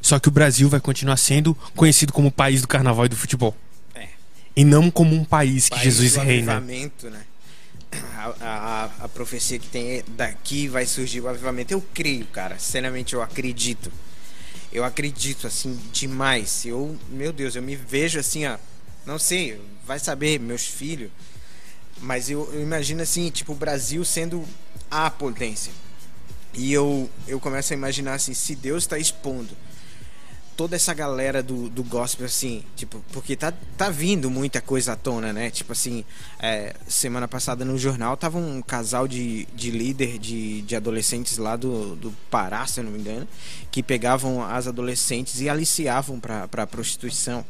só 0.00 0.18
que 0.18 0.28
o 0.28 0.32
Brasil 0.32 0.68
vai 0.68 0.80
continuar 0.80 1.16
sendo 1.16 1.54
conhecido 1.76 2.12
como 2.12 2.28
o 2.28 2.32
país 2.32 2.62
do 2.62 2.68
carnaval 2.68 3.06
e 3.06 3.08
do 3.08 3.16
futebol. 3.16 3.56
E 4.54 4.64
não 4.64 4.90
como 4.90 5.14
um 5.14 5.24
país 5.24 5.64
que 5.68 5.76
país 5.76 5.82
Jesus 5.82 6.16
reina. 6.16 6.60
Né? 6.60 7.24
A, 7.92 8.34
a, 8.40 8.84
a, 9.04 9.08
profecia 9.08 9.58
que 9.58 9.68
tem 9.68 10.02
daqui 10.08 10.68
vai 10.68 10.86
surgir 10.86 11.20
o 11.20 11.28
avivamento. 11.28 11.72
Eu 11.72 11.82
creio, 11.94 12.26
cara. 12.26 12.58
Sinceramente, 12.58 13.14
eu 13.14 13.22
acredito. 13.22 13.90
Eu 14.72 14.84
acredito, 14.84 15.46
assim, 15.46 15.78
demais. 15.92 16.64
Eu, 16.64 16.98
meu 17.10 17.32
Deus, 17.32 17.56
eu 17.56 17.62
me 17.62 17.76
vejo 17.76 18.18
assim, 18.18 18.46
ó. 18.46 18.56
Não 19.04 19.18
sei, 19.18 19.60
vai 19.86 19.98
saber, 19.98 20.38
meus 20.38 20.64
filhos. 20.64 21.10
Mas 22.00 22.30
eu, 22.30 22.48
eu 22.52 22.62
imagino 22.62 23.02
assim, 23.02 23.30
tipo, 23.30 23.52
o 23.52 23.56
Brasil 23.56 24.04
sendo 24.04 24.46
a 24.90 25.10
potência. 25.10 25.72
E 26.54 26.72
eu, 26.72 27.10
eu 27.26 27.40
começo 27.40 27.72
a 27.72 27.76
imaginar 27.76 28.14
assim, 28.14 28.34
se 28.34 28.54
Deus 28.54 28.84
está 28.84 28.98
expondo 28.98 29.56
toda 30.56 30.76
essa 30.76 30.92
galera 30.94 31.42
do, 31.42 31.68
do 31.68 31.82
gospel, 31.82 32.26
assim, 32.26 32.62
tipo, 32.76 33.02
porque 33.12 33.36
tá, 33.36 33.52
tá 33.76 33.90
vindo 33.90 34.30
muita 34.30 34.60
coisa 34.60 34.92
à 34.92 34.96
tona, 34.96 35.32
né? 35.32 35.50
Tipo 35.50 35.72
assim, 35.72 36.04
é, 36.38 36.74
semana 36.86 37.26
passada 37.26 37.64
no 37.64 37.78
jornal 37.78 38.16
tava 38.16 38.38
um 38.38 38.60
casal 38.62 39.08
de, 39.08 39.46
de 39.54 39.70
líder 39.70 40.18
de, 40.18 40.62
de 40.62 40.76
adolescentes 40.76 41.38
lá 41.38 41.56
do, 41.56 41.96
do 41.96 42.12
Pará, 42.30 42.66
se 42.66 42.80
eu 42.80 42.84
não 42.84 42.92
me 42.92 42.98
engano, 42.98 43.26
que 43.70 43.82
pegavam 43.82 44.44
as 44.44 44.66
adolescentes 44.66 45.40
e 45.40 45.48
aliciavam 45.48 46.20
pra, 46.20 46.46
pra 46.48 46.66
prostituição. 46.66 47.44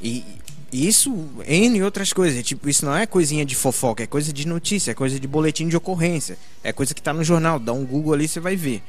E, 0.00 0.24
isso, 0.72 1.12
N 1.46 1.82
outras 1.82 2.12
coisas. 2.12 2.42
Tipo, 2.44 2.68
isso 2.68 2.84
não 2.84 2.94
é 2.94 3.06
coisinha 3.06 3.44
de 3.44 3.54
fofoca, 3.54 4.02
é 4.02 4.06
coisa 4.06 4.32
de 4.32 4.46
notícia, 4.46 4.90
é 4.90 4.94
coisa 4.94 5.18
de 5.18 5.26
boletim 5.26 5.66
de 5.68 5.76
ocorrência. 5.76 6.36
É 6.62 6.72
coisa 6.72 6.94
que 6.94 7.02
tá 7.02 7.12
no 7.12 7.24
jornal. 7.24 7.58
Dá 7.58 7.72
um 7.72 7.84
Google 7.84 8.12
ali, 8.12 8.28
você 8.28 8.38
vai 8.38 8.54
ver. 8.54 8.82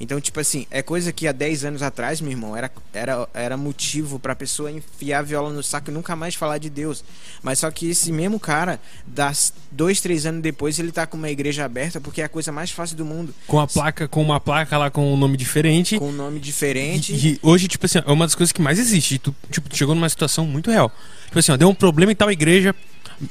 Então, 0.00 0.20
tipo 0.20 0.40
assim, 0.40 0.66
é 0.70 0.82
coisa 0.82 1.12
que 1.12 1.26
há 1.26 1.32
10 1.32 1.64
anos 1.64 1.82
atrás, 1.82 2.20
meu 2.20 2.30
irmão, 2.30 2.56
era, 2.56 2.70
era, 2.92 3.28
era 3.32 3.56
motivo 3.56 4.18
pra 4.18 4.34
pessoa 4.34 4.70
enfiar 4.70 5.20
a 5.20 5.22
viola 5.22 5.50
no 5.50 5.62
saco 5.62 5.90
e 5.90 5.94
nunca 5.94 6.16
mais 6.16 6.34
falar 6.34 6.58
de 6.58 6.68
Deus. 6.68 7.04
Mas 7.42 7.60
só 7.60 7.70
que 7.70 7.90
esse 7.90 8.10
mesmo 8.10 8.40
cara, 8.40 8.80
das 9.06 9.52
dois, 9.70 10.00
três 10.00 10.26
anos 10.26 10.42
depois, 10.42 10.78
ele 10.78 10.92
tá 10.92 11.06
com 11.06 11.16
uma 11.16 11.30
igreja 11.30 11.64
aberta 11.64 12.00
porque 12.00 12.20
é 12.20 12.24
a 12.24 12.28
coisa 12.28 12.50
mais 12.50 12.70
fácil 12.70 12.96
do 12.96 13.04
mundo. 13.04 13.34
Com 13.46 13.60
a 13.60 13.66
placa, 13.66 14.08
com 14.08 14.22
uma 14.22 14.40
placa 14.40 14.76
lá 14.76 14.90
com 14.90 15.12
um 15.12 15.16
nome 15.16 15.36
diferente. 15.36 15.98
Com 15.98 16.08
um 16.08 16.12
nome 16.12 16.40
diferente. 16.40 17.12
E, 17.12 17.34
e 17.34 17.38
hoje, 17.42 17.68
tipo 17.68 17.86
assim, 17.86 17.98
é 18.04 18.12
uma 18.12 18.26
das 18.26 18.34
coisas 18.34 18.52
que 18.52 18.62
mais 18.62 18.78
existe. 18.78 19.18
Tu, 19.18 19.34
tipo, 19.50 19.68
tu 19.68 19.76
chegou 19.76 19.94
numa 19.94 20.08
situação 20.08 20.46
muito 20.46 20.70
real. 20.70 20.90
Tipo 21.26 21.38
assim, 21.38 21.52
ó, 21.52 21.56
deu 21.56 21.68
um 21.68 21.74
problema 21.74 22.12
em 22.12 22.16
tal 22.16 22.30
igreja. 22.30 22.74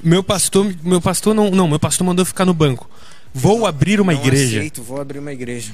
Meu 0.02 0.24
pastor, 0.24 0.74
meu 0.82 1.02
pastor 1.02 1.34
não, 1.34 1.52
não, 1.52 1.68
meu 1.68 1.80
pastor 1.80 2.06
mandou 2.06 2.26
ficar 2.26 2.46
no 2.46 2.54
banco. 2.54 2.90
Vou 3.34 3.66
abrir 3.66 4.00
uma 4.00 4.14
não 4.14 4.20
igreja. 4.20 4.60
Aceito, 4.60 4.84
vou 4.84 5.02
abrir 5.02 5.20
uma 5.20 5.34
igreja. 5.34 5.74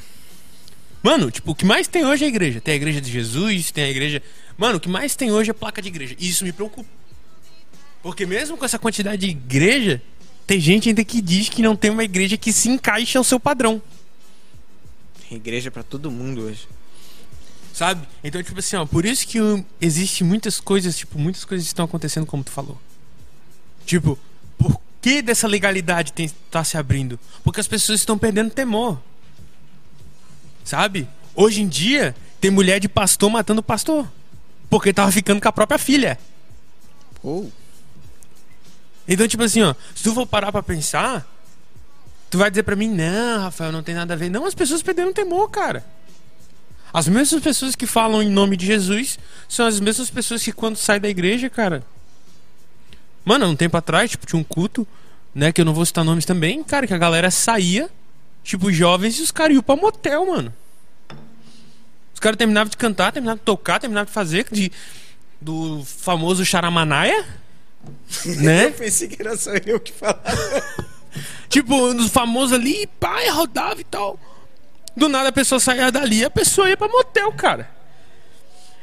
Mano, 1.02 1.32
tipo, 1.32 1.52
o 1.52 1.56
que 1.56 1.66
mais 1.66 1.88
tem 1.88 2.06
hoje 2.06 2.24
é 2.24 2.28
a 2.28 2.30
igreja. 2.30 2.62
Tem 2.62 2.74
a 2.74 2.78
igreja 2.78 3.00
de 3.00 3.12
Jesus, 3.12 3.72
tem 3.72 3.86
a 3.86 3.90
igreja. 3.90 4.22
Mano, 4.58 4.78
o 4.78 4.80
que 4.80 4.90
mais 4.90 5.16
tem 5.16 5.32
hoje 5.32 5.50
é 5.50 5.54
placa 5.54 5.82
de 5.82 5.88
igreja. 5.88 6.16
E 6.20 6.28
isso 6.28 6.44
me 6.44 6.52
preocupa. 6.52 6.90
Porque 8.02 8.26
mesmo 8.26 8.58
com 8.58 8.66
essa 8.66 8.80
quantidade 8.80 9.26
de 9.26 9.30
igreja, 9.30 10.02
tem 10.46 10.60
gente 10.60 10.90
ainda 10.90 11.04
que 11.04 11.22
diz 11.22 11.50
que 11.50 11.62
não 11.62 11.76
tem 11.76 11.92
uma 11.92 12.04
igreja 12.04 12.38
que 12.38 12.52
se 12.52 12.70
encaixe 12.70 13.18
ao 13.18 13.24
seu 13.24 13.40
padrão. 13.40 13.82
Tem 15.28 15.38
igreja 15.38 15.70
para 15.70 15.84
todo 15.84 16.10
mundo 16.10 16.42
hoje. 16.42 16.68
Sabe? 17.74 18.06
Então, 18.24 18.42
tipo 18.42 18.60
assim, 18.60 18.76
ó, 18.76 18.86
por 18.86 19.06
isso 19.06 19.28
que 19.28 19.38
existe 19.80 20.24
muitas 20.24 20.60
coisas, 20.60 20.98
tipo, 20.98 21.18
muitas 21.18 21.46
coisas 21.46 21.66
estão 21.66 21.86
acontecendo 21.86 22.26
como 22.26 22.44
tu 22.44 22.52
falou. 22.52 22.78
Tipo, 23.86 24.18
por 24.58 24.80
que 25.02 25.22
dessa 25.22 25.48
legalidade 25.48 26.12
tem, 26.12 26.30
tá 26.52 26.64
se 26.64 26.78
abrindo? 26.78 27.20
Porque 27.44 27.60
as 27.60 27.68
pessoas 27.68 28.02
estão 28.02 28.18
perdendo 28.18 28.52
temor. 28.52 29.00
Sabe? 30.70 31.08
Hoje 31.34 31.64
em 31.64 31.68
dia, 31.68 32.16
tem 32.40 32.52
mulher 32.52 32.80
de 32.80 32.88
pastor 32.88 33.28
matando 33.28 33.64
pastor. 33.64 34.08
Porque 34.70 34.94
tava 34.94 35.12
ficando 35.12 35.42
com 35.42 35.48
a 35.48 35.52
própria 35.52 35.80
filha. 35.80 36.20
Oh. 37.24 37.48
Então, 39.08 39.28
tipo 39.28 39.42
assim, 39.42 39.64
ó, 39.64 39.74
se 39.96 40.04
tu 40.04 40.14
for 40.14 40.28
parar 40.28 40.52
pra 40.52 40.62
pensar, 40.62 41.28
tu 42.30 42.38
vai 42.38 42.52
dizer 42.52 42.62
pra 42.62 42.76
mim, 42.76 42.88
não, 42.88 43.42
Rafael, 43.42 43.72
não 43.72 43.82
tem 43.82 43.96
nada 43.96 44.14
a 44.14 44.16
ver. 44.16 44.30
Não, 44.30 44.46
as 44.46 44.54
pessoas 44.54 44.84
perderam 44.84 45.12
temor, 45.12 45.50
cara. 45.50 45.84
As 46.94 47.08
mesmas 47.08 47.42
pessoas 47.42 47.76
que 47.76 47.88
falam 47.88 48.22
em 48.22 48.30
nome 48.30 48.56
de 48.56 48.68
Jesus 48.68 49.18
são 49.48 49.66
as 49.66 49.80
mesmas 49.80 50.12
pessoas 50.12 50.44
que 50.44 50.52
quando 50.52 50.76
saem 50.76 51.02
da 51.02 51.10
igreja, 51.10 51.50
cara. 51.50 51.84
Mano, 53.26 53.48
um 53.48 53.56
tempo 53.56 53.76
atrás, 53.76 54.12
tipo, 54.12 54.28
tinha 54.28 54.40
um 54.40 54.44
culto, 54.44 54.88
né, 55.34 55.52
que 55.52 55.62
eu 55.62 55.66
não 55.66 55.74
vou 55.74 55.84
citar 55.84 56.06
nomes 56.06 56.26
também, 56.26 56.64
cara, 56.64 56.86
que 56.86 56.94
a 56.94 56.98
galera 57.00 57.32
saía 57.32 57.90
Tipo, 58.50 58.74
jovens 58.74 59.20
e 59.20 59.22
os 59.22 59.30
caras 59.30 59.54
iam 59.54 59.62
pra 59.62 59.76
motel, 59.76 60.26
mano. 60.26 60.52
Os 62.12 62.20
caras 62.20 62.36
terminavam 62.36 62.68
de 62.68 62.78
cantar, 62.78 63.12
terminavam 63.12 63.38
de 63.38 63.44
tocar, 63.44 63.80
terminavam 63.80 64.08
de 64.08 64.12
fazer 64.12 64.48
de, 64.52 64.72
do 65.40 65.86
famoso 65.86 66.44
charamanaia. 66.44 67.28
né? 68.42 68.66
eu 68.66 68.72
pensei 68.72 69.08
que 69.08 69.22
era 69.22 69.38
só 69.38 69.52
eu 69.52 69.80
que 69.80 69.92
falava. 69.92 70.24
tipo, 71.48 71.94
dos 71.94 72.10
famosos 72.10 72.54
ali, 72.54 72.88
pai, 73.00 73.30
rodava 73.30 73.80
e 73.80 73.84
tal. 73.84 74.20
Do 74.98 75.08
nada 75.08 75.30
a 75.30 75.32
pessoa 75.32 75.60
saía 75.60 75.92
dali, 75.92 76.26
a 76.26 76.32
pessoa 76.32 76.68
ia 76.68 76.76
pra 76.76 76.88
motel, 76.88 77.32
cara. 77.34 77.70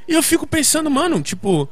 E 0.06 0.14
eu 0.14 0.22
fico 0.22 0.47
pensando, 0.47 0.88
mano, 0.88 1.20
tipo, 1.22 1.68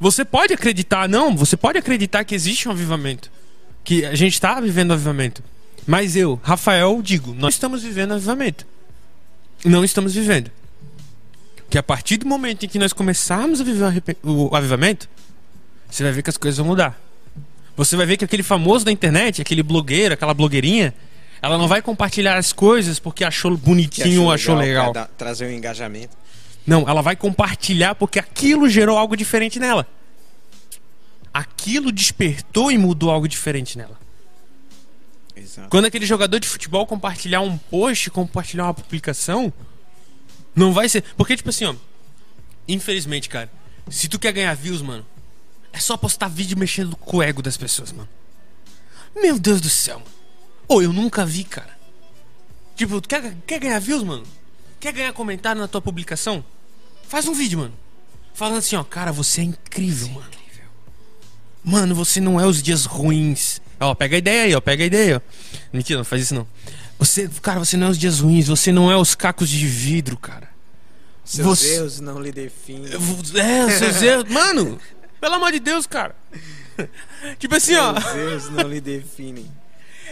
você 0.00 0.24
pode 0.24 0.52
acreditar, 0.52 1.08
não, 1.08 1.36
você 1.36 1.56
pode 1.56 1.78
acreditar 1.78 2.24
que 2.24 2.34
existe 2.34 2.68
um 2.68 2.72
avivamento. 2.72 3.30
Que 3.84 4.04
a 4.04 4.16
gente 4.16 4.40
tá 4.40 4.60
vivendo 4.60 4.90
um 4.90 4.94
avivamento. 4.94 5.51
Mas 5.86 6.16
eu, 6.16 6.40
Rafael, 6.42 7.00
digo, 7.02 7.34
nós 7.34 7.54
estamos 7.54 7.82
vivendo 7.82 8.12
avivamento. 8.12 8.66
Não 9.64 9.84
estamos 9.84 10.14
vivendo. 10.14 10.50
Que 11.68 11.78
a 11.78 11.82
partir 11.82 12.18
do 12.18 12.26
momento 12.26 12.64
em 12.64 12.68
que 12.68 12.78
nós 12.78 12.92
começarmos 12.92 13.60
a 13.60 13.64
viver 13.64 14.16
o 14.22 14.54
avivamento, 14.54 15.08
você 15.90 16.02
vai 16.02 16.12
ver 16.12 16.22
que 16.22 16.30
as 16.30 16.36
coisas 16.36 16.58
vão 16.58 16.66
mudar. 16.66 17.00
Você 17.76 17.96
vai 17.96 18.06
ver 18.06 18.16
que 18.16 18.24
aquele 18.24 18.42
famoso 18.42 18.84
da 18.84 18.92
internet, 18.92 19.40
aquele 19.40 19.62
blogueiro, 19.62 20.14
aquela 20.14 20.34
blogueirinha, 20.34 20.94
ela 21.40 21.58
não 21.58 21.66
vai 21.66 21.82
compartilhar 21.82 22.36
as 22.36 22.52
coisas 22.52 22.98
porque 22.98 23.24
achou 23.24 23.56
bonitinho 23.56 24.24
ou 24.24 24.32
achou 24.32 24.54
legal. 24.54 24.88
legal. 24.88 25.08
trazer 25.16 25.46
um 25.46 25.50
engajamento. 25.50 26.16
Não, 26.66 26.88
ela 26.88 27.02
vai 27.02 27.16
compartilhar 27.16 27.94
porque 27.94 28.18
aquilo 28.18 28.68
gerou 28.68 28.96
algo 28.96 29.16
diferente 29.16 29.58
nela. 29.58 29.86
Aquilo 31.34 31.90
despertou 31.90 32.70
e 32.70 32.78
mudou 32.78 33.10
algo 33.10 33.26
diferente 33.26 33.76
nela. 33.76 34.01
Exato. 35.34 35.68
Quando 35.70 35.86
aquele 35.86 36.06
jogador 36.06 36.38
de 36.38 36.48
futebol 36.48 36.86
compartilhar 36.86 37.40
um 37.40 37.56
post, 37.56 38.10
compartilhar 38.10 38.64
uma 38.64 38.74
publicação, 38.74 39.52
não 40.54 40.72
vai 40.72 40.88
ser. 40.88 41.02
Porque, 41.16 41.36
tipo 41.36 41.50
assim, 41.50 41.64
ó. 41.64 41.74
Infelizmente, 42.68 43.28
cara, 43.28 43.50
se 43.90 44.08
tu 44.08 44.18
quer 44.18 44.32
ganhar 44.32 44.54
views, 44.54 44.82
mano, 44.82 45.04
é 45.72 45.78
só 45.80 45.96
postar 45.96 46.28
vídeo 46.28 46.56
mexendo 46.56 46.96
com 46.96 47.16
o 47.16 47.22
ego 47.22 47.42
das 47.42 47.56
pessoas, 47.56 47.92
mano. 47.92 48.08
Meu 49.14 49.38
Deus 49.38 49.60
do 49.60 49.70
céu, 49.70 49.98
mano. 49.98 50.10
Ou 50.68 50.78
oh, 50.78 50.82
eu 50.82 50.92
nunca 50.92 51.26
vi, 51.26 51.44
cara. 51.44 51.76
Tipo, 52.76 53.00
tu 53.00 53.08
quer, 53.08 53.36
quer 53.46 53.58
ganhar 53.58 53.78
views, 53.78 54.02
mano? 54.02 54.24
Quer 54.78 54.92
ganhar 54.92 55.12
comentário 55.12 55.60
na 55.60 55.68
tua 55.68 55.80
publicação? 55.80 56.44
Faz 57.08 57.26
um 57.26 57.34
vídeo, 57.34 57.58
mano. 57.58 57.74
Falando 58.34 58.58
assim, 58.58 58.76
ó, 58.76 58.84
cara, 58.84 59.12
você 59.12 59.40
é 59.40 59.44
incrível, 59.44 60.06
você 60.06 60.10
é 60.10 60.14
mano. 60.14 60.30
É 60.32 60.46
incrível. 60.46 60.70
Mano, 61.64 61.94
você 61.94 62.20
não 62.20 62.40
é 62.40 62.46
os 62.46 62.62
dias 62.62 62.84
ruins. 62.84 63.60
Ó, 63.82 63.94
pega 63.94 64.16
a 64.16 64.18
ideia 64.18 64.42
aí, 64.44 64.54
ó, 64.54 64.60
pega 64.60 64.84
a 64.84 64.86
ideia, 64.86 65.16
ó. 65.16 65.56
Mentira, 65.72 65.98
não 65.98 66.04
faz 66.04 66.22
isso 66.22 66.34
não. 66.34 66.46
Você, 66.98 67.28
cara, 67.42 67.58
você 67.58 67.76
não 67.76 67.88
é 67.88 67.90
os 67.90 67.98
dias 67.98 68.20
ruins, 68.20 68.46
você 68.46 68.70
não 68.70 68.90
é 68.90 68.96
os 68.96 69.14
cacos 69.14 69.48
de 69.48 69.66
vidro, 69.66 70.16
cara. 70.16 70.48
Seus 71.24 71.46
você... 71.46 71.74
erros 71.74 72.00
não 72.00 72.20
lhe 72.20 72.30
definem. 72.30 72.92
É, 73.34 73.70
seus 73.70 74.00
erros. 74.02 74.30
Mano, 74.30 74.78
pelo 75.20 75.34
amor 75.34 75.50
de 75.50 75.60
Deus, 75.60 75.86
cara. 75.86 76.14
tipo 77.38 77.54
assim, 77.54 77.74
ó. 77.74 78.00
Seus 78.00 78.14
erros 78.14 78.50
não 78.50 78.68
lhe 78.68 78.80
definem. 78.80 79.50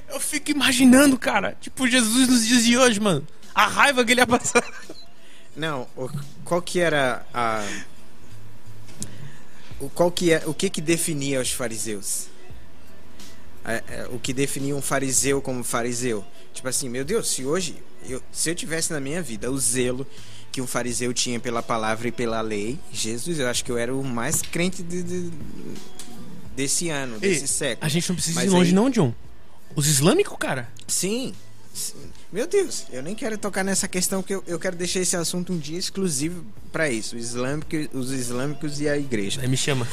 Eu 0.09 0.19
fico 0.19 0.51
imaginando, 0.51 1.17
cara, 1.17 1.57
tipo, 1.61 1.87
Jesus 1.87 2.29
nos 2.29 2.47
dias 2.47 2.65
de 2.65 2.77
hoje, 2.77 2.99
mano. 2.99 3.27
A 3.55 3.67
raiva 3.67 4.05
que 4.05 4.13
ele 4.13 4.21
ia 4.21 4.27
passar. 4.27 4.65
Não, 5.57 5.87
qual 6.45 6.63
que 6.63 6.81
era 6.81 7.25
a. 7.35 7.65
O, 9.79 9.89
qual 9.89 10.11
que 10.11 10.33
é, 10.33 10.43
o 10.47 10.55
que 10.55 10.71
que 10.71 10.81
definia 10.81 11.41
os 11.41 11.53
fariseus? 11.53 12.30
É, 13.65 13.83
é, 13.89 14.09
o 14.11 14.19
que 14.19 14.33
definia 14.33 14.75
um 14.75 14.83
fariseu 14.83 15.41
como 15.41 15.63
fariseu. 15.63 16.25
Tipo 16.53 16.69
assim, 16.69 16.89
meu 16.89 17.05
Deus, 17.05 17.29
se 17.29 17.45
hoje, 17.45 17.77
eu, 18.09 18.23
se 18.33 18.51
eu 18.51 18.55
tivesse 18.55 18.93
na 18.93 19.01
minha 19.01 19.23
vida 19.23 19.51
o 19.51 19.59
zelo 19.59 20.07
que 20.51 20.61
um 20.61 20.67
fariseu 20.67 21.13
tinha 21.15 21.39
pela 21.39 21.63
palavra 21.63 22.09
e 22.09 22.13
pela 22.13 22.41
lei, 22.41 22.79
Jesus, 22.93 23.39
eu 23.39 23.49
acho 23.49 23.65
que 23.65 23.71
eu 23.71 23.79
era 23.79 23.95
o 23.95 24.03
mais 24.03 24.43
crente 24.43 24.83
de, 24.83 25.03
de, 25.03 25.31
desse 26.57 26.89
ano, 26.89 27.19
desse 27.19 27.47
século. 27.47 27.87
A 27.87 27.89
gente 27.89 28.09
não 28.09 28.17
precisa 28.17 28.41
Mas 28.41 28.51
ir 28.51 28.55
longe, 28.55 28.71
aí... 28.71 28.75
não, 28.75 28.91
John. 28.91 29.15
Os 29.77 29.87
islâmicos, 29.87 30.37
cara? 30.39 30.69
Sim, 30.89 31.33
sim. 31.73 31.95
Meu 32.33 32.47
Deus, 32.47 32.87
eu 32.91 33.03
nem 33.03 33.15
quero 33.15 33.39
tocar 33.39 33.65
nessa 33.65 33.87
questão, 33.87 34.23
que 34.23 34.35
eu, 34.35 34.43
eu 34.47 34.59
quero 34.59 34.77
deixar 34.77 35.01
esse 35.01 35.17
assunto 35.17 35.53
um 35.53 35.59
dia 35.59 35.79
exclusivo 35.79 36.45
para 36.73 36.89
isso, 36.89 37.17
islâmico, 37.17 37.77
os 37.93 38.13
islâmicos 38.13 38.81
e 38.81 38.89
a 38.89 38.97
igreja. 38.97 39.41
Aí 39.41 39.49
me 39.49 39.57
chama. 39.57 39.87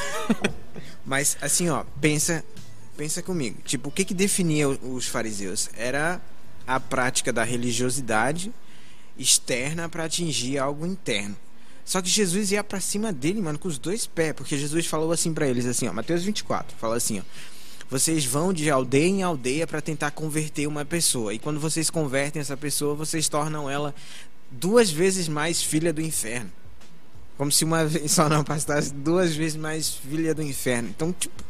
Mas 1.05 1.37
assim, 1.41 1.69
ó, 1.69 1.83
pensa, 2.01 2.43
pensa 2.97 3.21
comigo. 3.21 3.61
Tipo, 3.63 3.89
o 3.89 3.91
que 3.91 4.03
que 4.03 4.13
definia 4.13 4.67
os 4.67 5.07
fariseus? 5.07 5.69
Era 5.75 6.19
a 6.65 6.79
prática 6.79 7.31
da 7.31 7.43
religiosidade 7.43 8.51
externa 9.17 9.87
para 9.87 10.05
atingir 10.05 10.57
algo 10.57 10.85
interno. 10.85 11.37
Só 11.85 12.01
que 12.01 12.09
Jesus 12.09 12.51
ia 12.51 12.63
para 12.63 12.81
cima 12.81 13.13
dele, 13.13 13.41
mano, 13.41 13.57
com 13.57 13.67
os 13.67 13.77
dois 13.77 14.05
pés, 14.05 14.33
porque 14.33 14.57
Jesus 14.57 14.85
falou 14.87 15.11
assim 15.11 15.33
para 15.33 15.47
eles 15.47 15.65
assim, 15.65 15.87
ó, 15.87 15.93
Mateus 15.93 16.23
24, 16.23 16.75
fala 16.77 16.97
assim, 16.97 17.19
ó: 17.19 17.23
Vocês 17.89 18.25
vão 18.25 18.51
de 18.51 18.69
aldeia 18.69 19.07
em 19.07 19.23
aldeia 19.23 19.65
para 19.65 19.79
tentar 19.79 20.11
converter 20.11 20.67
uma 20.67 20.83
pessoa. 20.83 21.33
E 21.33 21.39
quando 21.39 21.61
vocês 21.61 21.89
convertem 21.89 22.41
essa 22.41 22.57
pessoa, 22.57 22.93
vocês 22.93 23.29
tornam 23.29 23.69
ela 23.69 23.95
duas 24.51 24.91
vezes 24.91 25.29
mais 25.29 25.63
filha 25.63 25.93
do 25.93 26.01
inferno. 26.01 26.51
Como 27.37 27.51
se 27.51 27.63
uma 27.63 27.85
vez 27.85 28.11
só 28.11 28.27
não 28.27 28.43
bastasse 28.43 28.93
duas 28.93 29.33
vezes 29.33 29.55
mais 29.55 29.89
filha 29.89 30.35
do 30.35 30.41
inferno. 30.41 30.89
Então, 30.89 31.13
tipo, 31.13 31.46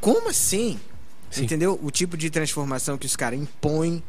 como 0.00 0.28
assim? 0.28 0.78
Sim. 1.30 1.44
Entendeu? 1.44 1.78
O 1.82 1.90
tipo 1.90 2.16
de 2.16 2.30
transformação 2.30 2.96
que 2.96 3.06
os 3.06 3.16
caras 3.16 3.38
impõem 3.38 4.02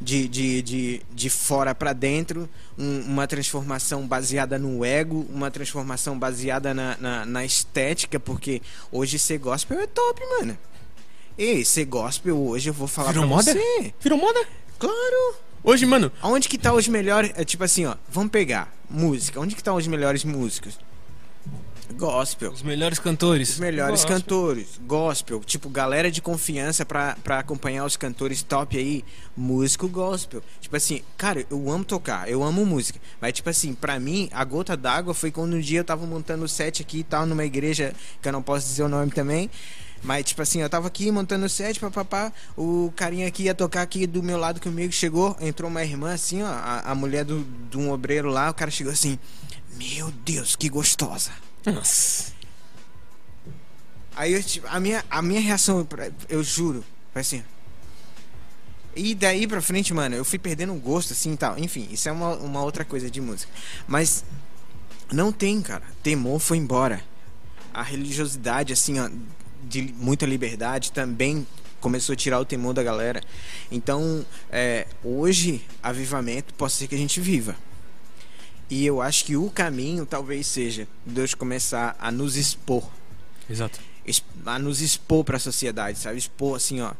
de, 0.00 0.28
de, 0.28 0.62
de, 0.62 1.02
de 1.12 1.30
fora 1.30 1.74
para 1.74 1.92
dentro, 1.92 2.48
um, 2.78 3.00
uma 3.00 3.26
transformação 3.26 4.06
baseada 4.06 4.58
no 4.58 4.84
ego, 4.84 5.26
uma 5.30 5.50
transformação 5.50 6.18
baseada 6.18 6.74
na, 6.74 6.96
na, 6.98 7.24
na, 7.24 7.44
estética, 7.44 8.20
porque 8.20 8.60
hoje 8.92 9.18
ser 9.18 9.38
gospel 9.38 9.80
é 9.80 9.86
top, 9.86 10.20
mano. 10.38 10.58
Ei, 11.38 11.64
ser 11.64 11.84
gospel 11.84 12.36
hoje 12.36 12.70
eu 12.70 12.74
vou 12.74 12.88
falar 12.88 13.12
Virou 13.12 13.26
pra 13.26 13.36
moda? 13.36 13.52
você. 13.52 13.94
Virou 14.00 14.18
moda? 14.18 14.46
Claro! 14.78 15.36
Hoje, 15.62 15.84
mano. 15.84 16.12
Onde 16.22 16.48
que 16.48 16.56
tá 16.56 16.72
os 16.72 16.86
melhores. 16.86 17.32
É 17.34 17.44
tipo 17.44 17.64
assim, 17.64 17.86
ó. 17.86 17.96
Vamos 18.08 18.30
pegar 18.30 18.72
música. 18.88 19.40
Onde 19.40 19.56
que 19.56 19.62
tá 19.62 19.74
os 19.74 19.86
melhores 19.86 20.22
músicos? 20.24 20.78
Gospel. 21.94 22.50
Os 22.50 22.62
melhores 22.62 22.98
cantores. 22.98 23.50
Os 23.50 23.58
melhores 23.58 24.00
gospel. 24.00 24.16
cantores. 24.16 24.80
Gospel. 24.86 25.40
Tipo, 25.40 25.68
galera 25.68 26.10
de 26.10 26.20
confiança 26.20 26.84
pra, 26.84 27.16
pra 27.22 27.38
acompanhar 27.38 27.84
os 27.84 27.96
cantores 27.96 28.42
top 28.42 28.76
aí. 28.76 29.04
Músico 29.36 29.88
gospel. 29.88 30.42
Tipo 30.60 30.76
assim, 30.76 31.02
cara, 31.16 31.46
eu 31.50 31.70
amo 31.70 31.84
tocar, 31.84 32.28
eu 32.28 32.42
amo 32.42 32.66
música. 32.66 32.98
Mas, 33.20 33.34
tipo 33.34 33.48
assim, 33.48 33.74
pra 33.74 33.98
mim, 34.00 34.28
a 34.32 34.44
gota 34.44 34.76
d'água 34.76 35.14
foi 35.14 35.30
quando 35.30 35.54
um 35.54 35.60
dia 35.60 35.80
eu 35.80 35.84
tava 35.84 36.06
montando 36.06 36.44
o 36.44 36.48
set 36.48 36.82
aqui 36.82 36.98
e 36.98 37.04
tal, 37.04 37.26
numa 37.26 37.44
igreja 37.44 37.92
que 38.20 38.28
eu 38.28 38.32
não 38.32 38.42
posso 38.42 38.66
dizer 38.66 38.82
o 38.82 38.88
nome 38.88 39.10
também. 39.12 39.50
Mas, 40.02 40.24
tipo 40.24 40.42
assim, 40.42 40.60
eu 40.60 40.68
tava 40.68 40.86
aqui 40.86 41.10
montando 41.10 41.46
o 41.46 41.48
set, 41.48 41.80
papapá. 41.80 42.32
O 42.56 42.92
carinha 42.94 43.26
aqui 43.26 43.44
ia 43.44 43.54
tocar 43.54 43.82
aqui 43.82 44.06
do 44.06 44.22
meu 44.22 44.38
lado 44.38 44.60
comigo, 44.60 44.92
chegou, 44.92 45.36
entrou 45.40 45.70
uma 45.70 45.82
irmã 45.82 46.12
assim, 46.12 46.42
ó, 46.42 46.46
a, 46.46 46.92
a 46.92 46.94
mulher 46.94 47.24
do, 47.24 47.44
de 47.70 47.78
um 47.78 47.90
obreiro 47.90 48.28
lá. 48.28 48.50
O 48.50 48.54
cara 48.54 48.70
chegou 48.70 48.92
assim: 48.92 49.18
Meu 49.76 50.10
Deus, 50.10 50.56
que 50.56 50.68
gostosa. 50.68 51.30
Nossa. 51.64 52.32
Aí 54.14 54.32
eu, 54.32 54.42
tipo, 54.42 54.66
a 54.68 54.80
minha, 54.80 55.04
a 55.10 55.20
minha 55.20 55.40
reação, 55.40 55.86
eu 56.28 56.42
juro, 56.42 56.82
foi 57.12 57.20
assim. 57.20 57.44
E 58.94 59.14
daí 59.14 59.46
pra 59.46 59.60
frente, 59.60 59.92
mano, 59.92 60.16
eu 60.16 60.24
fui 60.24 60.38
perdendo 60.38 60.72
o 60.72 60.78
gosto, 60.78 61.12
assim 61.12 61.34
e 61.34 61.36
tal. 61.36 61.58
Enfim, 61.58 61.86
isso 61.90 62.08
é 62.08 62.12
uma, 62.12 62.34
uma 62.36 62.62
outra 62.62 62.82
coisa 62.82 63.10
de 63.10 63.20
música. 63.20 63.52
Mas 63.86 64.24
não 65.12 65.30
tem, 65.30 65.60
cara. 65.60 65.84
Temor 66.02 66.38
foi 66.40 66.56
embora. 66.56 67.04
A 67.74 67.82
religiosidade, 67.82 68.72
assim, 68.72 68.98
ó, 68.98 69.10
de 69.64 69.82
muita 69.98 70.24
liberdade 70.24 70.92
também 70.92 71.46
começou 71.78 72.14
a 72.14 72.16
tirar 72.16 72.40
o 72.40 72.44
temor 72.44 72.72
da 72.72 72.82
galera. 72.82 73.22
Então, 73.70 74.24
é, 74.50 74.86
hoje, 75.04 75.62
avivamento 75.82 76.54
pode 76.54 76.72
ser 76.72 76.88
que 76.88 76.94
a 76.94 76.98
gente 76.98 77.20
viva. 77.20 77.54
E 78.68 78.84
eu 78.84 79.00
acho 79.00 79.24
que 79.24 79.36
o 79.36 79.48
caminho 79.50 80.04
talvez 80.04 80.46
seja 80.46 80.88
Deus 81.04 81.34
começar 81.34 81.96
a 82.00 82.10
nos 82.10 82.36
expor. 82.36 82.88
Exato. 83.48 83.78
A 84.44 84.58
nos 84.58 84.80
expor 84.80 85.24
para 85.24 85.36
a 85.36 85.40
sociedade, 85.40 85.98
sabe? 85.98 86.18
Expor 86.18 86.56
assim, 86.56 86.80
ó. 86.80 86.92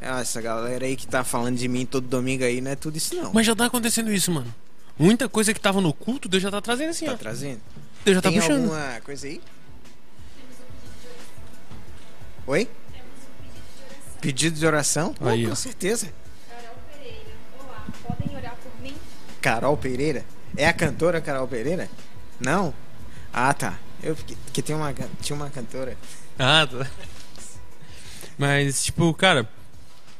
Ah, 0.00 0.20
essa 0.20 0.40
galera 0.40 0.84
aí 0.84 0.96
que 0.96 1.06
tá 1.06 1.24
falando 1.24 1.56
de 1.56 1.66
mim 1.66 1.86
todo 1.86 2.06
domingo 2.06 2.44
aí 2.44 2.60
não 2.60 2.70
é 2.70 2.76
tudo 2.76 2.96
isso 2.96 3.14
não. 3.14 3.32
Mas 3.32 3.46
já 3.46 3.54
tá 3.54 3.66
acontecendo 3.66 4.12
isso, 4.12 4.30
mano. 4.30 4.54
Muita 4.98 5.28
coisa 5.28 5.54
que 5.54 5.60
tava 5.60 5.80
no 5.80 5.92
culto, 5.92 6.28
Deus 6.28 6.42
já 6.42 6.50
tá 6.50 6.60
trazendo 6.60 6.90
assim, 6.90 7.06
tá 7.06 7.12
ó. 7.12 7.14
Tá 7.14 7.20
trazendo? 7.20 7.60
Deus 8.04 8.14
já 8.16 8.22
tá 8.22 8.28
Tem 8.30 8.38
puxando. 8.38 8.64
alguma 8.64 9.00
coisa 9.00 9.26
aí? 9.26 9.40
Oi? 12.46 12.68
Pedido 14.20 14.58
de 14.58 14.66
oração? 14.66 15.14
Aí, 15.20 15.44
oh, 15.44 15.48
com 15.48 15.52
ó. 15.52 15.56
certeza. 15.56 16.12
Carol 16.48 16.76
Pereira. 16.92 17.32
Olá, 17.58 17.86
podem 18.06 18.36
orar 18.36 18.56
por 18.56 18.82
mim? 18.82 18.94
Carol 19.40 19.76
Pereira? 19.76 20.24
É 20.56 20.66
a 20.66 20.72
cantora 20.72 21.20
Carol 21.20 21.48
Pereira? 21.48 21.88
Não? 22.40 22.72
Ah, 23.32 23.52
tá. 23.52 23.78
Eu 24.02 24.14
que, 24.14 24.36
que 24.52 24.62
tem 24.62 24.74
uma 24.74 24.94
tinha 25.20 25.36
uma 25.36 25.50
cantora. 25.50 25.96
Ah, 26.38 26.66
tá. 26.70 26.86
Mas 28.38 28.84
tipo, 28.84 29.12
cara, 29.14 29.48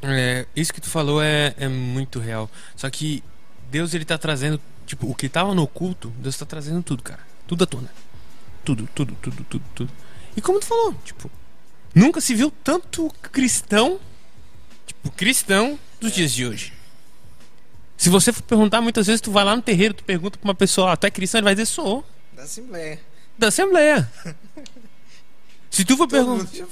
é, 0.02 0.46
isso 0.54 0.72
que 0.72 0.80
tu 0.80 0.90
falou 0.90 1.22
é, 1.22 1.54
é 1.56 1.68
muito 1.68 2.18
real. 2.18 2.50
Só 2.76 2.90
que 2.90 3.22
Deus 3.70 3.94
ele 3.94 4.04
tá 4.04 4.18
trazendo, 4.18 4.60
tipo, 4.86 5.10
o 5.10 5.14
que 5.14 5.28
tava 5.28 5.54
no 5.54 5.66
culto, 5.66 6.10
Deus 6.18 6.36
tá 6.36 6.44
trazendo 6.44 6.82
tudo, 6.82 7.02
cara. 7.02 7.20
Tudo 7.46 7.64
à 7.64 7.66
tona. 7.66 7.90
Tudo, 8.64 8.88
tudo, 8.94 9.16
tudo, 9.20 9.44
tudo, 9.44 9.64
tudo. 9.74 9.92
E 10.36 10.40
como 10.40 10.60
tu 10.60 10.66
falou, 10.66 10.94
tipo, 11.04 11.30
nunca 11.94 12.20
se 12.20 12.34
viu 12.34 12.50
tanto 12.62 13.10
cristão, 13.32 13.98
tipo, 14.86 15.10
cristão 15.10 15.78
dos 16.00 16.12
é. 16.12 16.14
dias 16.16 16.32
de 16.32 16.46
hoje. 16.46 16.72
Se 18.04 18.10
você 18.10 18.34
for 18.34 18.42
perguntar, 18.42 18.82
muitas 18.82 19.06
vezes 19.06 19.22
tu 19.22 19.30
vai 19.30 19.42
lá 19.42 19.56
no 19.56 19.62
terreiro, 19.62 19.94
tu 19.94 20.04
pergunta 20.04 20.38
pra 20.38 20.46
uma 20.46 20.54
pessoa, 20.54 20.92
ah, 20.92 20.96
tu 20.96 21.06
é 21.06 21.10
cristão? 21.10 21.38
Ele 21.38 21.44
vai 21.46 21.54
dizer, 21.54 21.64
sou. 21.64 22.04
Da 22.34 22.42
Assembleia. 22.42 23.00
Da 23.38 23.48
Assembleia. 23.48 24.12
se 25.70 25.86
tu 25.86 25.96
for 25.96 26.06
perguntar... 26.06 26.66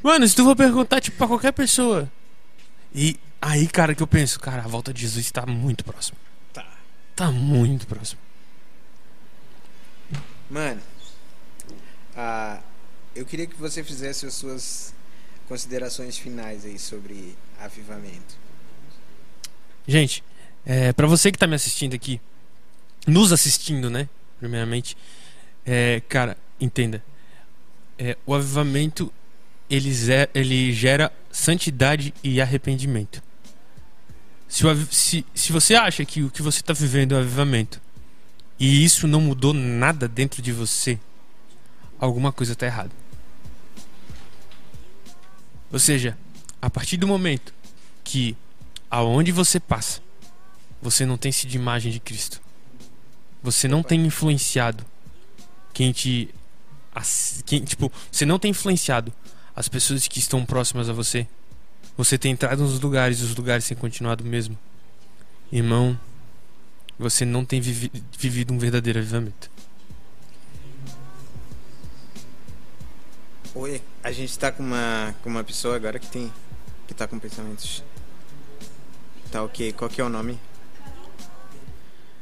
Mano, 0.00 0.28
se 0.28 0.36
tu 0.36 0.44
for 0.44 0.54
perguntar, 0.54 1.00
tipo, 1.00 1.16
pra 1.16 1.26
qualquer 1.26 1.50
pessoa. 1.50 2.08
E 2.94 3.18
aí, 3.42 3.66
cara, 3.66 3.96
que 3.96 4.02
eu 4.04 4.06
penso, 4.06 4.38
cara, 4.38 4.62
a 4.62 4.68
volta 4.68 4.94
de 4.94 5.00
Jesus 5.00 5.28
tá 5.32 5.44
muito 5.44 5.84
próximo. 5.84 6.18
Tá. 6.52 6.64
Tá 7.16 7.32
muito 7.32 7.84
próximo. 7.84 8.20
Mano, 10.48 10.80
ah, 12.16 12.60
eu 13.12 13.26
queria 13.26 13.48
que 13.48 13.56
você 13.56 13.82
fizesse 13.82 14.24
as 14.24 14.34
suas 14.34 14.94
considerações 15.48 16.16
finais 16.16 16.64
aí 16.64 16.78
sobre 16.78 17.36
avivamento. 17.58 18.43
Gente, 19.86 20.24
é, 20.64 20.92
para 20.92 21.06
você 21.06 21.30
que 21.30 21.38
tá 21.38 21.46
me 21.46 21.54
assistindo 21.54 21.94
aqui, 21.94 22.20
nos 23.06 23.32
assistindo, 23.32 23.90
né? 23.90 24.08
Primeiramente, 24.38 24.96
é, 25.64 26.00
cara, 26.08 26.36
entenda. 26.60 27.02
É, 27.98 28.16
o 28.26 28.34
avivamento 28.34 29.12
ele, 29.68 29.90
ele 30.34 30.72
gera 30.72 31.12
santidade 31.30 32.14
e 32.22 32.40
arrependimento. 32.40 33.22
Se, 34.48 34.66
o, 34.66 34.86
se, 34.90 35.26
se 35.34 35.52
você 35.52 35.74
acha 35.74 36.04
que 36.04 36.22
o 36.22 36.30
que 36.30 36.42
você 36.42 36.60
está 36.60 36.72
vivendo 36.72 37.14
é 37.14 37.18
o 37.18 37.20
avivamento 37.20 37.80
e 38.58 38.84
isso 38.84 39.06
não 39.08 39.20
mudou 39.20 39.52
nada 39.52 40.06
dentro 40.06 40.40
de 40.40 40.52
você, 40.52 40.98
alguma 41.98 42.32
coisa 42.32 42.52
está 42.52 42.66
errada. 42.66 42.92
Ou 45.72 45.78
seja, 45.78 46.16
a 46.62 46.70
partir 46.70 46.96
do 46.96 47.06
momento 47.06 47.52
que 48.04 48.36
aonde 48.94 49.32
você 49.32 49.58
passa, 49.58 50.00
você 50.80 51.04
não 51.04 51.18
tem 51.18 51.32
sido 51.32 51.52
imagem 51.52 51.90
de 51.90 51.98
Cristo. 51.98 52.40
Você 53.42 53.66
não 53.66 53.82
tem 53.82 54.06
influenciado 54.06 54.86
quem 55.72 55.90
te. 55.90 56.32
Quem, 57.44 57.64
tipo, 57.64 57.90
você 58.10 58.24
não 58.24 58.38
tem 58.38 58.52
influenciado 58.52 59.12
as 59.56 59.68
pessoas 59.68 60.06
que 60.06 60.20
estão 60.20 60.46
próximas 60.46 60.88
a 60.88 60.92
você. 60.92 61.26
Você 61.96 62.16
tem 62.16 62.30
entrado 62.30 62.62
nos 62.62 62.78
lugares 62.78 63.18
e 63.18 63.24
os 63.24 63.34
lugares 63.34 63.66
têm 63.66 63.76
continuado 63.76 64.24
mesmo. 64.24 64.56
Irmão, 65.50 65.98
você 66.96 67.24
não 67.24 67.44
tem 67.44 67.60
vivi 67.60 67.90
vivido 68.16 68.54
um 68.54 68.58
verdadeiro 68.58 69.00
avivamento. 69.00 69.50
Oi, 73.56 73.82
a 74.04 74.12
gente 74.12 74.30
está 74.30 74.52
com 74.52 74.62
uma, 74.62 75.14
com 75.20 75.30
uma 75.30 75.42
pessoa 75.42 75.74
agora 75.74 75.98
que 75.98 76.06
tem 76.06 76.32
que 76.86 76.94
tá 76.94 77.08
com 77.08 77.18
pensamentos 77.18 77.82
Tá 79.34 79.42
ok. 79.42 79.72
Qual 79.72 79.90
que 79.90 80.00
é 80.00 80.04
o 80.04 80.08
nome? 80.08 80.38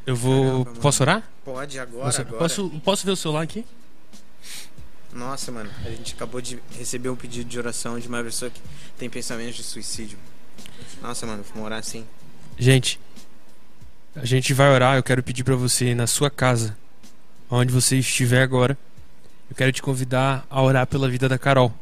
Eu 0.07 0.17
vou. 0.17 0.65
Caramba, 0.65 0.81
posso 0.81 1.03
orar? 1.03 1.23
Pode, 1.45 1.79
agora, 1.79 2.05
posso, 2.07 2.21
agora. 2.23 2.39
Posso, 2.39 2.71
posso 2.83 3.05
ver 3.05 3.13
o 3.13 3.17
celular 3.17 3.43
aqui? 3.43 3.67
Nossa, 5.13 5.53
mano, 5.53 5.71
a 5.85 5.91
gente 5.91 6.15
acabou 6.15 6.41
de 6.41 6.59
receber 6.75 7.11
um 7.11 7.15
pedido 7.15 7.47
de 7.47 7.59
oração 7.59 8.01
de 8.01 8.09
uma 8.09 8.25
pessoa 8.25 8.51
que 8.51 8.59
tem 8.97 9.11
pensamentos 9.11 9.57
de 9.57 9.63
suicídio. 9.63 10.19
Nossa, 11.03 11.27
mano, 11.27 11.45
vamos 11.51 11.67
orar 11.67 11.81
assim. 11.81 12.07
Gente, 12.59 12.99
a 14.17 14.25
gente 14.25 14.55
vai 14.55 14.71
orar. 14.71 14.97
Eu 14.97 15.03
quero 15.03 15.23
pedir 15.23 15.45
para 15.45 15.55
você, 15.55 15.95
na 15.95 16.07
sua 16.07 16.31
casa, 16.31 16.75
onde 17.51 17.75
você 17.75 17.99
estiver 17.99 18.41
agora, 18.41 18.79
eu 19.51 19.55
quero 19.55 19.71
te 19.71 19.83
convidar 19.83 20.47
a 20.49 20.63
orar 20.63 20.87
pela 20.87 21.11
vida 21.11 21.29
da 21.29 21.39
Carol. 21.39 21.75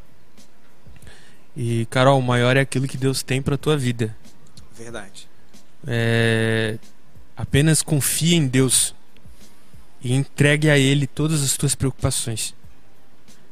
E, 1.57 1.87
Carol, 1.87 2.19
o 2.19 2.23
maior 2.23 2.57
é 2.57 2.61
aquilo 2.63 2.89
que 2.89 2.97
Deus 2.97 3.23
tem 3.23 3.41
para 3.41 3.57
tua 3.57 3.77
vida. 3.77 4.17
Verdade. 4.83 5.29
É... 5.87 6.79
Apenas 7.37 7.83
confie 7.83 8.35
em 8.35 8.47
Deus 8.47 8.95
e 10.03 10.15
entregue 10.15 10.71
a 10.71 10.79
Ele 10.79 11.07
todas 11.07 11.43
as 11.43 11.57
tuas 11.57 11.75
preocupações. 11.75 12.55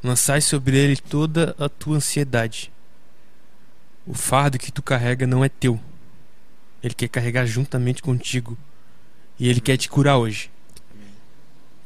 Lançai 0.03 0.41
sobre 0.41 0.77
Ele 0.77 0.97
toda 0.97 1.55
a 1.59 1.69
tua 1.69 1.97
ansiedade. 1.97 2.71
O 4.07 4.13
fardo 4.15 4.57
que 4.57 4.71
tu 4.71 4.81
carrega 4.81 5.27
não 5.27 5.45
é 5.45 5.49
teu. 5.49 5.79
Ele 6.81 6.93
quer 6.95 7.07
carregar 7.07 7.45
juntamente 7.45 8.01
contigo. 8.01 8.57
E 9.39 9.47
Ele 9.47 9.61
quer 9.61 9.77
te 9.77 9.87
curar 9.87 10.17
hoje. 10.17 10.49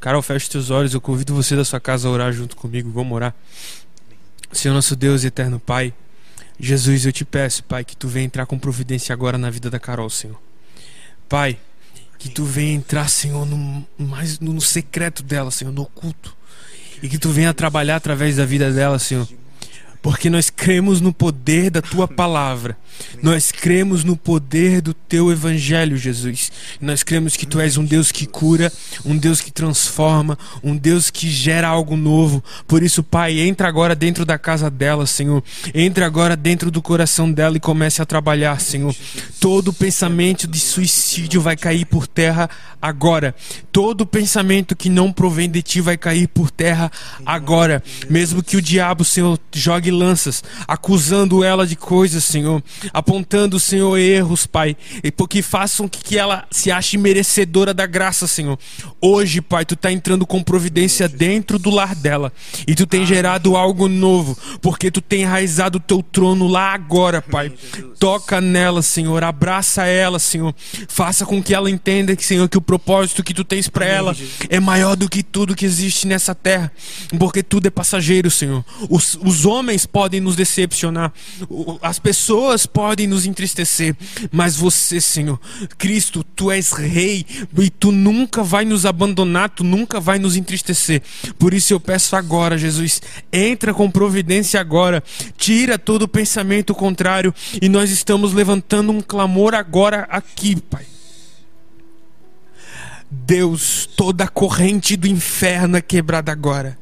Carol, 0.00 0.22
feche 0.22 0.48
teus 0.48 0.70
olhos. 0.70 0.94
Eu 0.94 1.00
convido 1.00 1.34
você 1.34 1.54
da 1.54 1.64
sua 1.64 1.80
casa 1.80 2.08
a 2.08 2.10
orar 2.10 2.32
junto 2.32 2.56
comigo. 2.56 2.90
Vamos 2.90 3.14
orar. 3.14 3.34
Senhor 4.52 4.74
nosso 4.74 4.94
Deus 4.96 5.24
e 5.24 5.26
eterno 5.26 5.58
Pai, 5.58 5.92
Jesus, 6.58 7.04
eu 7.04 7.12
te 7.12 7.24
peço, 7.24 7.64
Pai, 7.64 7.84
que 7.84 7.96
tu 7.96 8.08
venha 8.08 8.26
entrar 8.26 8.46
com 8.46 8.58
providência 8.58 9.12
agora 9.12 9.36
na 9.36 9.50
vida 9.50 9.70
da 9.70 9.78
Carol, 9.78 10.08
Senhor. 10.08 10.40
Pai, 11.28 11.58
que 12.18 12.28
tu 12.28 12.44
venha 12.44 12.72
entrar, 12.72 13.08
Senhor, 13.08 13.44
no, 13.44 13.86
mais, 13.98 14.38
no 14.38 14.60
secreto 14.60 15.22
dela, 15.22 15.50
Senhor, 15.50 15.72
no 15.72 15.82
oculto. 15.82 16.36
E 17.02 17.08
que 17.08 17.18
tu 17.18 17.30
venha 17.30 17.52
trabalhar 17.52 17.96
através 17.96 18.36
da 18.36 18.46
vida 18.46 18.72
dela, 18.72 18.98
Senhor 18.98 19.28
porque 20.04 20.28
nós 20.28 20.50
cremos 20.50 21.00
no 21.00 21.14
poder 21.14 21.70
da 21.70 21.80
tua 21.80 22.06
palavra. 22.06 22.76
Nós 23.22 23.50
cremos 23.50 24.04
no 24.04 24.18
poder 24.18 24.82
do 24.82 24.92
teu 24.92 25.32
evangelho, 25.32 25.96
Jesus. 25.96 26.52
Nós 26.78 27.02
cremos 27.02 27.38
que 27.38 27.46
tu 27.46 27.58
és 27.58 27.78
um 27.78 27.84
Deus 27.86 28.12
que 28.12 28.26
cura, 28.26 28.70
um 29.02 29.16
Deus 29.16 29.40
que 29.40 29.50
transforma, 29.50 30.38
um 30.62 30.76
Deus 30.76 31.08
que 31.08 31.26
gera 31.30 31.68
algo 31.68 31.96
novo. 31.96 32.44
Por 32.68 32.82
isso, 32.82 33.02
Pai, 33.02 33.40
entra 33.40 33.66
agora 33.66 33.96
dentro 33.96 34.26
da 34.26 34.36
casa 34.36 34.70
dela, 34.70 35.06
Senhor. 35.06 35.42
Entra 35.74 36.04
agora 36.04 36.36
dentro 36.36 36.70
do 36.70 36.82
coração 36.82 37.32
dela 37.32 37.56
e 37.56 37.60
comece 37.60 38.02
a 38.02 38.06
trabalhar, 38.06 38.60
Senhor. 38.60 38.94
Todo 39.40 39.72
pensamento 39.72 40.46
de 40.46 40.60
suicídio 40.60 41.40
vai 41.40 41.56
cair 41.56 41.86
por 41.86 42.06
terra 42.06 42.50
agora. 42.84 43.34
Todo 43.72 44.04
pensamento 44.04 44.76
que 44.76 44.90
não 44.90 45.10
provém 45.10 45.50
de 45.50 45.62
ti 45.62 45.80
vai 45.80 45.96
cair 45.96 46.28
por 46.28 46.50
terra 46.50 46.92
agora. 47.24 47.82
Mesmo 48.10 48.42
que 48.42 48.58
o 48.58 48.62
diabo, 48.62 49.04
Senhor, 49.04 49.38
jogue 49.54 49.90
lanças, 49.90 50.44
acusando 50.68 51.42
ela 51.42 51.66
de 51.66 51.76
coisas, 51.76 52.22
Senhor, 52.22 52.62
apontando, 52.92 53.58
Senhor, 53.58 53.96
erros, 53.96 54.44
Pai, 54.46 54.76
e 55.02 55.10
porque 55.10 55.40
façam 55.40 55.88
que 55.88 56.18
ela 56.18 56.46
se 56.50 56.70
ache 56.70 56.98
merecedora 56.98 57.72
da 57.72 57.86
graça, 57.86 58.26
Senhor. 58.26 58.58
Hoje, 59.00 59.40
Pai, 59.40 59.64
tu 59.64 59.76
tá 59.76 59.90
entrando 59.90 60.26
com 60.26 60.42
providência 60.42 61.08
dentro 61.08 61.58
do 61.58 61.70
lar 61.70 61.94
dela 61.94 62.30
e 62.68 62.74
tu 62.74 62.86
tem 62.86 63.06
gerado 63.06 63.56
algo 63.56 63.88
novo, 63.88 64.36
porque 64.60 64.90
tu 64.90 65.00
tem 65.00 65.22
enraizado 65.22 65.78
o 65.78 65.80
teu 65.80 66.02
trono 66.02 66.46
lá 66.46 66.74
agora, 66.74 67.22
Pai. 67.22 67.50
Toca 67.98 68.42
nela, 68.42 68.82
Senhor, 68.82 69.24
abraça 69.24 69.86
ela, 69.86 70.18
Senhor. 70.18 70.54
Faça 70.86 71.24
com 71.24 71.42
que 71.42 71.54
ela 71.54 71.70
entenda 71.70 72.14
que, 72.14 72.24
Senhor, 72.24 72.46
que 72.46 72.58
o 72.58 72.73
propósito 72.74 73.22
que 73.22 73.32
tu 73.32 73.44
tens 73.44 73.68
para 73.68 73.86
ela 73.86 74.16
é 74.48 74.58
maior 74.58 74.96
do 74.96 75.08
que 75.08 75.22
tudo 75.22 75.54
que 75.54 75.64
existe 75.64 76.08
nessa 76.08 76.34
terra, 76.34 76.72
porque 77.18 77.40
tudo 77.40 77.66
é 77.68 77.70
passageiro, 77.70 78.30
Senhor. 78.30 78.64
Os, 78.90 79.16
os 79.22 79.46
homens 79.46 79.86
podem 79.86 80.20
nos 80.20 80.34
decepcionar, 80.34 81.12
as 81.80 82.00
pessoas 82.00 82.66
podem 82.66 83.06
nos 83.06 83.26
entristecer, 83.26 83.96
mas 84.32 84.56
você, 84.56 85.00
Senhor, 85.00 85.40
Cristo, 85.78 86.24
tu 86.34 86.50
és 86.50 86.72
rei 86.72 87.24
e 87.56 87.70
tu 87.70 87.92
nunca 87.92 88.42
vai 88.42 88.64
nos 88.64 88.84
abandonar, 88.84 89.50
tu 89.50 89.62
nunca 89.62 90.00
vai 90.00 90.18
nos 90.18 90.36
entristecer. 90.36 91.00
Por 91.38 91.54
isso 91.54 91.72
eu 91.72 91.78
peço 91.78 92.16
agora, 92.16 92.58
Jesus, 92.58 93.00
entra 93.32 93.72
com 93.72 93.88
providência 93.88 94.60
agora, 94.60 95.02
tira 95.36 95.78
todo 95.78 96.02
o 96.02 96.08
pensamento 96.08 96.74
contrário 96.74 97.32
e 97.62 97.68
nós 97.68 97.90
estamos 97.90 98.32
levantando 98.32 98.90
um 98.90 99.00
clamor 99.00 99.54
agora 99.54 100.08
aqui, 100.10 100.56
Pai. 100.56 100.93
Deus, 103.14 103.88
toda 103.96 104.24
a 104.24 104.28
corrente 104.28 104.96
do 104.96 105.06
inferno 105.06 105.76
é 105.76 105.80
quebrada 105.80 106.32
agora. 106.32 106.76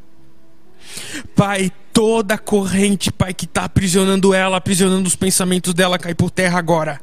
Pai, 1.36 1.70
toda 1.92 2.34
a 2.34 2.38
corrente, 2.38 3.12
Pai, 3.12 3.34
que 3.34 3.44
está 3.44 3.64
aprisionando 3.64 4.32
ela, 4.34 4.56
aprisionando 4.56 5.06
os 5.06 5.16
pensamentos 5.16 5.74
dela, 5.74 5.98
cai 5.98 6.14
por 6.14 6.30
terra 6.30 6.58
agora. 6.58 7.00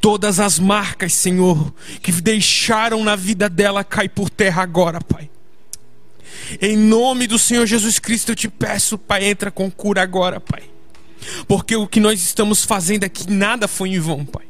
Todas 0.00 0.40
as 0.40 0.58
marcas, 0.58 1.12
Senhor, 1.12 1.72
que 2.02 2.12
deixaram 2.12 3.04
na 3.04 3.16
vida 3.16 3.48
dela, 3.48 3.84
cai 3.84 4.08
por 4.08 4.30
terra 4.30 4.62
agora, 4.62 5.00
Pai. 5.00 5.30
Em 6.60 6.76
nome 6.76 7.26
do 7.26 7.38
Senhor 7.38 7.66
Jesus 7.66 7.98
Cristo, 7.98 8.32
eu 8.32 8.36
te 8.36 8.48
peço, 8.48 8.96
Pai, 8.96 9.24
entra 9.24 9.50
com 9.50 9.70
cura 9.70 10.02
agora, 10.02 10.40
Pai. 10.40 10.62
Porque 11.46 11.76
o 11.76 11.86
que 11.86 12.00
nós 12.00 12.20
estamos 12.20 12.64
fazendo 12.64 13.04
aqui, 13.04 13.30
nada 13.30 13.68
foi 13.68 13.90
em 13.90 13.98
vão, 13.98 14.24
Pai. 14.24 14.47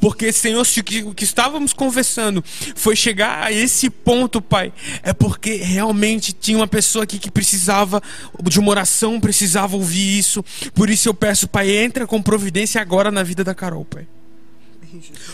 Porque, 0.00 0.32
Senhor, 0.32 0.64
se 0.64 0.80
o 0.80 1.14
que 1.14 1.24
estávamos 1.24 1.72
conversando 1.72 2.42
foi 2.74 2.96
chegar 2.96 3.44
a 3.44 3.52
esse 3.52 3.90
ponto, 3.90 4.40
Pai, 4.40 4.72
é 5.02 5.12
porque 5.12 5.56
realmente 5.56 6.32
tinha 6.32 6.58
uma 6.58 6.66
pessoa 6.66 7.04
aqui 7.04 7.18
que 7.18 7.30
precisava 7.30 8.02
de 8.42 8.58
uma 8.58 8.70
oração, 8.70 9.20
precisava 9.20 9.76
ouvir 9.76 10.18
isso. 10.18 10.44
Por 10.74 10.90
isso 10.90 11.08
eu 11.08 11.14
peço, 11.14 11.46
Pai, 11.46 11.70
entra 11.70 12.06
com 12.06 12.20
providência 12.22 12.80
agora 12.80 13.10
na 13.10 13.22
vida 13.22 13.44
da 13.44 13.54
Carol, 13.54 13.84
Pai. 13.84 14.06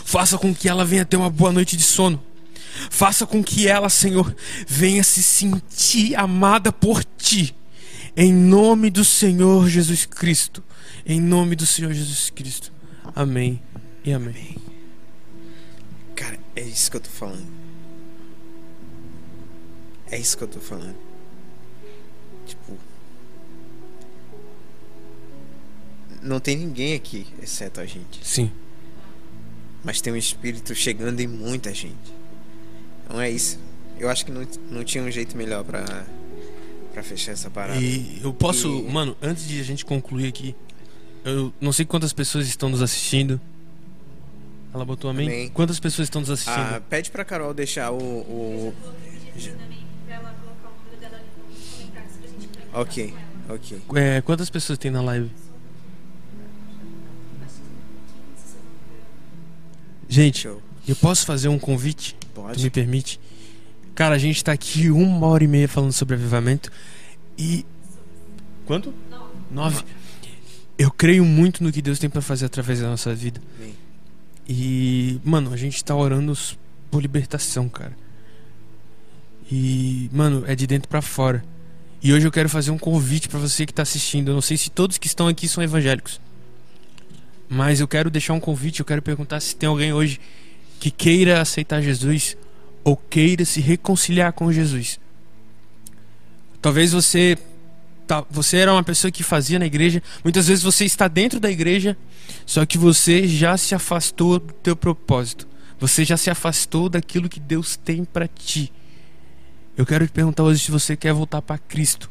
Faça 0.03 0.37
com 0.37 0.53
que 0.53 0.67
ela 0.67 0.83
venha 0.83 1.05
ter 1.05 1.15
uma 1.15 1.29
boa 1.29 1.51
noite 1.51 1.77
de 1.77 1.83
sono. 1.83 2.21
Faça 2.89 3.25
com 3.25 3.43
que 3.43 3.67
ela, 3.67 3.87
Senhor, 3.87 4.35
venha 4.67 5.03
se 5.03 5.21
sentir 5.21 6.15
amada 6.15 6.71
por 6.71 7.03
Ti. 7.03 7.55
Em 8.15 8.33
nome 8.33 8.89
do 8.89 9.05
Senhor 9.05 9.69
Jesus 9.69 10.05
Cristo. 10.05 10.63
Em 11.05 11.21
nome 11.21 11.55
do 11.55 11.65
Senhor 11.65 11.93
Jesus 11.93 12.29
Cristo. 12.29 12.71
Amém 13.15 13.61
e 14.03 14.11
amém. 14.11 14.57
Cara, 16.15 16.39
é 16.55 16.61
isso 16.61 16.91
que 16.91 16.97
eu 16.97 17.01
tô 17.01 17.09
falando. 17.09 17.47
É 20.11 20.17
isso 20.17 20.37
que 20.37 20.43
eu 20.43 20.47
tô 20.47 20.59
falando. 20.59 20.95
Tipo. 22.45 22.77
Não 26.21 26.39
tem 26.39 26.55
ninguém 26.55 26.93
aqui, 26.93 27.27
exceto 27.41 27.81
a 27.81 27.85
gente. 27.85 28.25
Sim. 28.25 28.51
Mas 29.83 29.99
tem 29.99 30.13
um 30.13 30.17
espírito 30.17 30.73
chegando 30.75 31.19
em 31.19 31.27
muita 31.27 31.73
gente. 31.73 32.13
Então 33.03 33.19
é 33.19 33.29
isso. 33.29 33.59
Eu 33.99 34.09
acho 34.09 34.25
que 34.25 34.31
não, 34.31 34.47
não 34.69 34.83
tinha 34.83 35.03
um 35.03 35.11
jeito 35.11 35.35
melhor 35.35 35.63
pra, 35.63 36.05
pra 36.93 37.03
fechar 37.03 37.31
essa 37.31 37.49
parada. 37.49 37.79
E 37.79 38.21
eu 38.23 38.33
posso, 38.33 38.67
e... 38.67 38.91
mano, 38.91 39.15
antes 39.21 39.47
de 39.47 39.59
a 39.59 39.63
gente 39.63 39.83
concluir 39.83 40.27
aqui, 40.27 40.55
eu 41.25 41.53
não 41.59 41.73
sei 41.73 41.85
quantas 41.85 42.13
pessoas 42.13 42.47
estão 42.47 42.69
nos 42.69 42.81
assistindo. 42.81 43.39
Ela 44.73 44.85
botou 44.85 45.09
amém? 45.11 45.27
amém. 45.27 45.49
Quantas 45.49 45.79
pessoas 45.79 46.07
estão 46.07 46.21
nos 46.21 46.31
assistindo? 46.31 46.55
Ah, 46.57 46.81
pede 46.89 47.11
pra 47.11 47.23
Carol 47.23 47.53
deixar 47.53 47.91
o. 47.91 47.97
o... 47.97 48.73
Ok, 52.73 53.13
ok. 53.47 53.81
É, 53.95 54.21
quantas 54.21 54.49
pessoas 54.49 54.79
tem 54.79 54.89
na 54.89 55.01
live? 55.01 55.29
Gente, 60.09 60.47
eu 60.47 60.95
posso 60.99 61.25
fazer 61.25 61.49
um 61.49 61.59
convite? 61.59 62.15
Pode. 62.33 62.57
Tu 62.57 62.63
me 62.63 62.69
permite? 62.71 63.19
Cara, 63.93 64.15
a 64.15 64.17
gente 64.17 64.43
tá 64.43 64.51
aqui 64.51 64.89
uma 64.89 65.27
hora 65.27 65.43
e 65.43 65.47
meia 65.47 65.67
falando 65.67 65.91
sobre 65.91 66.15
avivamento 66.15 66.71
e. 67.37 67.63
Quanto? 68.65 68.91
Nove. 69.51 69.83
Eu 70.77 70.89
creio 70.89 71.23
muito 71.23 71.63
no 71.63 71.71
que 71.71 71.81
Deus 71.81 71.99
tem 71.99 72.09
para 72.09 72.21
fazer 72.21 72.45
através 72.45 72.79
da 72.79 72.87
nossa 72.89 73.13
vida. 73.13 73.39
Amém. 73.59 73.82
E, 74.47 75.19
mano, 75.23 75.53
a 75.53 75.57
gente 75.57 75.83
tá 75.83 75.95
orando 75.95 76.37
por 76.91 77.01
libertação, 77.01 77.69
cara. 77.69 77.95
E, 79.51 80.09
mano, 80.11 80.43
é 80.47 80.55
de 80.55 80.67
dentro 80.67 80.89
para 80.89 81.01
fora. 81.01 81.43
E 82.01 82.11
hoje 82.11 82.27
eu 82.27 82.31
quero 82.31 82.49
fazer 82.49 82.71
um 82.71 82.77
convite 82.77 83.29
para 83.29 83.39
você 83.39 83.65
que 83.65 83.73
tá 83.73 83.81
assistindo. 83.81 84.29
Eu 84.29 84.33
não 84.33 84.41
sei 84.41 84.57
se 84.57 84.69
todos 84.69 84.97
que 84.97 85.07
estão 85.07 85.27
aqui 85.27 85.47
são 85.47 85.63
evangélicos. 85.63 86.19
Mas 87.47 87.79
eu 87.79 87.87
quero 87.87 88.09
deixar 88.09 88.33
um 88.33 88.39
convite, 88.39 88.79
eu 88.79 88.85
quero 88.85 89.01
perguntar 89.01 89.39
se 89.39 89.55
tem 89.55 89.69
alguém 89.69 89.93
hoje 89.93 90.19
que 90.79 90.91
queira 90.91 91.39
aceitar 91.39 91.81
Jesus 91.81 92.35
ou 92.83 92.97
queira 92.97 93.45
se 93.45 93.61
reconciliar 93.61 94.33
com 94.33 94.51
Jesus. 94.51 94.99
Talvez 96.61 96.91
você 96.91 97.37
tá, 98.21 98.27
você 98.29 98.57
era 98.57 98.71
uma 98.71 98.83
pessoa 98.83 99.11
que 99.11 99.23
fazia 99.23 99.57
na 99.57 99.65
igreja, 99.65 100.01
muitas 100.23 100.47
vezes 100.47 100.63
você 100.63 100.85
está 100.85 101.07
dentro 101.07 101.39
da 101.39 101.49
igreja, 101.49 101.97
só 102.45 102.65
que 102.65 102.77
você 102.77 103.27
já 103.27 103.57
se 103.57 103.73
afastou 103.73 104.39
do 104.39 104.53
teu 104.53 104.75
propósito. 104.75 105.47
Você 105.79 106.05
já 106.05 106.15
se 106.15 106.29
afastou 106.29 106.87
daquilo 106.87 107.27
que 107.27 107.39
Deus 107.39 107.75
tem 107.75 108.05
para 108.05 108.27
ti. 108.27 108.71
Eu 109.75 109.85
quero 109.85 110.05
te 110.07 110.13
perguntar 110.13 110.43
hoje 110.43 110.63
se 110.63 110.71
você 110.71 110.95
quer 110.95 111.13
voltar 111.13 111.41
para 111.41 111.57
Cristo, 111.57 112.09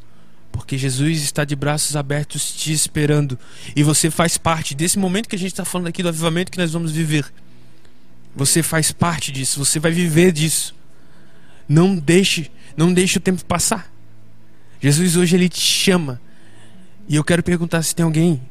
Porque 0.51 0.77
Jesus 0.77 1.23
está 1.23 1.43
de 1.43 1.55
braços 1.55 1.95
abertos 1.95 2.53
te 2.53 2.71
esperando. 2.71 3.39
E 3.75 3.81
você 3.81 4.11
faz 4.11 4.37
parte 4.37 4.75
desse 4.75 4.99
momento 4.99 5.27
que 5.27 5.35
a 5.35 5.39
gente 5.39 5.51
está 5.51 5.65
falando 5.65 5.87
aqui 5.87 6.03
do 6.03 6.09
avivamento 6.09 6.51
que 6.51 6.59
nós 6.59 6.71
vamos 6.71 6.91
viver. 6.91 7.25
Você 8.35 8.61
faz 8.61 8.91
parte 8.91 9.31
disso, 9.31 9.63
você 9.63 9.79
vai 9.79 9.91
viver 9.91 10.31
disso. 10.31 10.75
Não 11.67 11.95
deixe, 11.95 12.51
não 12.77 12.93
deixe 12.93 13.17
o 13.17 13.21
tempo 13.21 13.43
passar. 13.45 13.92
Jesus 14.83 15.15
hoje 15.15 15.37
ele 15.37 15.47
te 15.47 15.61
chama. 15.61 16.19
E 17.07 17.15
eu 17.15 17.23
quero 17.23 17.41
perguntar 17.41 17.81
se 17.83 17.95
tem 17.95 18.03
alguém 18.03 18.41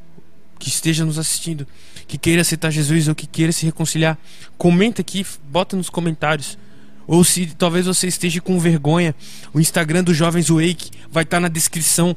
que 0.59 0.69
esteja 0.69 1.05
nos 1.05 1.19
assistindo 1.19 1.67
que 2.09 2.17
queira 2.17 2.41
aceitar 2.41 2.71
Jesus 2.71 3.07
ou 3.07 3.15
que 3.15 3.27
queira 3.27 3.53
se 3.53 3.67
reconciliar. 3.67 4.17
Comenta 4.57 5.03
aqui, 5.03 5.27
bota 5.51 5.77
nos 5.77 5.91
comentários. 5.91 6.57
Ou 7.07 7.23
se 7.23 7.47
talvez 7.59 7.85
você 7.85 8.07
esteja 8.07 8.41
com 8.41 8.59
vergonha, 8.59 9.15
o 9.53 9.61
Instagram 9.61 10.03
do 10.03 10.15
Jovens 10.15 10.49
Wake 10.49 10.91
vai 11.11 11.23
estar 11.23 11.39
na 11.39 11.49
descrição. 11.49 12.17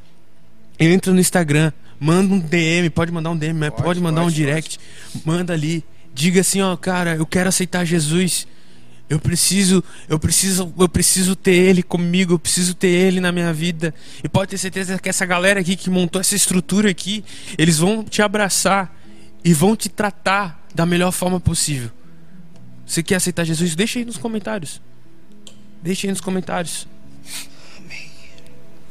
Entra 0.80 1.12
no 1.12 1.20
Instagram, 1.20 1.74
manda 2.00 2.34
um 2.34 2.40
DM, 2.40 2.90
pode 2.92 3.12
mandar 3.12 3.32
um 3.32 3.38
DM, 3.38 3.60
pode, 3.70 3.84
pode 3.84 4.00
mandar 4.00 4.22
pode, 4.22 4.34
um 4.34 4.36
direct, 4.36 4.80
pode. 5.12 5.28
manda 5.28 5.52
ali, 5.52 5.84
diga 6.14 6.40
assim, 6.40 6.62
ó, 6.62 6.78
cara, 6.78 7.16
eu 7.16 7.26
quero 7.26 7.50
aceitar 7.50 7.84
Jesus. 7.84 8.48
Eu 9.07 9.19
preciso, 9.19 9.84
eu 10.10 10.18
preciso, 10.18 10.73
eu 10.77 10.90
preciso 10.90 11.36
ter 11.36 11.53
ele 11.53 11.84
comigo, 11.84 12.34
eu 12.34 12.40
preciso 12.40 12.73
ter 12.73 12.88
ele 12.88 13.19
na 13.19 13.32
minha 13.32 13.53
vida. 13.53 13.94
E 14.23 14.27
pode 14.27 14.52
ter 14.52 14.57
certeza 14.57 14.98
que 14.98 15.07
essa 15.07 15.26
galera 15.26 15.60
aqui 15.60 15.76
que 15.76 15.90
montou 15.90 16.19
essa 16.19 16.36
estrutura 16.36 16.90
aqui, 16.90 17.23
eles 17.57 17.77
vão 17.77 18.03
te 18.03 18.22
abraçar 18.22 18.95
e 19.44 19.53
vão 19.53 19.76
te 19.76 19.90
tratar 19.90 20.65
da 20.73 20.86
melhor 20.86 21.11
forma 21.11 21.40
possível. 21.40 21.91
Você 22.86 23.03
quer 23.03 23.15
aceitar 23.15 23.44
Jesus? 23.44 23.76
Deixa 23.76 23.99
aí 23.99 24.06
nos 24.06 24.18
comentários. 24.18 24.82
Deixa 25.84 26.07
aí 26.07 26.11
nos 26.11 26.22
comentários. 26.22 26.88
Amém. 27.77 28.11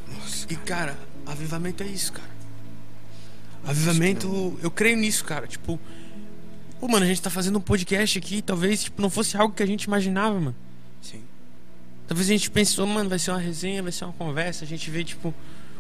Nossa, 0.08 0.46
e 0.48 0.54
cara, 0.54 0.96
avivamento 1.26 1.82
é 1.82 1.86
isso, 1.86 2.12
cara. 2.12 2.34
Avivamento, 3.66 4.58
eu 4.62 4.70
creio 4.70 4.96
nisso, 4.96 5.24
cara. 5.24 5.46
Tipo, 5.46 5.80
pô, 6.84 6.88
mano, 6.88 7.06
a 7.06 7.08
gente 7.08 7.22
tá 7.22 7.30
fazendo 7.30 7.56
um 7.56 7.62
podcast 7.62 8.18
aqui, 8.18 8.42
talvez 8.42 8.84
tipo, 8.84 9.00
não 9.00 9.08
fosse 9.08 9.38
algo 9.38 9.54
que 9.54 9.62
a 9.62 9.66
gente 9.66 9.84
imaginava, 9.84 10.38
mano. 10.38 10.54
Sim. 11.00 11.22
Talvez 12.06 12.28
a 12.28 12.32
gente 12.32 12.50
pensou, 12.50 12.86
mano, 12.86 13.08
vai 13.08 13.18
ser 13.18 13.30
uma 13.30 13.40
resenha, 13.40 13.82
vai 13.82 13.90
ser 13.90 14.04
uma 14.04 14.12
conversa. 14.12 14.66
A 14.66 14.68
gente 14.68 14.90
vê, 14.90 15.02
tipo, 15.02 15.32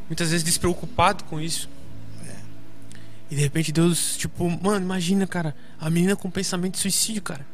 muitas 0.08 0.30
vezes 0.30 0.42
despreocupado 0.42 1.24
com 1.24 1.38
isso. 1.38 1.68
É. 2.26 2.34
E 3.30 3.34
de 3.34 3.42
repente 3.42 3.70
Deus, 3.70 4.16
tipo, 4.16 4.48
mano, 4.48 4.82
imagina, 4.82 5.26
cara, 5.26 5.54
a 5.78 5.90
menina 5.90 6.16
com 6.16 6.30
pensamento 6.30 6.72
de 6.72 6.80
suicídio, 6.80 7.20
cara. 7.20 7.46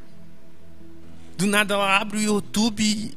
Do 1.37 1.45
nada 1.45 1.75
ela 1.75 1.97
abre 1.99 2.19
o 2.19 2.23
YouTube, 2.23 3.17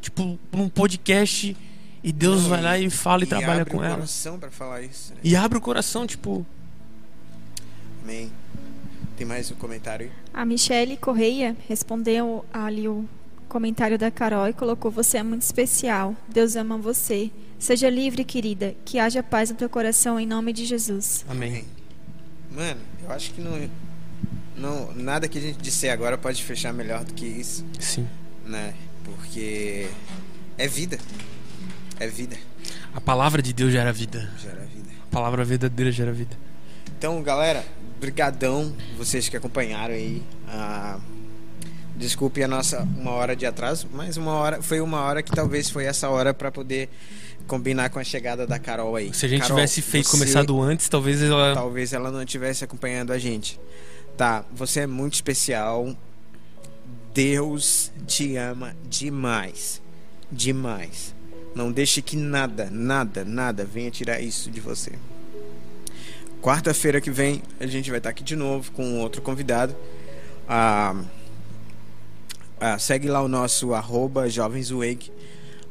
tipo, 0.00 0.40
um 0.54 0.68
podcast 0.68 1.56
e 2.02 2.12
Deus 2.12 2.42
Não, 2.42 2.48
vai 2.48 2.62
lá 2.62 2.78
e 2.80 2.90
fala 2.90 3.22
e, 3.22 3.26
e 3.26 3.28
trabalha 3.28 3.64
com 3.64 3.76
ela. 3.76 3.94
Abre 3.94 3.94
o 3.94 3.96
coração 3.98 4.40
para 4.40 4.50
falar 4.50 4.82
isso. 4.82 5.14
Né? 5.14 5.20
E 5.22 5.36
abre 5.36 5.56
o 5.56 5.60
coração, 5.60 6.04
tipo. 6.04 6.44
Amém. 8.02 8.32
Tem 9.18 9.26
mais 9.26 9.50
um 9.50 9.56
comentário 9.56 10.06
aí? 10.06 10.12
A 10.32 10.44
Michele 10.44 10.96
Correia 10.96 11.56
respondeu 11.68 12.44
ali 12.52 12.86
o 12.86 13.04
comentário 13.48 13.98
da 13.98 14.12
Carol 14.12 14.46
e 14.46 14.52
colocou: 14.52 14.92
Você 14.92 15.18
é 15.18 15.24
muito 15.24 15.42
especial. 15.42 16.14
Deus 16.28 16.54
ama 16.54 16.78
você. 16.78 17.28
Seja 17.58 17.90
livre, 17.90 18.22
querida. 18.22 18.76
Que 18.84 19.00
haja 19.00 19.20
paz 19.20 19.50
no 19.50 19.56
teu 19.56 19.68
coração 19.68 20.20
em 20.20 20.26
nome 20.26 20.52
de 20.52 20.64
Jesus. 20.64 21.24
Amém. 21.28 21.64
Mano, 22.48 22.80
eu 23.02 23.10
acho 23.10 23.32
que 23.32 23.40
não 23.40 23.68
não, 24.56 24.94
nada 24.94 25.26
que 25.26 25.38
a 25.38 25.40
gente 25.40 25.58
disser 25.58 25.92
agora 25.92 26.16
pode 26.16 26.44
fechar 26.44 26.72
melhor 26.72 27.02
do 27.02 27.12
que 27.12 27.26
isso. 27.26 27.66
Sim. 27.80 28.08
Né? 28.46 28.72
Porque 29.02 29.88
é 30.56 30.68
vida. 30.68 30.96
É 31.98 32.06
vida. 32.06 32.36
A 32.94 33.00
palavra 33.00 33.42
de 33.42 33.52
Deus 33.52 33.72
gera 33.72 33.92
vida. 33.92 34.30
Gera 34.38 34.64
vida. 34.64 34.90
A 35.10 35.10
palavra 35.10 35.44
verdadeira 35.44 35.90
gera 35.90 36.12
vida. 36.12 36.36
Então, 36.96 37.22
galera, 37.22 37.64
brigadão 37.98 38.74
vocês 38.96 39.28
que 39.28 39.36
acompanharam 39.36 39.94
aí. 39.94 40.22
Ah, 40.46 40.98
desculpe 41.96 42.42
a 42.42 42.48
nossa 42.48 42.82
uma 42.96 43.10
hora 43.12 43.34
de 43.34 43.44
atraso, 43.44 43.88
mas 43.92 44.16
uma 44.16 44.32
hora 44.32 44.62
foi 44.62 44.80
uma 44.80 45.00
hora 45.00 45.22
que 45.22 45.32
talvez 45.32 45.68
foi 45.68 45.84
essa 45.84 46.08
hora 46.08 46.32
para 46.32 46.50
poder 46.50 46.88
combinar 47.46 47.88
com 47.90 47.98
a 47.98 48.04
chegada 48.04 48.46
da 48.46 48.58
Carol 48.58 48.94
aí. 48.94 49.12
Se 49.12 49.26
a 49.26 49.28
gente 49.28 49.42
Carol, 49.42 49.56
tivesse 49.56 49.82
feito 49.82 50.06
você, 50.08 50.18
começado 50.18 50.60
antes, 50.60 50.88
talvez 50.88 51.22
ela 51.22 51.54
talvez 51.54 51.92
ela 51.92 52.10
não 52.10 52.22
estivesse 52.22 52.64
acompanhando 52.64 53.12
a 53.12 53.18
gente. 53.18 53.58
Tá, 54.16 54.44
você 54.52 54.80
é 54.80 54.86
muito 54.86 55.14
especial. 55.14 55.94
Deus 57.14 57.90
te 58.06 58.36
ama 58.36 58.76
demais. 58.88 59.82
Demais. 60.30 61.14
Não 61.54 61.72
deixe 61.72 62.02
que 62.02 62.16
nada, 62.16 62.68
nada, 62.70 63.24
nada 63.24 63.64
venha 63.64 63.90
tirar 63.90 64.20
isso 64.20 64.50
de 64.50 64.60
você. 64.60 64.92
Quarta-feira 66.42 67.00
que 67.00 67.10
vem 67.10 67.42
a 67.58 67.66
gente 67.66 67.90
vai 67.90 67.98
estar 67.98 68.10
aqui 68.10 68.22
de 68.22 68.36
novo 68.36 68.70
com 68.72 69.00
outro 69.00 69.20
convidado. 69.20 69.74
Ah, 70.48 70.94
ah, 72.60 72.78
segue 72.78 73.08
lá 73.08 73.22
o 73.22 73.28
nosso 73.28 73.74
arroba 73.74 74.28
jovenswake, 74.28 75.12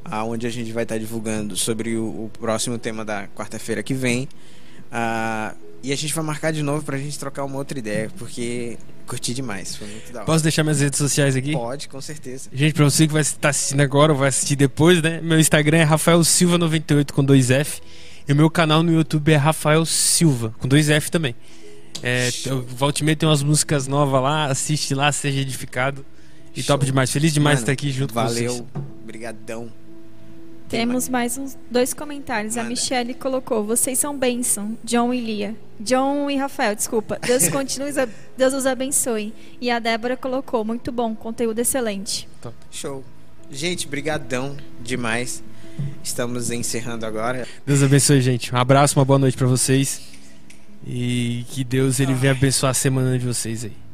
ah, 0.05 0.23
onde 0.23 0.45
a 0.45 0.49
gente 0.49 0.71
vai 0.71 0.83
estar 0.83 0.97
divulgando 0.97 1.55
sobre 1.55 1.95
o, 1.95 2.25
o 2.25 2.31
próximo 2.39 2.77
tema 2.77 3.03
da 3.03 3.27
quarta-feira 3.27 3.81
que 3.81 3.93
vem. 3.93 4.27
Ah, 4.91 5.53
e 5.83 5.91
a 5.91 5.95
gente 5.95 6.13
vai 6.13 6.23
marcar 6.23 6.51
de 6.51 6.63
novo 6.63 6.83
pra 6.83 6.97
gente 6.97 7.17
trocar 7.17 7.43
uma 7.43 7.57
outra 7.57 7.77
ideia, 7.77 8.09
porque 8.17 8.77
curti 9.05 9.33
demais, 9.33 9.75
foi 9.75 9.87
muito 9.87 10.11
da 10.11 10.19
hora. 10.19 10.25
Posso 10.25 10.43
deixar 10.43 10.63
minhas 10.63 10.81
redes 10.81 10.97
sociais 10.97 11.35
aqui? 11.35 11.53
Pode, 11.53 11.87
com 11.87 12.01
certeza. 12.01 12.49
Gente, 12.51 12.73
pra 12.73 12.83
você 12.83 13.07
que 13.07 13.13
vai 13.13 13.21
estar 13.21 13.49
assistindo 13.49 13.81
agora 13.81 14.11
ou 14.11 14.17
vai 14.17 14.29
assistir 14.29 14.55
depois, 14.55 15.01
né? 15.01 15.21
Meu 15.21 15.39
Instagram 15.39 15.77
é 15.77 15.83
Rafael 15.83 16.19
Silva98 16.19 17.11
com 17.11 17.25
2F. 17.25 17.81
E 18.27 18.33
o 18.33 18.35
meu 18.35 18.49
canal 18.49 18.83
no 18.83 18.91
YouTube 18.91 19.31
é 19.31 19.37
Rafael 19.37 19.85
Silva, 19.85 20.53
com 20.59 20.67
2F 20.67 21.09
também. 21.09 21.33
É, 22.03 22.29
meia 23.01 23.15
tem 23.15 23.27
umas 23.27 23.41
músicas 23.41 23.87
novas 23.87 24.21
lá, 24.21 24.45
assiste 24.45 24.93
lá, 24.93 25.11
seja 25.11 25.39
edificado. 25.39 26.05
E 26.55 26.61
Show. 26.61 26.75
top 26.75 26.85
demais. 26.85 27.11
Feliz 27.11 27.33
demais 27.33 27.59
Mano, 27.59 27.65
de 27.65 27.71
estar 27.71 27.71
aqui 27.71 27.91
junto 27.91 28.13
valeu, 28.13 28.33
com 28.33 28.57
vocês. 28.57 28.71
Valeu, 28.73 28.85
brigadão. 29.05 29.71
Temos 30.67 31.07
mais 31.07 31.37
uns 31.37 31.57
dois 31.71 31.93
comentários. 31.93 32.55
Manda. 32.55 32.67
A 32.67 32.69
Michelle 32.69 33.13
colocou: 33.13 33.63
Vocês 33.63 33.97
são 33.97 34.17
bênção, 34.17 34.77
John 34.83 35.13
e 35.13 35.21
Lia. 35.21 35.55
John 35.79 36.29
e 36.29 36.35
Rafael, 36.35 36.75
desculpa. 36.75 37.17
Deus 37.25 37.47
continue, 37.49 37.91
Deus 38.35 38.53
os 38.53 38.65
abençoe. 38.65 39.33
E 39.61 39.71
a 39.71 39.79
Débora 39.79 40.17
colocou: 40.17 40.65
Muito 40.65 40.91
bom, 40.91 41.15
conteúdo 41.15 41.59
excelente. 41.59 42.27
Top. 42.41 42.55
Show. 42.69 43.03
Gente, 43.49 43.87
brigadão 43.87 44.57
demais. 44.81 45.41
Estamos 46.03 46.51
encerrando 46.51 47.05
agora. 47.05 47.47
Deus 47.65 47.83
abençoe, 47.83 48.21
gente. 48.21 48.53
Um 48.53 48.57
abraço, 48.57 48.97
uma 48.97 49.05
boa 49.05 49.19
noite 49.19 49.37
para 49.37 49.47
vocês. 49.47 50.01
E 50.85 51.45
que 51.49 51.63
Deus 51.63 51.99
ele 51.99 52.13
venha 52.13 52.33
abençoar 52.33 52.71
a 52.71 52.73
semana 52.73 53.17
de 53.17 53.25
vocês 53.25 53.65
aí. 53.65 53.86